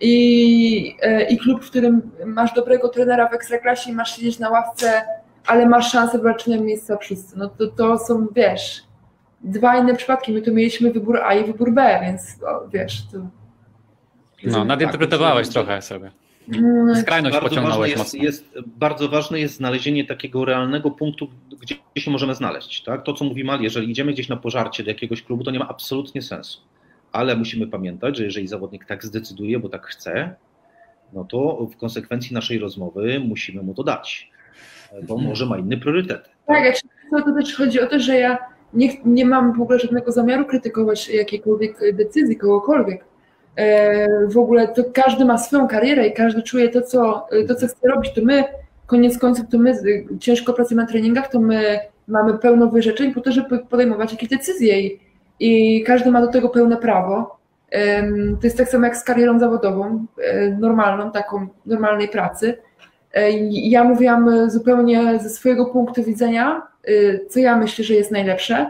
i, 0.00 0.96
e, 1.02 1.22
i 1.22 1.38
klub, 1.38 1.64
w 1.64 1.70
którym 1.70 2.10
masz 2.26 2.52
dobrego 2.52 2.88
trenera 2.88 3.28
w 3.28 3.34
ekstraklasie 3.34 3.90
i 3.90 3.94
masz 3.94 4.16
siedzieć 4.16 4.38
na 4.38 4.50
ławce, 4.50 5.02
ale 5.46 5.66
masz 5.66 5.92
szansę 5.92 6.18
walczenia 6.18 6.60
miejsca 6.60 6.96
w 6.96 7.04
szóstce. 7.04 7.36
No 7.38 7.48
to, 7.48 7.66
to 7.66 7.98
są, 7.98 8.26
wiesz, 8.34 8.89
dwa 9.40 9.78
inne 9.78 9.96
przypadki. 9.96 10.32
My 10.32 10.42
tu 10.42 10.54
mieliśmy 10.54 10.92
wybór 10.92 11.20
A 11.22 11.34
i 11.34 11.44
wybór 11.44 11.72
B, 11.72 11.98
więc 12.02 12.42
o, 12.42 12.68
wiesz, 12.68 13.02
to... 13.12 13.18
No, 14.44 14.64
nadinterpretowałeś 14.64 15.46
tak, 15.46 15.54
trochę 15.54 15.82
sobie. 15.82 16.10
Mm, 16.54 16.96
Skrajność 16.96 17.32
bardzo 17.34 17.48
ważne, 17.48 17.48
pociągnąłeś 17.48 17.90
jest, 17.90 18.04
mocno. 18.04 18.22
jest, 18.22 18.44
bardzo 18.66 19.08
ważne 19.08 19.40
jest 19.40 19.54
znalezienie 19.54 20.04
takiego 20.04 20.44
realnego 20.44 20.90
punktu, 20.90 21.28
gdzie 21.60 21.74
się 21.96 22.10
możemy 22.10 22.34
znaleźć. 22.34 22.84
Tak? 22.84 23.02
To, 23.02 23.12
co 23.12 23.24
mówi 23.24 23.44
Mal, 23.44 23.60
jeżeli 23.60 23.90
idziemy 23.90 24.12
gdzieś 24.12 24.28
na 24.28 24.36
pożarcie 24.36 24.84
do 24.84 24.90
jakiegoś 24.90 25.22
klubu, 25.22 25.44
to 25.44 25.50
nie 25.50 25.58
ma 25.58 25.68
absolutnie 25.68 26.22
sensu. 26.22 26.60
Ale 27.12 27.36
musimy 27.36 27.66
pamiętać, 27.66 28.16
że 28.16 28.24
jeżeli 28.24 28.48
zawodnik 28.48 28.84
tak 28.84 29.04
zdecyduje, 29.04 29.58
bo 29.58 29.68
tak 29.68 29.86
chce, 29.86 30.34
no 31.12 31.24
to 31.24 31.66
w 31.72 31.76
konsekwencji 31.76 32.34
naszej 32.34 32.58
rozmowy 32.58 33.20
musimy 33.20 33.62
mu 33.62 33.74
to 33.74 33.84
dać, 33.84 34.30
bo 35.02 35.18
może 35.18 35.46
ma 35.46 35.58
inne 35.58 35.76
priorytety. 35.76 36.30
Tak, 36.46 36.66
a 36.66 36.72
czy- 36.72 36.88
to, 37.10 37.22
to 37.22 37.34
też 37.34 37.56
chodzi 37.56 37.80
o 37.80 37.86
to, 37.86 38.00
że 38.00 38.16
ja 38.16 38.38
nie, 38.74 38.88
nie 39.04 39.24
mam 39.26 39.52
w 39.52 39.60
ogóle 39.62 39.78
żadnego 39.78 40.12
zamiaru 40.12 40.44
krytykować 40.44 41.08
jakiejkolwiek 41.08 41.94
decyzji, 41.94 42.36
kogokolwiek. 42.36 43.04
E, 43.56 44.06
W 44.28 44.38
ogóle 44.38 44.68
to 44.68 44.84
każdy 44.92 45.24
ma 45.24 45.38
swoją 45.38 45.68
karierę 45.68 46.06
i 46.06 46.12
każdy 46.12 46.42
czuje 46.42 46.68
to, 46.68 46.82
co, 46.82 47.26
to, 47.48 47.54
co 47.54 47.66
chce 47.66 47.88
robić. 47.88 48.14
To 48.14 48.20
my, 48.24 48.44
koniec 48.86 49.18
końców, 49.18 49.44
to 49.50 49.58
my 49.58 49.74
ciężko 50.20 50.52
pracujemy 50.52 50.82
na 50.82 50.88
treningach, 50.88 51.28
to 51.30 51.40
my 51.40 51.78
mamy 52.08 52.38
pełno 52.38 52.66
wyrzeczeń 52.68 53.14
po 53.14 53.20
to, 53.20 53.32
żeby 53.32 53.58
podejmować 53.58 54.12
jakieś 54.12 54.28
decyzje 54.28 54.80
i, 54.80 55.00
i 55.40 55.82
każdy 55.84 56.10
ma 56.10 56.20
do 56.20 56.28
tego 56.28 56.48
pełne 56.48 56.76
prawo. 56.76 57.40
To 58.40 58.46
jest 58.46 58.58
tak 58.58 58.68
samo 58.68 58.84
jak 58.86 58.96
z 58.96 59.04
karierą 59.04 59.38
zawodową, 59.38 60.06
e, 60.24 60.50
normalną, 60.50 61.10
taką 61.12 61.46
normalnej 61.66 62.08
pracy. 62.08 62.54
E, 63.14 63.30
Ja 63.48 63.84
mówiłam 63.84 64.50
zupełnie 64.50 65.18
ze 65.18 65.28
swojego 65.30 65.66
punktu 65.66 66.04
widzenia, 66.04 66.62
co 67.28 67.40
ja 67.40 67.56
myślę, 67.56 67.84
że 67.84 67.94
jest 67.94 68.10
najlepsze 68.10 68.66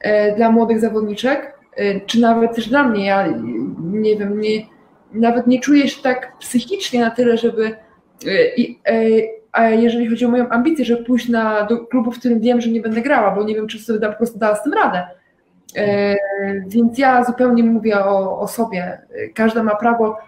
e, 0.00 0.36
dla 0.36 0.50
młodych 0.50 0.80
zawodniczek, 0.80 1.58
e, 1.76 2.00
czy 2.00 2.20
nawet 2.20 2.54
też 2.54 2.68
dla 2.68 2.82
mnie. 2.82 3.06
Ja 3.06 3.28
nie 3.80 4.16
wiem, 4.16 4.40
nie, 4.40 4.66
nawet 5.12 5.46
nie 5.46 5.60
czuję 5.60 5.88
się 5.88 6.02
tak 6.02 6.38
psychicznie 6.38 7.00
na 7.00 7.10
tyle, 7.10 7.36
żeby. 7.36 7.76
A 9.52 9.68
jeżeli 9.68 10.08
chodzi 10.08 10.24
o 10.24 10.28
moją 10.28 10.48
ambicję, 10.48 10.84
żeby 10.84 11.04
pójść 11.04 11.28
na, 11.28 11.66
do 11.66 11.86
klubu, 11.86 12.12
w 12.12 12.18
którym 12.18 12.40
wiem, 12.40 12.60
że 12.60 12.70
nie 12.70 12.80
będę 12.80 13.00
grała, 13.00 13.30
bo 13.30 13.42
nie 13.42 13.54
wiem, 13.54 13.66
czy 13.66 13.78
sobie 13.78 13.98
da, 13.98 14.08
po 14.12 14.16
prostu 14.16 14.38
dała 14.38 14.54
z 14.54 14.62
tym 14.62 14.72
radę. 14.72 15.06
Więc 16.66 16.98
ja 16.98 17.24
zupełnie 17.24 17.62
mówię 17.62 17.98
o, 17.98 18.40
o 18.40 18.48
sobie. 18.48 18.98
Każda 19.34 19.62
ma 19.62 19.76
prawo, 19.76 20.18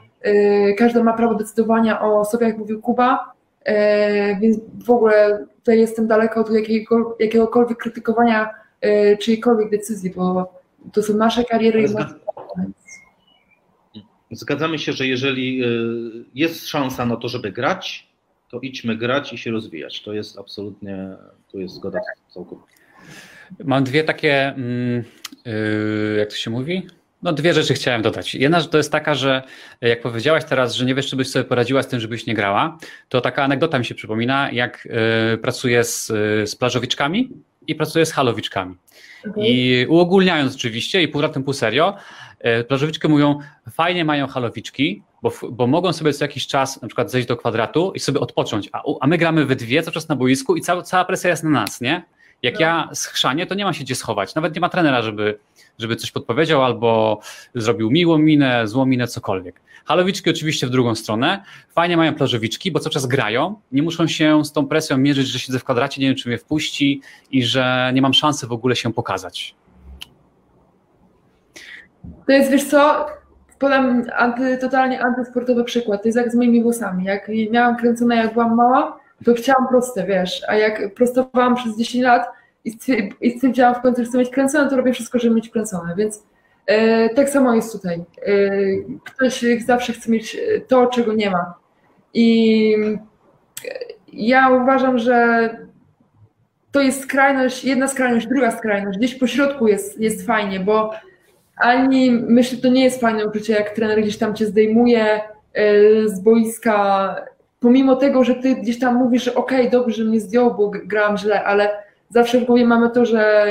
każda 0.78 1.02
ma 1.02 1.12
prawo 1.12 1.34
decydowania 1.34 2.00
o 2.00 2.24
sobie, 2.24 2.46
jak 2.46 2.58
mówił 2.58 2.80
Kuba. 2.80 3.37
E, 3.68 4.40
Więc 4.40 4.58
w 4.84 4.90
ogóle 4.90 5.46
tutaj 5.56 5.78
jestem 5.78 6.06
daleko 6.06 6.40
od 6.40 6.50
jakiego, 6.50 7.16
jakiegokolwiek 7.20 7.78
krytykowania 7.78 8.50
e, 8.80 9.16
czyjejkolwiek 9.16 9.70
decyzji, 9.70 10.10
bo 10.10 10.52
to 10.92 11.02
są 11.02 11.14
nasze 11.14 11.44
kariery 11.44 11.82
i 11.82 11.84
Ale 11.84 11.94
nasze. 11.94 12.14
Zgadzamy 14.30 14.78
się, 14.78 14.92
że 14.92 15.06
jeżeli 15.06 15.64
y, 15.64 16.24
jest 16.34 16.68
szansa 16.68 17.06
na 17.06 17.16
to, 17.16 17.28
żeby 17.28 17.52
grać, 17.52 18.08
to 18.50 18.60
idźmy 18.60 18.96
grać 18.96 19.32
i 19.32 19.38
się 19.38 19.50
rozwijać. 19.50 20.02
To 20.02 20.12
jest 20.12 20.38
absolutnie, 20.38 21.16
tu 21.52 21.60
jest 21.60 21.74
zgoda 21.74 22.00
całkowicie. 22.34 22.78
Mam 23.64 23.84
dwie 23.84 24.04
takie, 24.04 24.54
yy, 25.44 26.16
jak 26.18 26.28
to 26.28 26.36
się 26.36 26.50
mówi? 26.50 26.86
No 27.22 27.32
dwie 27.32 27.54
rzeczy 27.54 27.74
chciałem 27.74 28.02
dodać. 28.02 28.34
Jedna 28.34 28.60
rzecz 28.60 28.70
to 28.70 28.76
jest 28.76 28.92
taka, 28.92 29.14
że 29.14 29.42
jak 29.80 30.00
powiedziałaś 30.00 30.44
teraz, 30.44 30.74
że 30.74 30.84
nie 30.84 30.94
wiesz, 30.94 31.06
czy 31.06 31.16
byś 31.16 31.30
sobie 31.30 31.44
poradziła 31.44 31.82
z 31.82 31.88
tym, 31.88 32.00
żebyś 32.00 32.26
nie 32.26 32.34
grała, 32.34 32.78
to 33.08 33.20
taka 33.20 33.44
anegdota 33.44 33.78
mi 33.78 33.84
się 33.84 33.94
przypomina, 33.94 34.50
jak 34.52 34.88
yy, 35.30 35.38
pracuję 35.38 35.84
z, 35.84 36.06
z 36.50 36.56
plażowiczkami 36.56 37.30
i 37.66 37.74
pracuję 37.74 38.06
z 38.06 38.12
halowiczkami. 38.12 38.74
Okay. 39.30 39.44
I 39.46 39.86
uogólniając 39.88 40.54
oczywiście 40.54 41.02
i 41.02 41.08
pół 41.08 41.22
ratem 41.22 41.42
pół 41.42 41.54
serio, 41.54 41.96
yy, 42.44 42.64
plażowiczki 42.64 43.08
mówią, 43.08 43.38
fajnie 43.70 44.04
mają 44.04 44.26
halowiczki, 44.26 45.02
bo, 45.22 45.32
bo 45.50 45.66
mogą 45.66 45.92
sobie 45.92 46.12
co 46.12 46.24
jakiś 46.24 46.46
czas 46.46 46.82
na 46.82 46.88
przykład 46.88 47.10
zejść 47.10 47.28
do 47.28 47.36
kwadratu 47.36 47.92
i 47.94 48.00
sobie 48.00 48.20
odpocząć, 48.20 48.68
a, 48.72 48.82
a 49.00 49.06
my 49.06 49.18
gramy 49.18 49.46
we 49.46 49.56
dwie 49.56 49.82
cały 49.82 49.94
czas 49.94 50.08
na 50.08 50.16
boisku 50.16 50.56
i 50.56 50.60
cała, 50.60 50.82
cała 50.82 51.04
presja 51.04 51.30
jest 51.30 51.44
na 51.44 51.50
nas, 51.50 51.80
nie? 51.80 52.04
Jak 52.42 52.54
no. 52.54 52.60
ja 52.60 52.88
schrzanie, 52.94 53.46
to 53.46 53.54
nie 53.54 53.64
ma 53.64 53.72
się 53.72 53.84
gdzie 53.84 53.94
schować. 53.94 54.34
Nawet 54.34 54.54
nie 54.54 54.60
ma 54.60 54.68
trenera, 54.68 55.02
żeby, 55.02 55.38
żeby 55.78 55.96
coś 55.96 56.10
podpowiedział 56.10 56.64
albo 56.64 57.20
zrobił 57.54 57.90
miłą 57.90 58.18
minę, 58.18 58.68
złą 58.68 58.86
minę, 58.86 59.06
cokolwiek. 59.06 59.60
Halowiczki 59.84 60.30
oczywiście 60.30 60.66
w 60.66 60.70
drugą 60.70 60.94
stronę. 60.94 61.42
Fajnie 61.70 61.96
mają 61.96 62.14
plażowiczki, 62.14 62.72
bo 62.72 62.80
cały 62.80 62.92
czas 62.92 63.06
grają. 63.06 63.60
Nie 63.72 63.82
muszą 63.82 64.06
się 64.06 64.44
z 64.44 64.52
tą 64.52 64.66
presją 64.66 64.98
mierzyć, 64.98 65.26
że 65.26 65.38
siedzę 65.38 65.58
w 65.58 65.64
kwadracie, 65.64 66.00
nie 66.00 66.06
wiem, 66.06 66.16
czy 66.16 66.28
mnie 66.28 66.38
wpuści 66.38 67.02
i 67.30 67.44
że 67.44 67.90
nie 67.94 68.02
mam 68.02 68.14
szansy 68.14 68.46
w 68.46 68.52
ogóle 68.52 68.76
się 68.76 68.92
pokazać. 68.92 69.54
To 72.26 72.32
jest, 72.32 72.50
wiesz 72.50 72.64
co, 72.64 73.06
podam 73.58 74.04
anty, 74.16 74.58
totalnie 74.58 75.02
antysportowy 75.02 75.64
przykład. 75.64 76.02
To 76.02 76.08
jest 76.08 76.18
jak 76.18 76.32
z 76.32 76.34
moimi 76.34 76.62
włosami. 76.62 77.04
Jak 77.04 77.30
miałam 77.50 77.76
kręcone, 77.76 78.16
jak 78.16 78.32
byłam 78.32 78.54
mała, 78.54 79.00
to 79.24 79.34
chciałam 79.34 79.68
proste, 79.68 80.06
wiesz, 80.06 80.42
a 80.48 80.54
jak 80.54 80.94
prostowałam 80.94 81.54
przez 81.54 81.78
10 81.78 82.04
lat 82.04 82.26
i 83.20 83.30
stwierdziłam 83.30 83.74
w 83.74 83.80
końcu, 83.80 84.02
że 84.02 84.08
chcę 84.08 84.18
mieć 84.18 84.30
kręcone, 84.30 84.70
to 84.70 84.76
robię 84.76 84.92
wszystko, 84.92 85.18
żeby 85.18 85.34
mieć 85.34 85.50
kręcone, 85.50 85.94
więc 85.96 86.26
e, 86.66 87.08
tak 87.08 87.28
samo 87.28 87.54
jest 87.54 87.72
tutaj. 87.72 88.04
E, 88.26 88.50
ktoś 89.04 89.44
zawsze 89.66 89.92
chce 89.92 90.10
mieć 90.10 90.36
to, 90.68 90.86
czego 90.86 91.12
nie 91.12 91.30
ma. 91.30 91.54
I 92.14 92.76
ja 94.12 94.50
uważam, 94.50 94.98
że 94.98 95.50
to 96.72 96.80
jest 96.80 97.02
skrajność, 97.02 97.64
jedna 97.64 97.88
skrajność, 97.88 98.26
druga 98.26 98.50
skrajność. 98.50 98.98
Gdzieś 98.98 99.14
po 99.14 99.26
środku 99.26 99.68
jest, 99.68 100.00
jest 100.00 100.26
fajnie, 100.26 100.60
bo 100.60 100.90
ani 101.56 102.10
myślę, 102.10 102.58
to 102.58 102.68
nie 102.68 102.84
jest 102.84 103.00
fajne 103.00 103.26
uczucie, 103.26 103.52
jak 103.52 103.70
trener 103.70 104.02
gdzieś 104.02 104.18
tam 104.18 104.34
cię 104.34 104.46
zdejmuje 104.46 105.04
e, 105.04 105.20
z 106.08 106.20
boiska, 106.20 107.14
pomimo 107.60 107.96
tego, 107.96 108.24
że 108.24 108.34
ty 108.34 108.54
gdzieś 108.54 108.78
tam 108.78 108.94
mówisz, 108.94 109.24
że 109.24 109.34
okej, 109.34 109.58
okay, 109.58 109.70
dobrze, 109.70 109.96
że 109.96 110.04
mnie 110.04 110.20
zdjął, 110.20 110.54
bo 110.54 110.70
grałam 110.70 111.16
źle, 111.16 111.44
ale 111.44 111.70
zawsze 112.08 112.40
w 112.40 112.44
głowie 112.44 112.66
mamy 112.66 112.90
to, 112.90 113.04
że 113.04 113.46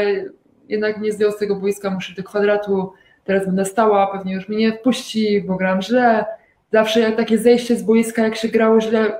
jednak 0.69 1.01
nie 1.01 1.11
zdjął 1.11 1.31
z 1.31 1.37
tego 1.37 1.55
boiska, 1.55 1.89
muszę 1.89 2.13
do 2.15 2.23
kwadratu, 2.23 2.93
teraz 3.23 3.45
będę 3.45 3.65
stała, 3.65 4.07
pewnie 4.07 4.33
już 4.33 4.49
mnie 4.49 4.57
nie 4.57 4.73
wpuści, 4.73 5.41
bo 5.41 5.55
grałam 5.55 5.81
źle. 5.81 6.25
Zawsze 6.73 6.99
jak 6.99 7.15
takie 7.15 7.37
zejście 7.37 7.75
z 7.75 7.83
boiska, 7.83 8.23
jak 8.23 8.35
się 8.35 8.47
grało 8.47 8.81
źle, 8.81 9.19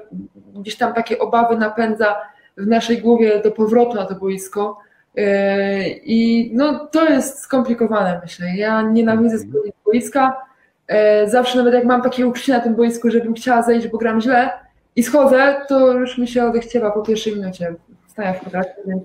gdzieś 0.56 0.76
tam 0.76 0.94
takie 0.94 1.20
obawy 1.20 1.58
napędza 1.58 2.16
w 2.58 2.68
naszej 2.68 2.98
głowie 2.98 3.42
do 3.44 3.52
powrotu 3.52 3.96
na 3.96 4.06
to 4.06 4.16
boisko. 4.16 4.80
Yy, 5.16 5.26
I 6.04 6.52
no, 6.54 6.88
to 6.88 7.10
jest 7.10 7.40
skomplikowane, 7.40 8.20
myślę. 8.24 8.48
Ja 8.56 8.82
nienawidzę 8.82 9.36
mhm. 9.36 9.64
z 9.64 9.84
boiska. 9.86 10.38
Yy, 10.90 11.30
zawsze 11.30 11.58
nawet 11.58 11.74
jak 11.74 11.86
mam 11.86 12.02
takie 12.02 12.28
uczucie 12.28 12.54
na 12.54 12.60
tym 12.60 12.76
boisku, 12.76 13.10
żebym 13.10 13.34
chciała 13.34 13.62
zejść, 13.62 13.88
bo 13.88 13.98
gram 13.98 14.22
źle 14.22 14.50
i 14.96 15.04
schodzę, 15.04 15.62
to 15.68 15.92
już 15.92 16.18
mi 16.18 16.28
się 16.28 16.46
odechciewa 16.46 16.92
po 16.92 17.02
pierwszej 17.02 17.36
minucie 17.36 17.76
stania 18.08 18.34
w 18.34 18.40
kwadracie. 18.40 18.76
Więc 18.88 19.04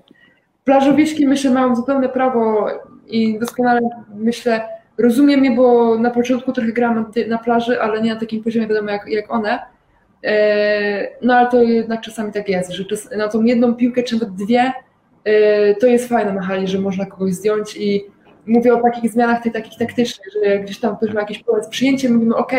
plażowiczki 0.65 1.27
myślę 1.27 1.51
mają 1.51 1.75
zupełne 1.75 2.09
prawo 2.09 2.67
i 3.07 3.39
doskonale 3.39 3.81
myślę, 4.15 4.61
rozumiem 4.97 5.45
je, 5.45 5.51
bo 5.51 5.97
na 5.97 6.09
początku 6.09 6.51
trochę 6.51 6.71
grałam 6.71 7.11
na 7.27 7.37
plaży, 7.37 7.81
ale 7.81 8.01
nie 8.01 8.13
na 8.13 8.19
takim 8.19 8.43
poziomie 8.43 8.67
wiadomo 8.67 8.91
jak, 8.91 9.07
jak 9.07 9.31
one. 9.31 9.59
Yy, 10.23 10.31
no 11.21 11.35
ale 11.35 11.49
to 11.49 11.63
jednak 11.63 12.01
czasami 12.01 12.31
tak 12.31 12.49
jest, 12.49 12.71
że 12.71 12.85
na 13.17 13.27
tą 13.27 13.43
jedną 13.43 13.75
piłkę 13.75 14.03
czy 14.03 14.13
nawet 14.15 14.35
dwie 14.35 14.73
Y, 15.27 15.75
to 15.75 15.87
jest 15.87 16.09
fajne 16.09 16.33
na 16.33 16.67
że 16.67 16.79
można 16.79 17.05
kogoś 17.05 17.33
zdjąć 17.33 17.77
i 17.77 18.05
mówię 18.45 18.73
o 18.73 18.81
takich 18.81 19.11
zmianach 19.11 19.43
tych 19.43 19.53
takich 19.53 19.79
taktycznych, 19.79 20.27
że 20.33 20.59
gdzieś 20.59 20.79
tam 20.79 20.97
ktoś 20.97 21.13
ma 21.13 21.19
jakiś 21.19 21.43
problem 21.43 21.63
z 21.63 21.67
przyjęciem, 21.67 22.13
mówimy 22.13 22.35
ok, 22.35 22.51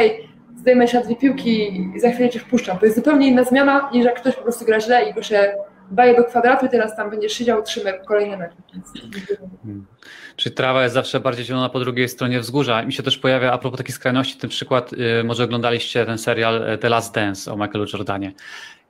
zdejmę 0.57 0.89
się 0.89 0.99
na 0.99 1.05
dwie 1.05 1.17
piłki 1.17 1.77
i 1.97 2.01
za 2.01 2.11
chwilę 2.11 2.31
cię 2.31 2.39
wpuszczam. 2.39 2.79
To 2.79 2.85
jest 2.85 2.97
zupełnie 2.97 3.29
inna 3.29 3.45
zmiana, 3.45 3.91
niż 3.93 4.05
jak 4.05 4.15
ktoś 4.15 4.37
po 4.37 4.43
prostu 4.43 4.65
gra 4.65 4.81
źle 4.81 5.11
i 5.11 5.15
go 5.15 5.23
się 5.23 5.55
daje 5.91 6.17
do 6.17 6.25
kwadratu 6.25 6.67
i 6.67 6.69
teraz 6.69 6.97
tam 6.97 7.11
będzie 7.11 7.29
siedział, 7.29 7.63
trzyma 7.63 7.93
kolejne 7.93 8.37
mecze. 8.37 8.57
Hmm. 9.63 9.87
Czyli 10.37 10.55
trawa 10.55 10.83
jest 10.83 10.95
zawsze 10.95 11.21
bardziej 11.21 11.45
zielona 11.45 11.69
po 11.69 11.81
drugiej 11.81 12.09
stronie 12.09 12.41
wzgórza. 12.41 12.83
Mi 12.83 12.93
się 12.93 13.03
też 13.03 13.19
pojawia, 13.19 13.53
a 13.53 13.59
propos 13.59 13.79
takiej 13.79 13.95
skrajności, 13.95 14.39
ten 14.39 14.51
przykład, 14.51 14.93
yy, 14.93 15.25
może 15.25 15.45
oglądaliście 15.45 16.07
ten 16.07 16.19
serial 16.19 16.73
y, 16.73 16.79
The 16.79 16.89
Last 16.89 17.15
Dance 17.15 17.53
o 17.53 17.57
Michaelu 17.57 17.87
Jordanie. 17.93 18.33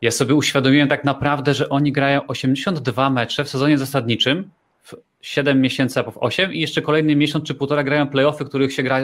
Ja 0.03 0.11
sobie 0.11 0.35
uświadomiłem 0.35 0.89
tak 0.89 1.05
naprawdę, 1.05 1.55
że 1.55 1.69
oni 1.69 1.93
grają 1.93 2.27
82 2.27 3.11
mecze 3.11 3.45
w 3.45 3.49
sezonie 3.49 3.79
zasadniczym, 3.79 4.51
w 4.83 4.95
7 5.21 5.61
miesięcy 5.61 6.01
albo 6.01 6.11
w 6.11 6.19
8 6.19 6.53
i 6.53 6.61
jeszcze 6.61 6.83
kolejny 6.83 7.17
miesiąc 7.17 7.45
czy 7.45 7.55
półtora 7.55 7.85
grają 7.85 8.09
playoffy, 8.09 8.45
których 8.45 8.73
się 8.73 8.83
gra 8.83 8.99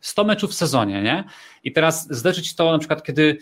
100 0.00 0.24
meczów 0.24 0.50
w 0.50 0.54
sezonie, 0.54 1.02
nie? 1.02 1.24
I 1.64 1.72
teraz 1.72 2.06
zderzyć 2.10 2.54
to 2.54 2.72
na 2.72 2.78
przykład, 2.78 3.02
kiedy 3.02 3.38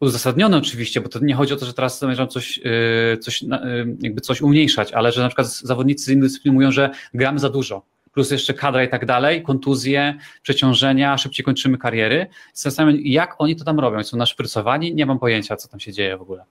uzasadnione 0.00 0.56
oczywiście, 0.56 1.00
bo 1.00 1.08
to 1.08 1.18
nie 1.18 1.34
chodzi 1.34 1.54
o 1.54 1.56
to, 1.56 1.66
że 1.66 1.74
teraz 1.74 1.98
zamierzam 1.98 2.28
coś, 2.28 2.58
y, 3.14 3.18
coś, 3.18 3.42
y, 3.42 3.46
jakby 4.00 4.20
coś 4.20 4.40
umniejszać, 4.40 4.92
ale 4.92 5.12
że 5.12 5.22
na 5.22 5.28
przykład 5.28 5.46
zawodnicy 5.46 6.04
z 6.04 6.08
innych 6.08 6.22
dyscyplin 6.22 6.54
mówią, 6.54 6.72
że 6.72 6.90
gramy 7.14 7.38
za 7.38 7.50
dużo, 7.50 7.82
plus 8.12 8.30
jeszcze 8.30 8.54
kadra 8.54 8.84
i 8.84 8.88
tak 8.88 9.06
dalej, 9.06 9.42
kontuzje, 9.42 10.18
przeciążenia, 10.42 11.18
szybciej 11.18 11.44
kończymy 11.44 11.78
kariery. 11.78 12.26
Zastanawiam 12.54 12.96
się, 12.96 13.08
jak 13.08 13.34
oni 13.38 13.56
to 13.56 13.64
tam 13.64 13.80
robią? 13.80 14.04
Są 14.04 14.16
naszprycowani? 14.16 14.94
Nie 14.94 15.06
mam 15.06 15.18
pojęcia, 15.18 15.56
co 15.56 15.68
tam 15.68 15.80
się 15.80 15.92
dzieje 15.92 16.16
w 16.16 16.22
ogóle. 16.22 16.44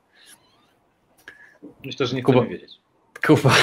Myślę, 1.86 2.06
że 2.06 2.16
nie 2.16 2.24
chcemy 2.24 2.48
wiedzieć. 2.48 2.85
Kuba, 3.26 3.54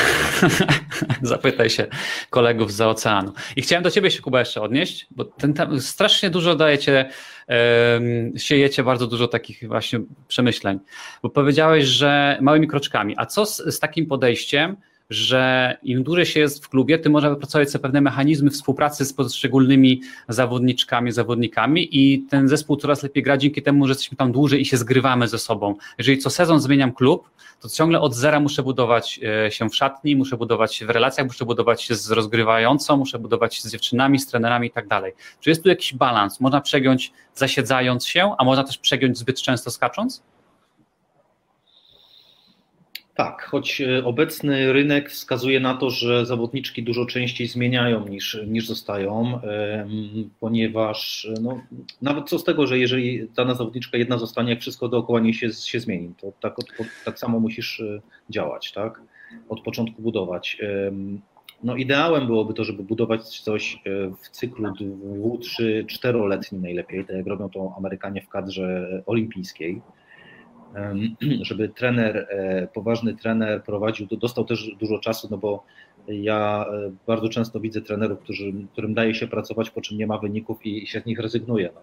zapytaj 1.22 1.70
się 1.70 1.86
kolegów 2.30 2.72
za 2.72 2.88
oceanu. 2.88 3.32
I 3.56 3.62
chciałem 3.62 3.82
do 3.82 3.90
ciebie 3.90 4.10
się, 4.10 4.22
Kuba, 4.22 4.38
jeszcze 4.38 4.62
odnieść, 4.62 5.06
bo 5.10 5.24
ten 5.24 5.54
tam, 5.54 5.80
strasznie 5.80 6.30
dużo 6.30 6.54
dajecie, 6.54 7.10
um, 7.48 8.32
siejecie 8.36 8.84
bardzo 8.84 9.06
dużo 9.06 9.28
takich 9.28 9.68
właśnie 9.68 10.00
przemyśleń, 10.28 10.78
bo 11.22 11.30
powiedziałeś, 11.30 11.84
że 11.84 12.38
małymi 12.40 12.68
kroczkami. 12.68 13.14
A 13.16 13.26
co 13.26 13.46
z, 13.46 13.56
z 13.56 13.78
takim 13.78 14.06
podejściem, 14.06 14.76
że 15.12 15.76
im 15.82 16.02
dłużej 16.02 16.26
się 16.26 16.40
jest 16.40 16.64
w 16.64 16.68
klubie, 16.68 16.98
tym 16.98 17.12
można 17.12 17.30
wypracować 17.30 17.70
sobie 17.70 17.82
pewne 17.82 18.00
mechanizmy 18.00 18.50
współpracy 18.50 19.04
z 19.04 19.12
poszczególnymi 19.12 20.00
zawodniczkami, 20.28 21.12
zawodnikami 21.12 21.88
i 21.90 22.22
ten 22.30 22.48
zespół 22.48 22.76
coraz 22.76 23.02
lepiej 23.02 23.22
gra 23.22 23.36
dzięki 23.36 23.62
temu, 23.62 23.86
że 23.86 23.90
jesteśmy 23.90 24.16
tam 24.16 24.32
dłużej 24.32 24.60
i 24.60 24.64
się 24.64 24.76
zgrywamy 24.76 25.28
ze 25.28 25.38
sobą. 25.38 25.74
Jeżeli 25.98 26.18
co 26.18 26.30
sezon 26.30 26.60
zmieniam 26.60 26.92
klub, 26.92 27.30
to 27.60 27.68
ciągle 27.68 28.00
od 28.00 28.14
zera 28.14 28.40
muszę 28.40 28.62
budować 28.62 29.20
e, 29.46 29.50
się 29.50 29.70
w 29.70 29.76
szatni, 29.76 30.16
muszę 30.16 30.36
budować 30.36 30.74
się 30.74 30.86
w 30.86 30.90
relacjach, 30.90 31.26
muszę 31.26 31.44
budować 31.44 31.82
się 31.82 31.94
z 31.94 32.10
rozgrywającą, 32.10 32.96
muszę 32.96 33.18
budować 33.18 33.54
się 33.54 33.68
z 33.68 33.72
dziewczynami, 33.72 34.18
z 34.18 34.26
trenerami 34.26 34.68
i 34.68 34.70
tak 34.70 34.88
dalej. 34.88 35.12
Czy 35.40 35.50
jest 35.50 35.62
tu 35.62 35.68
jakiś 35.68 35.94
balans? 35.94 36.40
Można 36.40 36.60
przegiąć 36.60 37.12
zasiedzając 37.34 38.06
się, 38.06 38.34
a 38.38 38.44
można 38.44 38.64
też 38.64 38.78
przegiąć 38.78 39.18
zbyt 39.18 39.42
często 39.42 39.70
skacząc? 39.70 40.22
Tak, 43.22 43.42
choć 43.42 43.80
e, 43.80 44.04
obecny 44.04 44.72
rynek 44.72 45.10
wskazuje 45.10 45.60
na 45.60 45.74
to, 45.74 45.90
że 45.90 46.26
zawodniczki 46.26 46.82
dużo 46.82 47.06
częściej 47.06 47.48
zmieniają 47.48 48.08
niż, 48.08 48.40
niż 48.46 48.66
zostają, 48.66 49.40
ponieważ 50.40 51.28
no, 51.42 51.60
nawet 52.02 52.28
co 52.28 52.38
z 52.38 52.44
tego, 52.44 52.66
że 52.66 52.78
jeżeli 52.78 53.28
dana 53.36 53.54
zawodniczka 53.54 53.98
jedna 53.98 54.18
zostanie, 54.18 54.50
jak 54.50 54.60
wszystko 54.60 54.88
dookoła 54.88 55.20
niej 55.20 55.34
się, 55.34 55.52
się 55.52 55.80
zmieni, 55.80 56.14
to 56.20 56.32
tak, 56.40 56.56
tak 57.04 57.18
samo 57.18 57.40
musisz 57.40 57.80
e, 57.80 58.00
działać, 58.30 58.72
tak? 58.72 59.00
Od 59.48 59.60
początku 59.60 60.02
budować. 60.02 60.58
No 61.62 61.76
ideałem 61.76 62.26
byłoby 62.26 62.54
to, 62.54 62.64
żeby 62.64 62.82
budować 62.82 63.40
coś 63.40 63.74
e, 63.74 63.78
w 64.22 64.30
cyklu 64.30 64.72
dwu, 64.74 65.38
trzy, 65.38 65.84
czteroletnim 65.88 66.62
najlepiej, 66.62 67.04
tak 67.04 67.16
jak 67.16 67.26
robią 67.26 67.48
to 67.48 67.74
Amerykanie 67.78 68.22
w 68.22 68.28
kadrze 68.28 69.02
olimpijskiej 69.06 69.82
żeby 71.40 71.68
trener, 71.68 72.26
e, 72.30 72.68
poważny 72.74 73.14
trener 73.14 73.62
prowadził, 73.62 74.06
dostał 74.06 74.44
też 74.44 74.70
dużo 74.80 74.98
czasu, 74.98 75.28
no 75.30 75.38
bo 75.38 75.64
ja 76.08 76.66
e, 76.72 76.92
bardzo 77.06 77.28
często 77.28 77.60
widzę 77.60 77.80
trenerów, 77.80 78.18
którzy, 78.18 78.52
którym 78.72 78.94
daje 78.94 79.14
się 79.14 79.26
pracować, 79.26 79.70
po 79.70 79.80
czym 79.80 79.98
nie 79.98 80.06
ma 80.06 80.18
wyników 80.18 80.66
i 80.66 80.86
się 80.86 81.00
z 81.00 81.06
nich 81.06 81.18
rezygnuje. 81.18 81.70
No. 81.74 81.80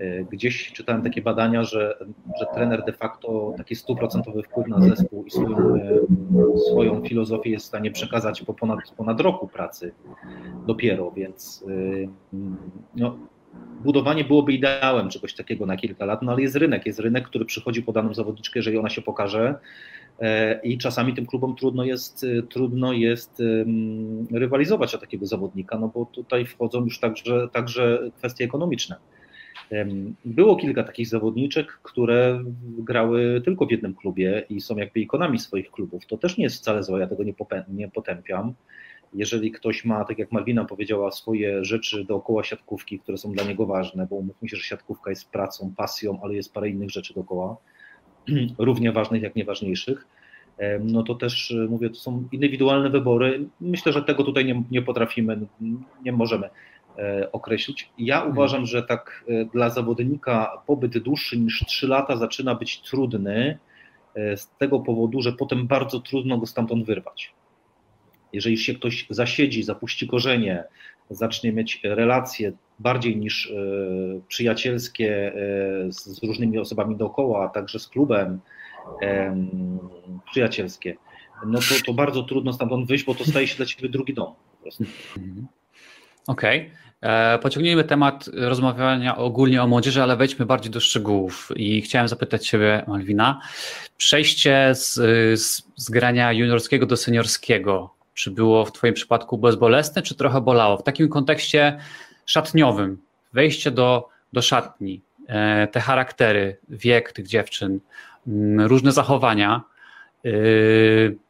E, 0.00 0.24
gdzieś 0.24 0.72
czytałem 0.72 1.02
takie 1.02 1.22
badania, 1.22 1.64
że, 1.64 1.98
że 2.40 2.46
trener 2.54 2.84
de 2.84 2.92
facto 2.92 3.54
taki 3.56 3.74
stuprocentowy 3.74 4.42
wpływ 4.42 4.68
na 4.68 4.80
zespół 4.80 5.24
i 5.24 5.30
swoją, 5.30 5.78
swoją 6.70 7.02
filozofię 7.04 7.50
jest 7.50 7.64
w 7.64 7.68
stanie 7.68 7.90
przekazać 7.90 8.42
po 8.42 8.54
ponad, 8.54 8.78
ponad 8.96 9.20
roku 9.20 9.48
pracy 9.48 9.92
dopiero, 10.66 11.10
więc 11.10 11.64
no, 12.96 13.18
budowanie 13.84 14.24
byłoby 14.24 14.52
ideałem 14.52 15.08
czegoś 15.08 15.34
takiego 15.34 15.66
na 15.66 15.76
kilka 15.76 16.04
lat, 16.04 16.22
no 16.22 16.32
ale 16.32 16.42
jest 16.42 16.56
rynek, 16.56 16.86
jest 16.86 16.98
rynek, 16.98 17.24
który 17.24 17.44
przychodzi 17.44 17.82
po 17.82 17.92
daną 17.92 18.14
zawodniczkę, 18.14 18.58
jeżeli 18.58 18.78
ona 18.78 18.88
się 18.88 19.02
pokaże 19.02 19.54
e, 20.20 20.60
i 20.62 20.78
czasami 20.78 21.14
tym 21.14 21.26
klubom 21.26 21.56
trudno 21.56 21.84
jest, 21.84 22.24
e, 22.24 22.42
trudno 22.42 22.92
jest 22.92 23.42
rywalizować 24.32 24.94
o 24.94 24.98
takiego 24.98 25.26
zawodnika, 25.26 25.78
no 25.78 25.88
bo 25.94 26.06
tutaj 26.06 26.46
wchodzą 26.46 26.84
już 26.84 27.00
także, 27.00 27.48
także 27.52 28.10
kwestie 28.16 28.44
ekonomiczne. 28.44 28.96
Było 30.24 30.56
kilka 30.56 30.84
takich 30.84 31.08
zawodniczek, 31.08 31.78
które 31.82 32.44
grały 32.78 33.42
tylko 33.44 33.66
w 33.66 33.70
jednym 33.70 33.94
klubie 33.94 34.46
i 34.50 34.60
są 34.60 34.76
jakby 34.76 35.00
ikonami 35.00 35.38
swoich 35.38 35.70
klubów. 35.70 36.06
To 36.06 36.16
też 36.16 36.36
nie 36.36 36.44
jest 36.44 36.56
wcale 36.56 36.82
złe, 36.82 37.00
ja 37.00 37.06
tego 37.06 37.24
nie 37.68 37.88
potępiam 37.88 38.54
jeżeli 39.16 39.52
ktoś 39.52 39.84
ma, 39.84 40.04
tak 40.04 40.18
jak 40.18 40.32
Malwina 40.32 40.64
powiedziała, 40.64 41.10
swoje 41.10 41.64
rzeczy 41.64 42.04
dookoła 42.04 42.44
siatkówki, 42.44 42.98
które 42.98 43.18
są 43.18 43.32
dla 43.32 43.44
niego 43.44 43.66
ważne, 43.66 44.06
bo 44.10 44.16
umówmy 44.16 44.48
się, 44.48 44.56
że 44.56 44.62
siatkówka 44.62 45.10
jest 45.10 45.30
pracą, 45.30 45.72
pasją, 45.76 46.20
ale 46.22 46.34
jest 46.34 46.52
parę 46.52 46.68
innych 46.68 46.90
rzeczy 46.90 47.14
dookoła, 47.14 47.56
równie 48.58 48.92
ważnych 48.92 49.22
jak 49.22 49.36
nieważniejszych, 49.36 50.06
no 50.80 51.02
to 51.02 51.14
też 51.14 51.50
e, 51.50 51.54
mówię, 51.54 51.90
to 51.90 51.96
są 51.96 52.28
indywidualne 52.32 52.90
wybory. 52.90 53.48
Myślę, 53.60 53.92
że 53.92 54.02
tego 54.02 54.24
tutaj 54.24 54.44
nie, 54.44 54.62
nie 54.70 54.82
potrafimy, 54.82 55.46
nie 56.04 56.12
możemy 56.12 56.50
e, 56.98 57.32
określić. 57.32 57.90
Ja 57.98 58.16
mhm. 58.16 58.32
uważam, 58.32 58.66
że 58.66 58.82
tak 58.82 59.24
e, 59.28 59.44
dla 59.44 59.70
zawodnika 59.70 60.62
pobyt 60.66 60.98
dłuższy 60.98 61.38
niż 61.38 61.64
3 61.66 61.88
lata 61.88 62.16
zaczyna 62.16 62.54
być 62.54 62.80
trudny 62.80 63.58
z 64.36 64.48
tego 64.58 64.80
powodu, 64.80 65.22
że 65.22 65.32
potem 65.32 65.66
bardzo 65.66 66.00
trudno 66.00 66.38
go 66.38 66.46
stamtąd 66.46 66.86
wyrwać. 66.86 67.34
Jeżeli 68.32 68.58
się 68.58 68.74
ktoś 68.74 69.06
zasiedzi, 69.10 69.62
zapuści 69.62 70.08
korzenie, 70.08 70.64
zacznie 71.10 71.52
mieć 71.52 71.80
relacje 71.84 72.52
bardziej 72.78 73.16
niż 73.16 73.50
e, 73.50 73.54
przyjacielskie 74.28 75.32
e, 75.34 75.92
z 75.92 76.22
różnymi 76.22 76.58
osobami 76.58 76.96
dookoła, 76.96 77.44
a 77.44 77.48
także 77.48 77.78
z 77.78 77.88
klubem 77.88 78.40
przyjacielskie, 80.30 80.96
no 81.46 81.58
to, 81.58 81.74
to 81.86 81.94
bardzo 81.94 82.22
trudno 82.22 82.52
stamtąd 82.52 82.88
wyjść, 82.88 83.04
bo 83.04 83.14
to 83.14 83.24
staje 83.24 83.48
się 83.48 83.56
dla 83.56 83.66
ciebie 83.66 83.88
drugi 83.88 84.14
dom. 84.14 84.34
Mhm. 85.16 85.46
Okej. 86.26 86.60
Okay. 86.60 86.86
E, 87.00 87.38
pociągnijmy 87.38 87.84
temat 87.84 88.30
rozmawiania 88.34 89.16
ogólnie 89.16 89.62
o 89.62 89.66
młodzieży, 89.66 90.02
ale 90.02 90.16
wejdźmy 90.16 90.46
bardziej 90.46 90.70
do 90.70 90.80
szczegółów. 90.80 91.52
I 91.56 91.82
chciałem 91.82 92.08
zapytać 92.08 92.48
Ciebie, 92.48 92.84
Malwina, 92.88 93.40
przejście 93.96 94.74
z, 94.74 94.94
z, 95.40 95.62
z 95.76 95.90
grania 95.90 96.32
juniorskiego 96.32 96.86
do 96.86 96.96
seniorskiego, 96.96 97.95
czy 98.16 98.30
było 98.30 98.64
w 98.64 98.72
Twoim 98.72 98.94
przypadku 98.94 99.38
bezbolesne, 99.38 100.02
czy 100.02 100.14
trochę 100.14 100.40
bolało? 100.40 100.76
W 100.76 100.82
takim 100.82 101.08
kontekście 101.08 101.78
szatniowym, 102.26 102.98
wejście 103.32 103.70
do, 103.70 104.08
do 104.32 104.42
szatni, 104.42 105.02
e, 105.28 105.66
te 105.66 105.80
charaktery, 105.80 106.56
wiek 106.68 107.12
tych 107.12 107.26
dziewczyn, 107.26 107.80
mm, 108.26 108.66
różne 108.66 108.92
zachowania, 108.92 109.62
e, 110.24 110.30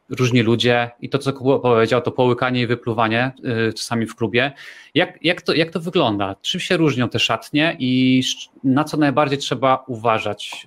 różni 0.09 0.41
ludzie 0.41 0.91
i 1.01 1.09
to, 1.09 1.17
co 1.17 1.33
powiedział, 1.59 2.01
to 2.01 2.11
połykanie 2.11 2.61
i 2.61 2.67
wypluwanie 2.67 3.31
e, 3.43 3.73
czasami 3.73 4.05
w 4.05 4.15
klubie. 4.15 4.51
Jak, 4.95 5.23
jak, 5.23 5.41
to, 5.41 5.53
jak 5.53 5.69
to 5.71 5.79
wygląda? 5.79 6.35
Czym 6.41 6.59
się 6.59 6.77
różnią 6.77 7.09
te 7.09 7.19
szatnie 7.19 7.75
i 7.79 8.21
na 8.63 8.83
co 8.83 8.97
najbardziej 8.97 9.37
trzeba 9.37 9.83
uważać 9.87 10.65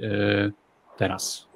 teraz? 0.97 1.50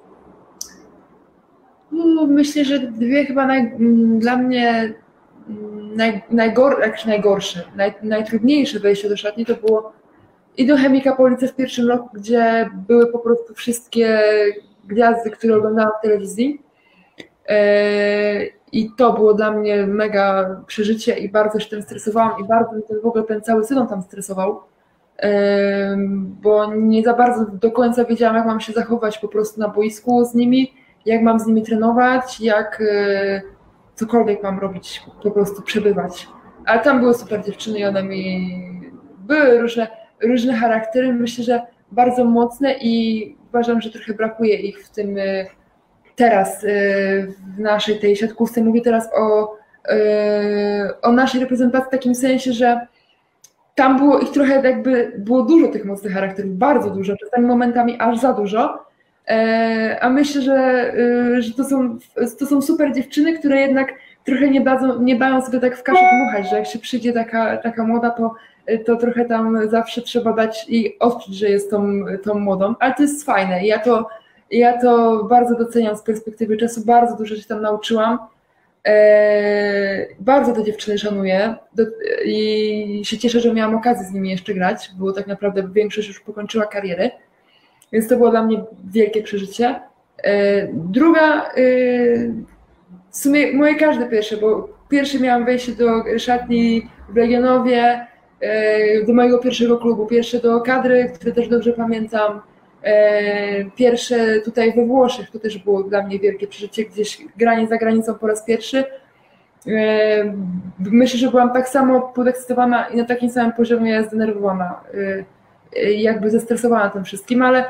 No, 1.95 2.27
myślę, 2.27 2.65
że 2.65 2.79
dwie 2.79 3.25
chyba 3.25 3.45
naj, 3.45 3.59
mm, 3.59 4.19
dla 4.19 4.37
mnie 4.37 4.93
mm, 5.49 5.95
naj, 5.95 6.21
najgor, 6.31 6.81
najgorsze, 7.05 7.63
naj, 7.75 7.93
najtrudniejsze 8.03 8.79
wejście 8.79 9.09
do 9.09 9.17
szatni 9.17 9.45
to 9.45 9.55
było 9.55 9.93
i 10.57 10.67
do 10.67 10.77
Chemika 10.77 11.15
Police 11.15 11.47
w 11.47 11.55
pierwszym 11.55 11.87
roku, 11.87 12.09
gdzie 12.13 12.69
były 12.87 13.11
po 13.11 13.19
prostu 13.19 13.53
wszystkie 13.53 14.21
gwiazdy, 14.85 15.29
które 15.29 15.55
oglądałam 15.57 15.91
w 15.99 16.01
telewizji. 16.01 16.61
E, 17.47 18.45
I 18.71 18.91
to 18.97 19.13
było 19.13 19.33
dla 19.33 19.51
mnie 19.51 19.87
mega 19.87 20.55
przeżycie 20.67 21.17
i 21.17 21.29
bardzo 21.29 21.59
się 21.59 21.69
tym 21.69 21.81
stresowałam 21.81 22.41
i 22.41 22.47
bardzo 22.47 22.73
mi 22.75 22.83
ten 22.83 23.01
w 23.01 23.05
ogóle 23.05 23.23
ten 23.23 23.41
cały 23.41 23.63
sezon 23.63 23.87
tam 23.87 24.01
stresował, 24.01 24.61
e, 25.19 25.97
bo 26.41 26.75
nie 26.75 27.03
za 27.03 27.13
bardzo 27.13 27.45
do 27.45 27.71
końca 27.71 28.05
wiedziałam, 28.05 28.35
jak 28.35 28.45
mam 28.45 28.59
się 28.59 28.73
zachować 28.73 29.17
po 29.17 29.27
prostu 29.27 29.59
na 29.59 29.67
boisku 29.67 30.25
z 30.25 30.33
nimi 30.33 30.73
jak 31.05 31.21
mam 31.21 31.39
z 31.39 31.47
nimi 31.47 31.63
trenować, 31.63 32.41
jak 32.41 32.81
e, 32.81 33.41
cokolwiek 33.95 34.43
mam 34.43 34.59
robić, 34.59 35.03
po 35.23 35.31
prostu 35.31 35.61
przebywać. 35.61 36.27
Ale 36.65 36.81
tam 36.81 36.99
były 36.99 37.13
super 37.13 37.45
dziewczyny 37.45 37.79
i 37.79 37.85
one 37.85 38.03
mi 38.03 38.49
były 39.17 39.61
różne, 39.61 39.87
różne 40.23 40.53
charaktery, 40.53 41.13
myślę, 41.13 41.43
że 41.43 41.61
bardzo 41.91 42.25
mocne 42.25 42.75
i 42.81 43.35
uważam, 43.49 43.81
że 43.81 43.91
trochę 43.91 44.13
brakuje 44.13 44.55
ich 44.55 44.85
w 44.85 44.89
tym 44.89 45.17
e, 45.17 45.45
teraz 46.15 46.63
e, 46.63 46.67
w 47.27 47.59
naszej 47.59 47.99
tej 47.99 48.15
siatkówce. 48.15 48.63
Mówię 48.63 48.81
teraz 48.81 49.09
o, 49.17 49.55
o 51.01 51.11
naszej 51.11 51.41
reprezentacji 51.41 51.87
w 51.87 51.91
takim 51.91 52.15
sensie, 52.15 52.53
że 52.53 52.87
tam 53.75 53.97
było 53.97 54.19
ich 54.19 54.31
trochę 54.31 54.61
jakby, 54.61 55.13
było 55.17 55.41
dużo 55.41 55.67
tych 55.67 55.85
mocnych 55.85 56.13
charakterów, 56.13 56.57
bardzo 56.57 56.89
dużo, 56.89 57.13
czasami 57.17 57.47
momentami 57.47 57.95
aż 57.99 58.19
za 58.19 58.33
dużo, 58.33 58.84
a 60.01 60.09
myślę, 60.09 60.41
że, 60.41 60.93
y, 60.95 61.41
że 61.41 61.53
to, 61.53 61.63
są, 61.63 61.97
to 62.39 62.45
są 62.45 62.61
super 62.61 62.93
dziewczyny, 62.93 63.39
które 63.39 63.61
jednak 63.61 63.93
trochę 64.25 64.49
nie, 64.49 64.61
dadzą, 64.61 65.01
nie 65.01 65.15
dają 65.15 65.41
sobie 65.41 65.59
tak 65.59 65.77
w 65.77 65.83
kaszę 65.83 66.09
dmuchać, 66.13 66.49
że 66.49 66.55
jak 66.55 66.67
się 66.67 66.79
przyjdzie 66.79 67.13
taka, 67.13 67.57
taka 67.57 67.83
młoda, 67.83 68.09
to, 68.09 68.35
to 68.85 68.95
trochę 68.95 69.25
tam 69.25 69.69
zawsze 69.69 70.01
trzeba 70.01 70.33
dać 70.33 70.65
i 70.69 70.99
odczuć, 70.99 71.35
że 71.35 71.49
jest 71.49 71.71
tą, 71.71 72.05
tą 72.23 72.39
młodą, 72.39 72.75
ale 72.79 72.93
to 72.93 73.01
jest 73.01 73.25
fajne. 73.25 73.65
Ja 73.65 73.79
to, 73.79 74.07
ja 74.51 74.81
to 74.81 75.23
bardzo 75.23 75.55
doceniam 75.55 75.97
z 75.97 76.01
perspektywy 76.01 76.57
czasu, 76.57 76.85
bardzo 76.85 77.15
dużo 77.15 77.35
się 77.35 77.47
tam 77.47 77.61
nauczyłam. 77.61 78.17
E, 78.87 80.05
bardzo 80.19 80.53
te 80.53 80.63
dziewczyny 80.63 80.97
szanuję 80.97 81.55
do, 81.75 81.83
i 82.25 83.01
się 83.03 83.17
cieszę, 83.17 83.39
że 83.39 83.53
miałam 83.53 83.75
okazję 83.75 84.05
z 84.05 84.11
nimi 84.11 84.29
jeszcze 84.29 84.53
grać, 84.53 84.91
bo 84.97 85.11
tak 85.11 85.27
naprawdę 85.27 85.67
większość 85.73 86.07
już 86.07 86.19
pokończyła 86.19 86.65
karierę. 86.65 87.11
Więc 87.91 88.07
to 88.07 88.17
było 88.17 88.29
dla 88.29 88.43
mnie 88.43 88.63
wielkie 88.91 89.23
przeżycie. 89.23 89.79
E, 90.23 90.67
druga, 90.73 91.41
e, 91.41 91.51
w 93.09 93.17
sumie 93.17 93.53
moje 93.53 93.75
każde 93.75 94.05
pierwsze, 94.05 94.37
bo 94.37 94.69
pierwsze 94.89 95.19
miałam 95.19 95.45
wejście 95.45 95.71
do 95.71 96.03
szatni 96.17 96.89
w 97.09 97.15
Legionowie, 97.15 98.07
e, 98.39 99.05
do 99.05 99.13
mojego 99.13 99.39
pierwszego 99.39 99.77
klubu, 99.77 100.05
pierwsze 100.05 100.39
do 100.39 100.61
kadry, 100.61 101.11
które 101.15 101.31
też 101.31 101.47
dobrze 101.47 101.73
pamiętam, 101.73 102.41
pierwsze 103.75 104.39
tutaj 104.39 104.73
we 104.73 104.85
Włoszech, 104.85 105.31
to 105.31 105.39
też 105.39 105.57
było 105.57 105.83
dla 105.83 106.03
mnie 106.03 106.19
wielkie 106.19 106.47
przeżycie, 106.47 106.85
gdzieś 106.85 107.17
granie 107.37 107.67
za 107.67 107.77
granicą 107.77 108.15
po 108.15 108.27
raz 108.27 108.45
pierwszy. 108.45 108.83
Myślę, 110.79 111.19
że 111.19 111.31
byłam 111.31 111.53
tak 111.53 111.69
samo 111.69 112.01
podekscytowana 112.01 112.87
i 112.87 112.97
na 112.97 113.05
takim 113.05 113.29
samym 113.29 113.51
poziomie 113.51 114.03
zdenerwowana 114.03 114.81
jakby 115.97 116.29
zestresowana 116.29 116.89
tym 116.89 117.03
wszystkim, 117.03 117.41
ale 117.41 117.65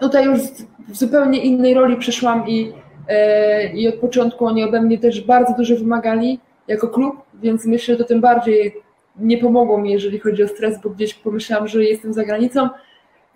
tutaj 0.00 0.24
już 0.24 0.40
w 0.88 0.96
zupełnie 0.96 1.44
innej 1.44 1.74
roli 1.74 1.96
przyszłam 1.96 2.48
i, 2.48 2.72
e, 3.08 3.72
i 3.72 3.88
od 3.88 3.94
początku 3.94 4.46
oni 4.46 4.64
ode 4.64 4.82
mnie 4.82 4.98
też 4.98 5.20
bardzo 5.20 5.54
dużo 5.54 5.76
wymagali 5.76 6.40
jako 6.68 6.88
klub, 6.88 7.16
więc 7.42 7.66
myślę, 7.66 7.94
że 7.94 7.98
to 7.98 8.08
tym 8.08 8.20
bardziej 8.20 8.74
nie 9.18 9.38
pomogło 9.38 9.78
mi, 9.78 9.92
jeżeli 9.92 10.18
chodzi 10.18 10.42
o 10.42 10.48
stres, 10.48 10.80
bo 10.80 10.90
gdzieś 10.90 11.14
pomyślałam, 11.14 11.68
że 11.68 11.84
jestem 11.84 12.12
za 12.12 12.24
granicą. 12.24 12.68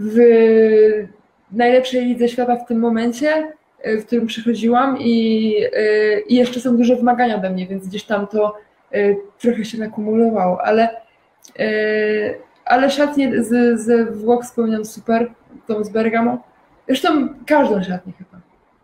W 0.00 0.18
najlepszej 1.52 2.04
lidze 2.04 2.28
świata 2.28 2.56
w 2.56 2.68
tym 2.68 2.78
momencie, 2.78 3.52
e, 3.82 3.96
w 3.96 4.06
którym 4.06 4.26
przychodziłam 4.26 4.98
i, 5.00 5.54
i 6.28 6.36
jeszcze 6.36 6.60
są 6.60 6.76
duże 6.76 6.96
wymagania 6.96 7.36
ode 7.36 7.50
mnie, 7.50 7.66
więc 7.66 7.88
gdzieś 7.88 8.04
tam 8.04 8.26
to 8.26 8.54
trochę 9.38 9.64
się 9.64 9.78
nakumulowało, 9.78 10.62
ale 10.62 10.88
ale 12.66 12.90
szatnie 12.90 13.42
z, 13.42 13.80
z 13.80 14.16
Włoch 14.16 14.44
wspominam 14.44 14.84
super, 14.84 15.30
tą 15.66 15.84
z 15.84 15.88
Bergamo. 15.88 16.42
Zresztą 16.86 17.28
każdą 17.46 17.82
szatnię 17.82 18.12
chyba. 18.18 18.40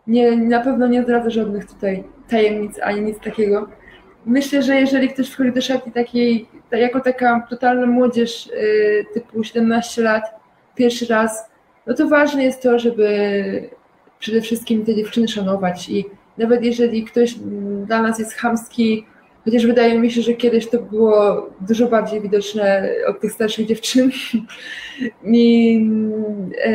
Nie, 0.07 0.37
na 0.37 0.59
pewno 0.59 0.87
nie 0.87 1.03
zdradzę 1.03 1.31
żadnych 1.31 1.65
tutaj 1.65 2.03
tajemnic, 2.29 2.79
ani 2.83 3.01
nic 3.01 3.19
takiego. 3.19 3.69
Myślę, 4.25 4.63
że 4.63 4.75
jeżeli 4.75 5.09
ktoś 5.09 5.29
wchodzi 5.29 5.51
do 5.51 5.61
szatni 5.61 5.91
takiej, 5.91 6.47
jako 6.71 6.99
taka 6.99 7.47
totalna 7.49 7.85
młodzież 7.85 8.47
yy, 8.47 9.05
typu 9.13 9.43
17 9.43 10.01
lat, 10.01 10.23
pierwszy 10.75 11.05
raz, 11.05 11.51
no 11.87 11.93
to 11.93 12.07
ważne 12.07 12.43
jest 12.43 12.63
to, 12.63 12.79
żeby 12.79 13.69
przede 14.19 14.41
wszystkim 14.41 14.85
te 14.85 14.95
dziewczyny 14.95 15.27
szanować 15.27 15.89
i 15.89 16.05
nawet 16.37 16.63
jeżeli 16.63 17.03
ktoś 17.03 17.35
dla 17.85 18.01
nas 18.01 18.19
jest 18.19 18.33
chamski, 18.33 19.05
Chociaż 19.45 19.65
wydaje 19.65 19.99
mi 19.99 20.11
się, 20.11 20.21
że 20.21 20.33
kiedyś 20.33 20.69
to 20.69 20.79
było 20.79 21.47
dużo 21.61 21.87
bardziej 21.87 22.21
widoczne 22.21 22.89
od 23.07 23.19
tych 23.19 23.31
starszych 23.31 23.67
dziewczyn. 23.67 24.11
I 25.23 25.89
e, 26.65 26.71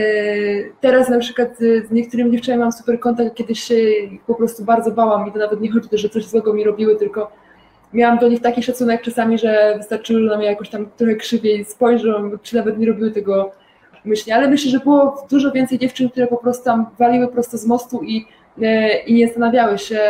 teraz 0.80 1.08
na 1.08 1.18
przykład 1.18 1.58
z 1.58 1.90
niektórymi 1.90 2.30
dziewczynami 2.30 2.62
mam 2.62 2.72
super 2.72 3.00
kontakt, 3.00 3.34
kiedyś 3.34 3.60
się 3.60 3.74
po 4.26 4.34
prostu 4.34 4.64
bardzo 4.64 4.90
bałam 4.90 5.28
i 5.28 5.32
to 5.32 5.38
nawet 5.38 5.60
nie 5.60 5.72
chodzi 5.72 5.86
o 5.86 5.90
to, 5.90 5.98
że 5.98 6.08
coś 6.08 6.24
złego 6.24 6.52
mi 6.52 6.64
robiły, 6.64 6.96
tylko 6.96 7.32
miałam 7.92 8.18
do 8.18 8.28
nich 8.28 8.40
taki 8.40 8.62
szacunek 8.62 9.02
czasami, 9.02 9.38
że 9.38 9.74
wystarczyło, 9.76 10.20
że 10.20 10.26
na 10.26 10.36
mnie 10.36 10.46
jakoś 10.46 10.68
tam 10.68 10.90
trochę 10.96 11.14
krzywiej 11.14 11.64
spojrzą, 11.64 12.30
czy 12.42 12.56
nawet 12.56 12.78
nie 12.78 12.86
robiły 12.86 13.10
tego 13.10 13.52
myślnie, 14.04 14.36
ale 14.36 14.48
myślę, 14.48 14.70
że 14.70 14.78
było 14.78 15.26
dużo 15.30 15.52
więcej 15.52 15.78
dziewczyn, 15.78 16.10
które 16.10 16.26
po 16.26 16.36
prostu 16.36 16.64
tam 16.64 16.86
waliły 16.98 17.28
prosto 17.28 17.58
z 17.58 17.66
mostu 17.66 18.02
i, 18.02 18.26
e, 18.62 18.98
i 18.98 19.14
nie 19.14 19.26
zastanawiały 19.26 19.78
się, 19.78 20.00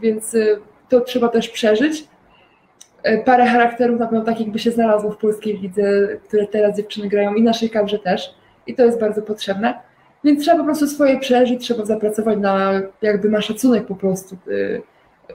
więc 0.00 0.34
e, 0.34 0.46
to 0.94 1.00
trzeba 1.00 1.28
też 1.28 1.48
przeżyć. 1.48 2.08
E, 3.02 3.18
parę 3.18 3.46
charakterów 3.46 4.00
na 4.00 4.06
pewno 4.06 4.24
takich 4.24 4.50
by 4.50 4.58
się 4.58 4.70
znalazło 4.70 5.10
w 5.10 5.16
polskiej 5.16 5.58
lidze, 5.58 6.08
które 6.28 6.46
teraz 6.46 6.76
dziewczyny 6.76 7.08
grają 7.08 7.34
i 7.34 7.42
naszej 7.42 7.70
kadrze 7.70 7.98
też 7.98 8.34
i 8.66 8.74
to 8.74 8.84
jest 8.84 9.00
bardzo 9.00 9.22
potrzebne. 9.22 9.74
Więc 10.24 10.42
trzeba 10.42 10.58
po 10.58 10.64
prostu 10.64 10.86
swoje 10.86 11.18
przeżyć, 11.20 11.62
trzeba 11.62 11.84
zapracować 11.84 12.38
na 12.38 12.82
jakby 13.02 13.28
na 13.28 13.40
szacunek 13.40 13.86
po 13.86 13.94
prostu. 13.94 14.36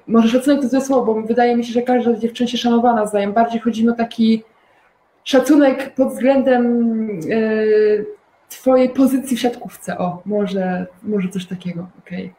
Może 0.08 0.30
szacunek 0.30 0.62
to 0.62 0.68
złe 0.68 0.82
słowo, 0.82 1.14
bo 1.14 1.22
wydaje 1.22 1.56
mi 1.56 1.66
się, 1.66 1.74
że 1.74 1.82
każda 1.82 2.14
dziewczyna 2.14 2.50
się 2.50 2.58
szanowana 2.58 2.96
nawzajem. 2.96 3.34
Bardziej 3.34 3.60
chodzi 3.60 3.90
o 3.90 3.94
taki 3.94 4.44
szacunek 5.24 5.94
pod 5.96 6.10
względem 6.10 7.08
yy, 7.26 8.06
twojej 8.50 8.90
pozycji 8.90 9.38
w 9.38 9.40
siatkówce. 9.40 9.98
O, 9.98 10.22
może, 10.26 10.86
może 11.04 11.30
coś 11.30 11.46
takiego, 11.46 11.88
okej. 12.00 12.26
Okay. 12.26 12.39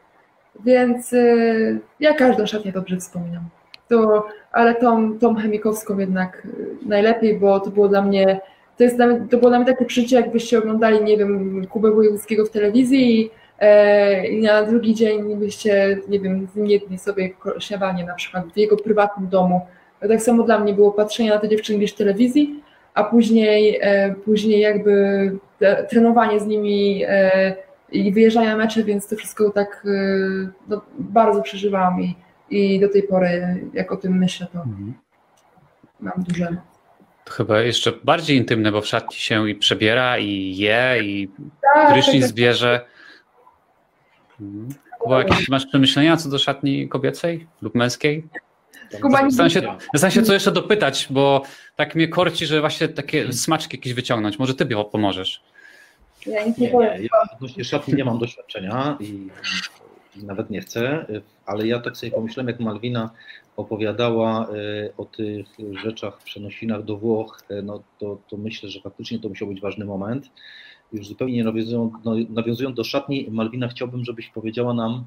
Więc 0.65 1.11
yy, 1.11 1.79
ja 1.99 2.13
każdą 2.13 2.45
szatnię 2.45 2.71
dobrze 2.71 2.97
wspominam. 2.97 3.43
To, 3.89 4.27
ale 4.51 4.75
tą, 4.75 5.19
tą 5.19 5.35
chemikowską 5.35 5.99
jednak 5.99 6.47
najlepiej, 6.85 7.39
bo 7.39 7.59
to 7.59 7.69
było 7.69 7.87
dla 7.87 8.01
mnie, 8.01 8.39
to, 8.77 8.83
jest 8.83 8.95
dla 8.95 9.07
to 9.29 9.37
było 9.37 9.49
dla 9.49 9.59
mnie 9.59 9.67
takie 9.67 9.85
przeżycie, 9.85 10.15
jakbyście 10.15 10.57
oglądali, 10.57 11.03
nie 11.03 11.17
wiem, 11.17 11.61
Kubę 11.67 11.91
Wojewódzkiego 11.91 12.45
w 12.45 12.49
telewizji 12.49 13.21
i, 13.21 13.29
e, 13.59 14.27
i 14.27 14.41
na 14.41 14.63
drugi 14.63 14.95
dzień 14.95 15.35
byście, 15.35 15.99
nie 16.07 16.19
wiem, 16.19 16.47
jedli 16.55 16.97
sobie 16.97 17.29
śniadanie 17.59 18.05
na 18.05 18.15
przykład 18.15 18.45
w 18.53 18.57
jego 18.57 18.77
prywatnym 18.77 19.29
domu. 19.29 19.61
Tak 19.99 20.21
samo 20.21 20.43
dla 20.43 20.59
mnie 20.59 20.73
było 20.73 20.91
patrzenie 20.91 21.29
na 21.29 21.37
te 21.37 21.49
dziewczyny 21.49 21.77
gdzieś 21.77 21.93
w 21.93 21.97
telewizji, 21.97 22.63
a 22.93 23.03
później, 23.03 23.79
e, 23.81 24.15
później 24.25 24.59
jakby 24.59 25.31
trenowanie 25.89 26.39
z 26.39 26.45
nimi 26.45 27.03
e, 27.07 27.55
i 27.91 28.11
wyjeżdżanie 28.11 28.47
na 28.47 28.57
mecze, 28.57 28.83
więc 28.83 29.07
to 29.07 29.15
wszystko 29.15 29.49
tak 29.49 29.85
e, 29.85 30.51
no, 30.67 30.81
bardzo 30.99 31.41
przeżywałam 31.41 32.01
i, 32.01 32.15
i 32.49 32.79
do 32.79 32.89
tej 32.89 33.03
pory 33.03 33.63
jak 33.73 33.91
o 33.91 33.97
tym 33.97 34.17
myślę, 34.17 34.47
to 34.53 34.59
mhm. 34.59 34.93
mam 35.99 36.23
duże 36.27 36.57
to 37.31 37.35
chyba 37.35 37.61
jeszcze 37.61 37.91
bardziej 38.03 38.37
intymne, 38.37 38.71
bo 38.71 38.81
w 38.81 38.87
szatni 38.87 39.15
się 39.15 39.49
i 39.49 39.55
przebiera, 39.55 40.17
i 40.17 40.55
je, 40.57 41.03
i 41.03 41.29
tak, 41.73 41.93
prysznic 41.93 42.21
tak, 42.21 42.29
tak. 42.29 42.35
bierze. 42.35 42.85
Mhm. 44.41 44.69
Kuba, 44.99 45.23
jakieś 45.23 45.49
masz 45.49 45.65
przemyślenia 45.65 46.17
co 46.17 46.29
do 46.29 46.39
szatni 46.39 46.89
kobiecej 46.89 47.47
lub 47.61 47.75
męskiej? 47.75 48.27
Zastanawiam 48.91 49.31
się, 49.31 49.61
zastanawiam 49.93 50.11
się, 50.11 50.23
co 50.23 50.33
jeszcze 50.33 50.51
dopytać, 50.51 51.07
bo 51.09 51.43
tak 51.75 51.95
mnie 51.95 52.07
korci, 52.07 52.45
że 52.45 52.59
właśnie 52.61 52.87
takie 52.87 53.33
smaczki 53.33 53.77
jakieś 53.77 53.93
wyciągnąć. 53.93 54.39
Może 54.39 54.53
ty 54.53 54.65
pomożesz. 54.91 55.43
Ja 56.25 56.45
nic 56.45 56.57
nie, 56.57 56.71
nie, 56.71 56.77
nie. 56.77 57.03
Ja 57.03 57.35
odnośnie 57.35 57.63
szatni 57.63 57.93
nie 57.93 58.05
mam 58.05 58.19
doświadczenia 58.19 58.97
i, 58.99 59.29
i, 60.15 60.25
nawet 60.25 60.49
nie 60.49 60.61
chcę, 60.61 61.05
ale 61.45 61.67
ja 61.67 61.79
tak 61.79 61.97
sobie 61.97 62.11
pomyślałem, 62.11 62.47
jak 62.47 62.59
Malwina 62.59 63.09
opowiadała 63.57 64.47
y, 64.49 64.93
o 64.97 65.05
tych 65.05 65.47
rzeczach, 65.83 66.17
przenosinach 66.23 66.83
do 66.83 66.97
Włoch, 66.97 67.43
y, 67.51 67.63
no 67.63 67.83
to, 67.99 68.17
to 68.29 68.37
myślę, 68.37 68.69
że 68.69 68.81
faktycznie 68.81 69.19
to 69.19 69.29
musiał 69.29 69.47
być 69.47 69.61
ważny 69.61 69.85
moment. 69.85 70.29
Już 70.93 71.07
zupełnie 71.07 71.43
nawiązując, 71.43 71.93
no, 72.03 72.15
nawiązując 72.29 72.75
do 72.75 72.83
szatni, 72.83 73.27
Malwina, 73.31 73.67
chciałbym, 73.67 74.05
żebyś 74.05 74.29
powiedziała 74.29 74.73
nam, 74.73 75.05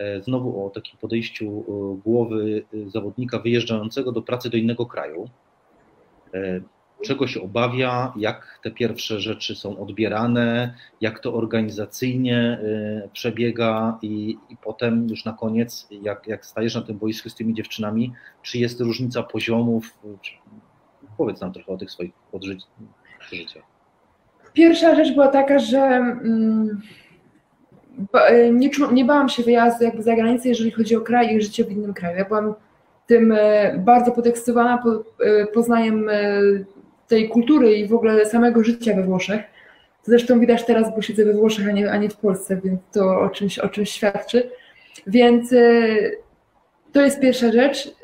E, 0.00 0.22
znowu 0.22 0.66
o 0.66 0.70
takim 0.70 0.98
podejściu 0.98 1.64
głowy 2.04 2.64
e, 2.74 2.90
zawodnika 2.90 3.38
wyjeżdżającego 3.38 4.12
do 4.12 4.22
pracy 4.22 4.50
do 4.50 4.56
innego 4.56 4.86
kraju. 4.86 5.28
Czego 7.04 7.26
się 7.26 7.42
obawia, 7.42 8.12
jak 8.16 8.60
te 8.62 8.70
pierwsze 8.70 9.20
rzeczy 9.20 9.54
są 9.54 9.78
odbierane, 9.78 10.74
jak 11.00 11.20
to 11.20 11.34
organizacyjnie 11.34 12.60
przebiega 13.12 13.98
i, 14.02 14.36
i 14.48 14.56
potem 14.56 15.08
już 15.08 15.24
na 15.24 15.32
koniec, 15.32 15.88
jak, 16.02 16.26
jak 16.26 16.46
stajesz 16.46 16.74
na 16.74 16.82
tym 16.82 16.98
boisku 16.98 17.28
z 17.28 17.34
tymi 17.34 17.54
dziewczynami, 17.54 18.12
czy 18.42 18.58
jest 18.58 18.80
różnica 18.80 19.22
poziomów? 19.22 19.98
Powiedz 21.16 21.40
nam 21.40 21.52
trochę 21.52 21.72
o 21.72 21.76
tych 21.76 21.90
swoich 21.90 22.12
przeżyciach. 23.20 23.62
Pierwsza 24.52 24.94
rzecz 24.94 25.12
była 25.12 25.28
taka, 25.28 25.58
że 25.58 25.78
mm, 25.78 26.80
E, 28.14 28.50
nie, 28.50 28.70
czu, 28.70 28.92
nie 28.92 29.04
bałam 29.04 29.28
się 29.28 29.42
wyjazdu 29.42 29.84
jakby 29.84 30.02
za 30.02 30.16
granicę, 30.16 30.48
jeżeli 30.48 30.70
chodzi 30.70 30.96
o 30.96 31.00
kraj 31.00 31.36
i 31.36 31.42
życie 31.42 31.64
w 31.64 31.72
innym 31.72 31.94
kraju. 31.94 32.18
Ja 32.18 32.24
byłam 32.24 32.54
tym 33.06 33.34
bardzo 33.78 34.12
podekscytowana 34.12 34.78
po, 34.78 35.04
poznajem 35.54 36.10
tej 37.10 37.28
kultury 37.28 37.74
i 37.74 37.88
w 37.88 37.94
ogóle 37.94 38.26
samego 38.26 38.64
życia 38.64 38.94
we 38.94 39.02
Włoszech. 39.02 39.40
Zresztą 40.02 40.40
widać 40.40 40.64
teraz, 40.64 40.94
bo 40.94 41.02
siedzę 41.02 41.24
we 41.24 41.34
Włoszech, 41.34 41.68
a 41.68 41.72
nie, 41.72 41.90
a 41.90 41.96
nie 41.96 42.08
w 42.08 42.16
Polsce, 42.16 42.60
więc 42.64 42.80
to 42.92 43.20
o 43.20 43.28
czymś, 43.28 43.58
o 43.58 43.68
czymś 43.68 43.90
świadczy. 43.90 44.50
Więc 45.06 45.54
to 46.92 47.02
jest 47.02 47.20
pierwsza 47.20 47.52
rzecz. 47.52 47.94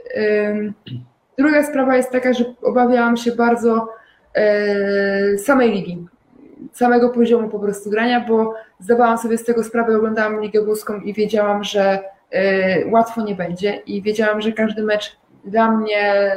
Druga 1.38 1.62
sprawa 1.62 1.96
jest 1.96 2.10
taka, 2.10 2.32
że 2.32 2.44
obawiałam 2.62 3.16
się 3.16 3.32
bardzo 3.32 3.88
samej 5.38 5.72
ligi 5.72 6.06
samego 6.72 7.10
poziomu 7.10 7.48
po 7.48 7.58
prostu 7.58 7.90
grania, 7.90 8.24
bo 8.28 8.54
zdawałam 8.80 9.18
sobie 9.18 9.38
z 9.38 9.44
tego 9.44 9.64
sprawę, 9.64 9.96
oglądałam 9.96 10.40
Ligę 10.40 10.64
Włoską 10.64 11.00
i 11.00 11.14
wiedziałam, 11.14 11.64
że 11.64 11.98
y, 12.34 12.90
łatwo 12.90 13.24
nie 13.24 13.34
będzie 13.34 13.82
i 13.86 14.02
wiedziałam, 14.02 14.40
że 14.40 14.52
każdy 14.52 14.82
mecz 14.82 15.16
dla 15.44 15.70
mnie 15.70 16.30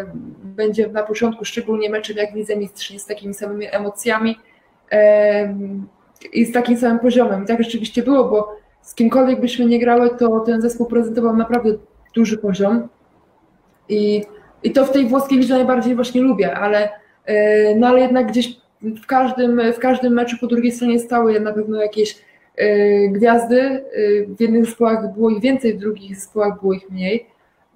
będzie 0.60 0.88
na 0.88 1.03
początku, 1.03 1.45
szczególnie 1.45 1.89
meczem 1.89 2.18
jak 2.18 2.32
w 2.32 2.36
Lidze 2.36 2.55
Mistrzyni 2.55 2.99
z 2.99 3.05
takimi 3.05 3.34
samymi 3.34 3.66
emocjami 3.72 4.36
i 6.34 6.45
z 6.45 6.51
takim 6.51 6.78
samym 6.78 6.99
poziomem. 6.99 7.43
I 7.43 7.47
tak 7.47 7.64
rzeczywiście 7.64 8.03
było, 8.03 8.24
bo 8.30 8.55
z 8.82 8.95
kimkolwiek 8.95 9.41
byśmy 9.41 9.66
nie 9.66 9.80
grały, 9.80 10.10
to 10.20 10.39
ten 10.39 10.62
zespół 10.62 10.86
prezentował 10.88 11.36
naprawdę 11.36 11.70
duży 12.16 12.38
poziom 12.38 12.89
i, 13.89 14.24
i 14.64 14.72
to 14.72 14.86
w 14.86 14.91
tej 14.91 15.07
włoskiej 15.07 15.38
lidze 15.38 15.53
najbardziej 15.53 15.95
właśnie 15.95 16.22
lubię, 16.22 16.53
ale, 16.53 16.89
y, 17.30 17.76
no 17.78 17.88
ale 17.88 18.01
jednak 18.01 18.28
gdzieś 18.28 18.57
w 18.82 19.05
każdym, 19.05 19.62
w 19.74 19.80
każdym 19.80 20.14
meczu 20.14 20.38
po 20.41 20.47
drugiej 20.47 20.72
stronie 20.72 20.99
stały 20.99 21.39
na 21.39 21.53
pewno 21.53 21.82
jakieś 21.82 22.18
y, 22.62 23.10
gwiazdy. 23.12 23.62
Y, 23.97 24.28
w 24.38 24.41
jednych 24.41 24.66
zespołach 24.66 25.14
było 25.14 25.30
ich 25.30 25.41
więcej, 25.41 25.74
w 25.74 25.80
drugich 25.80 26.16
zespołach 26.16 26.60
było 26.62 26.74
ich 26.74 26.89
mniej. 26.89 27.26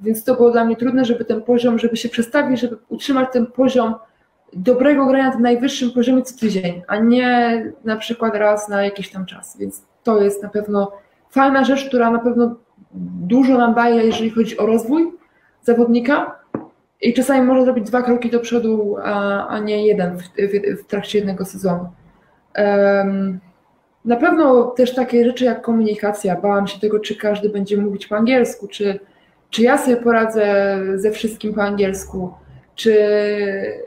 Więc 0.04 0.24
to 0.24 0.36
było 0.36 0.51
dla 0.51 0.66
mnie 0.66 0.76
trudne, 0.76 1.06
żeby 1.06 1.26
ten 1.26 1.41
poziom, 1.41 1.80
żeby 1.80 1.97
się 1.97 2.10
przestawić, 2.10 2.60
żeby 2.60 2.78
utrzymać 2.89 3.30
ten 3.34 3.45
poziom 3.45 3.95
dobrego 4.54 5.06
grania 5.06 5.30
na 5.30 5.39
najwyższym 5.39 5.91
poziomie 5.91 6.22
co 6.22 6.39
tydzień, 6.39 6.82
a 6.88 6.97
nie 6.97 7.64
na 7.84 7.97
przykład 7.97 8.36
raz 8.36 8.70
na 8.70 8.84
jakiś 8.84 9.12
tam 9.12 9.26
czas. 9.26 9.58
Więc 9.58 9.84
to 10.04 10.22
jest 10.22 10.43
na 10.43 10.49
pewno 10.49 10.91
fajna 11.30 11.64
rzecz, 11.64 11.88
która 11.88 12.12
na 12.12 12.20
pewno 12.20 12.56
dużo 13.28 13.58
nam 13.58 13.74
daje, 13.74 14.04
jeżeli 14.04 14.30
chodzi 14.30 14.58
o 14.58 14.66
rozwój 14.66 15.12
zawodnika, 15.62 16.43
i 17.01 17.14
czasami 17.14 17.47
może 17.47 17.64
zrobić 17.64 17.88
dwa 17.88 18.01
kroki 18.01 18.30
do 18.30 18.39
przodu, 18.39 18.95
a, 19.04 19.47
a 19.47 19.60
nie 19.60 19.88
jeden 19.88 20.18
w, 20.18 20.22
w, 20.24 20.84
w 20.84 20.86
trakcie 20.88 21.18
jednego 21.18 21.45
sezonu. 21.45 21.88
Um, 22.58 23.39
na 24.06 24.16
pewno 24.16 24.64
też 24.64 24.95
takie 24.95 25.26
rzeczy 25.26 25.45
jak 25.45 25.62
komunikacja. 25.62 26.41
Bałam 26.41 26.68
się 26.68 26.80
tego, 26.80 26.99
czy 26.99 27.16
każdy 27.16 27.49
będzie 27.49 27.78
mówić 27.78 28.08
po 28.08 28.16
angielsku, 28.16 28.68
czy, 28.68 28.99
czy 29.54 29.62
ja 29.62 29.78
sobie 29.78 29.97
poradzę 29.97 30.78
ze 30.95 31.12
wszystkim 31.12 31.54
po 31.54 31.64
angielsku, 31.64 32.34
czy 32.76 32.91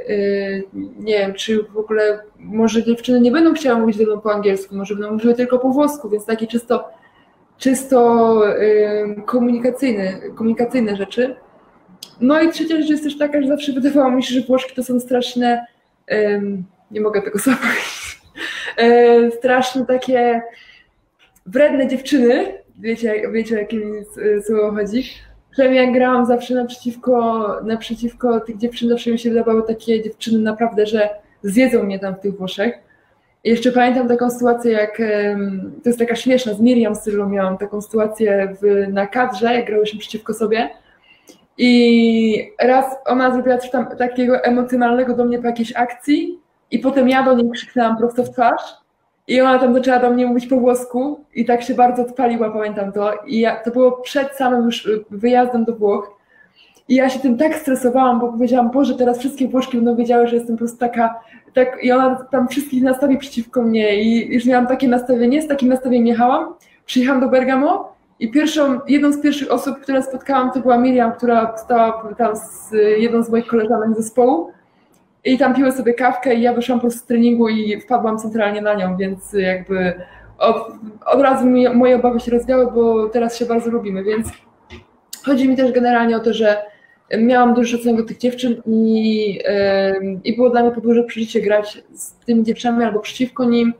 yy, 0.08 0.64
nie 0.98 1.18
wiem, 1.18 1.34
czy 1.34 1.62
w 1.62 1.76
ogóle 1.76 2.18
może 2.38 2.84
dziewczyny 2.84 3.20
nie 3.20 3.30
będą 3.32 3.54
chciały 3.54 3.80
mówić 3.80 3.96
ze 3.96 4.04
mną 4.04 4.20
po 4.20 4.32
angielsku, 4.32 4.76
może 4.76 4.94
będą 4.94 5.12
mówiły 5.12 5.34
tylko 5.34 5.58
po 5.58 5.70
włosku, 5.70 6.10
więc 6.10 6.26
takie 6.26 6.46
czysto, 6.46 6.88
czysto 7.58 8.40
komunikacyjne, 9.26 10.20
komunikacyjne 10.34 10.96
rzeczy. 10.96 11.36
No 12.20 12.42
i 12.42 12.50
trzecia 12.50 12.76
rzecz 12.76 12.90
jest 12.90 13.04
też 13.04 13.18
taka, 13.18 13.42
że 13.42 13.48
zawsze 13.48 13.72
wydawało 13.72 14.10
mi 14.10 14.22
się, 14.22 14.34
że 14.34 14.46
Włoszki 14.46 14.74
to 14.74 14.84
są 14.84 15.00
straszne, 15.00 15.66
nie 16.90 17.00
mogę 17.00 17.22
tego 17.22 17.38
słowa 17.38 17.58
um, 18.78 19.32
straszne 19.38 19.86
takie 19.86 20.42
wredne 21.46 21.88
dziewczyny, 21.88 22.58
wiecie, 22.80 23.22
wiecie 23.32 23.54
o 23.54 23.58
jakim 23.58 24.04
słowo 24.46 24.72
chodzi. 24.72 25.04
Przynajmniej 25.56 25.84
jak 25.84 25.94
grałam 25.94 26.26
zawsze 26.26 26.54
naprzeciwko, 26.54 27.46
naprzeciwko 27.64 28.40
tych 28.40 28.58
dziewczyn, 28.58 28.88
zawsze 28.88 29.10
mi 29.10 29.18
się 29.18 29.30
wydawały 29.30 29.62
takie 29.62 30.02
dziewczyny 30.02 30.38
naprawdę, 30.38 30.86
że 30.86 31.10
zjedzą 31.42 31.82
mnie 31.82 31.98
tam 31.98 32.14
w 32.14 32.20
tych 32.20 32.38
Włoszech. 32.38 32.74
I 33.44 33.50
jeszcze 33.50 33.72
pamiętam 33.72 34.08
taką 34.08 34.30
sytuację, 34.30 34.72
jak 34.72 34.96
to 35.82 35.88
jest 35.88 35.98
taka 35.98 36.16
śmieszna, 36.16 36.54
z 36.54 36.60
Miriam 36.60 36.94
Sylwą 36.94 37.28
miałam 37.28 37.58
taką 37.58 37.80
sytuację 37.80 38.56
w, 38.62 38.92
na 38.92 39.06
kadrze, 39.06 39.54
jak 39.54 39.66
grałyśmy 39.66 40.00
przeciwko 40.00 40.34
sobie 40.34 40.70
i 41.58 42.52
raz 42.60 42.84
ona 43.06 43.32
zrobiła 43.32 43.58
coś 43.58 43.70
tam 43.70 43.86
takiego 43.98 44.44
emocjonalnego 44.44 45.16
do 45.16 45.24
mnie 45.24 45.38
po 45.38 45.46
jakiejś 45.46 45.72
akcji 45.76 46.40
i 46.70 46.78
potem 46.78 47.08
ja 47.08 47.22
do 47.22 47.34
niej 47.34 47.50
krzyknęłam 47.50 47.96
prosto 47.96 48.24
w 48.24 48.30
twarz 48.30 48.62
i 49.28 49.40
ona 49.40 49.58
tam 49.58 49.74
zaczęła 49.74 49.98
do 49.98 50.10
mnie 50.10 50.26
mówić 50.26 50.46
po 50.46 50.56
włosku 50.56 51.20
i 51.34 51.44
tak 51.44 51.62
się 51.62 51.74
bardzo 51.74 52.02
odpaliła, 52.02 52.50
pamiętam 52.50 52.92
to. 52.92 53.12
I 53.26 53.40
ja, 53.40 53.56
to 53.56 53.70
było 53.70 53.92
przed 53.92 54.36
samym 54.36 54.64
już 54.64 54.90
wyjazdem 55.10 55.64
do 55.64 55.76
Włoch. 55.76 56.16
I 56.88 56.94
ja 56.94 57.08
się 57.08 57.20
tym 57.20 57.38
tak 57.38 57.54
stresowałam, 57.54 58.20
bo 58.20 58.32
powiedziałam, 58.32 58.70
Boże, 58.70 58.94
teraz 58.94 59.18
wszystkie 59.18 59.48
Włoszki 59.48 59.76
będą 59.76 59.96
wiedziały, 59.96 60.26
że 60.26 60.36
jestem 60.36 60.56
po 60.56 60.58
prostu 60.58 60.78
taka, 60.78 61.20
tak, 61.54 61.78
i 61.82 61.92
ona 61.92 62.14
tam 62.30 62.48
wszystkich 62.48 62.82
nastawi 62.82 63.18
przeciwko 63.18 63.62
mnie 63.62 64.02
i 64.02 64.34
już 64.34 64.44
miałam 64.44 64.66
takie 64.66 64.88
nastawienie, 64.88 65.42
z 65.42 65.48
takim 65.48 65.68
nastawieniem 65.68 66.06
jechałam, 66.06 66.54
przyjechałam 66.84 67.20
do 67.20 67.28
Bergamo 67.28 67.96
i 68.20 68.30
pierwszą, 68.30 68.80
jedną 68.88 69.12
z 69.12 69.20
pierwszych 69.20 69.52
osób, 69.52 69.80
które 69.80 70.02
spotkałam, 70.02 70.50
to 70.52 70.60
była 70.60 70.78
Miriam, 70.78 71.12
która 71.12 71.56
stała 71.56 72.14
tam 72.18 72.36
z 72.36 72.72
jedną 72.98 73.22
z 73.22 73.30
moich 73.30 73.46
koleżanek 73.46 73.96
zespołu 73.96 74.50
i 75.26 75.38
tam 75.38 75.54
piły 75.54 75.72
sobie 75.72 75.94
kawkę 75.94 76.34
i 76.34 76.42
ja 76.42 76.52
wyszłam 76.52 76.78
po 76.78 76.82
prostu 76.82 77.00
z 77.00 77.04
treningu 77.04 77.48
i 77.48 77.80
wpadłam 77.80 78.18
centralnie 78.18 78.62
na 78.62 78.74
nią, 78.74 78.96
więc 78.96 79.32
jakby 79.32 79.94
od, 80.38 80.56
od 81.06 81.20
razu 81.20 81.46
mi, 81.46 81.68
moje 81.68 81.96
obawy 81.96 82.20
się 82.20 82.30
rozwiały, 82.30 82.72
bo 82.72 83.08
teraz 83.08 83.38
się 83.38 83.46
bardzo 83.46 83.70
lubimy, 83.70 84.04
więc 84.04 84.28
chodzi 85.24 85.48
mi 85.48 85.56
też 85.56 85.72
generalnie 85.72 86.16
o 86.16 86.20
to, 86.20 86.34
że 86.34 86.56
miałam 87.18 87.54
duży 87.54 87.76
szacunek 87.76 87.96
do 87.96 88.08
tych 88.08 88.18
dziewczyn 88.18 88.62
i, 88.66 89.40
i 90.24 90.36
było 90.36 90.50
dla 90.50 90.62
mnie 90.62 90.70
podłuże 90.70 91.04
przeżycie 91.04 91.40
grać 91.40 91.82
z 91.94 92.12
tymi 92.12 92.42
dziewczynami 92.42 92.84
albo 92.84 93.00
przeciwko 93.00 93.44
nim, 93.44 93.72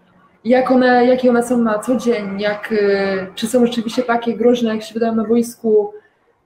jak 0.45 0.71
one, 0.71 1.07
jakie 1.07 1.31
one 1.31 1.43
są 1.43 1.59
na 1.59 1.79
co 1.79 1.97
dzień, 1.97 2.41
jak, 2.41 2.73
e, 2.73 3.27
czy 3.35 3.47
są 3.47 3.67
rzeczywiście 3.67 4.03
takie 4.03 4.37
groźne, 4.37 4.75
jak 4.75 4.83
się 4.83 4.95
wydają 4.95 5.15
na 5.15 5.25
wojsku. 5.25 5.93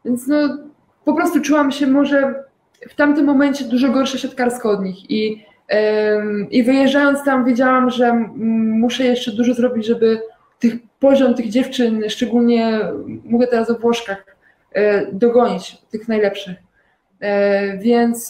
Więc 0.04 0.26
no, 0.26 0.58
po 1.04 1.14
prostu 1.14 1.40
czułam 1.40 1.72
się 1.72 1.86
może 1.86 2.44
w 2.88 2.94
tamtym 2.94 3.26
momencie 3.26 3.64
dużo 3.64 3.88
gorsza 3.88 4.18
siatkarsko 4.18 4.70
od 4.70 4.82
nich 4.82 5.10
i, 5.10 5.44
i 6.50 6.62
wyjeżdżając 6.62 7.24
tam 7.24 7.44
wiedziałam, 7.44 7.90
że 7.90 8.12
muszę 8.80 9.04
jeszcze 9.04 9.32
dużo 9.32 9.54
zrobić, 9.54 9.86
żeby 9.86 10.22
tych 10.58 10.74
poziom 11.00 11.34
tych 11.34 11.48
dziewczyn, 11.48 12.04
szczególnie 12.08 12.80
mówię 13.24 13.46
teraz 13.46 13.70
o 13.70 13.78
Włoszkach, 13.78 14.36
e, 14.72 15.12
dogonić, 15.12 15.76
tych 15.90 16.08
najlepszych. 16.08 16.56
E, 17.20 17.78
więc 17.78 18.28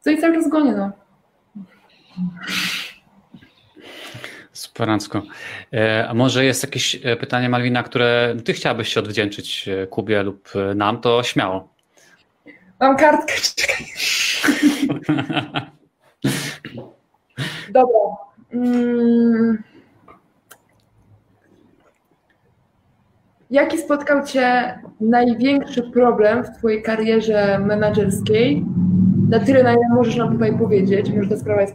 co 0.00 0.10
i 0.10 0.18
cały 0.18 0.34
czas 0.34 0.48
gonię, 0.48 0.72
no. 0.72 0.92
Superancko. 4.52 5.22
E, 5.72 6.08
a 6.08 6.14
może 6.14 6.44
jest 6.44 6.62
jakieś 6.62 7.00
pytanie, 7.20 7.48
Malwina, 7.48 7.82
które 7.82 8.36
ty 8.44 8.52
chciałabyś 8.52 8.88
się 8.88 9.00
odwdzięczyć 9.00 9.68
Kubie 9.90 10.22
lub 10.22 10.48
nam, 10.74 11.00
to 11.00 11.22
śmiało. 11.22 11.71
Mam 12.82 12.96
kartkę, 12.96 13.34
czekaj. 13.56 13.86
Dobra. 17.72 17.98
Mm. 18.52 19.62
Jaki 23.50 23.78
spotkał 23.78 24.26
Cię 24.26 24.78
największy 25.00 25.82
problem 25.82 26.44
w 26.44 26.50
Twojej 26.58 26.82
karierze 26.82 27.58
menedżerskiej 27.58 28.64
na 29.28 29.40
tyle, 29.40 29.62
na 29.62 29.72
ile 29.72 29.88
możesz 29.94 30.16
nam 30.16 30.32
tutaj 30.32 30.58
powiedzieć, 30.58 31.12
że 31.22 31.28
ta 31.28 31.36
sprawa 31.36 31.60
jest 31.60 31.74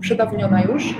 przedawniona 0.00 0.62
już, 0.62 0.94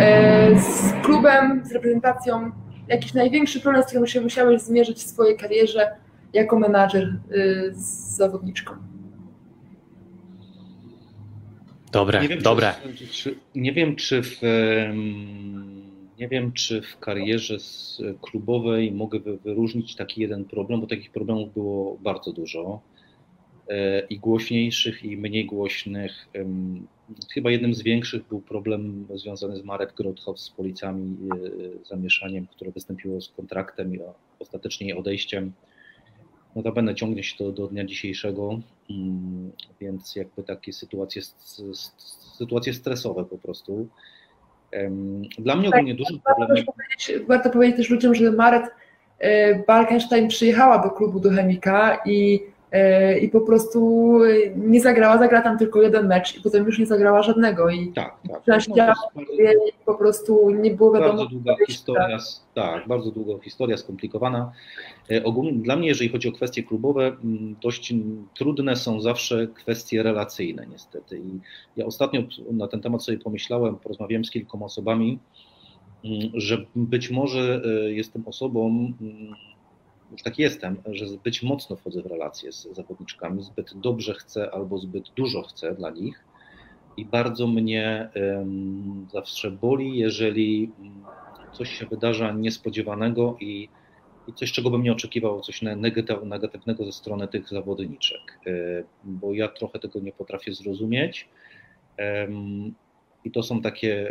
e, 0.00 0.60
z 0.60 0.92
klubem, 1.02 1.62
z 1.64 1.72
reprezentacją, 1.72 2.50
jakiś 2.88 3.14
największy 3.14 3.60
problem, 3.60 3.82
z 3.82 3.86
którym 3.86 4.06
się 4.06 4.20
musiałeś 4.20 4.60
zmierzyć 4.60 4.98
w 4.98 5.08
swojej 5.08 5.36
karierze 5.36 5.96
jako 6.32 6.58
menadżer 6.58 7.04
e, 7.04 7.74
z 7.74 8.16
zawodniczką? 8.16 8.93
Dobre, 11.94 12.22
nie 12.22 12.28
wiem, 12.28 12.42
dobre. 12.42 12.74
Czy, 12.98 13.06
czy, 13.06 13.34
nie 13.54 13.72
wiem, 13.72 13.96
czy 13.96 14.22
w 14.22 14.40
nie 16.18 16.28
wiem, 16.28 16.52
czy 16.52 16.82
w 16.82 16.98
karierze 16.98 17.56
klubowej 18.22 18.92
mogę 18.92 19.20
wyróżnić 19.44 19.96
taki 19.96 20.20
jeden 20.20 20.44
problem, 20.44 20.80
bo 20.80 20.86
takich 20.86 21.10
problemów 21.10 21.54
było 21.54 21.98
bardzo 22.00 22.32
dużo. 22.32 22.80
E, 23.68 24.00
i 24.00 24.18
głośniejszych, 24.18 25.04
i 25.04 25.16
mniej 25.16 25.46
głośnych. 25.46 26.28
Chyba 27.34 27.50
jednym 27.50 27.74
z 27.74 27.82
większych 27.82 28.28
był 28.28 28.40
problem 28.40 29.06
związany 29.14 29.56
z 29.56 29.64
Marek 29.64 29.94
Grothow 29.94 30.40
z 30.40 30.50
policjami, 30.50 31.16
e, 31.82 31.86
zamieszaniem, 31.88 32.46
które 32.46 32.70
wystąpiło 32.70 33.20
z 33.20 33.28
kontraktem 33.28 33.94
i 33.94 33.98
ostatecznie 34.38 34.96
odejściem. 34.96 35.52
Notabene 36.56 36.94
ciągnie 36.94 37.24
się 37.24 37.36
to 37.36 37.52
do 37.52 37.66
dnia 37.66 37.84
dzisiejszego, 37.84 38.58
mm, 38.90 39.52
więc 39.80 40.16
jakby 40.16 40.42
takie 40.42 40.72
sytuacje, 40.72 41.22
sytuacje 42.38 42.74
stresowe 42.74 43.24
po 43.24 43.38
prostu. 43.38 43.88
Dla 45.38 45.56
mnie 45.56 45.68
ogólnie 45.68 45.94
dużym 45.94 46.20
problemem... 46.20 46.64
Warto 47.28 47.50
powiedzieć 47.50 47.76
też 47.76 47.90
ludziom, 47.90 48.14
że 48.14 48.32
Maret 48.32 48.70
e, 49.18 49.54
Balkenstein 49.64 50.28
przyjechała 50.28 50.78
do 50.78 50.90
klubu 50.90 51.20
do 51.20 51.30
Chemika 51.30 51.98
i 52.06 52.40
i 53.22 53.28
po 53.28 53.40
prostu 53.40 54.10
nie 54.56 54.80
zagrała, 54.80 55.18
zagrała 55.18 55.44
tam 55.44 55.58
tylko 55.58 55.82
jeden 55.82 56.06
mecz 56.06 56.36
i 56.36 56.40
potem 56.40 56.66
już 56.66 56.78
nie 56.78 56.86
zagrała 56.86 57.22
żadnego 57.22 57.70
i 57.70 57.92
tak, 57.92 58.16
tak. 58.46 58.68
No, 58.68 58.76
po 59.86 59.94
prostu 59.94 60.50
nie 60.50 60.70
było 60.70 60.92
wiadomo. 60.92 61.12
Bardzo 61.12 61.30
długa 61.30 61.56
historia, 61.66 62.18
tak, 62.54 62.88
bardzo 62.88 63.10
długa 63.10 63.44
historia, 63.44 63.76
skomplikowana. 63.76 64.52
E, 65.10 65.24
ogólnie 65.24 65.52
dla 65.52 65.76
mnie, 65.76 65.88
jeżeli 65.88 66.10
chodzi 66.10 66.28
o 66.28 66.32
kwestie 66.32 66.62
klubowe, 66.62 67.16
dość 67.62 67.94
trudne 68.34 68.76
są 68.76 69.00
zawsze 69.00 69.46
kwestie 69.46 70.02
relacyjne 70.02 70.66
niestety 70.66 71.18
i 71.18 71.40
ja 71.76 71.86
ostatnio 71.86 72.22
na 72.52 72.68
ten 72.68 72.80
temat 72.80 73.04
sobie 73.04 73.18
pomyślałem, 73.18 73.76
porozmawiałem 73.76 74.24
z 74.24 74.30
kilkoma 74.30 74.66
osobami, 74.66 75.18
że 76.34 76.64
być 76.76 77.10
może 77.10 77.62
e, 77.64 77.92
jestem 77.92 78.22
osobą, 78.26 78.92
już 80.14 80.22
tak 80.22 80.38
jestem, 80.38 80.82
że 80.86 81.08
zbyt 81.08 81.42
mocno 81.42 81.76
wchodzę 81.76 82.02
w 82.02 82.06
relacje 82.06 82.52
z 82.52 82.62
zawodniczkami, 82.62 83.42
zbyt 83.42 83.70
dobrze 83.74 84.14
chcę 84.14 84.50
albo 84.50 84.78
zbyt 84.78 85.10
dużo 85.16 85.42
chcę 85.42 85.74
dla 85.74 85.90
nich 85.90 86.24
i 86.96 87.04
bardzo 87.04 87.46
mnie 87.46 88.08
um, 88.16 89.06
zawsze 89.12 89.50
boli, 89.50 89.98
jeżeli 89.98 90.70
coś 91.52 91.70
się 91.78 91.86
wydarza 91.86 92.32
niespodziewanego 92.32 93.36
i, 93.40 93.68
i 94.28 94.32
coś, 94.32 94.52
czego 94.52 94.70
bym 94.70 94.82
nie 94.82 94.92
oczekiwał, 94.92 95.40
coś 95.40 95.62
negatywnego 96.26 96.84
ze 96.84 96.92
strony 96.92 97.28
tych 97.28 97.48
zawodniczek, 97.48 98.40
e, 98.46 98.50
bo 99.04 99.32
ja 99.32 99.48
trochę 99.48 99.78
tego 99.78 100.00
nie 100.00 100.12
potrafię 100.12 100.54
zrozumieć. 100.54 101.28
I 103.24 103.30
to 103.30 103.42
są 103.42 103.62
takie, 103.62 104.10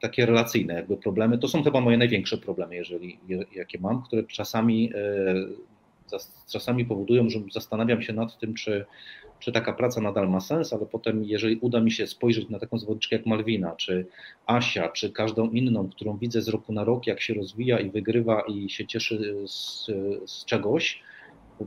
takie 0.00 0.26
relacyjne 0.26 0.74
jakby 0.74 0.96
problemy. 0.96 1.38
To 1.38 1.48
są 1.48 1.62
chyba 1.62 1.80
moje 1.80 1.98
największe 1.98 2.38
problemy, 2.38 2.74
jeżeli, 2.74 3.18
jakie 3.54 3.78
mam, 3.78 4.02
które 4.02 4.24
czasami, 4.24 4.92
e, 4.94 6.18
czasami 6.52 6.84
powodują, 6.84 7.30
że 7.30 7.40
zastanawiam 7.52 8.02
się 8.02 8.12
nad 8.12 8.38
tym, 8.38 8.54
czy, 8.54 8.84
czy 9.38 9.52
taka 9.52 9.72
praca 9.72 10.00
nadal 10.00 10.30
ma 10.30 10.40
sens, 10.40 10.72
ale 10.72 10.86
potem, 10.86 11.24
jeżeli 11.24 11.56
uda 11.56 11.80
mi 11.80 11.90
się 11.90 12.06
spojrzeć 12.06 12.48
na 12.48 12.58
taką 12.58 12.78
zawodniczkę 12.78 13.16
jak 13.16 13.26
Malwina, 13.26 13.76
czy 13.76 14.06
Asia, 14.46 14.88
czy 14.88 15.10
każdą 15.12 15.50
inną, 15.50 15.88
którą 15.88 16.18
widzę 16.18 16.42
z 16.42 16.48
roku 16.48 16.72
na 16.72 16.84
rok, 16.84 17.06
jak 17.06 17.20
się 17.20 17.34
rozwija 17.34 17.80
i 17.80 17.90
wygrywa 17.90 18.40
i 18.40 18.70
się 18.70 18.86
cieszy 18.86 19.34
z, 19.46 19.86
z 20.26 20.44
czegoś, 20.44 21.02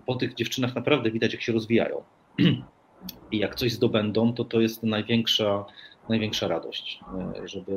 po 0.06 0.16
tych 0.16 0.34
dziewczynach 0.34 0.76
naprawdę 0.76 1.12
widać, 1.12 1.34
jak 1.34 1.42
się 1.42 1.54
rozwijają. 1.54 2.04
I 3.32 3.38
jak 3.38 3.56
coś 3.56 3.72
zdobędą, 3.72 4.34
to 4.34 4.46
to 4.46 4.62
jest 4.62 4.84
największa 4.84 5.66
największa 6.12 6.48
radość, 6.48 7.00
e, 7.40 7.48
żeby 7.48 7.72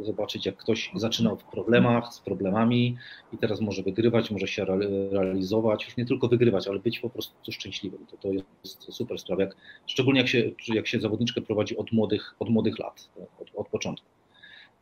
zobaczyć, 0.00 0.46
jak 0.46 0.56
ktoś 0.56 0.90
zaczynał 0.94 1.36
w 1.36 1.44
problemach, 1.44 2.14
z 2.14 2.20
problemami 2.20 2.96
i 3.32 3.38
teraz 3.38 3.60
może 3.60 3.82
wygrywać, 3.82 4.30
może 4.30 4.48
się 4.48 4.64
realizować, 5.10 5.84
już 5.84 5.96
nie 5.96 6.06
tylko 6.06 6.28
wygrywać, 6.28 6.68
ale 6.68 6.78
być 6.78 6.98
po 6.98 7.10
prostu 7.10 7.52
szczęśliwym. 7.52 8.06
To, 8.06 8.16
to 8.16 8.28
jest 8.64 8.92
super 8.92 9.18
sprawa, 9.18 9.42
jak, 9.42 9.56
szczególnie 9.86 10.20
jak 10.20 10.28
się, 10.28 10.50
jak 10.68 10.86
się 10.86 11.00
zawodniczkę 11.00 11.40
prowadzi 11.40 11.76
od 11.76 11.92
młodych, 11.92 12.34
od 12.38 12.48
młodych 12.48 12.78
lat, 12.78 13.10
od, 13.40 13.50
od 13.54 13.68
początku. 13.68 14.06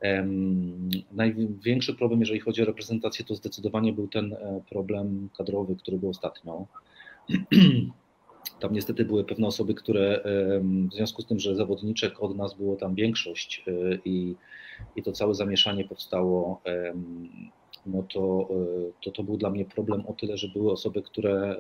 Um, 0.03 0.91
największy 1.13 1.95
problem, 1.95 2.21
jeżeli 2.21 2.41
chodzi 2.41 2.63
o 2.63 2.65
reprezentację, 2.65 3.25
to 3.25 3.35
zdecydowanie 3.35 3.93
był 3.93 4.09
ten 4.09 4.33
e, 4.33 4.61
problem 4.71 5.29
kadrowy, 5.39 5.77
który 5.77 5.99
był 5.99 6.11
ostatnio. 6.11 6.67
Tam 8.61 8.73
niestety 8.73 9.05
były 9.05 9.25
pewne 9.25 9.47
osoby, 9.47 9.75
które 9.75 10.23
w 10.91 10.95
związku 10.95 11.23
z 11.23 11.27
tym, 11.27 11.39
że 11.39 11.57
zawodniczek 11.57 12.23
od 12.23 12.37
nas 12.37 12.55
było 12.55 12.77
tam 12.77 12.95
większość 12.95 13.65
e, 13.67 13.99
i, 14.05 14.37
i 14.97 15.03
to 15.03 15.13
całe 15.13 15.35
zamieszanie 15.35 15.85
powstało, 15.85 16.61
no 17.87 18.03
to, 18.03 18.49
e, 18.51 18.93
to 19.05 19.11
to 19.11 19.23
był 19.23 19.37
dla 19.37 19.51
mnie 19.51 19.65
problem 19.65 20.07
o 20.07 20.13
tyle, 20.13 20.37
że 20.37 20.49
były 20.49 20.73
osoby, 20.73 21.03
które 21.03 21.57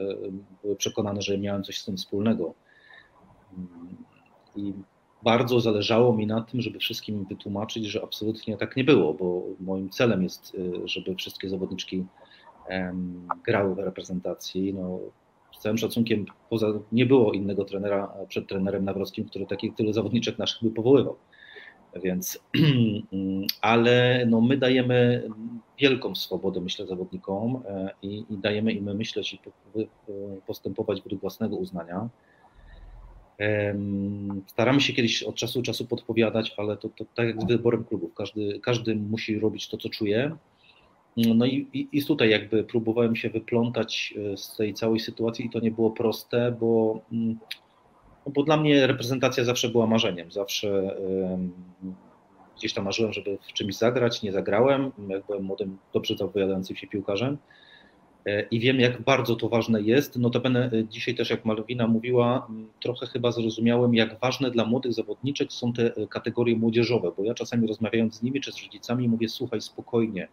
były 0.62 0.76
przekonane, 0.76 1.22
że 1.22 1.38
miałem 1.38 1.64
coś 1.64 1.78
z 1.78 1.84
tym 1.84 1.96
wspólnego. 1.96 2.54
I 4.56 4.72
bardzo 5.22 5.60
zależało 5.60 6.12
mi 6.12 6.26
na 6.26 6.40
tym, 6.40 6.60
żeby 6.60 6.78
wszystkim 6.78 7.24
wytłumaczyć, 7.24 7.86
że 7.86 8.02
absolutnie 8.02 8.56
tak 8.56 8.76
nie 8.76 8.84
było, 8.84 9.14
bo 9.14 9.42
moim 9.60 9.90
celem 9.90 10.22
jest, 10.22 10.54
e, 10.54 10.88
żeby 10.88 11.14
wszystkie 11.14 11.48
zawodniczki 11.48 12.04
grały 13.44 13.74
w 13.74 13.78
reprezentacji. 13.78 14.74
No, 14.74 15.00
z 15.58 15.62
całym 15.62 15.78
szacunkiem, 15.78 16.26
poza, 16.50 16.66
nie 16.92 17.06
było 17.06 17.32
innego 17.32 17.64
trenera 17.64 18.12
przed 18.28 18.48
trenerem 18.48 18.84
Nawrockim, 18.84 19.24
który 19.24 19.46
takich 19.46 19.74
tyle 19.74 19.92
zawodniczek 19.92 20.38
naszych 20.38 20.62
by 20.62 20.70
powoływał. 20.70 21.16
Więc, 22.02 22.38
ale 23.60 24.26
no 24.30 24.40
my 24.40 24.56
dajemy 24.56 25.28
wielką 25.78 26.14
swobodę, 26.14 26.60
myślę, 26.60 26.86
zawodnikom 26.86 27.62
i, 28.02 28.24
i 28.30 28.38
dajemy 28.38 28.72
im 28.72 28.96
myśleć 28.96 29.32
i 29.32 29.38
postępować 30.46 31.02
według 31.02 31.20
własnego 31.20 31.56
uznania. 31.56 32.08
Staramy 34.46 34.80
się 34.80 34.92
kiedyś 34.92 35.22
od 35.22 35.34
czasu 35.34 35.58
do 35.58 35.64
czasu 35.64 35.86
podpowiadać, 35.86 36.54
ale 36.56 36.76
to, 36.76 36.88
to 36.88 37.04
tak 37.14 37.26
jak 37.26 37.42
z 37.42 37.44
wyborem 37.44 37.84
klubów. 37.84 38.14
Każdy, 38.14 38.60
każdy 38.60 38.96
musi 38.96 39.38
robić 39.38 39.68
to, 39.68 39.76
co 39.76 39.88
czuje. 39.88 40.36
No 41.34 41.46
i, 41.46 41.68
i, 41.72 41.88
i 41.92 42.04
tutaj 42.04 42.30
jakby 42.30 42.64
próbowałem 42.64 43.16
się 43.16 43.30
wyplątać 43.30 44.14
e, 44.32 44.36
z 44.36 44.56
tej 44.56 44.74
całej 44.74 45.00
sytuacji 45.00 45.46
i 45.46 45.50
to 45.50 45.60
nie 45.60 45.70
było 45.70 45.90
proste, 45.90 46.56
bo, 46.60 47.00
mm, 47.12 47.38
no 48.26 48.32
bo 48.32 48.42
dla 48.42 48.56
mnie 48.56 48.86
reprezentacja 48.86 49.44
zawsze 49.44 49.68
była 49.68 49.86
marzeniem. 49.86 50.32
Zawsze 50.32 50.96
gdzieś 52.58 52.74
tam 52.74 52.84
marzyłem, 52.84 53.12
żeby 53.12 53.38
w 53.48 53.52
czymś 53.52 53.76
zagrać, 53.76 54.22
nie 54.22 54.32
zagrałem. 54.32 54.92
Jak 55.08 55.26
byłem 55.26 55.44
młodym, 55.44 55.78
dobrze 55.92 56.16
zapowiadającym 56.16 56.76
się 56.76 56.86
piłkarzem. 56.86 57.38
E, 58.28 58.42
i 58.50 58.60
wiem, 58.60 58.80
jak 58.80 59.02
bardzo 59.02 59.36
to 59.36 59.48
ważne 59.48 59.82
jest. 59.82 60.16
Notabene 60.16 60.70
e, 60.72 60.84
dzisiaj 60.84 61.14
też, 61.14 61.30
jak 61.30 61.44
Malwina 61.44 61.86
mówiła, 61.86 62.48
trochę 62.82 63.06
chyba 63.06 63.32
zrozumiałem, 63.32 63.94
jak 63.94 64.20
ważne 64.20 64.50
dla 64.50 64.64
młodych 64.64 64.92
zawodniczek 64.92 65.52
są 65.52 65.72
te 65.72 65.94
e, 65.96 66.06
kategorie 66.06 66.56
młodzieżowe, 66.56 67.12
bo 67.16 67.24
ja 67.24 67.34
czasami 67.34 67.66
rozmawiając 67.66 68.14
z 68.14 68.22
nimi 68.22 68.40
czy 68.40 68.52
z 68.52 68.62
rodzicami 68.62 69.08
mówię, 69.08 69.28
słuchaj, 69.28 69.60
spokojnie, 69.60 70.28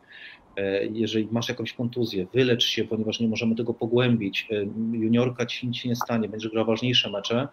jeżeli 0.92 1.28
masz 1.32 1.50
jakąś 1.50 1.74
kontuzję, 1.74 2.28
wylecz 2.34 2.66
się, 2.66 2.84
ponieważ 2.84 3.20
nie 3.20 3.28
możemy 3.28 3.56
tego 3.56 3.74
pogłębić, 3.74 4.48
juniorka 4.92 5.46
ci 5.46 5.68
nic 5.68 5.86
nie 5.86 5.96
stanie, 5.96 6.30
będziesz 6.30 6.52
grał 6.52 6.66
ważniejsze 6.66 7.10
mecze, 7.10 7.48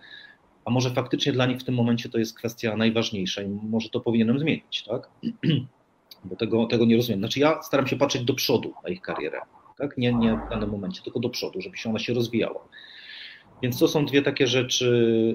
a 0.65 0.71
może 0.71 0.91
faktycznie 0.91 1.33
dla 1.33 1.47
nich 1.47 1.59
w 1.59 1.65
tym 1.65 1.75
momencie 1.75 2.09
to 2.09 2.19
jest 2.19 2.37
kwestia 2.39 2.77
najważniejsza 2.77 3.43
i 3.43 3.49
może 3.49 3.89
to 3.89 4.01
powinienem 4.01 4.39
zmienić, 4.39 4.85
tak? 4.89 5.11
Bo 6.25 6.37
tego, 6.37 6.67
tego 6.67 6.85
nie 6.85 6.97
rozumiem. 6.97 7.21
Znaczy 7.21 7.41
ja 7.41 7.63
staram 7.63 7.87
się 7.87 7.97
patrzeć 7.97 8.25
do 8.25 8.35
przodu 8.35 8.75
na 8.85 8.91
ich 8.91 9.01
karierę 9.01 9.41
tak? 9.83 9.99
Nie, 9.99 10.15
nie 10.15 10.41
w 10.47 10.51
danym 10.51 10.71
momencie, 10.71 11.03
tylko 11.03 11.21
do 11.21 11.29
przodu, 11.29 11.61
żeby 11.61 11.77
się 11.77 11.91
ona 11.91 11.99
się 11.99 12.15
rozwijała. 12.15 12.69
Więc 13.63 13.79
to 13.79 13.89
są 13.89 14.07
dwie 14.07 14.23
takie 14.23 14.47
rzeczy, 14.47 14.89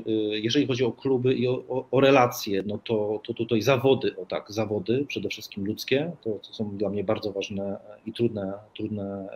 y, 0.07 0.39
jeżeli 0.39 0.67
chodzi 0.67 0.83
o 0.83 0.91
kluby 0.91 1.33
i 1.33 1.47
o, 1.47 1.63
o, 1.69 1.87
o, 1.91 1.99
relacje, 1.99 2.63
no 2.65 2.77
to, 2.77 3.21
to 3.27 3.33
tutaj 3.33 3.61
zawody, 3.61 4.15
o 4.15 4.25
tak, 4.25 4.51
zawody, 4.51 5.05
przede 5.07 5.29
wszystkim 5.29 5.65
ludzkie, 5.65 6.11
to, 6.21 6.29
to 6.29 6.53
są 6.53 6.77
dla 6.77 6.89
mnie 6.89 7.03
bardzo 7.03 7.31
ważne 7.31 7.77
i 8.05 8.13
trudne, 8.13 8.53
trudne, 8.75 9.27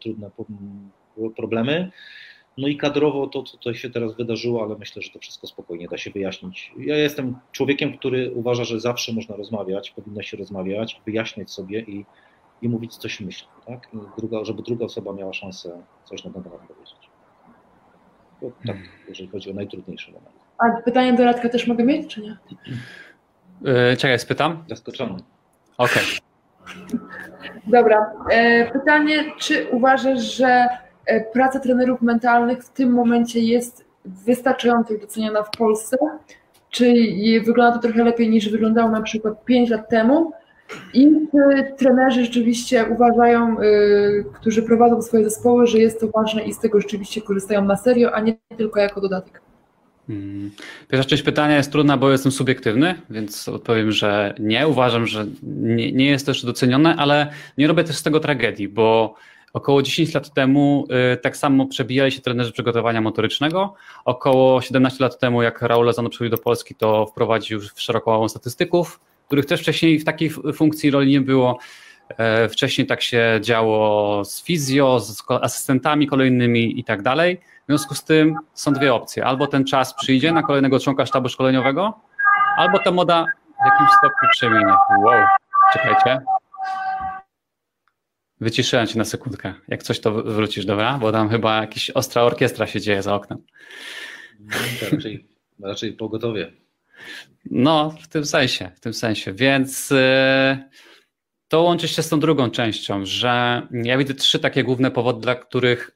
trudne 0.00 0.30
problemy. 1.36 1.90
No 2.58 2.68
i 2.68 2.76
kadrowo 2.76 3.26
to, 3.26 3.42
co 3.60 3.74
się 3.74 3.90
teraz 3.90 4.16
wydarzyło, 4.16 4.64
ale 4.64 4.78
myślę, 4.78 5.02
że 5.02 5.10
to 5.10 5.18
wszystko 5.18 5.46
spokojnie 5.46 5.88
da 5.88 5.98
się 5.98 6.10
wyjaśnić. 6.10 6.72
Ja 6.78 6.96
jestem 6.96 7.36
człowiekiem, 7.52 7.98
który 7.98 8.32
uważa, 8.34 8.64
że 8.64 8.80
zawsze 8.80 9.12
można 9.12 9.36
rozmawiać, 9.36 9.90
powinno 9.90 10.22
się 10.22 10.36
rozmawiać, 10.36 11.00
wyjaśniać 11.06 11.50
sobie 11.50 11.80
i 11.80 12.04
i 12.62 12.68
mówić, 12.68 12.96
coś 12.96 13.20
myśli, 13.20 13.48
tak? 13.66 13.88
Druga, 14.18 14.44
żeby 14.44 14.62
druga 14.62 14.84
osoba 14.84 15.12
miała 15.12 15.32
szansę 15.32 15.82
coś 16.04 16.24
na 16.24 16.32
ten 16.32 16.42
temat 16.42 16.60
powiedzieć. 16.60 17.10
To, 18.40 18.46
tak, 18.66 18.76
jeżeli 19.08 19.28
chodzi 19.28 19.50
o 19.50 19.54
najtrudniejszy 19.54 20.12
moment. 20.12 20.36
A 20.58 20.82
pytanie 20.84 21.12
do 21.12 21.24
Radka 21.24 21.48
też 21.48 21.66
mogę 21.66 21.84
mieć, 21.84 22.14
czy 22.14 22.20
nie? 22.20 22.36
Yy, 23.60 23.96
czekaj, 23.96 24.18
spytam. 24.18 24.64
Zaskoczony. 24.68 25.14
Okej. 25.78 26.02
Okay. 26.02 26.32
Dobra. 27.66 28.12
E, 28.30 28.70
pytanie, 28.70 29.24
czy 29.38 29.66
uważasz, 29.70 30.36
że 30.36 30.66
e, 31.06 31.20
praca 31.20 31.60
trenerów 31.60 32.02
mentalnych 32.02 32.64
w 32.64 32.72
tym 32.72 32.92
momencie 32.92 33.40
jest 33.40 33.84
wystarczająco 34.04 34.94
doceniana 34.98 35.42
w 35.42 35.50
Polsce? 35.50 35.96
Czy 36.70 36.94
wygląda 37.44 37.78
to 37.78 37.82
trochę 37.82 38.04
lepiej 38.04 38.30
niż 38.30 38.48
wyglądało 38.48 38.90
na 38.90 39.02
przykład 39.02 39.44
5 39.44 39.70
lat 39.70 39.88
temu? 39.88 40.32
I 40.94 41.10
trenerzy 41.78 42.24
rzeczywiście 42.24 42.84
uważają, 42.84 43.60
y, 43.60 44.24
którzy 44.34 44.62
prowadzą 44.62 45.02
swoje 45.02 45.24
zespoły, 45.24 45.66
że 45.66 45.78
jest 45.78 46.00
to 46.00 46.08
ważne 46.08 46.44
i 46.44 46.54
z 46.54 46.58
tego 46.58 46.80
rzeczywiście 46.80 47.20
korzystają 47.20 47.64
na 47.64 47.76
serio, 47.76 48.12
a 48.14 48.20
nie 48.20 48.36
tylko 48.56 48.80
jako 48.80 49.00
dodatek. 49.00 49.40
Hmm. 50.06 50.50
Pierwsza 50.88 51.08
część 51.08 51.22
pytania 51.22 51.56
jest 51.56 51.72
trudna, 51.72 51.96
bo 51.96 52.10
jestem 52.10 52.32
subiektywny, 52.32 52.94
więc 53.10 53.48
odpowiem, 53.48 53.92
że 53.92 54.34
nie. 54.38 54.68
Uważam, 54.68 55.06
że 55.06 55.26
nie, 55.42 55.92
nie 55.92 56.06
jest 56.06 56.28
jeszcze 56.28 56.46
docenione, 56.46 56.96
ale 56.96 57.32
nie 57.58 57.66
robię 57.68 57.84
też 57.84 57.96
z 57.96 58.02
tego 58.02 58.20
tragedii, 58.20 58.68
bo 58.68 59.14
Około 59.52 59.82
10 59.82 60.14
lat 60.14 60.34
temu 60.34 60.86
y, 61.14 61.16
tak 61.16 61.36
samo 61.36 61.66
przebijali 61.66 62.12
się 62.12 62.20
trenerzy 62.20 62.52
przygotowania 62.52 63.00
motorycznego. 63.00 63.74
Około 64.04 64.60
17 64.60 65.04
lat 65.04 65.18
temu, 65.18 65.42
jak 65.42 65.62
Raul 65.62 65.86
Lozano 65.86 66.08
przybył 66.08 66.30
do 66.30 66.38
Polski, 66.38 66.74
to 66.74 67.06
wprowadził 67.06 67.60
szeroką 67.76 68.28
statystyków 68.28 69.00
których 69.32 69.46
też 69.46 69.60
wcześniej 69.60 69.98
w 69.98 70.04
takiej 70.04 70.30
funkcji 70.30 70.90
roli 70.90 71.10
nie 71.10 71.20
było. 71.20 71.58
E, 72.08 72.48
wcześniej 72.48 72.86
tak 72.86 73.02
się 73.02 73.38
działo 73.40 74.24
z 74.24 74.42
fizjo, 74.44 75.00
z 75.00 75.22
asystentami 75.28 76.06
kolejnymi 76.06 76.80
i 76.80 76.84
tak 76.84 77.02
dalej. 77.02 77.40
W 77.62 77.66
związku 77.66 77.94
z 77.94 78.04
tym 78.04 78.36
są 78.54 78.72
dwie 78.72 78.94
opcje. 78.94 79.24
Albo 79.24 79.46
ten 79.46 79.64
czas 79.64 79.94
przyjdzie 79.94 80.32
na 80.32 80.42
kolejnego 80.42 80.80
członka 80.80 81.06
sztabu 81.06 81.28
szkoleniowego, 81.28 82.00
albo 82.56 82.78
ta 82.78 82.90
moda 82.90 83.26
w 83.62 83.64
jakimś 83.64 83.90
stopniu 83.90 84.28
przeminie. 84.32 84.74
Wow, 85.04 85.24
czekajcie. 85.72 86.20
Wyciszyłem 88.40 88.86
cię 88.86 88.98
na 88.98 89.04
sekundkę. 89.04 89.54
Jak 89.68 89.82
coś, 89.82 90.00
to 90.00 90.12
wrócisz, 90.12 90.64
dobra? 90.64 90.98
Bo 90.98 91.12
tam 91.12 91.28
chyba 91.28 91.60
jakaś 91.60 91.90
ostra 91.90 92.22
orkiestra 92.22 92.66
się 92.66 92.80
dzieje 92.80 93.02
za 93.02 93.14
oknem. 93.14 93.38
No, 94.40 94.56
raczej, 94.92 95.28
raczej 95.62 95.92
pogotowie. 95.92 96.52
No, 97.50 97.94
w 98.02 98.08
tym 98.08 98.26
sensie, 98.26 98.70
w 98.76 98.80
tym 98.80 98.94
sensie. 98.94 99.32
Więc 99.32 99.92
y, 99.92 100.58
to 101.48 101.62
łączy 101.62 101.88
się 101.88 102.02
z 102.02 102.08
tą 102.08 102.20
drugą 102.20 102.50
częścią, 102.50 103.06
że 103.06 103.62
ja 103.72 103.98
widzę 103.98 104.14
trzy 104.14 104.38
takie 104.38 104.64
główne 104.64 104.90
powody, 104.90 105.20
dla 105.20 105.34
których 105.34 105.90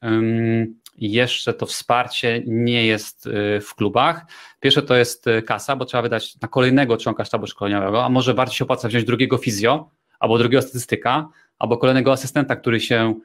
jeszcze 0.97 1.53
to 1.53 1.65
wsparcie 1.65 2.43
nie 2.45 2.85
jest 2.85 3.27
y, 3.27 3.61
w 3.61 3.75
klubach. 3.75 4.25
Pierwsze 4.59 4.81
to 4.81 4.95
jest 4.95 5.27
y, 5.27 5.41
kasa, 5.41 5.75
bo 5.75 5.85
trzeba 5.85 6.01
wydać 6.01 6.41
na 6.41 6.47
kolejnego 6.47 6.97
członka 6.97 7.25
sztabu 7.25 7.47
szkoleniowego, 7.47 8.05
a 8.05 8.09
może 8.09 8.33
bardziej 8.33 8.57
się 8.57 8.63
opłaca 8.63 8.87
wziąć 8.87 9.05
drugiego 9.05 9.37
fizjo, 9.37 9.89
albo 10.19 10.37
drugiego 10.37 10.61
statystyka, 10.61 11.27
albo 11.59 11.77
kolejnego 11.77 12.11
asystenta, 12.11 12.55
który 12.55 12.79
się 12.79 13.15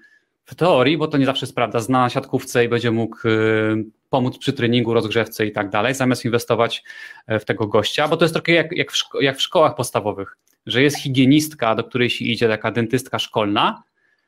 w 0.45 0.55
teorii, 0.55 0.99
bo 0.99 1.09
to 1.09 1.19
nie 1.19 1.27
zawsze 1.27 1.47
jest 1.47 1.55
prawda, 1.55 1.81
zna 1.81 2.01
na 2.01 2.11
siatkówce 2.11 2.65
i 2.65 2.69
będzie 2.69 2.91
mógł 2.91 3.19
pomóc 4.13 4.39
przy 4.39 4.53
treningu, 4.53 4.95
rozgrzewce 4.95 5.47
i 5.47 5.53
tak 5.53 5.71
dalej, 5.71 5.95
zamiast 5.95 6.25
inwestować 6.25 6.83
e, 7.27 7.39
w 7.39 7.45
tego 7.45 7.67
gościa, 7.67 8.09
bo 8.09 8.17
to 8.17 8.25
jest 8.25 8.35
trochę 8.35 8.53
jak, 8.53 8.73
jak, 8.73 8.93
w, 8.93 8.95
szko- 8.95 9.21
jak 9.21 9.39
w 9.39 9.43
szkołach 9.43 9.75
podstawowych, 9.75 10.37
że 10.67 10.83
jest 10.83 10.99
higienistka, 10.99 11.75
do 11.75 11.85
której 11.85 12.11
się 12.11 12.25
idzie 12.25 12.49
taka 12.49 12.71
dentystka 12.71 13.19
szkolna, 13.19 13.83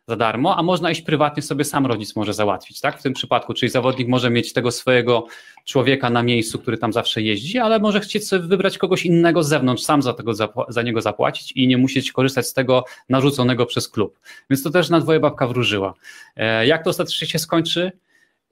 za 0.09 0.17
darmo, 0.17 0.57
a 0.57 0.63
można 0.63 0.91
iść 0.91 1.01
prywatnie 1.03 1.43
sobie 1.43 1.65
sam 1.65 1.87
rodzic 1.87 2.17
może 2.17 2.35
załatwić, 2.35 2.81
tak? 2.81 2.99
W 2.99 3.03
tym 3.03 3.13
przypadku, 3.13 3.55
czyli 3.55 3.71
zawodnik 3.71 4.09
może 4.09 4.31
mieć 4.31 4.53
tego 4.53 4.71
swojego 4.71 5.27
człowieka 5.65 6.11
na 6.11 6.23
miejscu, 6.23 6.59
który 6.59 6.79
tam 6.79 6.93
zawsze 6.93 7.23
jeździ, 7.23 7.59
ale 7.59 7.79
może 7.79 8.01
chcieć 8.01 8.29
sobie 8.29 8.47
wybrać 8.49 8.79
kogoś 8.79 9.07
innego 9.07 9.43
z 9.43 9.49
zewnątrz, 9.49 9.83
sam 9.83 10.03
za, 10.03 10.13
tego 10.13 10.33
za 10.69 10.83
niego 10.83 11.01
zapłacić 11.01 11.53
i 11.53 11.67
nie 11.67 11.79
musieć 11.79 12.13
korzystać 12.13 12.47
z 12.47 12.53
tego 12.53 12.85
narzuconego 13.09 13.67
przez 13.67 13.89
klub. 13.89 14.19
Więc 14.51 14.63
to 14.63 14.71
też 14.71 14.91
na 14.91 15.01
dwoje 15.01 15.21
babka 15.21 15.47
wróżyła. 15.47 15.95
E, 16.37 16.67
jak 16.67 16.85
to 16.85 16.91
ostatecznie 16.91 17.29
się 17.29 17.39
skończy? 17.39 17.93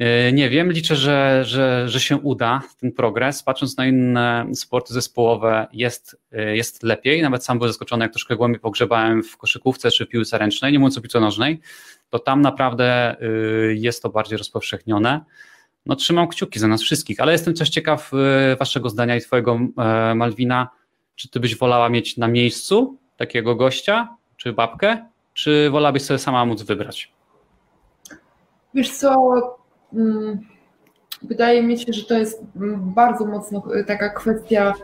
E, 0.03 0.33
nie 0.33 0.51
wiem, 0.51 0.73
liczę, 0.73 0.97
że, 0.97 1.43
że, 1.45 1.89
że 1.89 2.01
się 2.01 2.17
uda 2.17 2.63
ten 2.81 2.93
progres. 2.93 3.43
Patrząc 3.43 3.77
na 3.77 3.87
inne 3.87 4.47
sporty 4.55 4.95
zespołowe, 4.95 5.67
jest, 5.73 6.21
e, 6.33 6.57
jest 6.57 6.83
lepiej. 6.83 7.23
Nawet 7.23 7.45
sam 7.45 7.59
byłem 7.59 7.73
zaskoczony, 7.73 8.05
jak 8.05 8.13
troszkę 8.13 8.37
głębiej 8.37 8.61
pogrzebałem 8.61 9.23
w 9.23 9.37
koszykówce 9.37 9.91
czy 9.91 10.07
piłce 10.07 10.39
ręcznej, 10.39 10.73
nie 10.73 10.79
mówiąc 10.79 10.99
o 10.99 11.01
piłce 11.01 11.21
nożnej, 11.21 11.61
to 12.11 12.19
tam 12.19 12.41
naprawdę 12.41 13.17
e, 13.21 13.27
jest 13.75 14.03
to 14.03 14.09
bardziej 14.09 14.39
rozpowszechnione. 14.39 15.21
No, 15.87 15.97
trzymam 15.97 16.29
kciuki 16.29 16.59
za 16.59 16.69
nas 16.69 16.83
wszystkich, 16.83 17.21
ale 17.21 17.33
jestem 17.33 17.55
też 17.55 17.71
ciekaw 17.71 18.11
Waszego 18.59 18.89
zdania 18.89 19.17
i 19.17 19.21
Twojego, 19.21 19.59
Malwina. 20.15 20.69
Czy 21.15 21.29
Ty 21.29 21.41
byś 21.41 21.57
wolała 21.57 21.89
mieć 21.89 22.17
na 22.17 22.29
miejscu 22.29 22.99
takiego 23.17 23.55
gościa, 23.55 24.17
czy 24.37 24.53
babkę, 24.53 25.07
czy 25.35 25.71
wolałabyś 25.71 26.03
sobie 26.03 26.19
sama 26.19 26.45
móc 26.45 26.63
wybrać? 26.63 27.13
Wiesz 28.75 28.91
co, 28.91 29.62
wydaje 31.23 31.63
mi 31.63 31.79
się, 31.79 31.93
że 31.93 32.05
to 32.05 32.19
jest 32.19 32.43
bardzo 32.77 33.25
mocno 33.25 33.63
taka 33.87 34.09
kwestia 34.09 34.75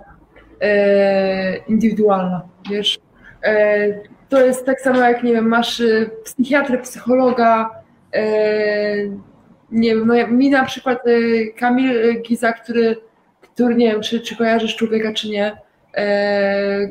e, 0.60 1.56
indywidualna, 1.56 2.43
wiesz. 2.70 2.98
E, 3.43 3.89
to 4.28 4.47
jest 4.47 4.66
tak 4.66 4.80
samo 4.80 5.01
jak, 5.01 5.22
nie 5.22 5.32
wiem, 5.32 5.48
masz 5.48 5.80
e, 5.80 6.06
psychiatrę, 6.24 6.78
psychologa, 6.78 7.70
nie 9.70 9.94
wiem, 9.94 10.06
no 10.06 10.14
mi 10.28 10.51
na 10.51 10.64
przykład 10.64 10.98
Kamil 11.59 12.22
Giza, 12.22 12.52
który, 12.52 12.97
który 13.43 13.74
nie 13.74 13.93
wiem, 13.93 14.01
czy, 14.01 14.20
czy 14.20 14.36
kojarzysz 14.36 14.76
człowieka, 14.76 15.12
czy 15.12 15.28
nie, 15.28 15.56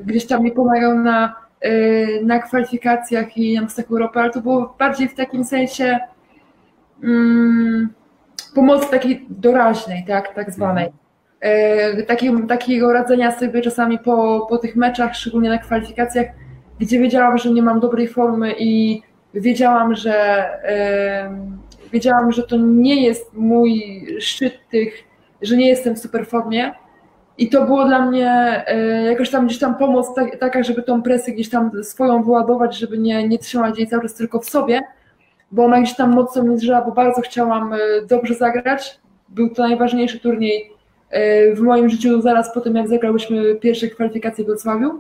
gdzieś 0.03 0.25
tam 0.27 0.43
mi 0.43 0.51
pomagał 0.51 0.99
na, 0.99 1.35
na 2.23 2.39
kwalifikacjach 2.39 3.37
i 3.37 3.55
na 3.55 3.61
Mostach 3.61 3.91
Europy, 3.91 4.19
ale 4.19 4.31
to 4.31 4.41
było 4.41 4.75
bardziej 4.79 5.09
w 5.09 5.15
takim 5.15 5.43
sensie 5.45 5.99
mm, 7.03 7.89
pomocy 8.55 8.91
takiej 8.91 9.25
doraźnej, 9.29 10.05
tak, 10.07 10.35
tak 10.35 10.51
zwanej. 10.51 10.89
e, 11.39 12.03
takiego, 12.03 12.47
takiego 12.47 12.93
radzenia 12.93 13.31
sobie 13.31 13.61
czasami 13.61 13.99
po, 13.99 14.47
po 14.49 14.57
tych 14.57 14.75
meczach, 14.75 15.15
szczególnie 15.15 15.49
na 15.49 15.57
kwalifikacjach, 15.57 16.27
gdzie 16.79 16.99
wiedziałam, 16.99 17.37
że 17.37 17.51
nie 17.51 17.61
mam 17.61 17.79
dobrej 17.79 18.07
formy 18.07 18.53
i 18.59 19.01
wiedziałam, 19.33 19.95
że 19.95 20.13
e, 20.63 21.29
wiedziałam, 21.93 22.31
że 22.31 22.43
to 22.43 22.57
nie 22.57 23.03
jest 23.05 23.33
mój 23.33 24.05
szczyt 24.19 24.53
tych, 24.71 25.03
że 25.41 25.57
nie 25.57 25.67
jestem 25.67 25.95
w 25.95 25.99
super 25.99 26.27
formie. 26.27 26.71
I 27.37 27.49
to 27.49 27.65
było 27.65 27.85
dla 27.85 28.05
mnie 28.05 28.63
e, 28.67 29.03
jakoś 29.03 29.29
tam 29.29 29.45
gdzieś 29.45 29.59
tam 29.59 29.75
pomoc 29.75 30.13
tak, 30.15 30.39
taka, 30.39 30.63
żeby 30.63 30.83
tą 30.83 31.01
presję 31.01 31.33
gdzieś 31.33 31.49
tam 31.49 31.71
swoją 31.83 32.23
wyładować, 32.23 32.77
żeby 32.77 32.97
nie, 32.97 33.27
nie 33.27 33.39
trzymać 33.39 33.77
jej 33.77 33.87
cały 33.87 34.01
czas 34.01 34.13
tylko 34.15 34.39
w 34.39 34.45
sobie, 34.45 34.81
bo 35.51 35.65
ona 35.65 35.81
gdzieś 35.81 35.95
tam 35.95 36.13
mocno 36.13 36.43
mnie 36.43 36.57
zżyła, 36.57 36.81
bo 36.81 36.91
bardzo 36.91 37.21
chciałam 37.21 37.73
e, 37.73 37.77
dobrze 38.09 38.33
zagrać. 38.33 38.99
Był 39.29 39.49
to 39.49 39.61
najważniejszy 39.61 40.19
turniej 40.19 40.71
e, 41.09 41.55
w 41.55 41.59
moim 41.59 41.89
życiu 41.89 42.21
zaraz 42.21 42.53
po 42.53 42.61
tym, 42.61 42.75
jak 42.75 42.87
zagrałyśmy 42.87 43.55
pierwsze 43.55 43.87
kwalifikacje 43.87 44.43
w 44.43 44.47
Wrocławiu 44.47 44.99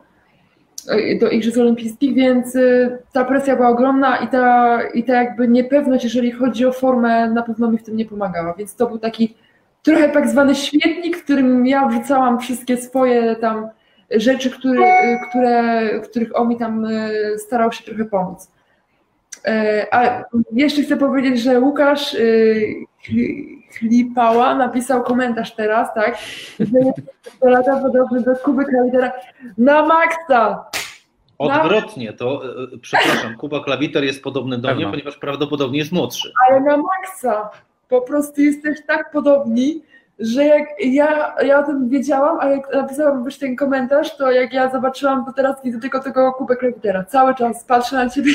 do 1.19 1.29
Igrzysk 1.29 1.57
Olimpijskich, 1.57 2.15
więc 2.15 2.57
ta 3.13 3.25
presja 3.25 3.55
była 3.55 3.69
ogromna 3.69 4.17
i 4.17 4.27
ta, 4.27 4.79
i 4.93 5.03
ta 5.03 5.13
jakby 5.13 5.47
niepewność, 5.47 6.03
jeżeli 6.03 6.31
chodzi 6.31 6.65
o 6.65 6.71
formę, 6.71 7.29
na 7.29 7.43
pewno 7.43 7.71
mi 7.71 7.77
w 7.77 7.83
tym 7.83 7.97
nie 7.97 8.05
pomagała, 8.05 8.53
więc 8.53 8.75
to 8.75 8.87
był 8.87 8.99
taki 8.99 9.35
trochę 9.83 10.09
tak 10.09 10.29
zwany 10.29 10.55
śmietnik, 10.55 11.17
w 11.17 11.23
którym 11.23 11.67
ja 11.67 11.87
wrzucałam 11.87 12.39
wszystkie 12.39 12.77
swoje 12.77 13.35
tam 13.35 13.69
rzeczy, 14.11 14.51
które, 14.51 15.19
które, 15.29 15.89
których 15.99 16.39
on 16.39 16.47
mi 16.47 16.57
tam 16.57 16.85
e, 16.85 17.09
starał 17.37 17.71
się 17.71 17.83
trochę 17.83 18.05
pomóc. 18.05 18.51
E, 19.45 19.87
a 19.91 20.23
jeszcze 20.53 20.81
chcę 20.81 20.97
powiedzieć, 20.97 21.41
że 21.41 21.59
Łukasz 21.59 22.15
e, 22.15 22.17
Chlipała 23.77 24.55
napisał 24.55 25.03
komentarz 25.03 25.55
teraz, 25.55 25.93
tak, 25.93 26.17
że 26.59 26.79
jest 26.79 27.01
to 27.39 27.49
lata 27.49 27.79
podobny 27.79 28.21
do 28.21 28.35
Kuby 28.35 28.65
Klawitera 28.65 29.11
na 29.57 29.85
maksa. 29.85 30.65
Odwrotnie, 31.37 32.13
to 32.13 32.41
przepraszam, 32.81 33.35
Kuba 33.39 33.63
Klawiter 33.63 34.03
jest 34.03 34.23
podobny 34.23 34.57
do 34.57 34.75
mnie, 34.75 34.87
ponieważ 34.89 35.17
prawdopodobnie 35.17 35.79
jest 35.79 35.91
młodszy. 35.91 36.31
Ale 36.49 36.59
na 36.59 36.77
maksa 36.77 37.49
po 37.89 38.01
prostu 38.01 38.41
jesteś 38.41 38.77
tak 38.87 39.11
podobni, 39.11 39.81
że 40.19 40.45
jak 40.45 40.63
ja, 40.79 41.35
ja 41.45 41.59
o 41.59 41.63
tym 41.63 41.89
wiedziałam, 41.89 42.37
a 42.39 42.49
jak 42.49 42.73
napisałam 42.73 43.25
już 43.25 43.37
ten 43.37 43.55
komentarz, 43.55 44.17
to 44.17 44.31
jak 44.31 44.53
ja 44.53 44.71
zobaczyłam, 44.71 45.25
to 45.25 45.33
teraz 45.33 45.63
widzę 45.63 45.79
tylko 45.79 45.99
tego 45.99 46.33
kubek 46.33 46.61
Lewitera. 46.61 47.03
Cały 47.03 47.35
czas 47.35 47.63
patrzę 47.63 47.95
na 47.95 48.09
ciebie. 48.09 48.31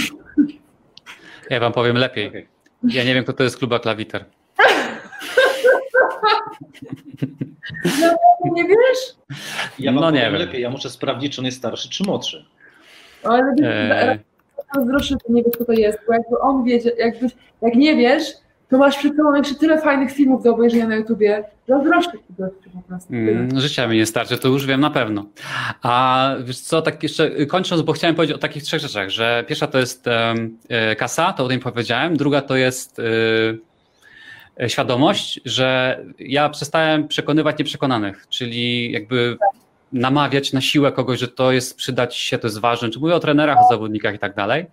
Ja 1.51 1.61
wam 1.61 1.73
powiem 1.73 1.97
lepiej. 1.97 2.49
Ja 2.85 3.05
nie 3.05 3.15
wiem, 3.15 3.25
kto 3.25 3.33
to 3.33 3.43
jest 3.43 3.59
kluba 3.59 3.79
Klawiter. 3.79 4.25
No, 8.01 8.17
nie 8.53 8.65
wiesz? 8.65 9.17
Ja 9.79 9.93
wam 9.93 10.01
no, 10.01 10.11
nie 10.11 10.21
wiem. 10.21 10.35
lepiej, 10.35 10.63
ja 10.63 10.71
muszę 10.71 10.91
sprawdzić, 10.91 11.35
czy 11.35 11.41
on 11.41 11.45
jest 11.45 11.59
starszy, 11.59 11.91
czy 11.91 12.05
młodszy. 12.05 12.45
Ale 13.23 13.55
eee. 13.63 14.19
zdroższy, 14.85 15.17
to 15.27 15.33
nie 15.33 15.43
wiesz, 15.43 15.53
kto 15.55 15.65
to 15.65 15.73
jest, 15.73 15.99
bo 16.07 16.13
jakby 16.13 16.39
on 16.39 16.65
wiedzie, 16.65 16.93
jakbyś, 16.99 17.33
jak 17.63 17.75
nie 17.75 17.97
wiesz, 17.97 18.25
to 18.73 18.79
masz 18.79 18.99
przed 18.99 19.17
sobą 19.17 19.35
jeszcze 19.35 19.55
tyle 19.55 19.81
fajnych 19.81 20.13
filmów 20.13 20.43
do 20.43 20.55
obejrzenia 20.55 20.87
na 20.87 20.97
YouTubie. 20.97 21.45
Zazdroszczę 21.69 22.13
ci 22.13 22.71
po 22.75 22.83
prostu. 22.89 23.15
Mm, 23.15 23.61
życia 23.61 23.87
mi 23.87 23.97
nie 23.97 24.07
starczy, 24.07 24.39
to 24.39 24.49
już 24.49 24.67
wiem 24.67 24.81
na 24.81 24.91
pewno. 24.91 25.27
A 25.83 26.31
wiesz 26.45 26.61
co, 26.61 26.83
tak 26.83 27.03
jeszcze 27.03 27.47
kończąc, 27.47 27.83
bo 27.83 27.93
chciałem 27.93 28.17
powiedzieć 28.17 28.37
o 28.37 28.39
takich 28.39 28.63
trzech 28.63 28.81
rzeczach, 28.81 29.11
że 29.11 29.45
pierwsza 29.49 29.67
to 29.67 29.79
jest 29.79 30.07
um, 30.07 30.59
kasa, 30.99 31.33
to 31.33 31.45
o 31.45 31.49
tym 31.49 31.61
powiedziałem, 31.61 32.17
druga 32.17 32.41
to 32.41 32.57
jest 32.57 32.99
um, 32.99 34.69
świadomość, 34.69 35.41
że 35.45 35.99
ja 36.19 36.49
przestałem 36.49 37.09
przekonywać 37.09 37.59
nieprzekonanych, 37.59 38.27
czyli 38.29 38.93
jakby 38.93 39.37
namawiać 39.93 40.53
na 40.53 40.61
siłę 40.61 40.93
kogoś, 40.93 41.21
że 41.21 41.29
to 41.29 41.53
jest 41.53 41.77
przydać 41.77 42.17
się, 42.17 42.39
to 42.39 42.47
jest 42.47 42.59
ważne, 42.59 42.91
czy 42.91 42.99
mówię 42.99 43.15
o 43.15 43.21
trenerach, 43.21 43.59
o 43.59 43.69
zawodnikach 43.71 44.15
i 44.15 44.19
tak 44.19 44.35
dalej, 44.35 44.67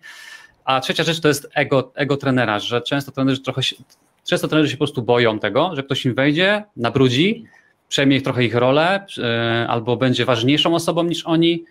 a 0.66 0.82
trzecia 0.82 1.04
rzecz 1.04 1.20
to 1.20 1.28
jest 1.28 1.50
ego, 1.54 1.92
ego 1.96 2.18
trenera, 2.18 2.60
że 2.60 2.82
często 2.82 3.12
trenerzy 3.12 3.42
trochę 3.42 3.64
się, 3.64 3.76
często 4.24 4.48
trenerzy 4.48 4.72
się 4.72 4.78
po 4.78 4.86
prostu 4.86 5.02
boją 5.02 5.40
tego, 5.40 5.72
że 5.76 5.84
ktoś 5.84 6.06
im 6.06 6.14
wejdzie, 6.14 6.64
nabrudzi, 6.78 7.46
przejmie 7.90 8.22
trochę 8.22 8.44
ich 8.44 8.56
rolę, 8.56 9.06
yy, 9.18 9.24
albo 9.68 9.98
będzie 9.98 10.26
ważniejszą 10.26 10.76
osobą 10.76 11.04
niż 11.04 11.26
oni, 11.26 11.64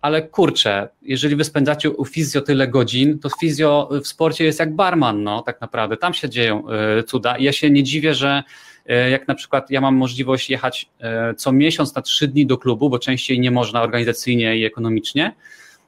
ale 0.00 0.22
kurczę, 0.22 0.88
jeżeli 1.02 1.36
wy 1.36 1.44
spędzacie 1.44 1.90
u 1.90 2.04
fizjo 2.04 2.40
tyle 2.40 2.68
godzin, 2.68 3.18
to 3.18 3.28
fizjo 3.40 3.88
w 4.02 4.06
sporcie 4.06 4.44
jest 4.44 4.58
jak 4.58 4.74
barman, 4.74 5.22
no 5.22 5.42
tak 5.42 5.60
naprawdę, 5.60 5.96
tam 5.96 6.14
się 6.14 6.28
dzieją 6.28 6.64
yy, 6.96 7.02
cuda. 7.02 7.38
I 7.38 7.44
ja 7.44 7.52
się 7.52 7.70
nie 7.70 7.82
dziwię, 7.82 8.14
że 8.14 8.42
yy, 8.86 9.10
jak 9.10 9.28
na 9.28 9.34
przykład 9.34 9.70
ja 9.70 9.80
mam 9.80 9.96
możliwość 9.96 10.50
jechać 10.50 10.90
co 11.36 11.52
miesiąc 11.52 11.94
na 11.94 12.02
trzy 12.02 12.28
dni 12.28 12.46
do 12.46 12.58
klubu, 12.58 12.90
bo 12.90 12.98
częściej 12.98 13.40
nie 13.40 13.50
można 13.50 13.82
organizacyjnie 13.82 14.56
i 14.56 14.64
ekonomicznie, 14.64 15.32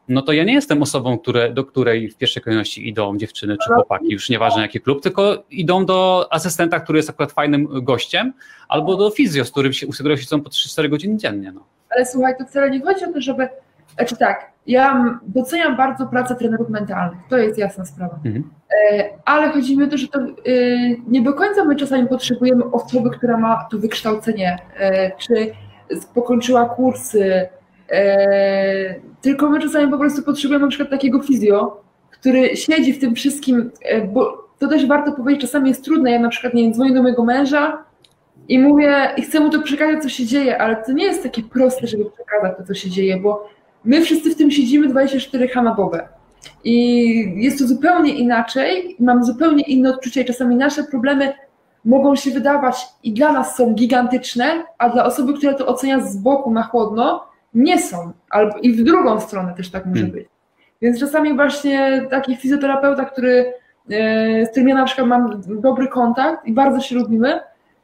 no 0.08 0.22
to 0.22 0.32
ja 0.32 0.44
nie 0.44 0.52
jestem 0.52 0.82
osobą, 0.82 1.18
które, 1.18 1.52
do 1.52 1.64
której 1.64 2.10
w 2.10 2.16
pierwszej 2.16 2.42
kolejności 2.42 2.88
idą 2.88 3.16
dziewczyny 3.18 3.56
czy 3.64 3.74
chłopaki, 3.74 4.12
już 4.12 4.30
nieważne 4.30 4.62
jaki 4.62 4.80
klub, 4.80 5.02
tylko 5.02 5.42
idą 5.50 5.86
do 5.86 6.28
asystenta, 6.30 6.80
który 6.80 6.98
jest 6.98 7.10
akurat 7.10 7.32
fajnym 7.32 7.68
gościem, 7.82 8.32
albo 8.68 8.96
do 8.96 9.10
fizjo, 9.10 9.44
z 9.44 9.50
którym 9.50 9.72
się, 9.72 9.86
u 9.86 9.90
którego 9.90 10.16
siedzą 10.16 10.40
po 10.40 10.50
3-4 10.50 10.88
godziny 10.88 11.16
dziennie. 11.16 11.52
No. 11.52 11.64
Ale 11.90 12.06
słuchaj, 12.06 12.34
to 12.38 12.44
wcale 12.44 12.70
nie 12.70 12.80
chodzi 12.80 13.04
o 13.04 13.12
to, 13.12 13.20
żeby, 13.20 13.48
znaczy 13.94 14.16
tak, 14.16 14.50
ja 14.66 15.18
doceniam 15.22 15.76
bardzo 15.76 16.06
pracę 16.06 16.34
trenerów 16.34 16.68
mentalnych, 16.68 17.18
to 17.30 17.36
jest 17.36 17.58
jasna 17.58 17.84
sprawa, 17.84 18.14
mhm. 18.24 18.50
E, 18.92 19.10
ale 19.24 19.50
chodzi 19.50 19.76
mi 19.76 19.84
o 19.84 19.86
to, 19.86 19.98
że 19.98 20.08
to 20.08 20.18
e, 20.20 20.24
nie 21.08 21.22
do 21.22 21.32
końca 21.32 21.64
my 21.64 21.76
czasami 21.76 22.08
potrzebujemy 22.08 22.64
osoby, 22.64 23.10
która 23.10 23.36
ma 23.36 23.68
to 23.70 23.78
wykształcenie, 23.78 24.58
e, 24.76 25.16
czy 25.16 25.52
pokończyła 26.14 26.68
kursy, 26.68 27.48
E, 27.90 28.94
tylko 29.20 29.50
my 29.50 29.60
czasami 29.60 29.90
po 29.90 29.98
prostu 29.98 30.22
potrzebujemy 30.22 30.64
na 30.64 30.68
przykład 30.68 30.90
takiego 30.90 31.22
fizjo, 31.22 31.80
który 32.10 32.56
siedzi 32.56 32.92
w 32.92 33.00
tym 33.00 33.14
wszystkim, 33.14 33.70
e, 33.82 34.00
bo 34.00 34.44
to 34.58 34.68
też 34.68 34.86
warto 34.86 35.12
powiedzieć, 35.12 35.42
czasami 35.42 35.68
jest 35.68 35.84
trudne. 35.84 36.10
Ja 36.10 36.18
na 36.18 36.28
przykład 36.28 36.54
nie 36.54 36.62
wiem, 36.62 36.74
dzwonię 36.74 36.94
do 36.94 37.02
mojego 37.02 37.24
męża 37.24 37.84
i 38.48 38.58
mówię, 38.58 39.10
i 39.16 39.22
chcę 39.22 39.40
mu 39.40 39.50
to 39.50 39.62
przekazać, 39.62 40.02
co 40.02 40.08
się 40.08 40.26
dzieje, 40.26 40.60
ale 40.60 40.76
to 40.76 40.92
nie 40.92 41.04
jest 41.04 41.22
takie 41.22 41.42
proste, 41.42 41.86
żeby 41.86 42.04
przekazać 42.04 42.58
to, 42.58 42.64
co 42.64 42.74
się 42.74 42.90
dzieje, 42.90 43.16
bo 43.16 43.48
my 43.84 44.02
wszyscy 44.02 44.30
w 44.30 44.36
tym 44.36 44.50
siedzimy 44.50 44.88
24 44.88 45.48
h 45.48 45.62
na 45.62 45.74
dobę. 45.74 46.08
I 46.64 47.34
jest 47.36 47.58
to 47.58 47.66
zupełnie 47.66 48.14
inaczej, 48.14 48.96
mam 49.00 49.24
zupełnie 49.24 49.62
inne 49.62 49.90
odczucia 49.90 50.20
i 50.20 50.24
czasami 50.24 50.56
nasze 50.56 50.84
problemy 50.84 51.32
mogą 51.84 52.16
się 52.16 52.30
wydawać 52.30 52.76
i 53.02 53.12
dla 53.12 53.32
nas 53.32 53.56
są 53.56 53.74
gigantyczne, 53.74 54.64
a 54.78 54.88
dla 54.88 55.04
osoby, 55.04 55.34
która 55.34 55.54
to 55.54 55.66
ocenia 55.66 56.00
z 56.00 56.16
boku 56.16 56.50
na 56.50 56.62
chłodno, 56.62 57.24
nie 57.54 57.78
są. 57.78 58.12
Albo 58.30 58.58
i 58.58 58.72
w 58.72 58.84
drugą 58.84 59.20
stronę 59.20 59.54
też 59.56 59.70
tak 59.70 59.86
może 59.86 60.00
hmm. 60.00 60.18
być. 60.18 60.28
Więc 60.82 61.00
czasami 61.00 61.34
właśnie 61.34 62.06
taki 62.10 62.36
fizjoterapeuta, 62.36 63.04
który, 63.04 63.52
e, 63.90 64.46
z 64.46 64.50
którym 64.50 64.68
ja 64.68 64.74
na 64.74 64.84
przykład 64.84 65.06
mam 65.06 65.42
dobry 65.46 65.88
kontakt 65.88 66.46
i 66.46 66.52
bardzo 66.52 66.80
się 66.80 66.94
lubimy, 66.94 67.40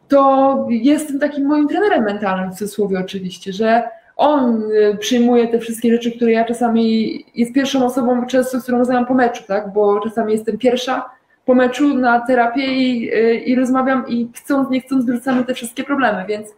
to 0.08 0.66
jestem 0.70 1.18
takim 1.18 1.46
moim 1.46 1.68
trenerem 1.68 2.04
mentalnym 2.04 2.50
w 2.50 2.54
cudzysłowie 2.54 2.98
oczywiście, 2.98 3.52
że 3.52 3.82
on 4.16 4.62
e, 4.62 4.96
przyjmuje 4.96 5.48
te 5.48 5.58
wszystkie 5.58 5.92
rzeczy, 5.92 6.12
które 6.12 6.32
ja 6.32 6.44
czasami 6.44 7.24
jest 7.34 7.52
pierwszą 7.52 7.84
osobą 7.84 8.26
często, 8.26 8.60
z 8.60 8.62
którą 8.62 8.78
rozmawiam 8.78 9.06
po 9.06 9.14
meczu, 9.14 9.44
tak? 9.46 9.72
Bo 9.72 10.00
czasami 10.00 10.32
jestem 10.32 10.58
pierwsza 10.58 11.10
po 11.44 11.54
meczu 11.54 11.98
na 11.98 12.20
terapię 12.20 12.66
i, 12.66 13.10
e, 13.14 13.34
i 13.34 13.54
rozmawiam 13.54 14.08
i 14.08 14.28
chcąc, 14.34 14.70
nie 14.70 14.80
chcąc 14.80 15.04
wrzucamy 15.04 15.44
te 15.44 15.54
wszystkie 15.54 15.84
problemy, 15.84 16.24
więc 16.28 16.48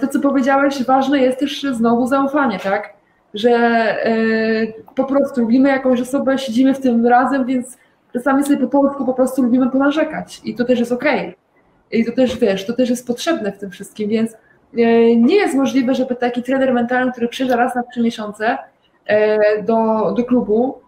to, 0.00 0.08
co 0.08 0.20
powiedziałeś, 0.20 0.84
ważne 0.84 1.18
jest 1.18 1.38
też 1.38 1.62
znowu 1.62 2.06
zaufanie, 2.06 2.58
tak? 2.58 2.92
Że 3.34 3.50
e, 3.50 4.14
po 4.94 5.04
prostu 5.04 5.40
lubimy 5.40 5.68
jakąś 5.68 6.00
osobę, 6.00 6.38
siedzimy 6.38 6.74
w 6.74 6.80
tym 6.80 7.06
razem, 7.06 7.46
więc 7.46 7.78
czasami 8.12 8.44
sobie 8.44 8.56
po 8.56 8.68
polsku 8.68 9.06
po 9.06 9.14
prostu 9.14 9.42
lubimy 9.42 9.70
ponarzekać 9.70 10.40
i 10.44 10.54
to 10.54 10.64
też 10.64 10.78
jest 10.78 10.92
okej. 10.92 11.20
Okay. 11.20 11.34
I 11.92 12.04
to 12.04 12.12
też, 12.12 12.38
wiesz, 12.38 12.66
to 12.66 12.72
też 12.72 12.90
jest 12.90 13.06
potrzebne 13.06 13.52
w 13.52 13.58
tym 13.58 13.70
wszystkim, 13.70 14.08
więc 14.08 14.32
e, 14.32 14.36
nie 15.16 15.36
jest 15.36 15.54
możliwe, 15.54 15.94
żeby 15.94 16.16
taki 16.16 16.42
trener 16.42 16.74
mentalny, 16.74 17.12
który 17.12 17.28
przyjeżdża 17.28 17.56
raz 17.56 17.74
na 17.74 17.82
trzy 17.82 18.02
miesiące 18.02 18.58
do, 19.62 20.12
do 20.16 20.24
klubu, 20.24 20.78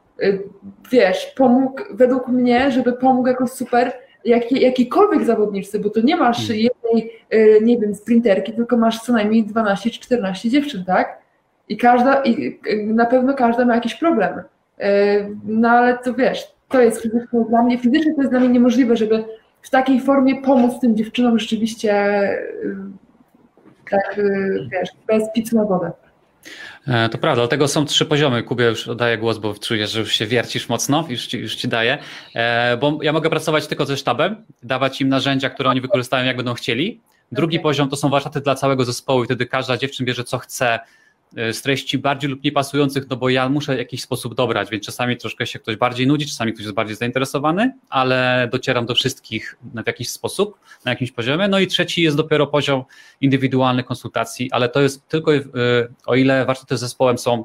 wiesz, 0.91 1.33
pomógł 1.37 1.83
według 1.91 2.29
mnie, 2.29 2.71
żeby 2.71 2.93
pomógł 2.93 3.29
jakoś 3.29 3.51
super 3.51 3.93
jak, 4.25 4.53
jakiejkolwiek 4.53 5.25
zawodniczce, 5.25 5.79
bo 5.79 5.91
to 5.91 6.01
nie 6.01 6.17
masz 6.17 6.49
hmm. 6.49 6.59
jednej, 6.59 7.13
e, 7.31 7.61
nie 7.61 7.79
wiem, 7.79 7.95
sprinterki, 7.95 8.53
tylko 8.53 8.77
masz 8.77 9.01
co 9.01 9.13
najmniej 9.13 9.45
12 9.45 9.91
czy 9.91 10.01
14 10.01 10.51
dziewczyn, 10.51 10.85
tak? 10.85 11.19
I 11.69 11.77
każda, 11.77 12.23
i 12.23 12.61
e, 12.67 12.77
na 12.77 13.07
pewno 13.07 13.35
każda 13.35 13.65
ma 13.65 13.75
jakiś 13.75 13.95
problem. 13.95 14.43
E, 14.79 15.29
no 15.45 15.69
ale 15.71 15.99
to 15.99 16.15
wiesz, 16.15 16.55
to 16.69 16.81
jest 16.81 17.03
fizycznie 17.03 17.45
dla 17.49 17.63
mnie, 17.63 17.79
fizycznie 17.79 18.15
to 18.15 18.21
jest 18.21 18.33
dla 18.33 18.41
mnie 18.41 18.49
niemożliwe, 18.49 18.97
żeby 18.97 19.25
w 19.63 19.71
takiej 19.71 20.01
formie 20.01 20.43
pomóc 20.43 20.81
tym 20.81 20.97
dziewczynom 20.97 21.39
rzeczywiście 21.39 21.93
tak, 23.91 24.21
wiesz, 24.73 24.91
bez 25.07 25.33
picu 25.35 25.57
na 25.57 25.65
wodę. 25.65 25.93
E, 26.89 27.09
to 27.09 27.19
prawda, 27.19 27.43
dlatego 27.43 27.69
są 27.69 27.85
trzy 27.85 28.07
poziomy. 28.07 28.43
Kubie 28.43 28.65
już 28.65 28.89
oddaję 28.89 29.19
głos, 29.19 29.39
bo 29.39 29.55
czuję, 29.55 29.87
że 29.87 30.01
już 30.01 30.13
się 30.13 30.27
wiercisz 30.27 30.69
mocno, 30.69 31.07
już 31.09 31.27
ci, 31.27 31.39
już 31.39 31.55
ci 31.55 31.69
daję. 31.69 31.99
E, 32.35 32.77
bo 32.77 32.99
ja 33.03 33.13
mogę 33.13 33.31
pracować 33.31 33.67
tylko 33.67 33.87
ze 33.87 33.97
sztabem, 33.97 34.45
dawać 34.63 35.01
im 35.01 35.09
narzędzia, 35.09 35.51
które 35.51 35.71
oni 35.71 35.81
wykorzystają 35.81 36.27
jak 36.27 36.37
będą 36.37 36.55
chcieli, 36.55 37.01
Drugi 37.33 37.57
Okay. 37.57 37.63
poziom 37.63 37.89
to 37.89 37.97
są 37.97 38.09
warsztaty 38.09 38.41
dla 38.41 38.55
całego 38.55 38.85
zespołu 38.85 39.23
i 39.23 39.27
wtedy 39.27 39.47
każda 39.47 39.77
dziewczyn 39.77 40.07
bierze 40.07 40.25
co 40.25 40.39
chce 40.39 40.81
z 41.53 41.63
treści 41.63 41.99
bardziej 41.99 42.31
lub 42.31 42.45
nie 42.45 42.53
pasujących, 42.53 43.05
no 43.11 43.17
bo 43.17 43.29
ja 43.29 43.49
muszę 43.49 43.75
w 43.75 43.79
jakiś 43.79 44.03
sposób 44.03 44.35
dobrać, 44.35 44.71
więc 44.71 44.85
czasami 44.85 45.17
troszkę 45.17 45.47
się 45.47 45.59
ktoś 45.59 45.77
bardziej 45.77 46.07
nudzi, 46.07 46.27
czasami 46.27 46.53
ktoś 46.53 46.65
jest 46.65 46.75
bardziej 46.75 46.97
zainteresowany, 46.97 47.73
ale 47.91 48.49
docieram 48.53 48.87
do 48.87 48.95
wszystkich 48.95 49.57
w 49.85 49.87
jakiś 49.87 50.09
sposób, 50.09 50.59
na 50.85 50.91
jakimś 50.91 51.13
poziomie. 51.13 51.49
No 51.49 51.59
i 51.59 51.67
trzeci 51.67 52.03
jest 52.03 52.17
dopiero 52.17 52.47
poziom 52.47 52.85
indywidualnej 53.21 53.85
konsultacji, 53.85 54.53
ale 54.53 54.69
to 54.69 54.81
jest 54.81 55.09
tylko 55.09 55.35
y, 55.35 55.43
o 56.07 56.15
ile 56.15 56.45
warsztaty 56.45 56.77
z 56.77 56.81
zespołem 56.81 57.19
są 57.19 57.45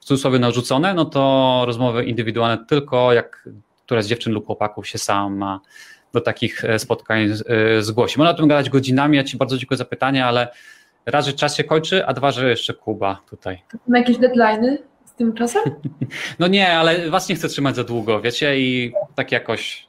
w 0.00 0.04
cudzysłowie 0.04 0.38
narzucone, 0.38 0.94
no 0.94 1.04
to 1.04 1.62
rozmowy 1.66 2.04
indywidualne 2.04 2.64
tylko 2.68 3.12
jak 3.12 3.48
któraś 3.84 4.04
z 4.04 4.08
dziewczyn 4.08 4.32
lub 4.32 4.46
chłopaków 4.46 4.88
się 4.88 4.98
sama 4.98 5.60
do 6.12 6.20
takich 6.20 6.64
e, 6.64 6.78
spotkań 6.78 7.20
e, 7.20 7.82
zgłosi. 7.82 8.18
Można 8.18 8.30
o 8.30 8.34
tym 8.34 8.48
gadać 8.48 8.70
godzinami, 8.70 9.16
ja 9.16 9.24
Ci 9.24 9.36
bardzo 9.36 9.58
dziękuję 9.58 9.78
za 9.78 9.84
pytanie, 9.84 10.26
ale 10.26 10.48
raz, 11.10 11.26
że 11.26 11.32
czas 11.32 11.56
się 11.56 11.64
kończy, 11.64 12.06
a 12.06 12.12
dwa, 12.12 12.30
że 12.30 12.50
jeszcze 12.50 12.74
Kuba 12.74 13.20
tutaj. 13.30 13.62
Na 13.88 13.98
jakieś 13.98 14.16
deadline'y 14.16 14.76
z 15.04 15.14
tym 15.14 15.32
czasem? 15.34 15.62
No 16.38 16.46
nie, 16.46 16.72
ale 16.78 17.10
Was 17.10 17.28
nie 17.28 17.34
chcę 17.34 17.48
trzymać 17.48 17.76
za 17.76 17.84
długo, 17.84 18.20
wiecie, 18.20 18.60
i 18.60 18.92
tak 19.14 19.32
jakoś 19.32 19.88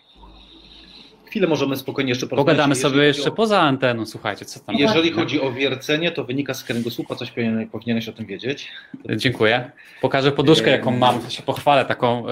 Chwilę 1.28 1.48
możemy 1.48 1.78
spokojnie 1.78 2.10
jeszcze 2.12 2.28
porozmawiać. 2.28 2.56
pogadamy 2.58 2.76
sobie 2.76 3.04
jeszcze 3.04 3.30
o- 3.30 3.32
poza 3.32 3.60
anteną, 3.62 4.06
słuchajcie, 4.06 4.46
co 4.46 4.60
tam. 4.60 4.76
Jeżeli 4.76 5.12
chodzi 5.12 5.42
o 5.42 5.52
wiercenie, 5.52 6.12
to 6.12 6.24
wynika 6.24 6.54
z 6.54 6.64
kręgosłupa, 6.64 7.16
coś 7.16 7.32
powinien- 7.32 7.70
powinieneś 7.70 8.10
o 8.10 8.14
tym 8.14 8.26
wiedzieć. 8.26 8.68
Dziękuję. 9.16 9.72
Pokażę 10.02 10.32
poduszkę, 10.32 10.70
jaką 10.72 10.92
mam, 10.92 11.30
się 11.30 11.44
pochwalę, 11.44 11.86
taką, 11.86 12.30
e, 12.30 12.32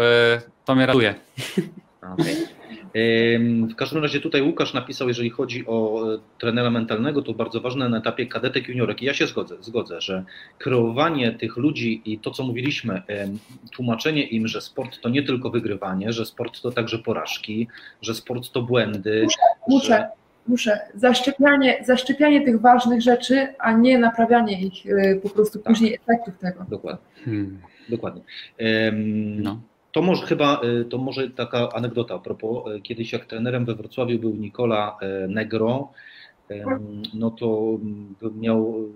to 0.66 0.76
mnie 0.76 0.86
raduje. 0.86 1.16
Okej. 2.14 2.36
W 3.70 3.76
każdym 3.76 4.02
razie 4.04 4.20
tutaj 4.20 4.42
Łukasz 4.42 4.74
napisał, 4.74 5.08
jeżeli 5.08 5.30
chodzi 5.30 5.64
o 5.68 6.04
e, 6.16 6.20
trenera 6.40 6.70
mentalnego, 6.70 7.22
to 7.22 7.34
bardzo 7.34 7.62
ważne 7.62 7.90
na 7.90 7.98
etapie 7.98 8.26
kadetek, 8.28 8.68
juniorek. 8.68 9.02
I 9.02 9.06
ja 9.06 9.14
się 9.14 9.28
zgodzę, 9.28 9.56
zgodzę, 9.62 10.02
że 10.02 10.24
kreowanie 10.58 11.32
tych 11.32 11.58
ludzi 11.58 12.02
i 12.06 12.20
to, 12.20 12.32
co 12.32 12.44
mówiliśmy, 12.44 13.02
tłumaczenie 13.72 14.24
im, 14.28 14.48
że 14.48 14.62
sport 14.62 15.02
to 15.02 15.10
nie 15.10 15.24
tylko 15.24 15.50
wygrywanie, 15.50 16.14
że 16.14 16.26
sport 16.26 16.62
to 16.62 16.72
także 16.72 17.00
porażki, 17.00 17.68
że 18.02 18.14
sport 18.14 18.52
to 18.52 18.62
błędy. 18.62 19.28
Muszę, 19.68 19.88
Że, 19.88 20.08
muszę. 20.48 20.80
Zaszczepianie, 20.96 21.84
zaszczepianie 21.86 22.46
tych 22.46 22.62
ważnych 22.62 23.02
rzeczy, 23.02 23.48
a 23.60 23.72
nie 23.72 23.98
naprawianie 23.98 24.62
ich 24.62 24.86
y, 24.86 25.20
po 25.24 25.30
prostu 25.30 25.60
Tak. 25.60 25.74
później 25.74 25.94
efektów 25.96 26.38
tego. 26.38 26.66
dokładnie, 26.70 27.06
Hmm. 27.26 27.60
dokładnie. 27.90 28.22
Ym, 28.62 29.42
No. 29.44 29.62
To 29.98 30.02
może 30.02 30.26
chyba, 30.26 30.62
y, 30.64 30.86
to 30.86 30.98
może 30.98 31.30
taka 31.30 31.70
anegdota 31.70 32.16
a 32.16 32.20
propos, 32.20 32.72
y, 32.76 32.82
kiedyś 32.82 33.14
jak 33.14 33.26
trenerem 33.26 33.66
we 33.66 33.76
Wrocławiu 33.76 34.20
był 34.20 34.36
Nicola 34.36 34.98
y, 35.02 35.28
Negro, 35.28 35.92
no 37.14 37.32
to 37.32 37.78
mm, 37.82 38.16
miał 38.40 38.90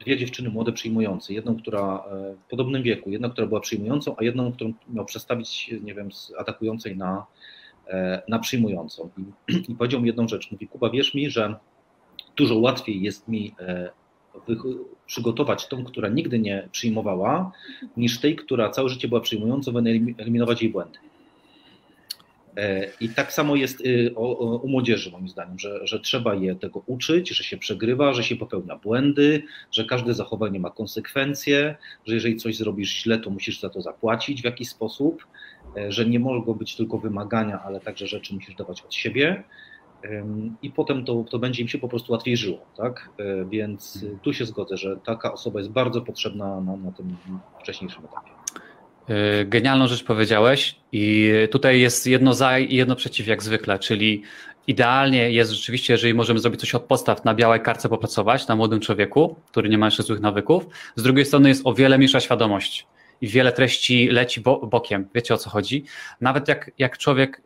dwie 0.00 0.16
dziewczyny 0.16 0.50
młode 0.50 0.72
przyjmujące, 0.72 1.34
jedną, 1.34 1.56
która 1.56 2.04
y, 2.32 2.36
w 2.36 2.50
podobnym 2.50 2.82
wieku, 2.82 3.10
jedna, 3.10 3.30
która 3.30 3.46
była 3.46 3.60
przyjmującą, 3.60 4.16
a 4.16 4.24
jedną, 4.24 4.52
którą 4.52 4.72
miał 4.88 5.04
przestawić, 5.04 5.74
nie 5.82 5.94
wiem, 5.94 6.12
z 6.12 6.32
atakującej 6.38 6.96
na, 6.96 7.26
e, 7.88 8.22
na 8.28 8.38
przyjmującą. 8.38 9.10
I, 9.18 9.52
I 9.72 9.74
powiedział 9.74 10.00
mi 10.00 10.06
jedną 10.06 10.28
rzecz, 10.28 10.52
mówi, 10.52 10.68
Kuba, 10.68 10.90
wierz 10.90 11.14
mi, 11.14 11.30
że 11.30 11.56
dużo 12.36 12.58
łatwiej 12.58 13.02
jest 13.02 13.28
mi 13.28 13.54
e, 13.60 13.90
przygotować 15.06 15.68
tą, 15.68 15.84
która 15.84 16.08
nigdy 16.08 16.38
nie 16.38 16.68
przyjmowała, 16.72 17.52
niż 17.96 18.20
tej, 18.20 18.36
która 18.36 18.70
całe 18.70 18.88
życie 18.88 19.08
była 19.08 19.20
przyjmującą, 19.20 19.72
wyeliminować 19.72 20.62
jej 20.62 20.70
błędy. 20.70 20.98
E, 22.56 22.90
I 23.00 23.08
tak 23.08 23.32
samo 23.32 23.56
jest 23.56 23.80
y, 23.80 24.14
u 24.62 24.68
młodzieży, 24.68 25.10
moim 25.10 25.28
zdaniem, 25.28 25.58
że, 25.58 25.86
że 25.86 26.00
trzeba 26.00 26.34
je 26.34 26.54
tego 26.54 26.82
uczyć, 26.86 27.28
że 27.28 27.44
się 27.44 27.56
przegrywa, 27.56 28.12
że 28.12 28.24
się 28.24 28.36
popełnia 28.36 28.76
błędy, 28.76 29.42
że 29.72 29.84
każde 29.84 30.14
zachowanie 30.14 30.60
ma 30.60 30.70
konsekwencje, 30.70 31.76
że 32.06 32.14
jeżeli 32.14 32.36
coś 32.36 32.56
zrobisz 32.56 33.02
źle, 33.02 33.18
to 33.18 33.30
musisz 33.30 33.60
za 33.60 33.70
to 33.70 33.82
zapłacić 33.82 34.42
w 34.42 34.44
jakiś 34.44 34.68
sposób, 34.68 35.26
e, 35.76 35.92
że 35.92 36.06
nie 36.06 36.20
mogą 36.20 36.54
być 36.54 36.76
tylko 36.76 36.98
wymagania, 36.98 37.62
ale 37.62 37.80
także 37.80 38.06
rzeczy 38.06 38.34
musisz 38.34 38.54
dawać 38.54 38.82
od 38.82 38.94
siebie. 38.94 39.42
I 40.62 40.70
potem 40.70 41.04
to, 41.04 41.24
to 41.30 41.38
będzie 41.38 41.62
im 41.62 41.68
się 41.68 41.78
po 41.78 41.88
prostu 41.88 42.12
łatwiej 42.12 42.36
żyło, 42.36 42.58
tak? 42.76 43.08
E, 43.18 43.44
Więc 43.44 44.02
y, 44.02 44.18
tu 44.22 44.32
się 44.32 44.44
zgodzę, 44.44 44.76
że 44.76 44.96
taka 45.04 45.32
osoba 45.32 45.60
jest 45.60 45.72
bardzo 45.72 46.00
potrzebna 46.00 46.60
na, 46.60 46.76
na 46.76 46.92
tym 46.92 47.16
wcześniejszym 47.60 48.04
etapie. 48.04 48.30
Y, 49.40 49.44
Genialną 49.44 49.86
rzecz 49.86 50.04
powiedziałeś 50.04 50.76
i 50.92 51.32
tutaj 51.50 51.80
jest 51.80 52.06
jedno 52.06 52.34
za 52.34 52.58
i 52.58 52.76
jedno 52.76 52.96
przeciw 52.96 53.26
jak 53.26 53.42
zwykle, 53.42 53.78
czyli 53.78 54.22
idealnie 54.66 55.30
jest 55.30 55.50
rzeczywiście, 55.50 55.94
jeżeli 55.94 56.14
możemy 56.14 56.40
zrobić 56.40 56.60
coś 56.60 56.74
od 56.74 56.82
podstaw, 56.82 57.24
na 57.24 57.34
białej 57.34 57.60
kartce 57.60 57.88
popracować, 57.88 58.48
na 58.48 58.56
młodym 58.56 58.80
człowieku, 58.80 59.36
który 59.50 59.68
nie 59.68 59.78
ma 59.78 59.86
jeszcze 59.86 60.02
złych 60.02 60.20
nawyków. 60.20 60.66
Z 60.96 61.02
drugiej 61.02 61.24
strony 61.24 61.48
jest 61.48 61.66
o 61.66 61.74
wiele 61.74 61.98
mniejsza 61.98 62.20
świadomość 62.20 62.86
i 63.20 63.28
wiele 63.28 63.52
treści 63.52 64.08
leci 64.08 64.40
bo 64.40 64.66
bokiem. 64.66 65.08
Wiecie 65.14 65.34
o 65.34 65.36
co 65.36 65.50
chodzi? 65.50 65.84
Nawet 66.20 66.48
jak, 66.48 66.70
jak 66.78 66.98
człowiek 66.98 67.42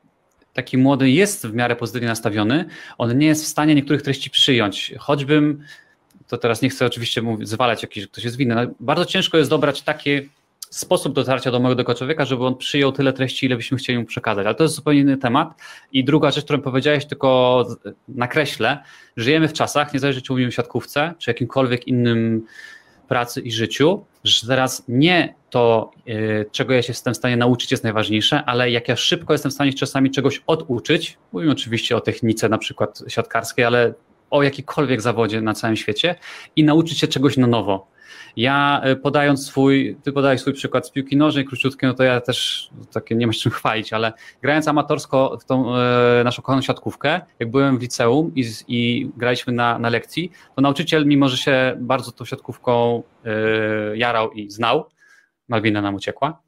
taki 0.58 0.78
młody 0.78 1.10
jest 1.10 1.46
w 1.46 1.54
miarę 1.54 1.76
pozytywnie 1.76 2.08
nastawiony, 2.08 2.64
on 2.98 3.18
nie 3.18 3.26
jest 3.26 3.44
w 3.44 3.46
stanie 3.46 3.74
niektórych 3.74 4.02
treści 4.02 4.30
przyjąć. 4.30 4.94
Choćbym, 4.98 5.64
to 6.28 6.38
teraz 6.38 6.62
nie 6.62 6.70
chcę 6.70 6.86
oczywiście 6.86 7.22
mówić, 7.22 7.48
zwalać 7.48 7.82
jakiś, 7.82 8.02
że 8.02 8.08
ktoś 8.08 8.24
jest 8.24 8.36
winny, 8.36 8.54
ale 8.54 8.70
bardzo 8.80 9.04
ciężko 9.04 9.38
jest 9.38 9.50
dobrać 9.50 9.82
taki 9.82 10.10
sposób 10.70 11.14
dotarcia 11.14 11.50
do 11.50 11.60
młodego 11.60 11.94
człowieka, 11.94 12.24
żeby 12.24 12.44
on 12.46 12.56
przyjął 12.56 12.92
tyle 12.92 13.12
treści, 13.12 13.46
ile 13.46 13.56
byśmy 13.56 13.78
chcieli 13.78 13.98
mu 13.98 14.04
przekazać. 14.04 14.46
Ale 14.46 14.54
to 14.54 14.62
jest 14.62 14.74
zupełnie 14.74 15.00
inny 15.00 15.16
temat. 15.16 15.54
I 15.92 16.04
druga 16.04 16.30
rzecz, 16.30 16.44
którą 16.44 16.60
powiedziałeś, 16.60 17.06
tylko 17.06 17.64
nakreślę, 18.08 18.78
żyjemy 19.16 19.48
w 19.48 19.52
czasach, 19.52 19.94
niezależnie 19.94 20.22
czy 20.22 20.32
mówimy 20.32 20.48
o 20.48 20.52
siatkówce, 20.52 21.14
czy 21.18 21.30
jakimkolwiek 21.30 21.88
innym 21.88 22.46
pracy 23.08 23.40
i 23.40 23.52
życiu, 23.52 24.04
że 24.24 24.46
teraz 24.46 24.84
nie 24.88 25.34
to, 25.50 25.90
y, 26.08 26.46
czego 26.52 26.74
ja 26.74 26.82
się 26.82 26.90
jestem 26.90 27.14
w 27.14 27.16
stanie 27.16 27.36
nauczyć, 27.36 27.70
jest 27.70 27.84
najważniejsze, 27.84 28.44
ale 28.44 28.70
jak 28.70 28.88
ja 28.88 28.96
szybko 28.96 29.34
jestem 29.34 29.50
w 29.50 29.54
stanie 29.54 29.72
czasami 29.72 30.10
czegoś 30.10 30.42
oduczyć. 30.46 31.18
Mówimy 31.32 31.52
oczywiście 31.52 31.96
o 31.96 32.00
technice, 32.00 32.48
na 32.48 32.58
przykład 32.58 33.02
siatkarskiej, 33.08 33.64
ale 33.64 33.94
o 34.30 34.42
jakikolwiek 34.42 35.00
zawodzie 35.00 35.40
na 35.40 35.54
całym 35.54 35.76
świecie 35.76 36.14
i 36.56 36.64
nauczyć 36.64 36.98
się 36.98 37.08
czegoś 37.08 37.36
na 37.36 37.46
nowo. 37.46 37.86
Ja 38.36 38.82
y, 38.86 38.96
podając 38.96 39.46
swój, 39.46 39.96
ty 40.02 40.12
podajesz 40.12 40.40
swój 40.40 40.52
przykład 40.52 40.86
z 40.86 40.90
piłki 40.90 41.16
nożnej, 41.16 41.44
króciutkie, 41.44 41.86
no 41.86 41.94
to 41.94 42.02
ja 42.02 42.20
też 42.20 42.68
takie 42.92 43.14
nie 43.14 43.26
ma 43.26 43.32
się 43.32 43.40
czym 43.40 43.52
chwalić, 43.52 43.92
ale 43.92 44.12
grając 44.42 44.68
amatorsko 44.68 45.38
w 45.40 45.44
tą 45.44 45.76
e, 45.76 46.24
naszą 46.24 46.42
kochaną 46.42 46.62
siatkówkę, 46.62 47.20
jak 47.38 47.50
byłem 47.50 47.78
w 47.78 47.82
liceum 47.82 48.32
i, 48.34 48.44
i 48.68 49.10
graliśmy 49.16 49.52
na, 49.52 49.78
na 49.78 49.88
lekcji, 49.88 50.32
to 50.56 50.62
nauczyciel, 50.62 51.06
mimo 51.06 51.28
że 51.28 51.36
się 51.36 51.76
bardzo 51.80 52.12
tą 52.12 52.24
siatkówką 52.24 53.02
e, 53.24 53.96
jarał 53.96 54.30
i 54.30 54.50
znał, 54.50 54.84
Malwina 55.48 55.82
nam 55.82 55.94
uciekła, 55.94 56.42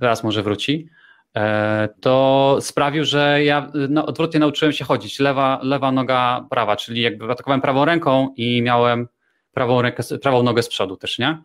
teraz 0.00 0.24
może 0.24 0.42
wróci, 0.42 0.88
e, 1.36 1.88
to 2.00 2.58
sprawił, 2.60 3.04
że 3.04 3.44
ja 3.44 3.72
no, 3.88 4.06
odwrotnie 4.06 4.40
nauczyłem 4.40 4.72
się 4.72 4.84
chodzić. 4.84 5.18
Lewa, 5.18 5.60
lewa 5.62 5.92
noga 5.92 6.46
prawa, 6.50 6.76
czyli 6.76 7.02
jakby 7.02 7.24
atakowałem 7.24 7.60
prawą 7.60 7.84
ręką 7.84 8.34
i 8.36 8.62
miałem 8.62 9.08
prawą, 9.56 9.82
rękę, 9.82 10.02
prawą 10.22 10.42
nogę 10.42 10.62
z 10.62 10.68
przodu 10.68 10.96
też, 10.96 11.18
nie? 11.18 11.38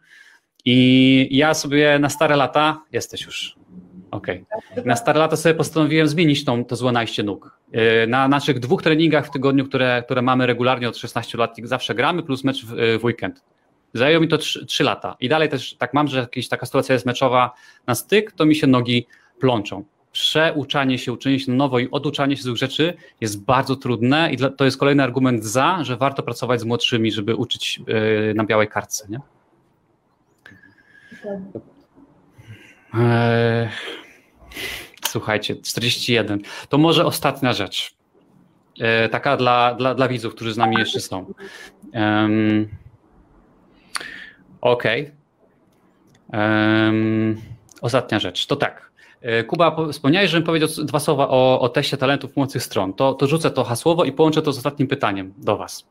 I 0.65 1.27
ja 1.31 1.53
sobie 1.53 1.99
na 1.99 2.09
stare 2.09 2.35
lata, 2.35 2.81
jesteś 2.91 3.21
już, 3.21 3.55
okej, 4.11 4.45
na 4.85 4.95
stare 4.95 5.19
lata 5.19 5.35
sobie 5.35 5.55
postanowiłem 5.55 6.07
zmienić 6.07 6.45
tą, 6.45 6.65
to 6.65 6.75
złe 6.75 6.91
najście 6.91 7.23
nóg. 7.23 7.59
Yy, 7.71 8.07
Na 8.07 8.27
naszych 8.27 8.59
dwóch 8.59 8.83
treningach 8.83 9.27
w 9.27 9.31
tygodniu, 9.31 9.65
które, 9.65 10.03
które 10.05 10.21
mamy 10.21 10.47
regularnie 10.47 10.89
od 10.89 10.97
16 10.97 11.37
lat, 11.37 11.55
zawsze 11.63 11.95
gramy, 11.95 12.23
plus 12.23 12.43
mecz 12.43 12.65
w, 12.65 12.99
w 13.01 13.03
weekend. 13.05 13.43
Zajęło 13.93 14.21
mi 14.21 14.27
to 14.27 14.37
3, 14.37 14.65
3 14.65 14.83
lata. 14.83 15.15
I 15.19 15.29
dalej 15.29 15.49
też 15.49 15.73
tak 15.73 15.93
mam, 15.93 16.07
że 16.07 16.19
jakaś 16.19 16.47
taka 16.47 16.65
sytuacja 16.65 16.93
jest 16.93 17.05
meczowa 17.05 17.53
na 17.87 17.95
styk, 17.95 18.31
to 18.31 18.45
mi 18.45 18.55
się 18.55 18.67
nogi 18.67 19.07
plączą. 19.39 19.83
Przeuczanie 20.21 20.97
się, 20.97 21.13
uczenie 21.13 21.39
się 21.39 21.51
na 21.51 21.57
nowo 21.57 21.79
i 21.79 21.91
oduczanie 21.91 22.37
się 22.37 22.43
złych 22.43 22.57
rzeczy 22.57 22.93
jest 23.21 23.43
bardzo 23.43 23.75
trudne 23.75 24.33
i 24.33 24.37
to 24.57 24.65
jest 24.65 24.77
kolejny 24.77 25.03
argument 25.03 25.43
za, 25.43 25.83
że 25.83 25.97
warto 25.97 26.23
pracować 26.23 26.59
z 26.59 26.63
młodszymi, 26.63 27.11
żeby 27.11 27.35
uczyć 27.35 27.81
yy, 27.87 28.33
na 28.35 28.43
białej 28.43 28.67
kartce. 28.67 29.07
Nie? 29.09 29.19
Eee, 32.93 33.69
Słuchajcie, 35.07 35.55
41. 35.55 36.41
To 36.69 36.77
może 36.77 37.05
ostatnia 37.05 37.53
rzecz. 37.53 37.95
E, 38.79 39.09
taka 39.09 39.37
dla, 39.37 39.75
dla, 39.75 39.95
dla 39.95 40.07
widzów, 40.07 40.35
którzy 40.35 40.53
z 40.53 40.57
nami 40.57 40.75
jeszcze 40.79 40.99
są. 40.99 41.33
Um, 41.93 42.69
Okej. 44.61 45.11
Em, 46.31 47.41
ostatnia 47.81 48.19
rzecz. 48.19 48.45
To 48.45 48.55
tak. 48.55 48.90
E, 49.21 49.43
Kuba, 49.43 49.75
wspomniałeś, 49.91 50.31
żebym 50.31 50.45
powiedział 50.45 50.69
dwa 50.85 50.99
słowa 50.99 51.27
o, 51.29 51.59
o 51.59 51.69
teście 51.69 51.97
talentów 51.97 52.35
mocnych 52.35 52.63
stron. 52.63 52.93
To, 52.93 53.13
to 53.13 53.27
rzucę 53.27 53.51
to 53.51 53.63
hasłowo 53.63 54.05
i 54.05 54.11
połączę 54.11 54.41
to 54.41 54.53
z 54.53 54.57
ostatnim 54.57 54.87
pytaniem 54.87 55.33
do 55.37 55.57
Was. 55.57 55.87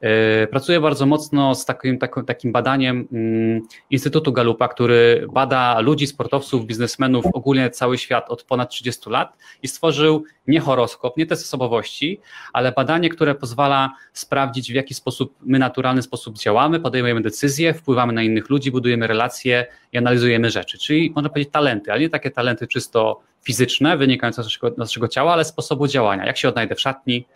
E, 0.00 0.46
pracuję 0.46 0.80
bardzo 0.80 1.06
mocno 1.06 1.54
z 1.54 1.64
takim, 1.64 1.98
takim, 1.98 2.24
takim 2.24 2.52
badaniem 2.52 3.08
mm, 3.12 3.62
Instytutu 3.90 4.32
Galupa, 4.32 4.68
który 4.68 5.26
bada 5.32 5.80
ludzi, 5.80 6.06
sportowców, 6.06 6.66
biznesmenów, 6.66 7.24
ogólnie 7.32 7.70
cały 7.70 7.98
świat 7.98 8.30
od 8.30 8.42
ponad 8.42 8.70
30 8.70 9.10
lat 9.10 9.36
i 9.62 9.68
stworzył 9.68 10.24
nie 10.46 10.60
horoskop, 10.60 11.16
nie 11.16 11.26
test 11.26 11.44
osobowości, 11.44 12.20
ale 12.52 12.72
badanie, 12.72 13.08
które 13.08 13.34
pozwala 13.34 13.94
sprawdzić, 14.12 14.72
w 14.72 14.74
jaki 14.74 14.94
sposób 14.94 15.34
my 15.42 15.58
naturalny 15.58 16.02
sposób 16.02 16.38
działamy, 16.38 16.80
podejmujemy 16.80 17.20
decyzje, 17.20 17.74
wpływamy 17.74 18.12
na 18.12 18.22
innych 18.22 18.50
ludzi, 18.50 18.70
budujemy 18.70 19.06
relacje 19.06 19.66
i 19.92 19.98
analizujemy 19.98 20.50
rzeczy. 20.50 20.78
Czyli 20.78 21.12
można 21.14 21.28
powiedzieć 21.28 21.52
talenty, 21.52 21.92
ale 21.92 22.00
nie 22.00 22.08
takie 22.08 22.30
talenty 22.30 22.63
czysto 22.66 23.20
fizyczne, 23.44 23.96
wynikające 23.96 24.42
z 24.42 24.46
naszego, 24.46 24.74
naszego 24.78 25.08
ciała, 25.08 25.32
ale 25.32 25.44
sposobu 25.44 25.86
działania. 25.86 26.26
Jak 26.26 26.36
się 26.36 26.48
odnajdę 26.48 26.74
w 26.74 26.80
szatni, 26.80 27.26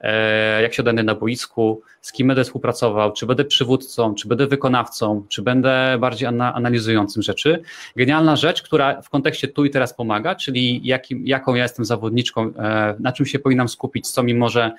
e, 0.00 0.62
jak 0.62 0.74
się 0.74 0.82
odnajdę 0.82 1.02
na 1.02 1.14
boisku, 1.14 1.82
z 2.00 2.12
kim 2.12 2.26
będę 2.26 2.44
współpracował, 2.44 3.12
czy 3.12 3.26
będę 3.26 3.44
przywódcą, 3.44 4.14
czy 4.14 4.28
będę 4.28 4.46
wykonawcą, 4.46 5.24
czy 5.28 5.42
będę 5.42 5.96
bardziej 6.00 6.28
analizującym 6.28 7.22
rzeczy. 7.22 7.62
Genialna 7.96 8.36
rzecz, 8.36 8.62
która 8.62 9.02
w 9.02 9.10
kontekście 9.10 9.48
tu 9.48 9.64
i 9.64 9.70
teraz 9.70 9.94
pomaga, 9.94 10.34
czyli 10.34 10.80
jakim, 10.84 11.26
jaką 11.26 11.54
ja 11.54 11.62
jestem 11.62 11.84
zawodniczką, 11.84 12.52
e, 12.56 12.94
na 12.98 13.12
czym 13.12 13.26
się 13.26 13.38
powinnam 13.38 13.68
skupić, 13.68 14.10
co 14.10 14.22
mi 14.22 14.34
może 14.34 14.72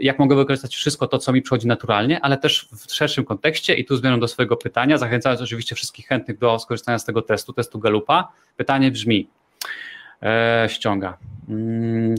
jak 0.00 0.18
mogę 0.18 0.36
wykorzystać 0.36 0.76
wszystko 0.76 1.06
to, 1.06 1.18
co 1.18 1.32
mi 1.32 1.42
przychodzi 1.42 1.66
naturalnie, 1.66 2.20
ale 2.20 2.38
też 2.38 2.68
w 2.88 2.94
szerszym 2.94 3.24
kontekście 3.24 3.74
i 3.74 3.84
tu 3.84 3.96
zmierzam 3.96 4.20
do 4.20 4.28
swojego 4.28 4.56
pytania, 4.56 4.98
zachęcając 4.98 5.40
oczywiście 5.40 5.74
wszystkich 5.74 6.06
chętnych 6.06 6.38
do 6.38 6.58
skorzystania 6.58 6.98
z 6.98 7.04
tego 7.04 7.22
testu, 7.22 7.52
testu 7.52 7.78
Galupa. 7.78 8.28
Pytanie 8.56 8.90
brzmi, 8.90 9.28
ściąga, 10.68 11.18
mm, 11.48 12.14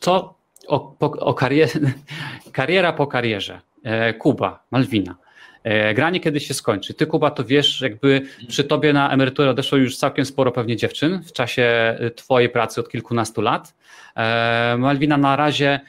co 0.00 0.34
o, 0.66 0.80
po, 0.80 1.06
o 1.06 1.34
karierze, 1.34 1.80
kariera 2.52 2.92
po 2.92 3.06
karierze, 3.06 3.60
e, 3.82 4.14
Kuba, 4.14 4.64
Malwina, 4.70 5.16
e, 5.64 5.94
granie 5.94 6.20
kiedy 6.20 6.40
się 6.40 6.54
skończy. 6.54 6.94
Ty, 6.94 7.06
Kuba, 7.06 7.30
to 7.30 7.44
wiesz, 7.44 7.80
jakby 7.80 8.22
przy 8.48 8.64
tobie 8.64 8.92
na 8.92 9.10
emeryturę 9.10 9.50
odeszło 9.50 9.78
już 9.78 9.96
całkiem 9.96 10.24
sporo 10.24 10.52
pewnie 10.52 10.76
dziewczyn 10.76 11.22
w 11.22 11.32
czasie 11.32 11.96
y, 12.00 12.10
twojej 12.10 12.48
pracy 12.48 12.80
od 12.80 12.88
kilkunastu 12.88 13.40
lat. 13.40 13.74
E, 14.16 14.76
Malwina 14.78 15.16
na 15.16 15.36
razie 15.36 15.80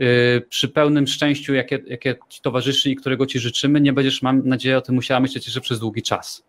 Y, 0.00 0.46
przy 0.48 0.68
pełnym 0.68 1.06
szczęściu, 1.06 1.54
jakie, 1.54 1.78
jakie 1.86 2.16
ci 2.28 2.40
towarzyszy 2.40 2.90
i 2.90 2.96
którego 2.96 3.26
ci 3.26 3.38
życzymy, 3.38 3.80
nie 3.80 3.92
będziesz, 3.92 4.22
mam 4.22 4.48
nadzieję, 4.48 4.78
o 4.78 4.80
tym 4.80 4.94
musiała 4.94 5.20
myśleć 5.20 5.46
jeszcze 5.46 5.60
przez 5.60 5.78
długi 5.78 6.02
czas. 6.02 6.44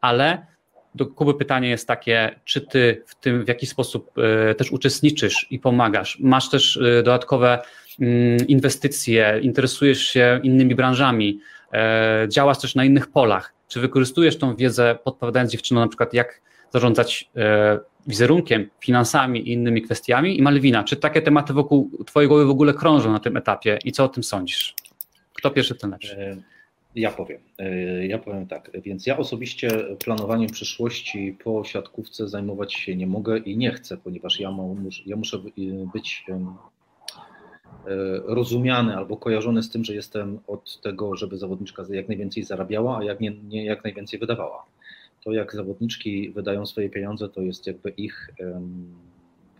Ale 0.00 0.46
do 0.94 1.06
Kuby 1.06 1.34
pytanie 1.34 1.68
jest 1.68 1.88
takie, 1.88 2.40
czy 2.44 2.60
ty 2.60 3.02
w 3.06 3.14
tym 3.14 3.44
w 3.44 3.48
jakiś 3.48 3.68
sposób 3.68 4.10
y, 4.50 4.54
też 4.54 4.72
uczestniczysz 4.72 5.46
i 5.50 5.58
pomagasz? 5.58 6.18
Masz 6.20 6.50
też 6.50 6.76
y, 6.76 7.02
dodatkowe 7.04 7.62
mm, 8.00 8.46
inwestycje, 8.46 9.40
interesujesz 9.42 10.02
się 10.02 10.40
innymi 10.42 10.74
branżami, 10.74 11.40
działasz 12.28 12.58
też 12.58 12.74
na 12.74 12.84
innych 12.84 13.10
polach. 13.10 13.54
Czy 13.68 13.80
wykorzystujesz 13.80 14.38
tą 14.38 14.56
wiedzę, 14.56 14.98
podpowiadając 15.04 15.52
dziewczynom 15.52 15.84
na 15.84 15.88
przykład, 15.88 16.14
jak 16.14 16.40
zarządzać 16.70 17.30
wizerunkiem, 18.06 18.70
finansami 18.80 19.48
i 19.48 19.52
innymi 19.52 19.82
kwestiami. 19.82 20.38
I 20.38 20.42
Malwina, 20.42 20.84
czy 20.84 20.96
takie 20.96 21.22
tematy 21.22 21.52
wokół 21.52 21.90
Twojej 22.06 22.28
głowy 22.28 22.44
w 22.44 22.50
ogóle 22.50 22.74
krążą 22.74 23.12
na 23.12 23.20
tym 23.20 23.36
etapie 23.36 23.78
i 23.84 23.92
co 23.92 24.04
o 24.04 24.08
tym 24.08 24.22
sądzisz? 24.22 24.74
Kto 25.34 25.50
pierwszy, 25.50 25.74
ten 25.74 25.90
lepszy? 25.90 26.42
Ja 26.94 27.10
powiem. 27.10 27.40
E, 27.58 28.06
ja 28.06 28.18
powiem 28.18 28.46
tak. 28.46 28.70
Więc 28.74 29.06
ja 29.06 29.18
osobiście 29.18 29.68
planowaniem 30.04 30.50
przyszłości 30.50 31.36
po 31.44 31.64
siatkówce 31.64 32.28
zajmować 32.28 32.74
się 32.74 32.96
nie 32.96 33.06
mogę 33.06 33.38
i 33.38 33.56
nie 33.56 33.70
chcę, 33.70 33.96
ponieważ 33.96 34.40
ja, 34.40 34.56
ja 35.06 35.16
muszę 35.16 35.38
być 35.92 36.24
e, 36.28 36.44
rozumiany 38.24 38.96
albo 38.96 39.16
kojarzony 39.16 39.62
z 39.62 39.70
tym, 39.70 39.84
że 39.84 39.94
jestem 39.94 40.38
od 40.46 40.80
tego, 40.80 41.16
żeby 41.16 41.38
zawodniczka 41.38 41.84
jak 41.90 42.08
najwięcej 42.08 42.42
zarabiała, 42.42 42.98
a 42.98 43.04
jak 43.04 43.20
nie, 43.20 43.30
nie 43.30 43.64
jak 43.64 43.84
najwięcej 43.84 44.18
wydawała 44.18 44.66
to 45.24 45.32
jak 45.32 45.54
zawodniczki 45.54 46.30
wydają 46.30 46.66
swoje 46.66 46.90
pieniądze, 46.90 47.28
to 47.28 47.40
jest 47.40 47.66
jakby 47.66 47.90
ich 47.90 48.30
um, 48.40 48.94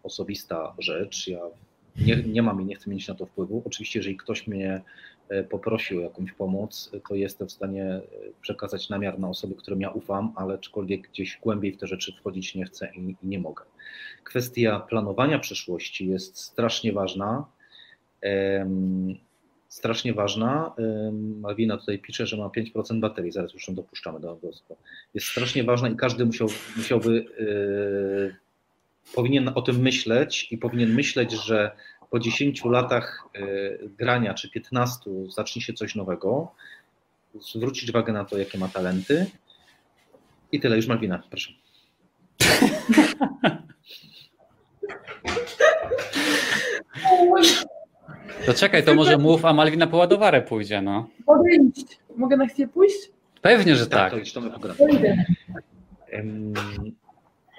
osobista 0.03 0.75
rzecz. 0.79 1.29
Ja 1.29 1.41
nie, 1.97 2.17
nie 2.17 2.43
mam 2.43 2.63
i 2.63 2.65
nie 2.65 2.77
chcę 2.77 2.91
mieć 2.91 3.09
na 3.09 3.15
to 3.15 3.27
wpływu. 3.27 3.63
Oczywiście, 3.67 3.99
jeżeli 3.99 4.17
ktoś 4.17 4.47
mnie 4.47 4.83
poprosił 5.51 5.99
o 5.99 6.03
jakąś 6.03 6.33
pomoc, 6.33 6.91
to 7.09 7.15
jestem 7.15 7.49
w 7.49 7.53
stanie 7.53 7.85
e, 7.85 8.03
przekazać 8.41 8.89
namiar 8.89 9.19
na 9.19 9.29
osoby, 9.29 9.55
którym 9.55 9.81
ja 9.81 9.91
ufam, 9.91 10.33
ale 10.37 10.55
aczkolwiek 10.55 11.09
gdzieś 11.09 11.39
głębiej 11.43 11.73
w 11.73 11.79
te 11.79 11.87
rzeczy 11.87 12.13
wchodzić 12.13 12.55
nie 12.55 12.65
chcę 12.65 12.93
i, 12.95 13.17
nie 13.23 13.39
mogę. 13.39 13.65
Kwestia 14.25 14.81
planowania 14.81 15.39
przyszłości 15.39 16.09
jest 16.09 16.39
strasznie 16.39 16.93
ważna 16.93 17.45
strasznie 19.73 20.15
ważna. 20.15 20.75
Malwina 21.41 21.77
tutaj 21.77 21.99
pisze, 21.99 22.27
że 22.27 22.37
ma 22.37 22.47
5% 22.47 23.01
baterii, 23.01 23.33
zaraz 23.33 23.55
już 23.55 23.69
ją 23.69 23.75
dopuszczamy 23.75 24.21
do 24.21 24.37
głosu. 24.37 24.63
Jest 25.15 25.27
strasznie 25.27 25.65
ważna 25.65 25.89
i 25.89 25.97
każdy 25.97 26.25
musiał, 26.25 26.49
musiałby, 26.77 27.13
yy, 27.13 28.37
powinien 29.15 29.51
o 29.55 29.63
tym 29.63 29.77
myśleć 29.77 30.53
i 30.53 30.59
powinien 30.59 30.95
myśleć, 30.95 31.33
że 31.33 31.71
po 32.13 32.19
10 32.19 32.65
latach 32.65 33.29
yy, 33.35 33.91
grania 33.99 34.35
czy 34.35 34.51
15 34.51 35.11
zacznie 35.29 35.63
się 35.63 35.73
coś 35.73 35.95
nowego, 35.95 36.53
zwrócić 37.41 37.91
uwagę 37.91 38.13
na 38.13 38.25
to, 38.25 38.39
jakie 38.39 38.59
ma 38.59 38.69
talenty. 38.69 39.27
I 40.53 40.61
tyle, 40.61 40.77
już 40.77 40.87
Malwina, 40.87 41.23
proszę. 41.31 41.53
To 48.47 48.55
czekaj, 48.55 48.85
to 48.85 48.95
może 48.95 49.19
mów, 49.19 49.45
a 49.45 49.53
Malwina 49.53 49.87
po 49.87 49.97
ładowarę 49.97 50.43
pójdzie, 50.43 50.83
no. 50.83 51.09
Mogę 51.27 51.55
iść. 51.55 51.99
Mogę 52.17 52.37
na 52.37 52.47
chwilę 52.47 52.69
pójść? 52.69 53.11
Pewnie, 53.43 53.77
że 53.77 53.87
tak. 53.87 54.13
tak. 54.13 54.23
To 54.35 54.41
my 54.41 54.51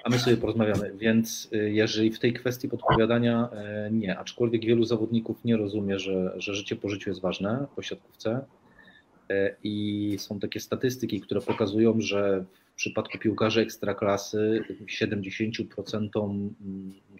A 0.04 0.10
my 0.10 0.18
sobie 0.18 0.36
porozmawiamy, 0.36 0.92
więc 0.96 1.48
y, 1.52 1.70
jeżeli 1.72 2.10
w 2.10 2.18
tej 2.18 2.32
kwestii 2.32 2.68
podpowiadania 2.68 3.48
e, 3.52 3.90
nie, 3.92 4.18
aczkolwiek 4.18 4.64
wielu 4.64 4.84
zawodników 4.84 5.44
nie 5.44 5.56
rozumie, 5.56 5.98
że, 5.98 6.32
że 6.36 6.54
życie 6.54 6.76
po 6.76 6.88
życiu 6.88 7.10
jest 7.10 7.20
ważne 7.20 7.66
po 7.76 7.82
siatkówce 7.82 8.44
e, 9.30 9.56
i 9.62 10.16
są 10.18 10.40
takie 10.40 10.60
statystyki, 10.60 11.20
które 11.20 11.40
pokazują, 11.40 12.00
że 12.00 12.44
w 12.72 12.74
przypadku 12.74 13.18
piłkarzy 13.18 13.60
ekstraklasy 13.60 14.64
70% 15.00 16.48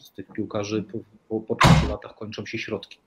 z 0.00 0.10
tych 0.12 0.32
piłkarzy 0.32 0.84
po, 1.28 1.40
po 1.40 1.56
5 1.56 1.74
latach 1.88 2.14
kończą 2.14 2.46
się 2.46 2.58
środki 2.58 2.98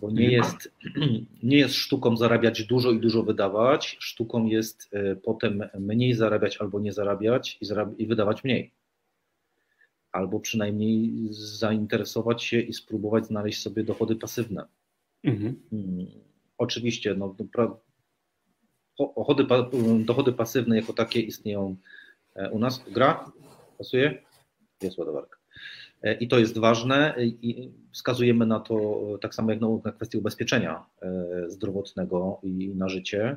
bo 0.00 0.10
nie 0.10 0.30
jest, 0.30 0.72
nie 1.42 1.56
jest 1.56 1.74
sztuką 1.74 2.16
zarabiać 2.16 2.64
dużo 2.64 2.90
i 2.90 3.00
dużo 3.00 3.22
wydawać, 3.22 3.96
sztuką 4.00 4.46
jest 4.46 4.88
e, 4.92 5.16
potem 5.16 5.64
mniej 5.78 6.14
zarabiać 6.14 6.56
albo 6.56 6.80
nie 6.80 6.92
zarabiać 6.92 7.58
i, 7.60 7.64
zarab 7.64 7.98
i 7.98 8.06
wydawać 8.06 8.44
mniej. 8.44 8.72
Albo 10.12 10.40
przynajmniej 10.40 11.28
zainteresować 11.30 12.42
się 12.42 12.60
i 12.60 12.72
spróbować 12.72 13.26
znaleźć 13.26 13.62
sobie 13.62 13.84
dochody 13.84 14.16
pasywne. 14.16 14.66
Mhm. 15.24 15.62
Hmm. 15.70 16.06
Oczywiście, 16.58 17.14
no, 17.14 17.36
dochody, 18.98 19.46
dochody 20.04 20.32
pasywne 20.32 20.76
jako 20.76 20.92
takie 20.92 21.20
istnieją 21.20 21.76
e, 22.34 22.50
u 22.50 22.58
nas. 22.58 22.84
Gra? 22.90 23.32
Pasuje? 23.78 24.22
Jest 24.82 24.98
ładowarka. 24.98 25.41
E, 26.02 26.14
I 26.14 26.28
to 26.28 26.38
jest 26.38 26.58
ważne 26.58 27.14
i 27.18 27.70
wskazujemy 27.92 28.46
na 28.46 28.60
to 28.60 29.00
tak 29.20 29.34
samo 29.34 29.50
jak 29.50 29.60
na 29.60 29.92
kwestię 29.92 30.18
ubezpieczenia 30.18 30.84
e, 31.02 31.44
zdrowotnego 31.50 32.40
i 32.42 32.74
na 32.74 32.88
życie 32.88 33.36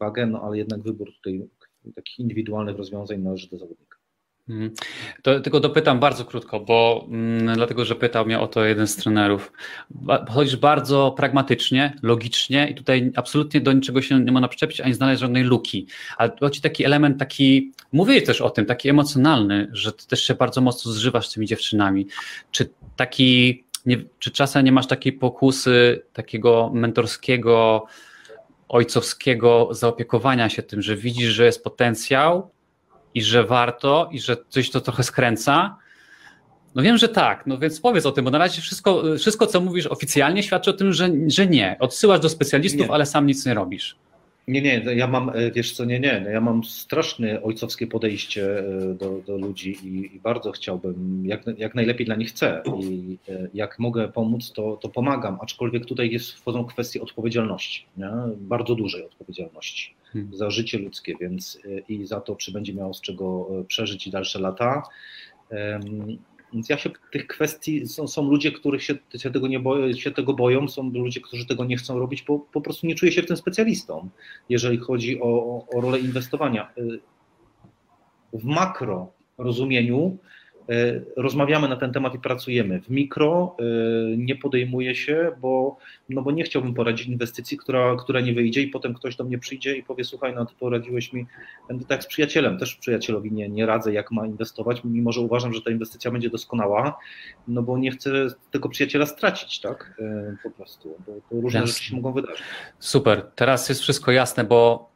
wagę, 0.00 0.26
no 0.26 0.42
ale 0.42 0.58
jednak 0.58 0.82
wybór 0.82 1.12
tutaj 1.14 1.48
takich 1.94 2.18
indywidualnych 2.18 2.76
rozwiązań 2.76 3.22
należy 3.22 3.48
do 3.50 3.58
zawodnika. 3.58 3.97
Mhm. 4.48 4.70
To, 5.22 5.40
tylko 5.40 5.60
dopytam 5.60 6.00
bardzo 6.00 6.24
krótko, 6.24 6.60
bo 6.60 7.06
mm, 7.10 7.56
dlatego, 7.56 7.84
że 7.84 7.94
pytał 7.94 8.26
mnie 8.26 8.40
o 8.40 8.46
to 8.46 8.64
jeden 8.64 8.86
z 8.86 8.96
trenerów. 8.96 9.52
Chodzisz 10.30 10.56
bardzo 10.56 11.14
pragmatycznie, 11.16 11.96
logicznie 12.02 12.68
i 12.70 12.74
tutaj 12.74 13.12
absolutnie 13.16 13.60
do 13.60 13.72
niczego 13.72 14.02
się 14.02 14.20
nie 14.20 14.32
można 14.32 14.48
przyczepić, 14.48 14.80
ani 14.80 14.94
znaleźć 14.94 15.20
żadnej 15.20 15.44
luki. 15.44 15.86
Ale 16.16 16.32
chodzi 16.40 16.60
taki 16.60 16.84
element 16.84 17.18
taki, 17.18 17.72
mówię 17.92 18.22
też 18.22 18.40
o 18.40 18.50
tym, 18.50 18.66
taki 18.66 18.88
emocjonalny, 18.88 19.68
że 19.72 19.92
ty 19.92 20.06
też 20.06 20.22
się 20.22 20.34
bardzo 20.34 20.60
mocno 20.60 20.92
zżywasz 20.92 21.28
z 21.28 21.32
tymi 21.32 21.46
dziewczynami. 21.46 22.06
Czy 22.50 22.70
taki, 22.96 23.64
nie, 23.86 23.96
czy 24.18 24.30
czasem 24.30 24.64
nie 24.64 24.72
masz 24.72 24.86
takiej 24.86 25.12
pokusy, 25.12 26.02
takiego 26.12 26.70
mentorskiego, 26.74 27.86
ojcowskiego 28.68 29.68
zaopiekowania 29.70 30.48
się 30.48 30.62
tym, 30.62 30.82
że 30.82 30.96
widzisz, 30.96 31.30
że 31.30 31.44
jest 31.44 31.64
potencjał, 31.64 32.50
i 33.14 33.22
że 33.22 33.44
warto 33.44 34.08
i 34.12 34.20
że 34.20 34.36
coś 34.48 34.70
to 34.70 34.80
trochę 34.80 35.02
skręca? 35.02 35.76
No 36.74 36.82
wiem, 36.82 36.98
że 36.98 37.08
tak, 37.08 37.46
no 37.46 37.58
więc 37.58 37.80
powiedz 37.80 38.06
o 38.06 38.12
tym, 38.12 38.24
bo 38.24 38.30
na 38.30 38.38
razie 38.38 38.62
wszystko, 38.62 39.02
wszystko 39.18 39.46
co 39.46 39.60
mówisz 39.60 39.86
oficjalnie 39.86 40.42
świadczy 40.42 40.70
o 40.70 40.72
tym, 40.72 40.92
że, 40.92 41.10
że 41.26 41.46
nie. 41.46 41.76
Odsyłasz 41.80 42.20
do 42.20 42.28
specjalistów, 42.28 42.86
nie. 42.86 42.92
ale 42.92 43.06
sam 43.06 43.26
nic 43.26 43.46
nie 43.46 43.54
robisz. 43.54 43.96
Nie, 44.48 44.62
nie, 44.62 44.82
ja 44.94 45.06
mam, 45.06 45.28
e, 45.28 45.50
wiesz 45.50 45.72
co, 45.72 45.84
nie, 45.84 46.00
nie, 46.00 46.26
ja 46.32 46.40
mam 46.40 46.64
straszne 46.64 47.42
ojcowskie 47.42 47.86
podejście 47.86 48.58
e, 48.58 48.94
do, 48.94 49.20
do 49.26 49.36
ludzi 49.36 49.76
i, 49.82 50.16
i, 50.16 50.20
bardzo 50.20 50.52
chciałbym, 50.52 51.26
jak, 51.26 51.42
jak 51.58 51.74
najlepiej 51.74 52.06
dla 52.06 52.16
nich 52.16 52.28
chcę 52.28 52.62
i 52.80 53.18
e, 53.28 53.48
jak 53.54 53.78
mogę 53.78 54.08
pomóc, 54.08 54.52
to, 54.52 54.78
to 54.82 54.88
pomagam, 54.88 55.38
aczkolwiek 55.40 55.86
tutaj 55.86 56.10
jest, 56.10 56.32
wchodzą 56.32 56.64
kwestie 56.64 57.02
odpowiedzialności, 57.02 57.86
nie? 57.96 58.10
bardzo 58.36 58.74
dużej 58.74 59.04
odpowiedzialności. 59.04 59.94
Za 60.32 60.50
życie 60.50 60.78
ludzkie, 60.78 61.14
więc 61.20 61.58
i 61.88 62.06
za 62.06 62.20
to, 62.20 62.36
czy 62.36 62.52
będzie 62.52 62.74
miało 62.74 62.94
z 62.94 63.00
czego 63.00 63.48
przeżyć 63.68 64.10
dalsze 64.10 64.40
lata. 64.40 64.82
Więc 66.52 66.68
ja 66.68 66.78
się 66.78 66.90
tych 67.12 67.26
kwestii, 67.26 67.86
są, 67.86 68.08
są 68.08 68.30
ludzie, 68.30 68.52
których 68.52 68.82
się, 68.82 68.94
się, 69.16 69.30
tego 69.30 69.48
nie 69.48 69.60
boją, 69.60 69.92
się 69.92 70.10
tego 70.10 70.34
boją, 70.34 70.68
są 70.68 70.90
ludzie, 70.90 71.20
którzy 71.20 71.46
tego 71.46 71.64
nie 71.64 71.76
chcą 71.76 71.98
robić, 71.98 72.22
bo 72.22 72.38
po 72.38 72.60
prostu 72.60 72.86
nie 72.86 72.94
czuję 72.94 73.12
się 73.12 73.22
w 73.22 73.26
tym 73.26 73.36
specjalistą, 73.36 74.08
jeżeli 74.48 74.78
chodzi 74.78 75.20
o, 75.20 75.64
o 75.68 75.80
rolę 75.80 75.98
inwestowania. 75.98 76.72
Y, 76.78 77.00
w 78.32 78.44
makro 78.44 79.12
rozumieniu 79.38 80.18
E, 80.18 80.37
rozmawiamy 81.16 81.68
na 81.68 81.76
ten 81.76 81.92
temat 81.92 82.14
i 82.14 82.18
pracujemy. 82.18 82.80
W 82.80 82.90
mikro 82.90 83.56
e, 83.58 83.62
nie 84.16 84.36
podejmuję 84.36 84.94
się, 84.94 85.32
bo, 85.40 85.76
no 86.08 86.22
bo 86.22 86.30
nie 86.30 86.44
chciałbym 86.44 86.74
poradzić 86.74 87.06
inwestycji, 87.06 87.58
która, 87.58 87.96
która 87.96 88.20
nie 88.20 88.32
wyjdzie 88.32 88.62
i 88.62 88.68
potem 88.68 88.94
ktoś 88.94 89.16
do 89.16 89.24
mnie 89.24 89.38
przyjdzie 89.38 89.76
i 89.76 89.82
powie, 89.82 90.04
słuchaj, 90.04 90.34
no 90.34 90.46
ty 90.46 90.54
poradziłeś 90.60 91.12
mi, 91.12 91.26
będę 91.68 91.84
tak 91.84 92.04
z 92.04 92.06
przyjacielem, 92.06 92.58
też 92.58 92.74
przyjacielowi 92.76 93.32
nie, 93.32 93.48
nie 93.48 93.66
radzę, 93.66 93.92
jak 93.92 94.10
ma 94.10 94.26
inwestować, 94.26 94.80
mimo 94.84 95.12
że 95.12 95.20
uważam, 95.20 95.52
że 95.52 95.62
ta 95.62 95.70
inwestycja 95.70 96.10
będzie 96.10 96.30
doskonała, 96.30 96.98
no 97.48 97.62
bo 97.62 97.78
nie 97.78 97.90
chcę 97.90 98.26
tego 98.50 98.68
przyjaciela 98.68 99.06
stracić, 99.06 99.60
tak, 99.60 99.94
e, 100.00 100.36
po 100.42 100.50
prostu, 100.50 100.94
bo, 101.06 101.12
bo 101.12 101.40
różne 101.40 101.60
Jasne. 101.60 101.72
rzeczy 101.72 101.84
się 101.84 101.96
mogą 101.96 102.12
wydarzyć. 102.12 102.42
Super, 102.78 103.26
teraz 103.34 103.68
jest 103.68 103.80
wszystko 103.80 104.12
jasne, 104.12 104.44
bo 104.44 104.90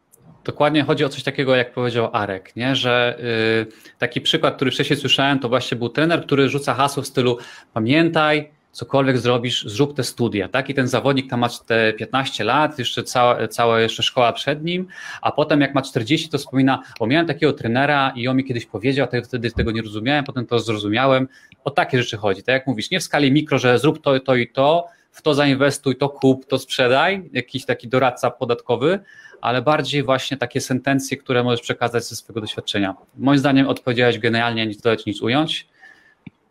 Dokładnie 0.44 0.82
chodzi 0.82 1.04
o 1.04 1.08
coś 1.08 1.22
takiego, 1.22 1.56
jak 1.56 1.72
powiedział 1.72 2.10
Arek, 2.12 2.56
nie? 2.56 2.76
że 2.76 3.18
yy, 3.18 3.96
taki 3.98 4.20
przykład, 4.20 4.56
który 4.56 4.70
wcześniej 4.70 4.98
słyszałem, 4.98 5.38
to 5.38 5.48
właśnie 5.48 5.76
był 5.76 5.88
trener, 5.88 6.26
który 6.26 6.48
rzuca 6.48 6.74
hasło 6.74 7.02
w 7.02 7.06
stylu 7.06 7.38
pamiętaj, 7.72 8.50
cokolwiek 8.72 9.18
zrobisz, 9.18 9.64
zrób 9.64 9.96
te 9.96 10.04
studia, 10.04 10.48
tak? 10.48 10.70
I 10.70 10.74
ten 10.74 10.88
zawodnik 10.88 11.30
tam 11.30 11.40
ma 11.40 11.48
te 11.66 11.92
15 11.92 12.44
lat, 12.44 12.78
jeszcze 12.78 13.02
cała, 13.02 13.48
cała 13.48 13.80
jeszcze 13.80 14.02
szkoła 14.02 14.32
przed 14.32 14.64
nim, 14.64 14.86
a 15.22 15.32
potem 15.32 15.60
jak 15.60 15.74
ma 15.74 15.82
40, 15.82 16.28
to 16.28 16.38
wspomina, 16.38 16.82
o 17.00 17.06
miałem 17.06 17.26
takiego 17.26 17.52
trenera 17.52 18.12
i 18.16 18.28
on 18.28 18.36
mi 18.36 18.44
kiedyś 18.44 18.66
powiedział, 18.66 19.08
a 19.12 19.22
wtedy 19.22 19.50
tego 19.50 19.70
nie 19.70 19.82
rozumiałem, 19.82 20.24
potem 20.24 20.46
to 20.46 20.58
zrozumiałem. 20.58 21.28
O 21.64 21.70
takie 21.70 21.98
rzeczy 21.98 22.16
chodzi, 22.16 22.42
tak 22.42 22.52
jak 22.52 22.66
mówisz, 22.66 22.90
nie 22.90 23.00
w 23.00 23.02
skali 23.02 23.32
mikro, 23.32 23.58
że 23.58 23.78
zrób 23.78 24.02
to, 24.02 24.20
to 24.20 24.34
i 24.36 24.48
to, 24.48 24.86
w 25.10 25.22
to 25.22 25.34
zainwestuj, 25.34 25.96
to 25.96 26.08
kup, 26.08 26.46
to 26.46 26.58
sprzedaj, 26.58 27.30
jakiś 27.32 27.64
taki 27.64 27.88
doradca 27.88 28.30
podatkowy, 28.30 28.98
ale 29.42 29.62
bardziej 29.62 30.02
właśnie 30.02 30.36
takie 30.36 30.60
sentencje, 30.60 31.16
które 31.16 31.44
możesz 31.44 31.60
przekazać 31.60 32.04
ze 32.04 32.16
swojego 32.16 32.40
doświadczenia. 32.40 32.94
Moim 33.18 33.38
zdaniem 33.38 33.68
odpowiedziałeś 33.68 34.18
genialnie, 34.18 34.66
nic 34.66 34.80
dodać, 34.80 35.06
nic 35.06 35.22
ująć. 35.22 35.68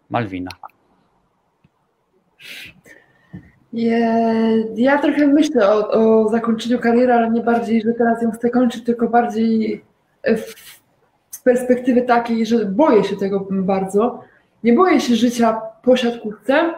Malwina. 0.10 0.52
Ja 4.76 4.98
trochę 5.02 5.28
myślę 5.28 5.70
o, 5.70 5.90
o 5.90 6.30
zakończeniu 6.30 6.80
kariery, 6.80 7.14
ale 7.14 7.32
nie 7.32 7.42
bardziej, 7.42 7.82
że 7.82 7.94
teraz 7.94 8.22
ją 8.24 8.32
chcę 8.32 8.50
kończyć, 8.50 8.84
tylko 8.84 9.10
bardziej 9.10 9.84
z 11.32 11.40
perspektywy 11.44 12.02
takiej, 12.02 12.46
że 12.46 12.66
boję 12.66 13.04
się 13.04 13.18
tego 13.18 13.48
bardzo. 13.52 14.24
Nie 14.64 14.74
boję 14.74 15.00
się 15.00 15.16
życia 15.16 15.62
po 15.84 15.98
siatkówce, 15.98 16.74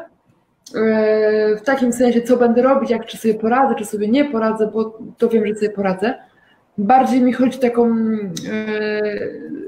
w 1.58 1.62
takim 1.66 1.94
sensie, 1.94 2.22
co 2.22 2.38
będę 2.38 2.62
robić, 2.62 2.90
jak 2.90 3.06
czy 3.06 3.18
sobie 3.18 3.34
poradzę, 3.34 3.76
czy 3.76 3.86
sobie 3.86 4.08
nie 4.08 4.26
poradzę, 4.26 4.68
bo 4.68 5.00
to 5.18 5.30
wiem, 5.30 5.48
że 5.48 5.56
sobie 5.56 5.70
poradzę. 5.70 6.14
Bardziej 6.78 7.22
mi 7.22 7.34
chodzi 7.34 7.60
taką 7.60 7.88
e, 7.88 7.96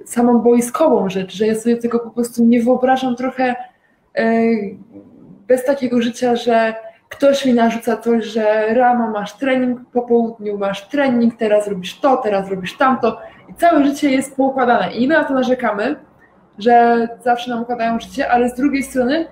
samą 0.05 0.39
boiskową 0.39 1.09
rzecz, 1.09 1.35
że 1.35 1.47
ja 1.47 1.55
sobie 1.55 1.77
tego 1.77 1.99
po 1.99 2.09
prostu 2.09 2.45
nie 2.45 2.61
wyobrażam 2.63 3.15
trochę 3.15 3.55
e, 4.15 4.33
bez 5.47 5.65
takiego 5.65 6.01
życia, 6.01 6.35
że 6.35 6.73
ktoś 7.09 7.45
mi 7.45 7.53
narzuca 7.53 7.97
coś, 7.97 8.25
że 8.25 8.73
rano 8.73 9.11
masz 9.11 9.33
trening, 9.33 9.79
po 9.93 10.01
południu 10.01 10.57
masz 10.57 10.87
trening, 10.87 11.35
teraz 11.37 11.67
robisz 11.67 11.99
to, 11.99 12.17
teraz 12.17 12.49
robisz 12.49 12.77
tamto 12.77 13.17
i 13.49 13.53
całe 13.53 13.85
życie 13.85 14.09
jest 14.09 14.35
poukładane. 14.35 14.93
I 14.93 15.07
my 15.07 15.13
na 15.13 15.23
to 15.23 15.33
narzekamy, 15.33 15.95
że 16.59 17.07
zawsze 17.23 17.51
nam 17.51 17.61
układają 17.61 17.99
życie, 17.99 18.31
ale 18.31 18.49
z 18.49 18.55
drugiej 18.55 18.83
strony 18.83 19.25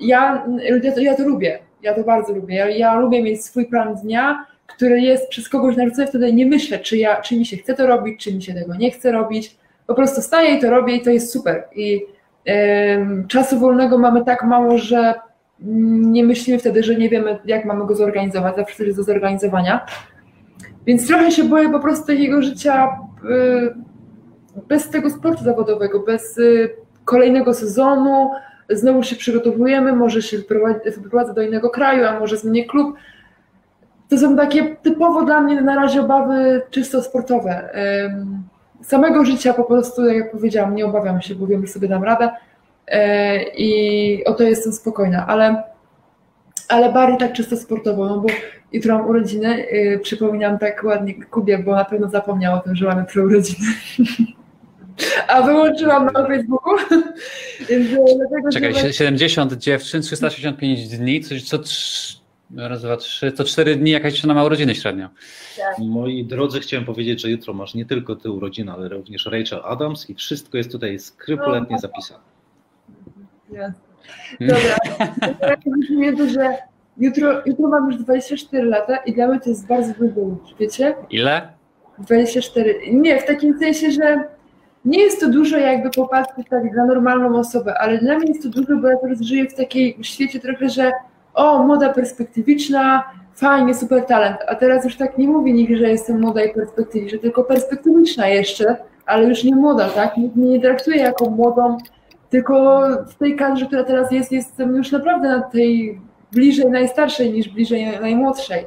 ja, 0.00 0.46
ja, 0.82 0.92
to, 0.92 1.00
ja 1.00 1.14
to 1.14 1.28
lubię, 1.28 1.58
ja 1.82 1.94
to 1.94 2.04
bardzo 2.04 2.32
lubię. 2.32 2.54
Ja, 2.54 2.68
ja 2.68 2.94
lubię 2.94 3.22
mieć 3.22 3.44
swój 3.44 3.66
plan 3.66 3.94
dnia, 3.94 4.46
który 4.66 5.00
jest 5.00 5.28
przez 5.28 5.48
kogoś 5.48 5.76
narzucony, 5.76 6.06
wtedy 6.06 6.32
nie 6.32 6.46
myślę, 6.46 6.78
czy, 6.78 6.96
ja, 6.96 7.20
czy 7.20 7.38
mi 7.38 7.46
się 7.46 7.56
chce 7.56 7.74
to 7.74 7.86
robić, 7.86 8.24
czy 8.24 8.34
mi 8.34 8.42
się 8.42 8.54
tego 8.54 8.74
nie 8.74 8.90
chce 8.90 9.12
robić. 9.12 9.56
Po 9.86 9.94
prostu 9.94 10.22
staję 10.22 10.56
i 10.56 10.60
to 10.60 10.70
robię 10.70 10.96
i 10.96 11.02
to 11.02 11.10
jest 11.10 11.32
super. 11.32 11.64
I 11.74 12.06
ym, 12.98 13.26
czasu 13.28 13.58
wolnego 13.58 13.98
mamy 13.98 14.24
tak 14.24 14.44
mało, 14.44 14.78
że 14.78 15.14
nie 15.60 16.24
myślimy 16.24 16.58
wtedy, 16.58 16.82
że 16.82 16.94
nie 16.94 17.08
wiemy, 17.08 17.38
jak 17.44 17.64
mamy 17.64 17.86
go 17.86 17.94
zorganizować. 17.94 18.56
Zawsze 18.56 18.84
jest 18.84 18.98
do 18.98 19.02
zorganizowania. 19.02 19.86
Więc 20.86 21.06
trochę 21.06 21.30
się 21.30 21.44
boję 21.44 21.70
po 21.70 21.80
prostu 21.80 22.06
takiego 22.06 22.42
życia 22.42 22.98
y, 23.24 23.74
bez 24.68 24.90
tego 24.90 25.10
sportu 25.10 25.44
zawodowego, 25.44 26.00
bez 26.00 26.38
y, 26.38 26.70
kolejnego 27.04 27.54
sezonu, 27.54 28.30
znowu 28.70 29.02
się 29.02 29.16
przygotowujemy, 29.16 29.92
może 29.92 30.22
się 30.22 30.38
wyprowadzę 30.96 31.34
do 31.34 31.42
innego 31.42 31.70
kraju, 31.70 32.06
a 32.06 32.20
może 32.20 32.36
zmienię 32.36 32.64
klub. 32.64 32.96
To 34.08 34.18
są 34.18 34.36
takie 34.36 34.76
typowo 34.76 35.24
dla 35.24 35.40
mnie 35.40 35.60
na 35.60 35.74
razie 35.74 36.00
obawy 36.00 36.62
czysto 36.70 37.02
sportowe. 37.02 37.70
Samego 38.82 39.24
życia 39.24 39.54
po 39.54 39.64
prostu, 39.64 40.06
jak 40.06 40.32
powiedziałam, 40.32 40.74
nie 40.74 40.86
obawiam 40.86 41.22
się, 41.22 41.34
bo 41.34 41.46
wiem, 41.46 41.66
że 41.66 41.72
sobie 41.72 41.88
dam 41.88 42.04
radę 42.04 42.30
e, 42.86 43.42
i 43.42 44.24
o 44.24 44.34
to 44.34 44.42
jestem 44.42 44.72
spokojna, 44.72 45.26
ale, 45.26 45.62
ale 46.68 46.92
bardziej 46.92 47.18
tak 47.18 47.32
czysto 47.32 47.56
sportowo, 47.56 48.06
no 48.06 48.20
bo 48.20 48.28
jutro 48.72 48.98
mam 48.98 49.08
urodziny, 49.08 49.66
y, 49.72 50.00
przypominam 50.02 50.58
tak 50.58 50.84
ładnie 50.84 51.14
Kubie, 51.24 51.58
bo 51.58 51.74
na 51.74 51.84
pewno 51.84 52.08
zapomniał 52.08 52.56
o 52.56 52.60
tym, 52.60 52.76
że 52.76 52.86
mam 52.86 52.98
jutro 52.98 53.24
urodziny. 53.24 53.68
A 55.28 55.42
wyłączyłam 55.42 56.06
na 56.06 56.26
Facebooku. 56.26 56.76
dlatego, 58.18 58.50
Czekaj, 58.52 58.74
że... 58.74 58.92
70 58.92 59.52
dziewczyn, 59.52 60.02
365 60.02 60.88
dni, 60.88 61.20
coś 61.20 61.42
co 61.42 61.58
raz, 62.56 62.82
dwa, 62.82 62.96
trzy, 62.96 63.32
to 63.32 63.44
cztery 63.44 63.76
dni 63.76 63.90
jakaś 63.90 64.12
dziewczyna 64.12 64.34
ma 64.34 64.44
urodziny 64.44 64.74
średnio. 64.74 65.08
Tak. 65.56 65.78
Moi 65.78 66.24
drodzy, 66.24 66.60
chciałem 66.60 66.86
powiedzieć, 66.86 67.20
że 67.20 67.30
jutro 67.30 67.54
masz 67.54 67.74
nie 67.74 67.86
tylko 67.86 68.16
ty 68.16 68.30
urodziny, 68.30 68.72
ale 68.72 68.88
również 68.88 69.26
Rachel 69.26 69.60
Adams 69.64 70.10
i 70.10 70.14
wszystko 70.14 70.58
jest 70.58 70.72
tutaj 70.72 70.98
skrupulatnie 70.98 71.78
zapisane. 71.78 72.20
Jasne. 73.52 73.94
Dobra. 74.40 74.76
to, 76.18 76.28
że 76.28 76.56
jutro, 76.98 77.42
jutro 77.46 77.68
mam 77.68 77.90
już 77.90 77.96
24 77.96 78.66
lata 78.66 78.96
i 78.96 79.12
dla 79.12 79.26
mnie 79.28 79.40
to 79.40 79.50
jest 79.50 79.66
bardzo 79.66 79.92
dużo, 79.98 80.36
wiecie? 80.60 80.94
Ile? 81.10 81.52
24. 81.98 82.80
Nie, 82.92 83.20
w 83.20 83.26
takim 83.26 83.58
sensie, 83.58 83.90
że 83.90 84.24
nie 84.84 85.02
jest 85.02 85.20
to 85.20 85.28
dużo 85.28 85.58
jakby 85.58 85.90
popatrzeć 85.90 86.46
tak 86.50 86.76
na 86.76 86.86
normalną 86.86 87.38
osobę, 87.38 87.78
ale 87.78 87.98
dla 87.98 88.18
mnie 88.18 88.28
jest 88.28 88.42
to 88.42 88.48
dużo, 88.48 88.76
bo 88.76 88.88
ja 88.88 88.96
teraz 88.96 89.20
żyję 89.20 89.48
w 89.48 89.54
takiej 89.54 89.96
świecie 90.02 90.40
trochę, 90.40 90.68
że 90.68 90.92
o, 91.34 91.62
moda 91.62 91.92
perspektywiczna, 91.92 93.04
fajnie, 93.34 93.74
super 93.74 94.04
talent, 94.04 94.36
a 94.48 94.54
teraz 94.54 94.84
już 94.84 94.96
tak 94.96 95.18
nie 95.18 95.28
mówię 95.28 95.52
nikt, 95.52 95.78
że 95.78 95.88
jestem 95.88 96.20
młoda 96.20 96.44
i 96.44 96.54
perspektywiczna, 96.54 97.18
tylko 97.18 97.44
perspektywiczna 97.44 98.28
jeszcze, 98.28 98.76
ale 99.06 99.28
już 99.28 99.44
nie 99.44 99.54
młoda, 99.54 99.88
tak? 99.88 100.16
Nikt 100.16 100.36
mnie 100.36 100.50
nie 100.50 100.60
traktuje 100.60 100.96
jako 100.96 101.30
młodą, 101.30 101.78
tylko 102.30 102.82
w 103.06 103.14
tej 103.14 103.36
kadrze, 103.36 103.66
która 103.66 103.84
teraz 103.84 104.12
jest, 104.12 104.32
jestem 104.32 104.76
już 104.76 104.92
naprawdę 104.92 105.28
na 105.28 105.42
tej 105.42 106.00
bliżej 106.32 106.70
najstarszej 106.70 107.32
niż 107.32 107.48
bliżej 107.48 108.00
najmłodszej. 108.00 108.66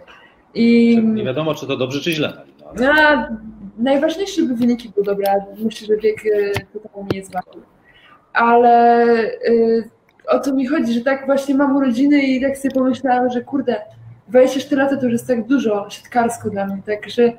I... 0.53 0.97
Nie 1.03 1.23
wiadomo, 1.23 1.55
czy 1.55 1.67
to 1.67 1.77
dobrze, 1.77 2.01
czy 2.01 2.11
źle. 2.11 2.33
No, 2.79 2.89
ale 2.89 3.37
najważniejsze, 3.77 4.41
by 4.41 4.55
wyniki 4.55 4.89
były 4.89 5.05
dobre, 5.05 5.45
myślę, 5.63 5.87
że 5.87 5.97
wiek 5.97 6.25
y, 6.25 6.51
tutaj 6.73 7.03
nie 7.11 7.17
jest 7.17 7.33
ważny. 7.33 7.61
Ale 8.33 9.15
y, 9.49 9.89
o 10.27 10.39
co 10.39 10.53
mi 10.53 10.67
chodzi, 10.67 10.93
że 10.93 11.01
tak 11.01 11.25
właśnie 11.25 11.55
mam 11.55 11.75
urodziny 11.75 12.21
i 12.21 12.41
tak 12.41 12.57
sobie 12.57 12.73
pomyślałam, 12.73 13.29
że 13.31 13.41
kurde, 13.41 13.81
24 14.27 14.81
lata 14.81 14.97
to 14.97 15.03
już 15.03 15.11
jest 15.11 15.27
tak 15.27 15.47
dużo 15.47 15.89
siatkarsko 15.89 16.49
dla 16.49 16.65
mnie, 16.65 16.81
tak, 16.85 17.09
że 17.09 17.33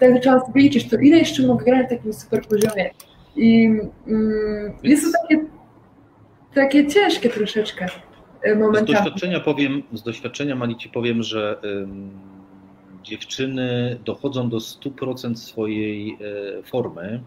tak 0.00 0.14
zaczęłam 0.14 0.40
sobie 0.40 0.60
liczyć, 0.62 0.88
to 0.88 0.96
ile 0.96 1.18
jeszcze 1.18 1.46
mogę 1.46 1.64
grać 1.64 1.82
na 1.82 1.96
takim 1.96 2.12
super 2.12 2.42
poziomie. 2.42 2.90
I 3.36 3.64
mm, 4.06 4.72
jest 4.82 5.04
to 5.04 5.18
takie, 5.22 5.44
takie 6.54 6.86
ciężkie 6.86 7.28
troszeczkę 7.28 7.86
momentami. 8.56 8.86
Z 8.86 8.90
doświadczenia 8.90 9.40
powiem, 9.40 9.82
z 9.92 10.02
doświadczenia 10.02 10.56
Mali 10.56 10.76
ci 10.76 10.88
powiem, 10.88 11.22
że 11.22 11.60
dziewczyny 13.02 13.98
dochodzą 14.04 14.48
do 14.48 14.56
100% 14.56 15.34
swojej 15.34 16.18
e, 16.58 16.62
formy. 16.62 17.22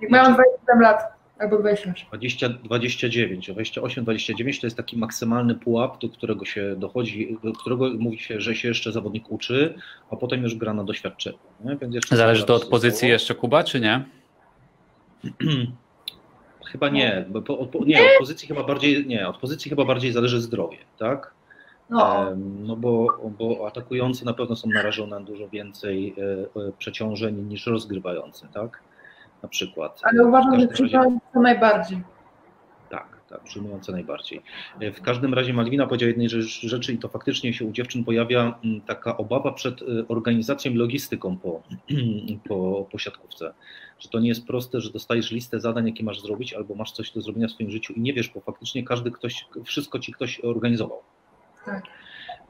Jak 0.00 0.10
mają 0.10 0.34
27 0.34 0.80
lat. 0.80 1.14
Albo 1.38 1.58
28. 1.58 2.08
20, 2.08 2.48
29, 2.48 3.50
28, 3.50 4.04
29 4.04 4.60
to 4.60 4.66
jest 4.66 4.76
taki 4.76 4.98
maksymalny 4.98 5.54
pułap, 5.54 6.00
do 6.00 6.08
którego 6.08 6.44
się 6.44 6.76
dochodzi, 6.76 7.38
do 7.44 7.52
którego 7.52 7.90
mówi 7.98 8.18
się, 8.18 8.40
że 8.40 8.54
się 8.54 8.68
jeszcze 8.68 8.92
zawodnik 8.92 9.32
uczy, 9.32 9.74
a 10.10 10.16
potem 10.16 10.42
już 10.42 10.54
gra 10.54 10.74
na 10.74 10.84
doświadczeniu. 10.84 11.38
Nie? 11.64 11.76
Więc 11.76 11.94
jeszcze 11.94 12.16
Zależy 12.16 12.44
to 12.44 12.54
od 12.54 12.64
pozycji 12.64 13.08
jeszcze 13.08 13.34
Kuba, 13.34 13.64
czy 13.64 13.80
nie? 13.80 14.04
Chyba 16.72 16.88
nie, 16.88 17.24
bo 17.28 17.42
po, 17.42 17.66
po, 17.66 17.84
nie, 17.84 18.02
od 18.02 18.18
pozycji 18.18 18.48
chyba 18.48 18.64
bardziej, 18.64 19.06
nie, 19.06 19.28
od 19.28 19.38
pozycji 19.38 19.68
chyba 19.68 19.84
bardziej 19.84 20.12
zależy 20.12 20.40
zdrowie, 20.40 20.78
tak? 20.98 21.34
No, 21.90 22.26
No 22.36 22.76
bo, 22.76 23.06
bo 23.38 23.66
atakujący 23.66 24.24
na 24.24 24.32
pewno 24.34 24.56
są 24.56 24.68
narażone 24.68 25.20
na 25.20 25.24
dużo 25.26 25.48
więcej 25.48 26.14
e, 26.18 26.22
e, 26.68 26.72
przeciążeń 26.78 27.42
niż 27.48 27.66
rozgrywający, 27.66 28.48
tak? 28.54 28.82
Na 29.42 29.48
przykład. 29.48 30.00
ale 30.04 30.24
W 30.24 30.26
uważam, 30.28 30.60
że 30.60 30.66
każdym 30.68 30.86
razie- 30.86 31.18
najbardziej. 31.34 32.00
Tak, 32.90 33.06
tak, 33.28 33.40
przyjmujące 33.44 33.92
najbardziej. 33.92 34.42
E, 34.80 34.92
W 34.92 35.02
każdym 35.02 35.34
razie 35.34 35.52
Malwina 35.54 35.86
powiedziała 35.86 36.08
jednej 36.08 36.28
rzecz- 36.28 36.60
rzeczy 36.68 36.92
i 36.92 36.98
to 36.98 37.08
faktycznie 37.08 37.52
się 37.52 37.64
u 37.64 37.72
dziewczyn 37.72 38.04
pojawia 38.04 38.58
taka 38.86 39.16
obawa 39.16 39.52
przed 39.52 39.82
e, 39.82 39.84
organizacją 40.08 40.72
i 40.72 40.74
logistyką 40.76 41.36
po, 41.36 41.62
po, 42.48 42.86
po 42.92 42.98
siatkówce. 42.98 43.54
Że 43.98 44.08
to 44.08 44.20
nie 44.20 44.28
jest 44.28 44.46
proste, 44.46 44.80
że 44.80 44.90
dostajesz 44.90 45.30
listę 45.32 45.60
zadań, 45.60 45.86
jakie 45.86 46.04
masz 46.04 46.20
zrobić, 46.20 46.54
albo 46.54 46.74
masz 46.74 46.92
coś 46.92 47.10
do 47.10 47.20
zrobienia 47.20 47.48
w 47.48 47.50
swoim 47.50 47.70
życiu 47.70 47.92
i 47.92 48.00
nie 48.00 48.12
wiesz, 48.12 48.28
bo 48.34 48.40
faktycznie 48.40 48.84
każdy 48.84 49.10
ktoś, 49.10 49.46
wszystko 49.64 49.98
ci 49.98 50.12
ktoś 50.12 50.40
organizował. 50.44 50.98
Tak. 51.64 51.84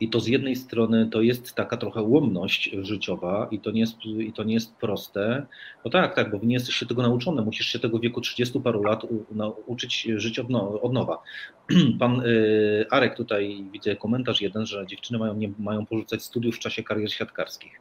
I 0.01 0.09
to 0.09 0.21
z 0.21 0.27
jednej 0.27 0.57
strony 0.57 1.09
to 1.13 1.23
jest 1.23 1.55
taka 1.55 1.77
trochę 1.77 2.03
ułomność 2.03 2.71
życiowa 2.83 3.49
i 3.51 3.61
to 3.61 3.71
nie 3.71 3.81
jest, 3.81 4.05
i 4.05 4.33
to 4.33 4.45
nie 4.45 4.55
jest 4.55 4.77
proste. 4.77 5.47
No 5.85 5.91
tak, 5.91 6.15
tak, 6.15 6.31
bo 6.31 6.39
nie 6.43 6.55
jesteście 6.55 6.87
tego 6.87 7.03
nauczone, 7.03 7.43
musisz 7.43 7.67
się 7.67 7.79
tego 7.79 7.99
w 7.99 8.01
wieku 8.01 8.21
30 8.21 8.61
paru 8.61 8.83
lat 8.83 9.05
u, 9.05 9.25
nauczyć 9.31 10.09
żyć 10.17 10.39
od, 10.39 10.51
no, 10.51 10.81
od 10.81 10.93
nowa. 10.93 11.23
Pan 12.01 12.21
y, 12.21 12.87
Arek 12.91 13.17
tutaj 13.17 13.65
widzę 13.73 13.97
komentarz 13.97 14.41
jeden, 14.41 14.67
że 14.67 14.87
dziewczyny 14.87 15.19
mają, 15.19 15.35
nie, 15.35 15.53
mają 15.59 15.87
porzucać 15.87 16.23
studiów 16.23 16.57
w 16.57 16.59
czasie 16.59 16.83
karier 16.83 17.13
siatkarskich. 17.13 17.81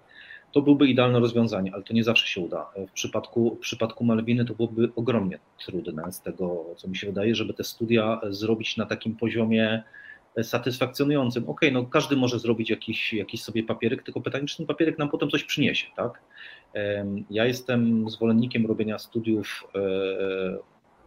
To 0.51 0.61
byłby 0.61 0.87
idealne 0.87 1.19
rozwiązanie, 1.19 1.73
ale 1.73 1.83
to 1.83 1.93
nie 1.93 2.03
zawsze 2.03 2.27
się 2.27 2.41
uda. 2.41 2.65
W 2.87 2.91
przypadku, 2.91 3.55
w 3.55 3.59
przypadku 3.59 4.03
Malwiny 4.03 4.45
to 4.45 4.53
byłoby 4.53 4.89
ogromnie 4.95 5.39
trudne 5.65 6.11
z 6.11 6.21
tego, 6.21 6.65
co 6.77 6.87
mi 6.87 6.97
się 6.97 7.07
wydaje, 7.07 7.35
żeby 7.35 7.53
te 7.53 7.63
studia 7.63 8.21
zrobić 8.29 8.77
na 8.77 8.85
takim 8.85 9.15
poziomie 9.15 9.83
satysfakcjonującym. 10.41 11.49
Okej, 11.49 11.71
no 11.71 11.85
każdy 11.85 12.15
może 12.15 12.39
zrobić 12.39 12.69
jakiś, 12.69 13.13
jakiś 13.13 13.43
sobie 13.43 13.63
papierek, 13.63 14.03
tylko 14.03 14.21
pytanie, 14.21 14.45
czy 14.45 14.57
ten 14.57 14.65
papierek 14.65 14.99
nam 14.99 15.09
potem 15.09 15.29
coś 15.29 15.43
przyniesie, 15.43 15.87
tak? 15.95 16.21
Ja 17.29 17.45
jestem 17.45 18.09
zwolennikiem 18.09 18.65
robienia 18.65 18.99
studiów 18.99 19.67
e, 19.75 19.79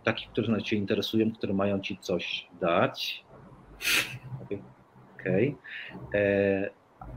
takich, 0.04 0.28
które 0.28 0.48
nas 0.48 0.62
Cię 0.62 0.76
interesują, 0.76 1.32
które 1.32 1.54
mają 1.54 1.80
Ci 1.80 1.98
coś 1.98 2.48
dać. 2.60 3.24
Okej. 5.20 5.56
E, 6.14 6.70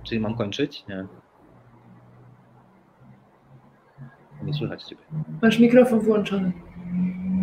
Czyli 0.04 0.22
mam 0.22 0.36
kończyć? 0.36 0.84
Nie. 0.90 1.06
Nie 4.44 4.54
słychać 4.54 4.84
Ciebie. 4.84 5.02
Masz 5.42 5.60
mikrofon 5.60 6.00
włączony. 6.00 6.52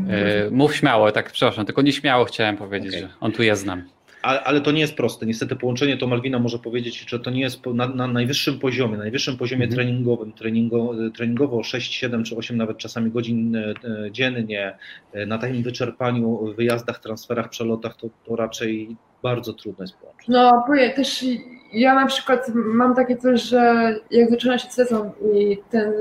Yy, 0.07 0.51
mów 0.51 0.77
śmiało, 0.77 1.13
tak, 1.13 1.33
przepraszam, 1.33 1.67
tylko 1.67 1.83
nieśmiało 1.83 2.25
chciałem 2.25 2.57
powiedzieć, 2.57 2.91
Okej. 2.91 3.01
że 3.03 3.09
on 3.21 3.33
tu 3.33 3.43
jest 3.43 3.63
z 3.63 3.65
nami. 3.65 3.83
Ale, 4.27 4.44
ale 4.44 4.61
to 4.61 4.73
nie 4.73 4.81
jest 4.81 4.94
proste. 4.94 5.27
Niestety 5.27 5.57
połączenie 5.57 5.97
to 5.97 6.07
Malwina 6.07 6.39
może 6.39 6.59
powiedzieć, 6.59 7.11
że 7.11 7.20
to 7.20 7.31
nie 7.31 7.40
jest 7.40 7.66
na, 7.66 7.89
na 7.89 8.07
najwyższym 8.07 8.59
poziomie, 8.59 8.98
najwyższym 8.98 9.36
poziomie 9.36 9.65
Mhm. 9.65 9.77
treningowym, 9.77 10.32
treningo, 10.32 10.94
treningowo 11.15 11.62
6, 11.62 11.94
7 11.94 12.24
czy 12.24 12.36
8 12.36 12.57
nawet 12.57 12.78
czasami 12.78 13.11
godzin 13.11 13.57
e, 13.57 13.74
e, 13.85 14.11
dziennie, 14.12 14.78
e, 15.12 15.27
na 15.27 15.39
takim 15.39 15.62
wyczerpaniu, 15.62 16.55
wyjazdach, 16.57 16.98
transferach, 16.98 17.48
przelotach, 17.48 17.97
to, 17.97 18.09
to 18.24 18.36
raczej 18.36 18.97
bardzo 19.23 19.53
trudno 19.53 19.85
jest 19.85 19.97
połączyć. 19.97 20.28
No, 20.28 20.65
też 20.97 21.24
ja 21.73 21.94
na 21.94 22.07
przykład 22.07 22.53
mam 22.55 22.94
takie 22.94 23.16
coś, 23.16 23.43
że 23.43 23.94
jak 24.11 24.31
zaczyna 24.31 24.59
się 24.59 24.70
sezon 24.70 25.11
i 25.35 25.59
ten, 25.70 25.93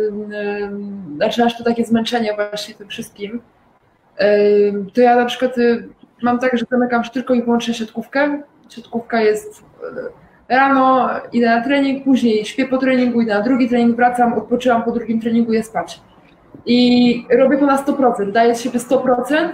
zaczynasz 1.20 1.58
to 1.58 1.64
takie 1.64 1.86
zmęczenie 1.86 2.34
właśnie 2.36 2.76
tym 2.76 2.88
wszystkim, 2.88 3.42
to 4.94 5.02
ja 5.02 5.16
na 5.16 5.26
przykład 5.26 5.56
mam 6.26 6.40
tak, 6.40 6.58
że 6.58 6.66
zamykam 6.72 7.04
tylko 7.04 7.34
i 7.34 7.44
wyłącznie 7.44 7.74
siatkówkę. 7.74 8.42
Siatkówka 8.70 9.22
jest 9.22 9.60
y, 9.60 10.54
rano, 10.56 11.10
idę 11.34 11.46
na 11.46 11.62
trening, 11.62 12.04
później 12.04 12.46
śpię 12.46 12.68
po 12.68 12.78
treningu, 12.78 13.22
idę 13.22 13.34
na 13.34 13.42
drugi 13.42 13.70
trening, 13.70 13.96
wracam, 13.96 14.34
odpoczywam 14.34 14.84
po 14.84 14.92
drugim 14.92 15.22
treningu, 15.22 15.54
idę 15.54 15.64
spać. 15.64 16.02
I 16.66 17.28
robię 17.32 17.58
to 17.58 17.66
na 17.66 17.78
100%, 17.78 18.32
daję 18.32 18.56
z 18.56 18.62
siebie 18.62 18.80
100% 18.80 19.50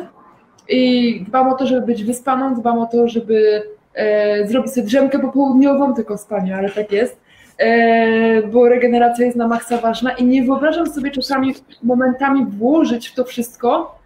i 0.70 1.24
dbam 1.28 1.48
o 1.48 1.56
to, 1.56 1.66
żeby 1.66 1.82
być 1.82 2.04
wyspaną, 2.04 2.56
dbam 2.56 2.80
o 2.80 2.86
to, 2.86 3.08
żeby 3.08 3.64
e, 3.94 4.48
zrobić 4.48 4.72
sobie 4.72 4.88
drzemkę 4.88 5.20
popołudniową, 5.20 5.94
tylko 5.94 6.18
spanie, 6.18 6.56
ale 6.56 6.70
tak 6.70 6.92
jest, 6.92 7.22
e, 7.58 8.42
bo 8.42 8.70
regeneracja 8.70 9.26
jest 9.26 9.38
na 9.38 9.48
maksa 9.48 9.78
ważna 9.78 10.12
i 10.12 10.26
nie 10.26 10.44
wyobrażam 10.44 10.88
sobie 10.88 11.12
czasami 11.12 11.56
momentami 11.84 12.46
włożyć 12.46 13.08
w 13.08 13.16
to 13.16 13.24
wszystko 13.24 14.01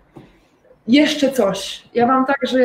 jeszcze 0.88 1.32
coś. 1.32 1.84
Ja 1.94 2.08
mam 2.08 2.26
tak, 2.26 2.38
że 2.44 2.58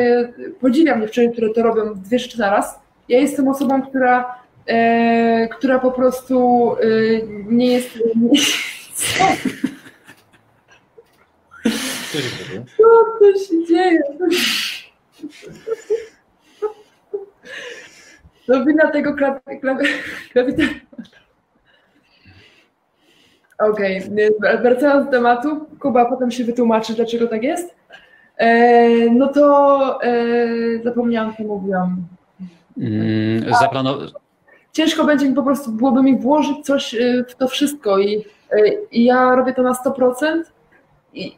podziwiam 0.59 1.01
dziewczyny, 1.01 1.31
które 1.31 1.49
to 1.49 1.63
robią 1.63 1.93
dwie 1.93 2.19
rzeczy 2.19 2.39
naraz. 2.39 2.79
Ja 3.09 3.19
jestem 3.19 3.47
osobą, 3.47 3.81
która, 3.81 4.35
e, 4.67 5.47
która 5.47 5.79
po 5.79 5.91
prostu 5.91 6.67
e, 6.71 6.77
nie 7.45 7.73
jest... 7.73 7.89
Co 8.95 9.25
Co 12.77 13.39
się 13.39 13.65
dzieje? 13.67 14.01
to 14.19 14.31
się 14.31 15.33
dzieje? 15.33 15.59
To 18.47 18.65
wina 18.65 18.91
tego 18.91 19.13
klawita. 19.13 20.63
Okej, 23.59 24.03
okay. 24.03 24.57
wracając 24.61 25.05
do 25.05 25.11
tematu, 25.11 25.65
Kuba 25.79 26.05
potem 26.05 26.31
się 26.31 26.43
wytłumaczy, 26.43 26.93
dlaczego 26.93 27.27
tak 27.27 27.43
jest. 27.43 27.75
E, 28.41 29.09
no 29.11 29.27
to 29.27 29.99
e, 30.03 30.13
zapomniałam, 30.83 31.33
co 31.37 31.43
mówiłam. 31.43 31.97
Mm, 32.77 33.43
zaplano- 33.53 33.97
Ciężko 34.73 35.03
będzie 35.05 35.29
mi 35.29 35.35
po 35.35 35.43
prostu, 35.43 35.71
byłoby 35.71 36.03
mi 36.03 36.17
włożyć 36.19 36.65
coś 36.65 36.95
e, 36.95 37.23
w 37.29 37.35
to 37.35 37.47
wszystko 37.47 37.99
i, 37.99 38.25
i 38.91 39.03
ja 39.05 39.35
robię 39.35 39.53
to 39.53 39.61
na 39.63 39.73
100% 39.73 40.41
i, 41.13 41.37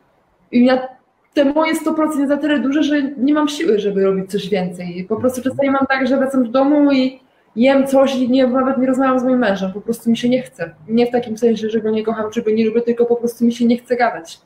i 0.51 0.65
ja, 0.65 0.87
te 1.33 1.45
moje 1.45 1.73
100% 1.73 2.19
jest 2.19 2.29
na 2.29 2.37
tyle 2.37 2.59
duże, 2.59 2.83
że 2.83 3.01
nie 3.17 3.33
mam 3.33 3.47
siły, 3.47 3.79
żeby 3.79 4.03
robić 4.03 4.31
coś 4.31 4.49
więcej. 4.49 5.05
Po 5.09 5.15
prostu 5.15 5.41
czasami 5.41 5.69
mam 5.71 5.85
tak, 5.89 6.07
że 6.07 6.17
wracam 6.17 6.43
do 6.43 6.49
domu 6.51 6.91
i 6.91 7.19
jem 7.55 7.87
coś 7.87 8.15
i 8.15 8.29
nie, 8.29 8.47
nawet 8.47 8.77
nie 8.77 8.87
rozmawiam 8.87 9.19
z 9.19 9.23
moim 9.23 9.39
mężem, 9.39 9.73
po 9.73 9.81
prostu 9.81 10.09
mi 10.09 10.17
się 10.17 10.29
nie 10.29 10.41
chce. 10.41 10.71
Nie 10.87 11.05
w 11.07 11.11
takim 11.11 11.37
sensie, 11.37 11.69
że 11.69 11.81
go 11.81 11.89
nie 11.91 12.03
kocham, 12.03 12.31
czy 12.31 12.41
go 12.41 12.51
nie 12.51 12.65
lubię, 12.65 12.81
tylko 12.81 13.05
po 13.05 13.15
prostu 13.15 13.45
mi 13.45 13.53
się 13.53 13.65
nie 13.65 13.77
chce 13.77 13.95
gadać. 13.95 14.39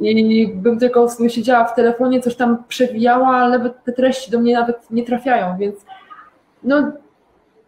I 0.00 0.48
bym 0.48 0.78
tylko 0.78 1.08
sobie 1.08 1.30
siedziała 1.30 1.64
w 1.64 1.74
telefonie, 1.74 2.20
coś 2.20 2.36
tam 2.36 2.64
przewijała, 2.68 3.28
ale 3.28 3.70
te 3.70 3.92
treści 3.92 4.30
do 4.30 4.40
mnie 4.40 4.54
nawet 4.54 4.90
nie 4.90 5.04
trafiają, 5.04 5.56
więc 5.58 5.76
no 6.62 6.92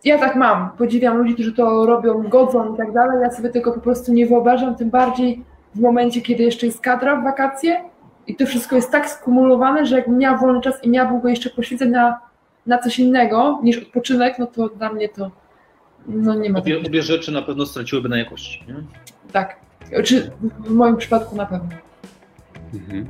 ja 0.05 0.19
tak 0.19 0.37
mam. 0.37 0.71
Podziwiam 0.79 1.17
ludzi, 1.17 1.35
którzy 1.35 1.53
to 1.53 1.87
robią, 1.87 2.23
godzą 2.23 2.75
i 2.75 2.77
tak 2.77 2.93
dalej. 2.93 3.19
Ja 3.23 3.31
sobie 3.31 3.49
tego 3.49 3.73
po 3.73 3.81
prostu 3.81 4.13
nie 4.13 4.27
wyobrażam, 4.27 4.77
tym 4.77 4.91
bardziej 4.91 5.45
w 5.75 5.81
momencie, 5.81 6.21
kiedy 6.21 6.43
jeszcze 6.43 6.67
jest 6.67 6.81
kadra 6.81 7.17
w 7.21 7.25
wakacje 7.25 7.81
i 8.27 8.37
to 8.37 8.47
wszystko 8.47 8.77
jest 8.77 8.93
tak 8.93 9.11
skumulowane, 9.11 9.87
że 9.87 9.97
jakbym 9.97 10.19
miała 10.19 10.39
wolny 10.39 10.61
czas 10.61 10.85
i 10.85 10.91
miałabym 10.91 11.21
go 11.21 11.29
jeszcze 11.29 11.51
poświęcać 11.51 11.89
na, 11.89 12.21
na 12.67 12.79
coś 12.79 12.99
innego 12.99 13.61
niż 13.63 13.79
odpoczynek, 13.79 14.39
no 14.39 14.47
to 14.47 14.69
dla 14.69 14.93
mnie 14.93 15.09
to 15.09 15.31
no 16.07 16.35
nie 16.35 16.51
ma 16.51 16.59
Obie, 16.59 16.79
obie 16.87 17.03
rzeczy 17.03 17.33
na 17.33 17.43
pewno 17.43 17.67
straciłyby 17.67 18.09
na 18.09 18.19
jakości. 18.19 18.65
Nie? 18.69 18.75
Tak. 19.33 19.57
Czy 20.05 20.31
w 20.41 20.71
moim 20.71 20.97
przypadku 20.97 21.37
na 21.37 21.47
pewno. 21.47 21.69
Mhm. 22.74 23.07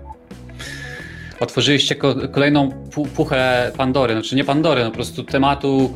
Otworzyliście 1.40 1.94
ko- 1.94 2.14
kolejną 2.32 2.68
pu- 2.90 3.06
puchę 3.08 3.72
Pandory, 3.76 4.14
znaczy 4.14 4.36
nie 4.36 4.44
Pandory, 4.44 4.84
no 4.84 4.90
po 4.90 4.94
prostu 4.96 5.22
tematu 5.24 5.94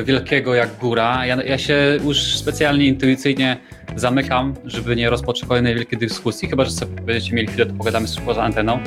y, 0.00 0.04
wielkiego 0.04 0.54
jak 0.54 0.76
góra. 0.76 1.26
Ja, 1.26 1.42
ja 1.42 1.58
się 1.58 1.98
już 2.04 2.36
specjalnie 2.36 2.86
intuicyjnie 2.86 3.56
zamykam, 3.96 4.54
żeby 4.64 4.96
nie 4.96 5.10
rozpocząć 5.10 5.48
kolejnej 5.48 5.74
wielkiej 5.74 5.98
dyskusji, 5.98 6.48
chyba 6.48 6.64
że 6.64 6.70
sobie 6.70 7.02
będziecie 7.02 7.34
mieli 7.36 7.48
chwilę, 7.48 7.66
to 7.66 7.74
pogadamy 7.74 8.08
sobie 8.08 8.26
poza 8.26 8.42
anteną. 8.42 8.78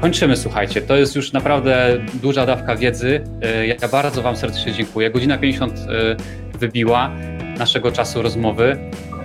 Kończymy, 0.00 0.36
słuchajcie, 0.36 0.82
to 0.82 0.96
jest 0.96 1.16
już 1.16 1.32
naprawdę 1.32 1.98
duża 2.22 2.46
dawka 2.46 2.76
wiedzy. 2.76 3.20
Y, 3.62 3.66
Ja 3.66 3.88
bardzo 3.88 4.22
Wam 4.22 4.36
serdecznie 4.36 4.72
dziękuję. 4.72 5.10
Godzina 5.10 5.38
50 5.38 5.72
y, 5.78 6.51
wybiła 6.62 7.10
naszego 7.58 7.92
czasu 7.92 8.22
rozmowy. 8.22 8.78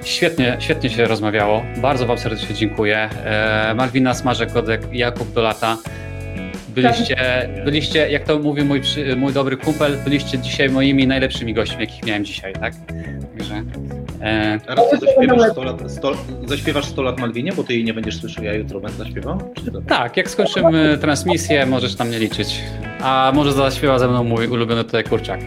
Świetnie, 0.03 0.57
świetnie 0.59 0.89
się 0.89 1.05
rozmawiało. 1.05 1.63
Bardzo 1.81 2.05
Wam 2.05 2.17
serdecznie 2.17 2.55
dziękuję. 2.55 3.09
E, 3.25 3.73
Malwina 3.75 4.13
Smażek-Kodek, 4.13 4.79
Jakub 4.91 5.33
Dolata. 5.33 5.77
Byliście, 6.69 7.49
byliście, 7.65 8.09
jak 8.09 8.23
to 8.23 8.39
mówił 8.39 8.65
mój, 8.65 8.81
mój 9.17 9.33
dobry 9.33 9.57
kumpel, 9.57 9.97
byliście 10.03 10.39
dzisiaj 10.39 10.69
moimi 10.69 11.07
najlepszymi 11.07 11.53
gośćmi, 11.53 11.79
jakich 11.81 12.05
miałem 12.05 12.25
dzisiaj, 12.25 12.53
tak? 12.53 12.73
Także 13.37 13.63
E, 14.21 14.59
A 14.67 14.75
raz 14.75 14.85
zaśpiewasz 14.99 15.51
100 15.51 15.63
lat, 15.63 15.91
100, 15.91 16.13
zaśpiewasz 16.45 16.85
100 16.85 17.01
lat 17.01 17.19
Malwinie, 17.19 17.51
bo 17.53 17.63
ty 17.63 17.73
jej 17.73 17.83
nie 17.83 17.93
będziesz 17.93 18.19
słyszał, 18.19 18.43
ja 18.43 18.53
jutro 18.53 18.79
będę 18.79 18.97
zaśpiewał? 18.97 19.53
Tak, 19.87 20.17
jak 20.17 20.29
skończymy 20.29 20.97
transmisję, 21.01 21.65
możesz 21.65 21.95
tam 21.95 22.11
nie 22.11 22.19
liczyć. 22.19 22.59
A 23.01 23.31
może 23.35 23.51
zaśpiewa 23.51 23.99
ze 23.99 24.07
mną 24.07 24.23
mój 24.23 24.47
ulubiony 24.47 24.83
tutaj 24.83 25.03
kurczak. 25.03 25.39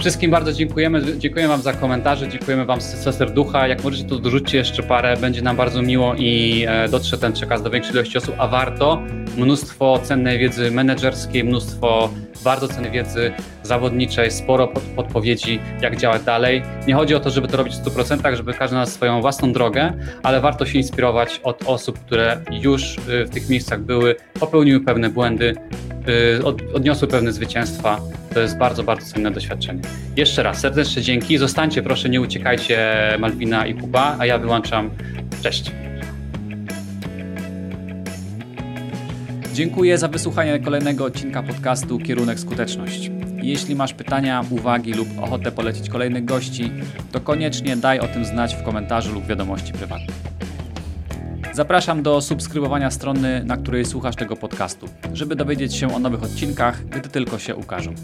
Wszystkim 0.00 0.30
bardzo 0.30 0.52
dziękujemy. 0.52 1.18
Dziękujemy 1.18 1.48
Wam 1.48 1.62
za 1.62 1.72
komentarze, 1.72 2.28
dziękujemy 2.28 2.64
Wam 2.64 2.80
z 2.80 3.16
serducha. 3.16 3.68
Jak 3.68 3.84
możecie, 3.84 4.04
to 4.04 4.18
dorzućcie 4.18 4.58
jeszcze 4.58 4.82
parę, 4.82 5.16
będzie 5.16 5.42
nam 5.42 5.56
bardzo 5.56 5.82
miło 5.82 6.14
i 6.14 6.64
e, 6.68 6.88
dotrze 6.88 7.18
ten 7.18 7.32
przekaz 7.32 7.62
do 7.62 7.70
większej 7.70 7.94
ilości 7.94 8.18
osób, 8.18 8.34
a 8.38 8.46
warto. 8.48 9.02
Mnóstwo 9.36 10.00
cennej 10.02 10.38
wiedzy 10.38 10.70
menedżerskiej, 10.70 11.44
mnóstwo 11.44 12.10
bardzo 12.44 12.68
cennej 12.68 12.90
wiedzy 12.90 13.32
zawodniczej, 13.62 14.30
sporo 14.30 14.68
podpowiedzi, 14.96 15.60
jak 15.82 15.96
działać 15.96 16.22
dalej. 16.22 16.62
Nie 16.86 16.94
chodzi 16.94 17.14
o 17.14 17.20
to, 17.20 17.30
żeby 17.30 17.48
to 17.48 17.56
robić 17.56 17.74
w 17.74 17.84
100%, 17.84 18.36
żeby 18.36 18.54
każdy 18.54 18.76
na 18.76 18.86
swoją 18.86 19.20
własną 19.20 19.52
drogę, 19.52 19.92
ale 20.22 20.40
warto 20.40 20.66
się 20.66 20.78
inspirować 20.78 21.40
od 21.44 21.62
osób, 21.66 21.98
które 21.98 22.40
już 22.50 22.96
y, 22.98 23.24
w 23.24 23.30
tych 23.30 23.48
miejscach 23.48 23.80
były, 23.80 24.16
popełniły 24.40 24.80
pewne 24.80 25.08
błędy, 25.08 25.54
y, 26.38 26.74
odniosły 26.74 27.08
pewne 27.08 27.32
zwycięstwa. 27.32 28.00
To 28.34 28.40
jest 28.40 28.58
bardzo, 28.58 28.82
bardzo 28.82 29.06
cenne 29.06 29.30
doświadczenie. 29.30 29.80
Jeszcze 30.16 30.42
raz 30.42 30.60
serdeczne 30.60 31.02
dzięki. 31.02 31.38
Zostańcie 31.38 31.82
proszę, 31.82 32.08
nie 32.08 32.20
uciekajcie 32.20 32.78
Malwina 33.18 33.66
i 33.66 33.74
Kuba, 33.74 34.16
a 34.18 34.26
ja 34.26 34.38
wyłączam. 34.38 34.90
Cześć. 35.42 35.72
Dziękuję 39.54 39.98
za 39.98 40.08
wysłuchanie 40.08 40.58
kolejnego 40.58 41.04
odcinka 41.04 41.42
podcastu 41.42 41.98
Kierunek 41.98 42.40
Skuteczność. 42.40 43.10
Jeśli 43.42 43.74
masz 43.74 43.94
pytania, 43.94 44.44
uwagi 44.50 44.92
lub 44.92 45.08
ochotę 45.20 45.52
polecić 45.52 45.88
kolejnych 45.88 46.24
gości, 46.24 46.70
to 47.12 47.20
koniecznie 47.20 47.76
daj 47.76 48.00
o 48.00 48.08
tym 48.08 48.24
znać 48.24 48.54
w 48.54 48.62
komentarzu 48.62 49.14
lub 49.14 49.26
wiadomości 49.26 49.72
prywatnej. 49.72 50.16
Zapraszam 51.52 52.02
do 52.02 52.20
subskrybowania 52.20 52.90
strony, 52.90 53.44
na 53.44 53.56
której 53.56 53.84
słuchasz 53.84 54.16
tego 54.16 54.36
podcastu, 54.36 54.86
żeby 55.12 55.36
dowiedzieć 55.36 55.74
się 55.74 55.94
o 55.94 55.98
nowych 55.98 56.22
odcinkach, 56.22 56.84
gdy 56.84 57.08
tylko 57.08 57.38
się 57.38 57.56
ukażą. 57.56 57.94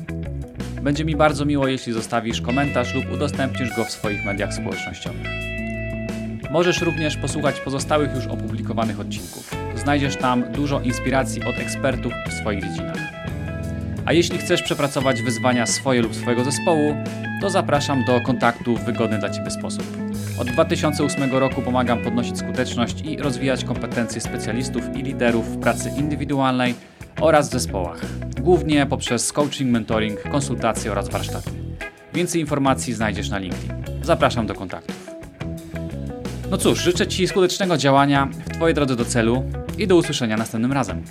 Będzie 0.82 1.05
mi 1.05 1.16
bardzo 1.16 1.44
miło, 1.44 1.69
jeśli 1.69 1.93
zostawisz 1.93 2.40
komentarz 2.40 2.94
lub 2.94 3.12
udostępnisz 3.12 3.77
go 3.77 3.85
w 3.85 3.90
swoich 3.90 4.24
mediach 4.24 4.55
społecznościowych. 4.55 5.27
Możesz 6.51 6.82
również 6.82 7.16
posłuchać 7.16 7.61
pozostałych 7.61 8.15
już 8.15 8.27
opublikowanych 8.27 9.01
odcinków. 9.01 9.51
Znajdziesz 9.77 10.16
tam 10.16 10.53
dużo 10.53 10.81
inspiracji 10.81 11.44
od 11.44 11.59
ekspertów 11.59 12.12
w 12.28 12.32
swoich 12.32 12.62
dziedzinach. 12.62 12.98
A 14.07 14.12
jeśli 14.12 14.39
chcesz 14.39 14.62
przepracować 14.62 15.23
wyzwania 15.23 15.66
swoje 15.66 16.03
lub 16.03 16.15
swojego 16.15 16.44
zespołu, 16.44 16.94
to 17.40 17.51
zapraszam 17.51 18.05
do 18.05 18.20
kontaktu 18.20 18.77
w 18.77 18.85
wygodny 18.85 19.19
dla 19.19 19.31
Ciebie 19.31 19.51
sposób. 19.51 19.85
Od 20.40 20.48
2008 20.48 21.31
roku 21.31 21.62
pomagam 21.62 22.03
podnosić 22.03 22.39
skuteczność 22.39 23.01
i 23.01 23.16
rozwijać 23.16 23.65
kompetencje 23.65 24.20
specjalistów 24.20 24.97
i 24.97 25.03
liderów 25.03 25.57
w 25.57 25.61
pracy 25.61 25.90
indywidualnej 25.98 26.74
oraz 27.20 27.51
zespołach, 27.51 28.01
głównie 28.40 28.86
poprzez 28.86 29.32
coaching, 29.32 29.70
mentoring, 29.70 30.22
konsultacje 30.22 30.93
oraz 30.93 31.09
warsztaty. 31.09 31.51
Więcej 32.14 32.40
informacji 32.40 32.94
znajdziesz 32.94 33.28
na 33.28 33.38
LinkedIn. 33.38 33.72
Zapraszam 34.02 34.47
do 34.47 34.55
kontaktów. 34.55 35.10
No 36.51 36.59
cóż, 36.59 36.82
życzę 36.82 37.06
Ci 37.06 37.28
skutecznego 37.28 37.76
działania 37.76 38.28
w 38.47 38.52
Twojej 38.55 38.74
drodze 38.74 38.97
do 38.97 39.05
celu 39.05 39.43
i 39.78 39.86
do 39.86 39.97
usłyszenia 39.97 40.36
następnym 40.36 40.72
razem. 40.72 41.02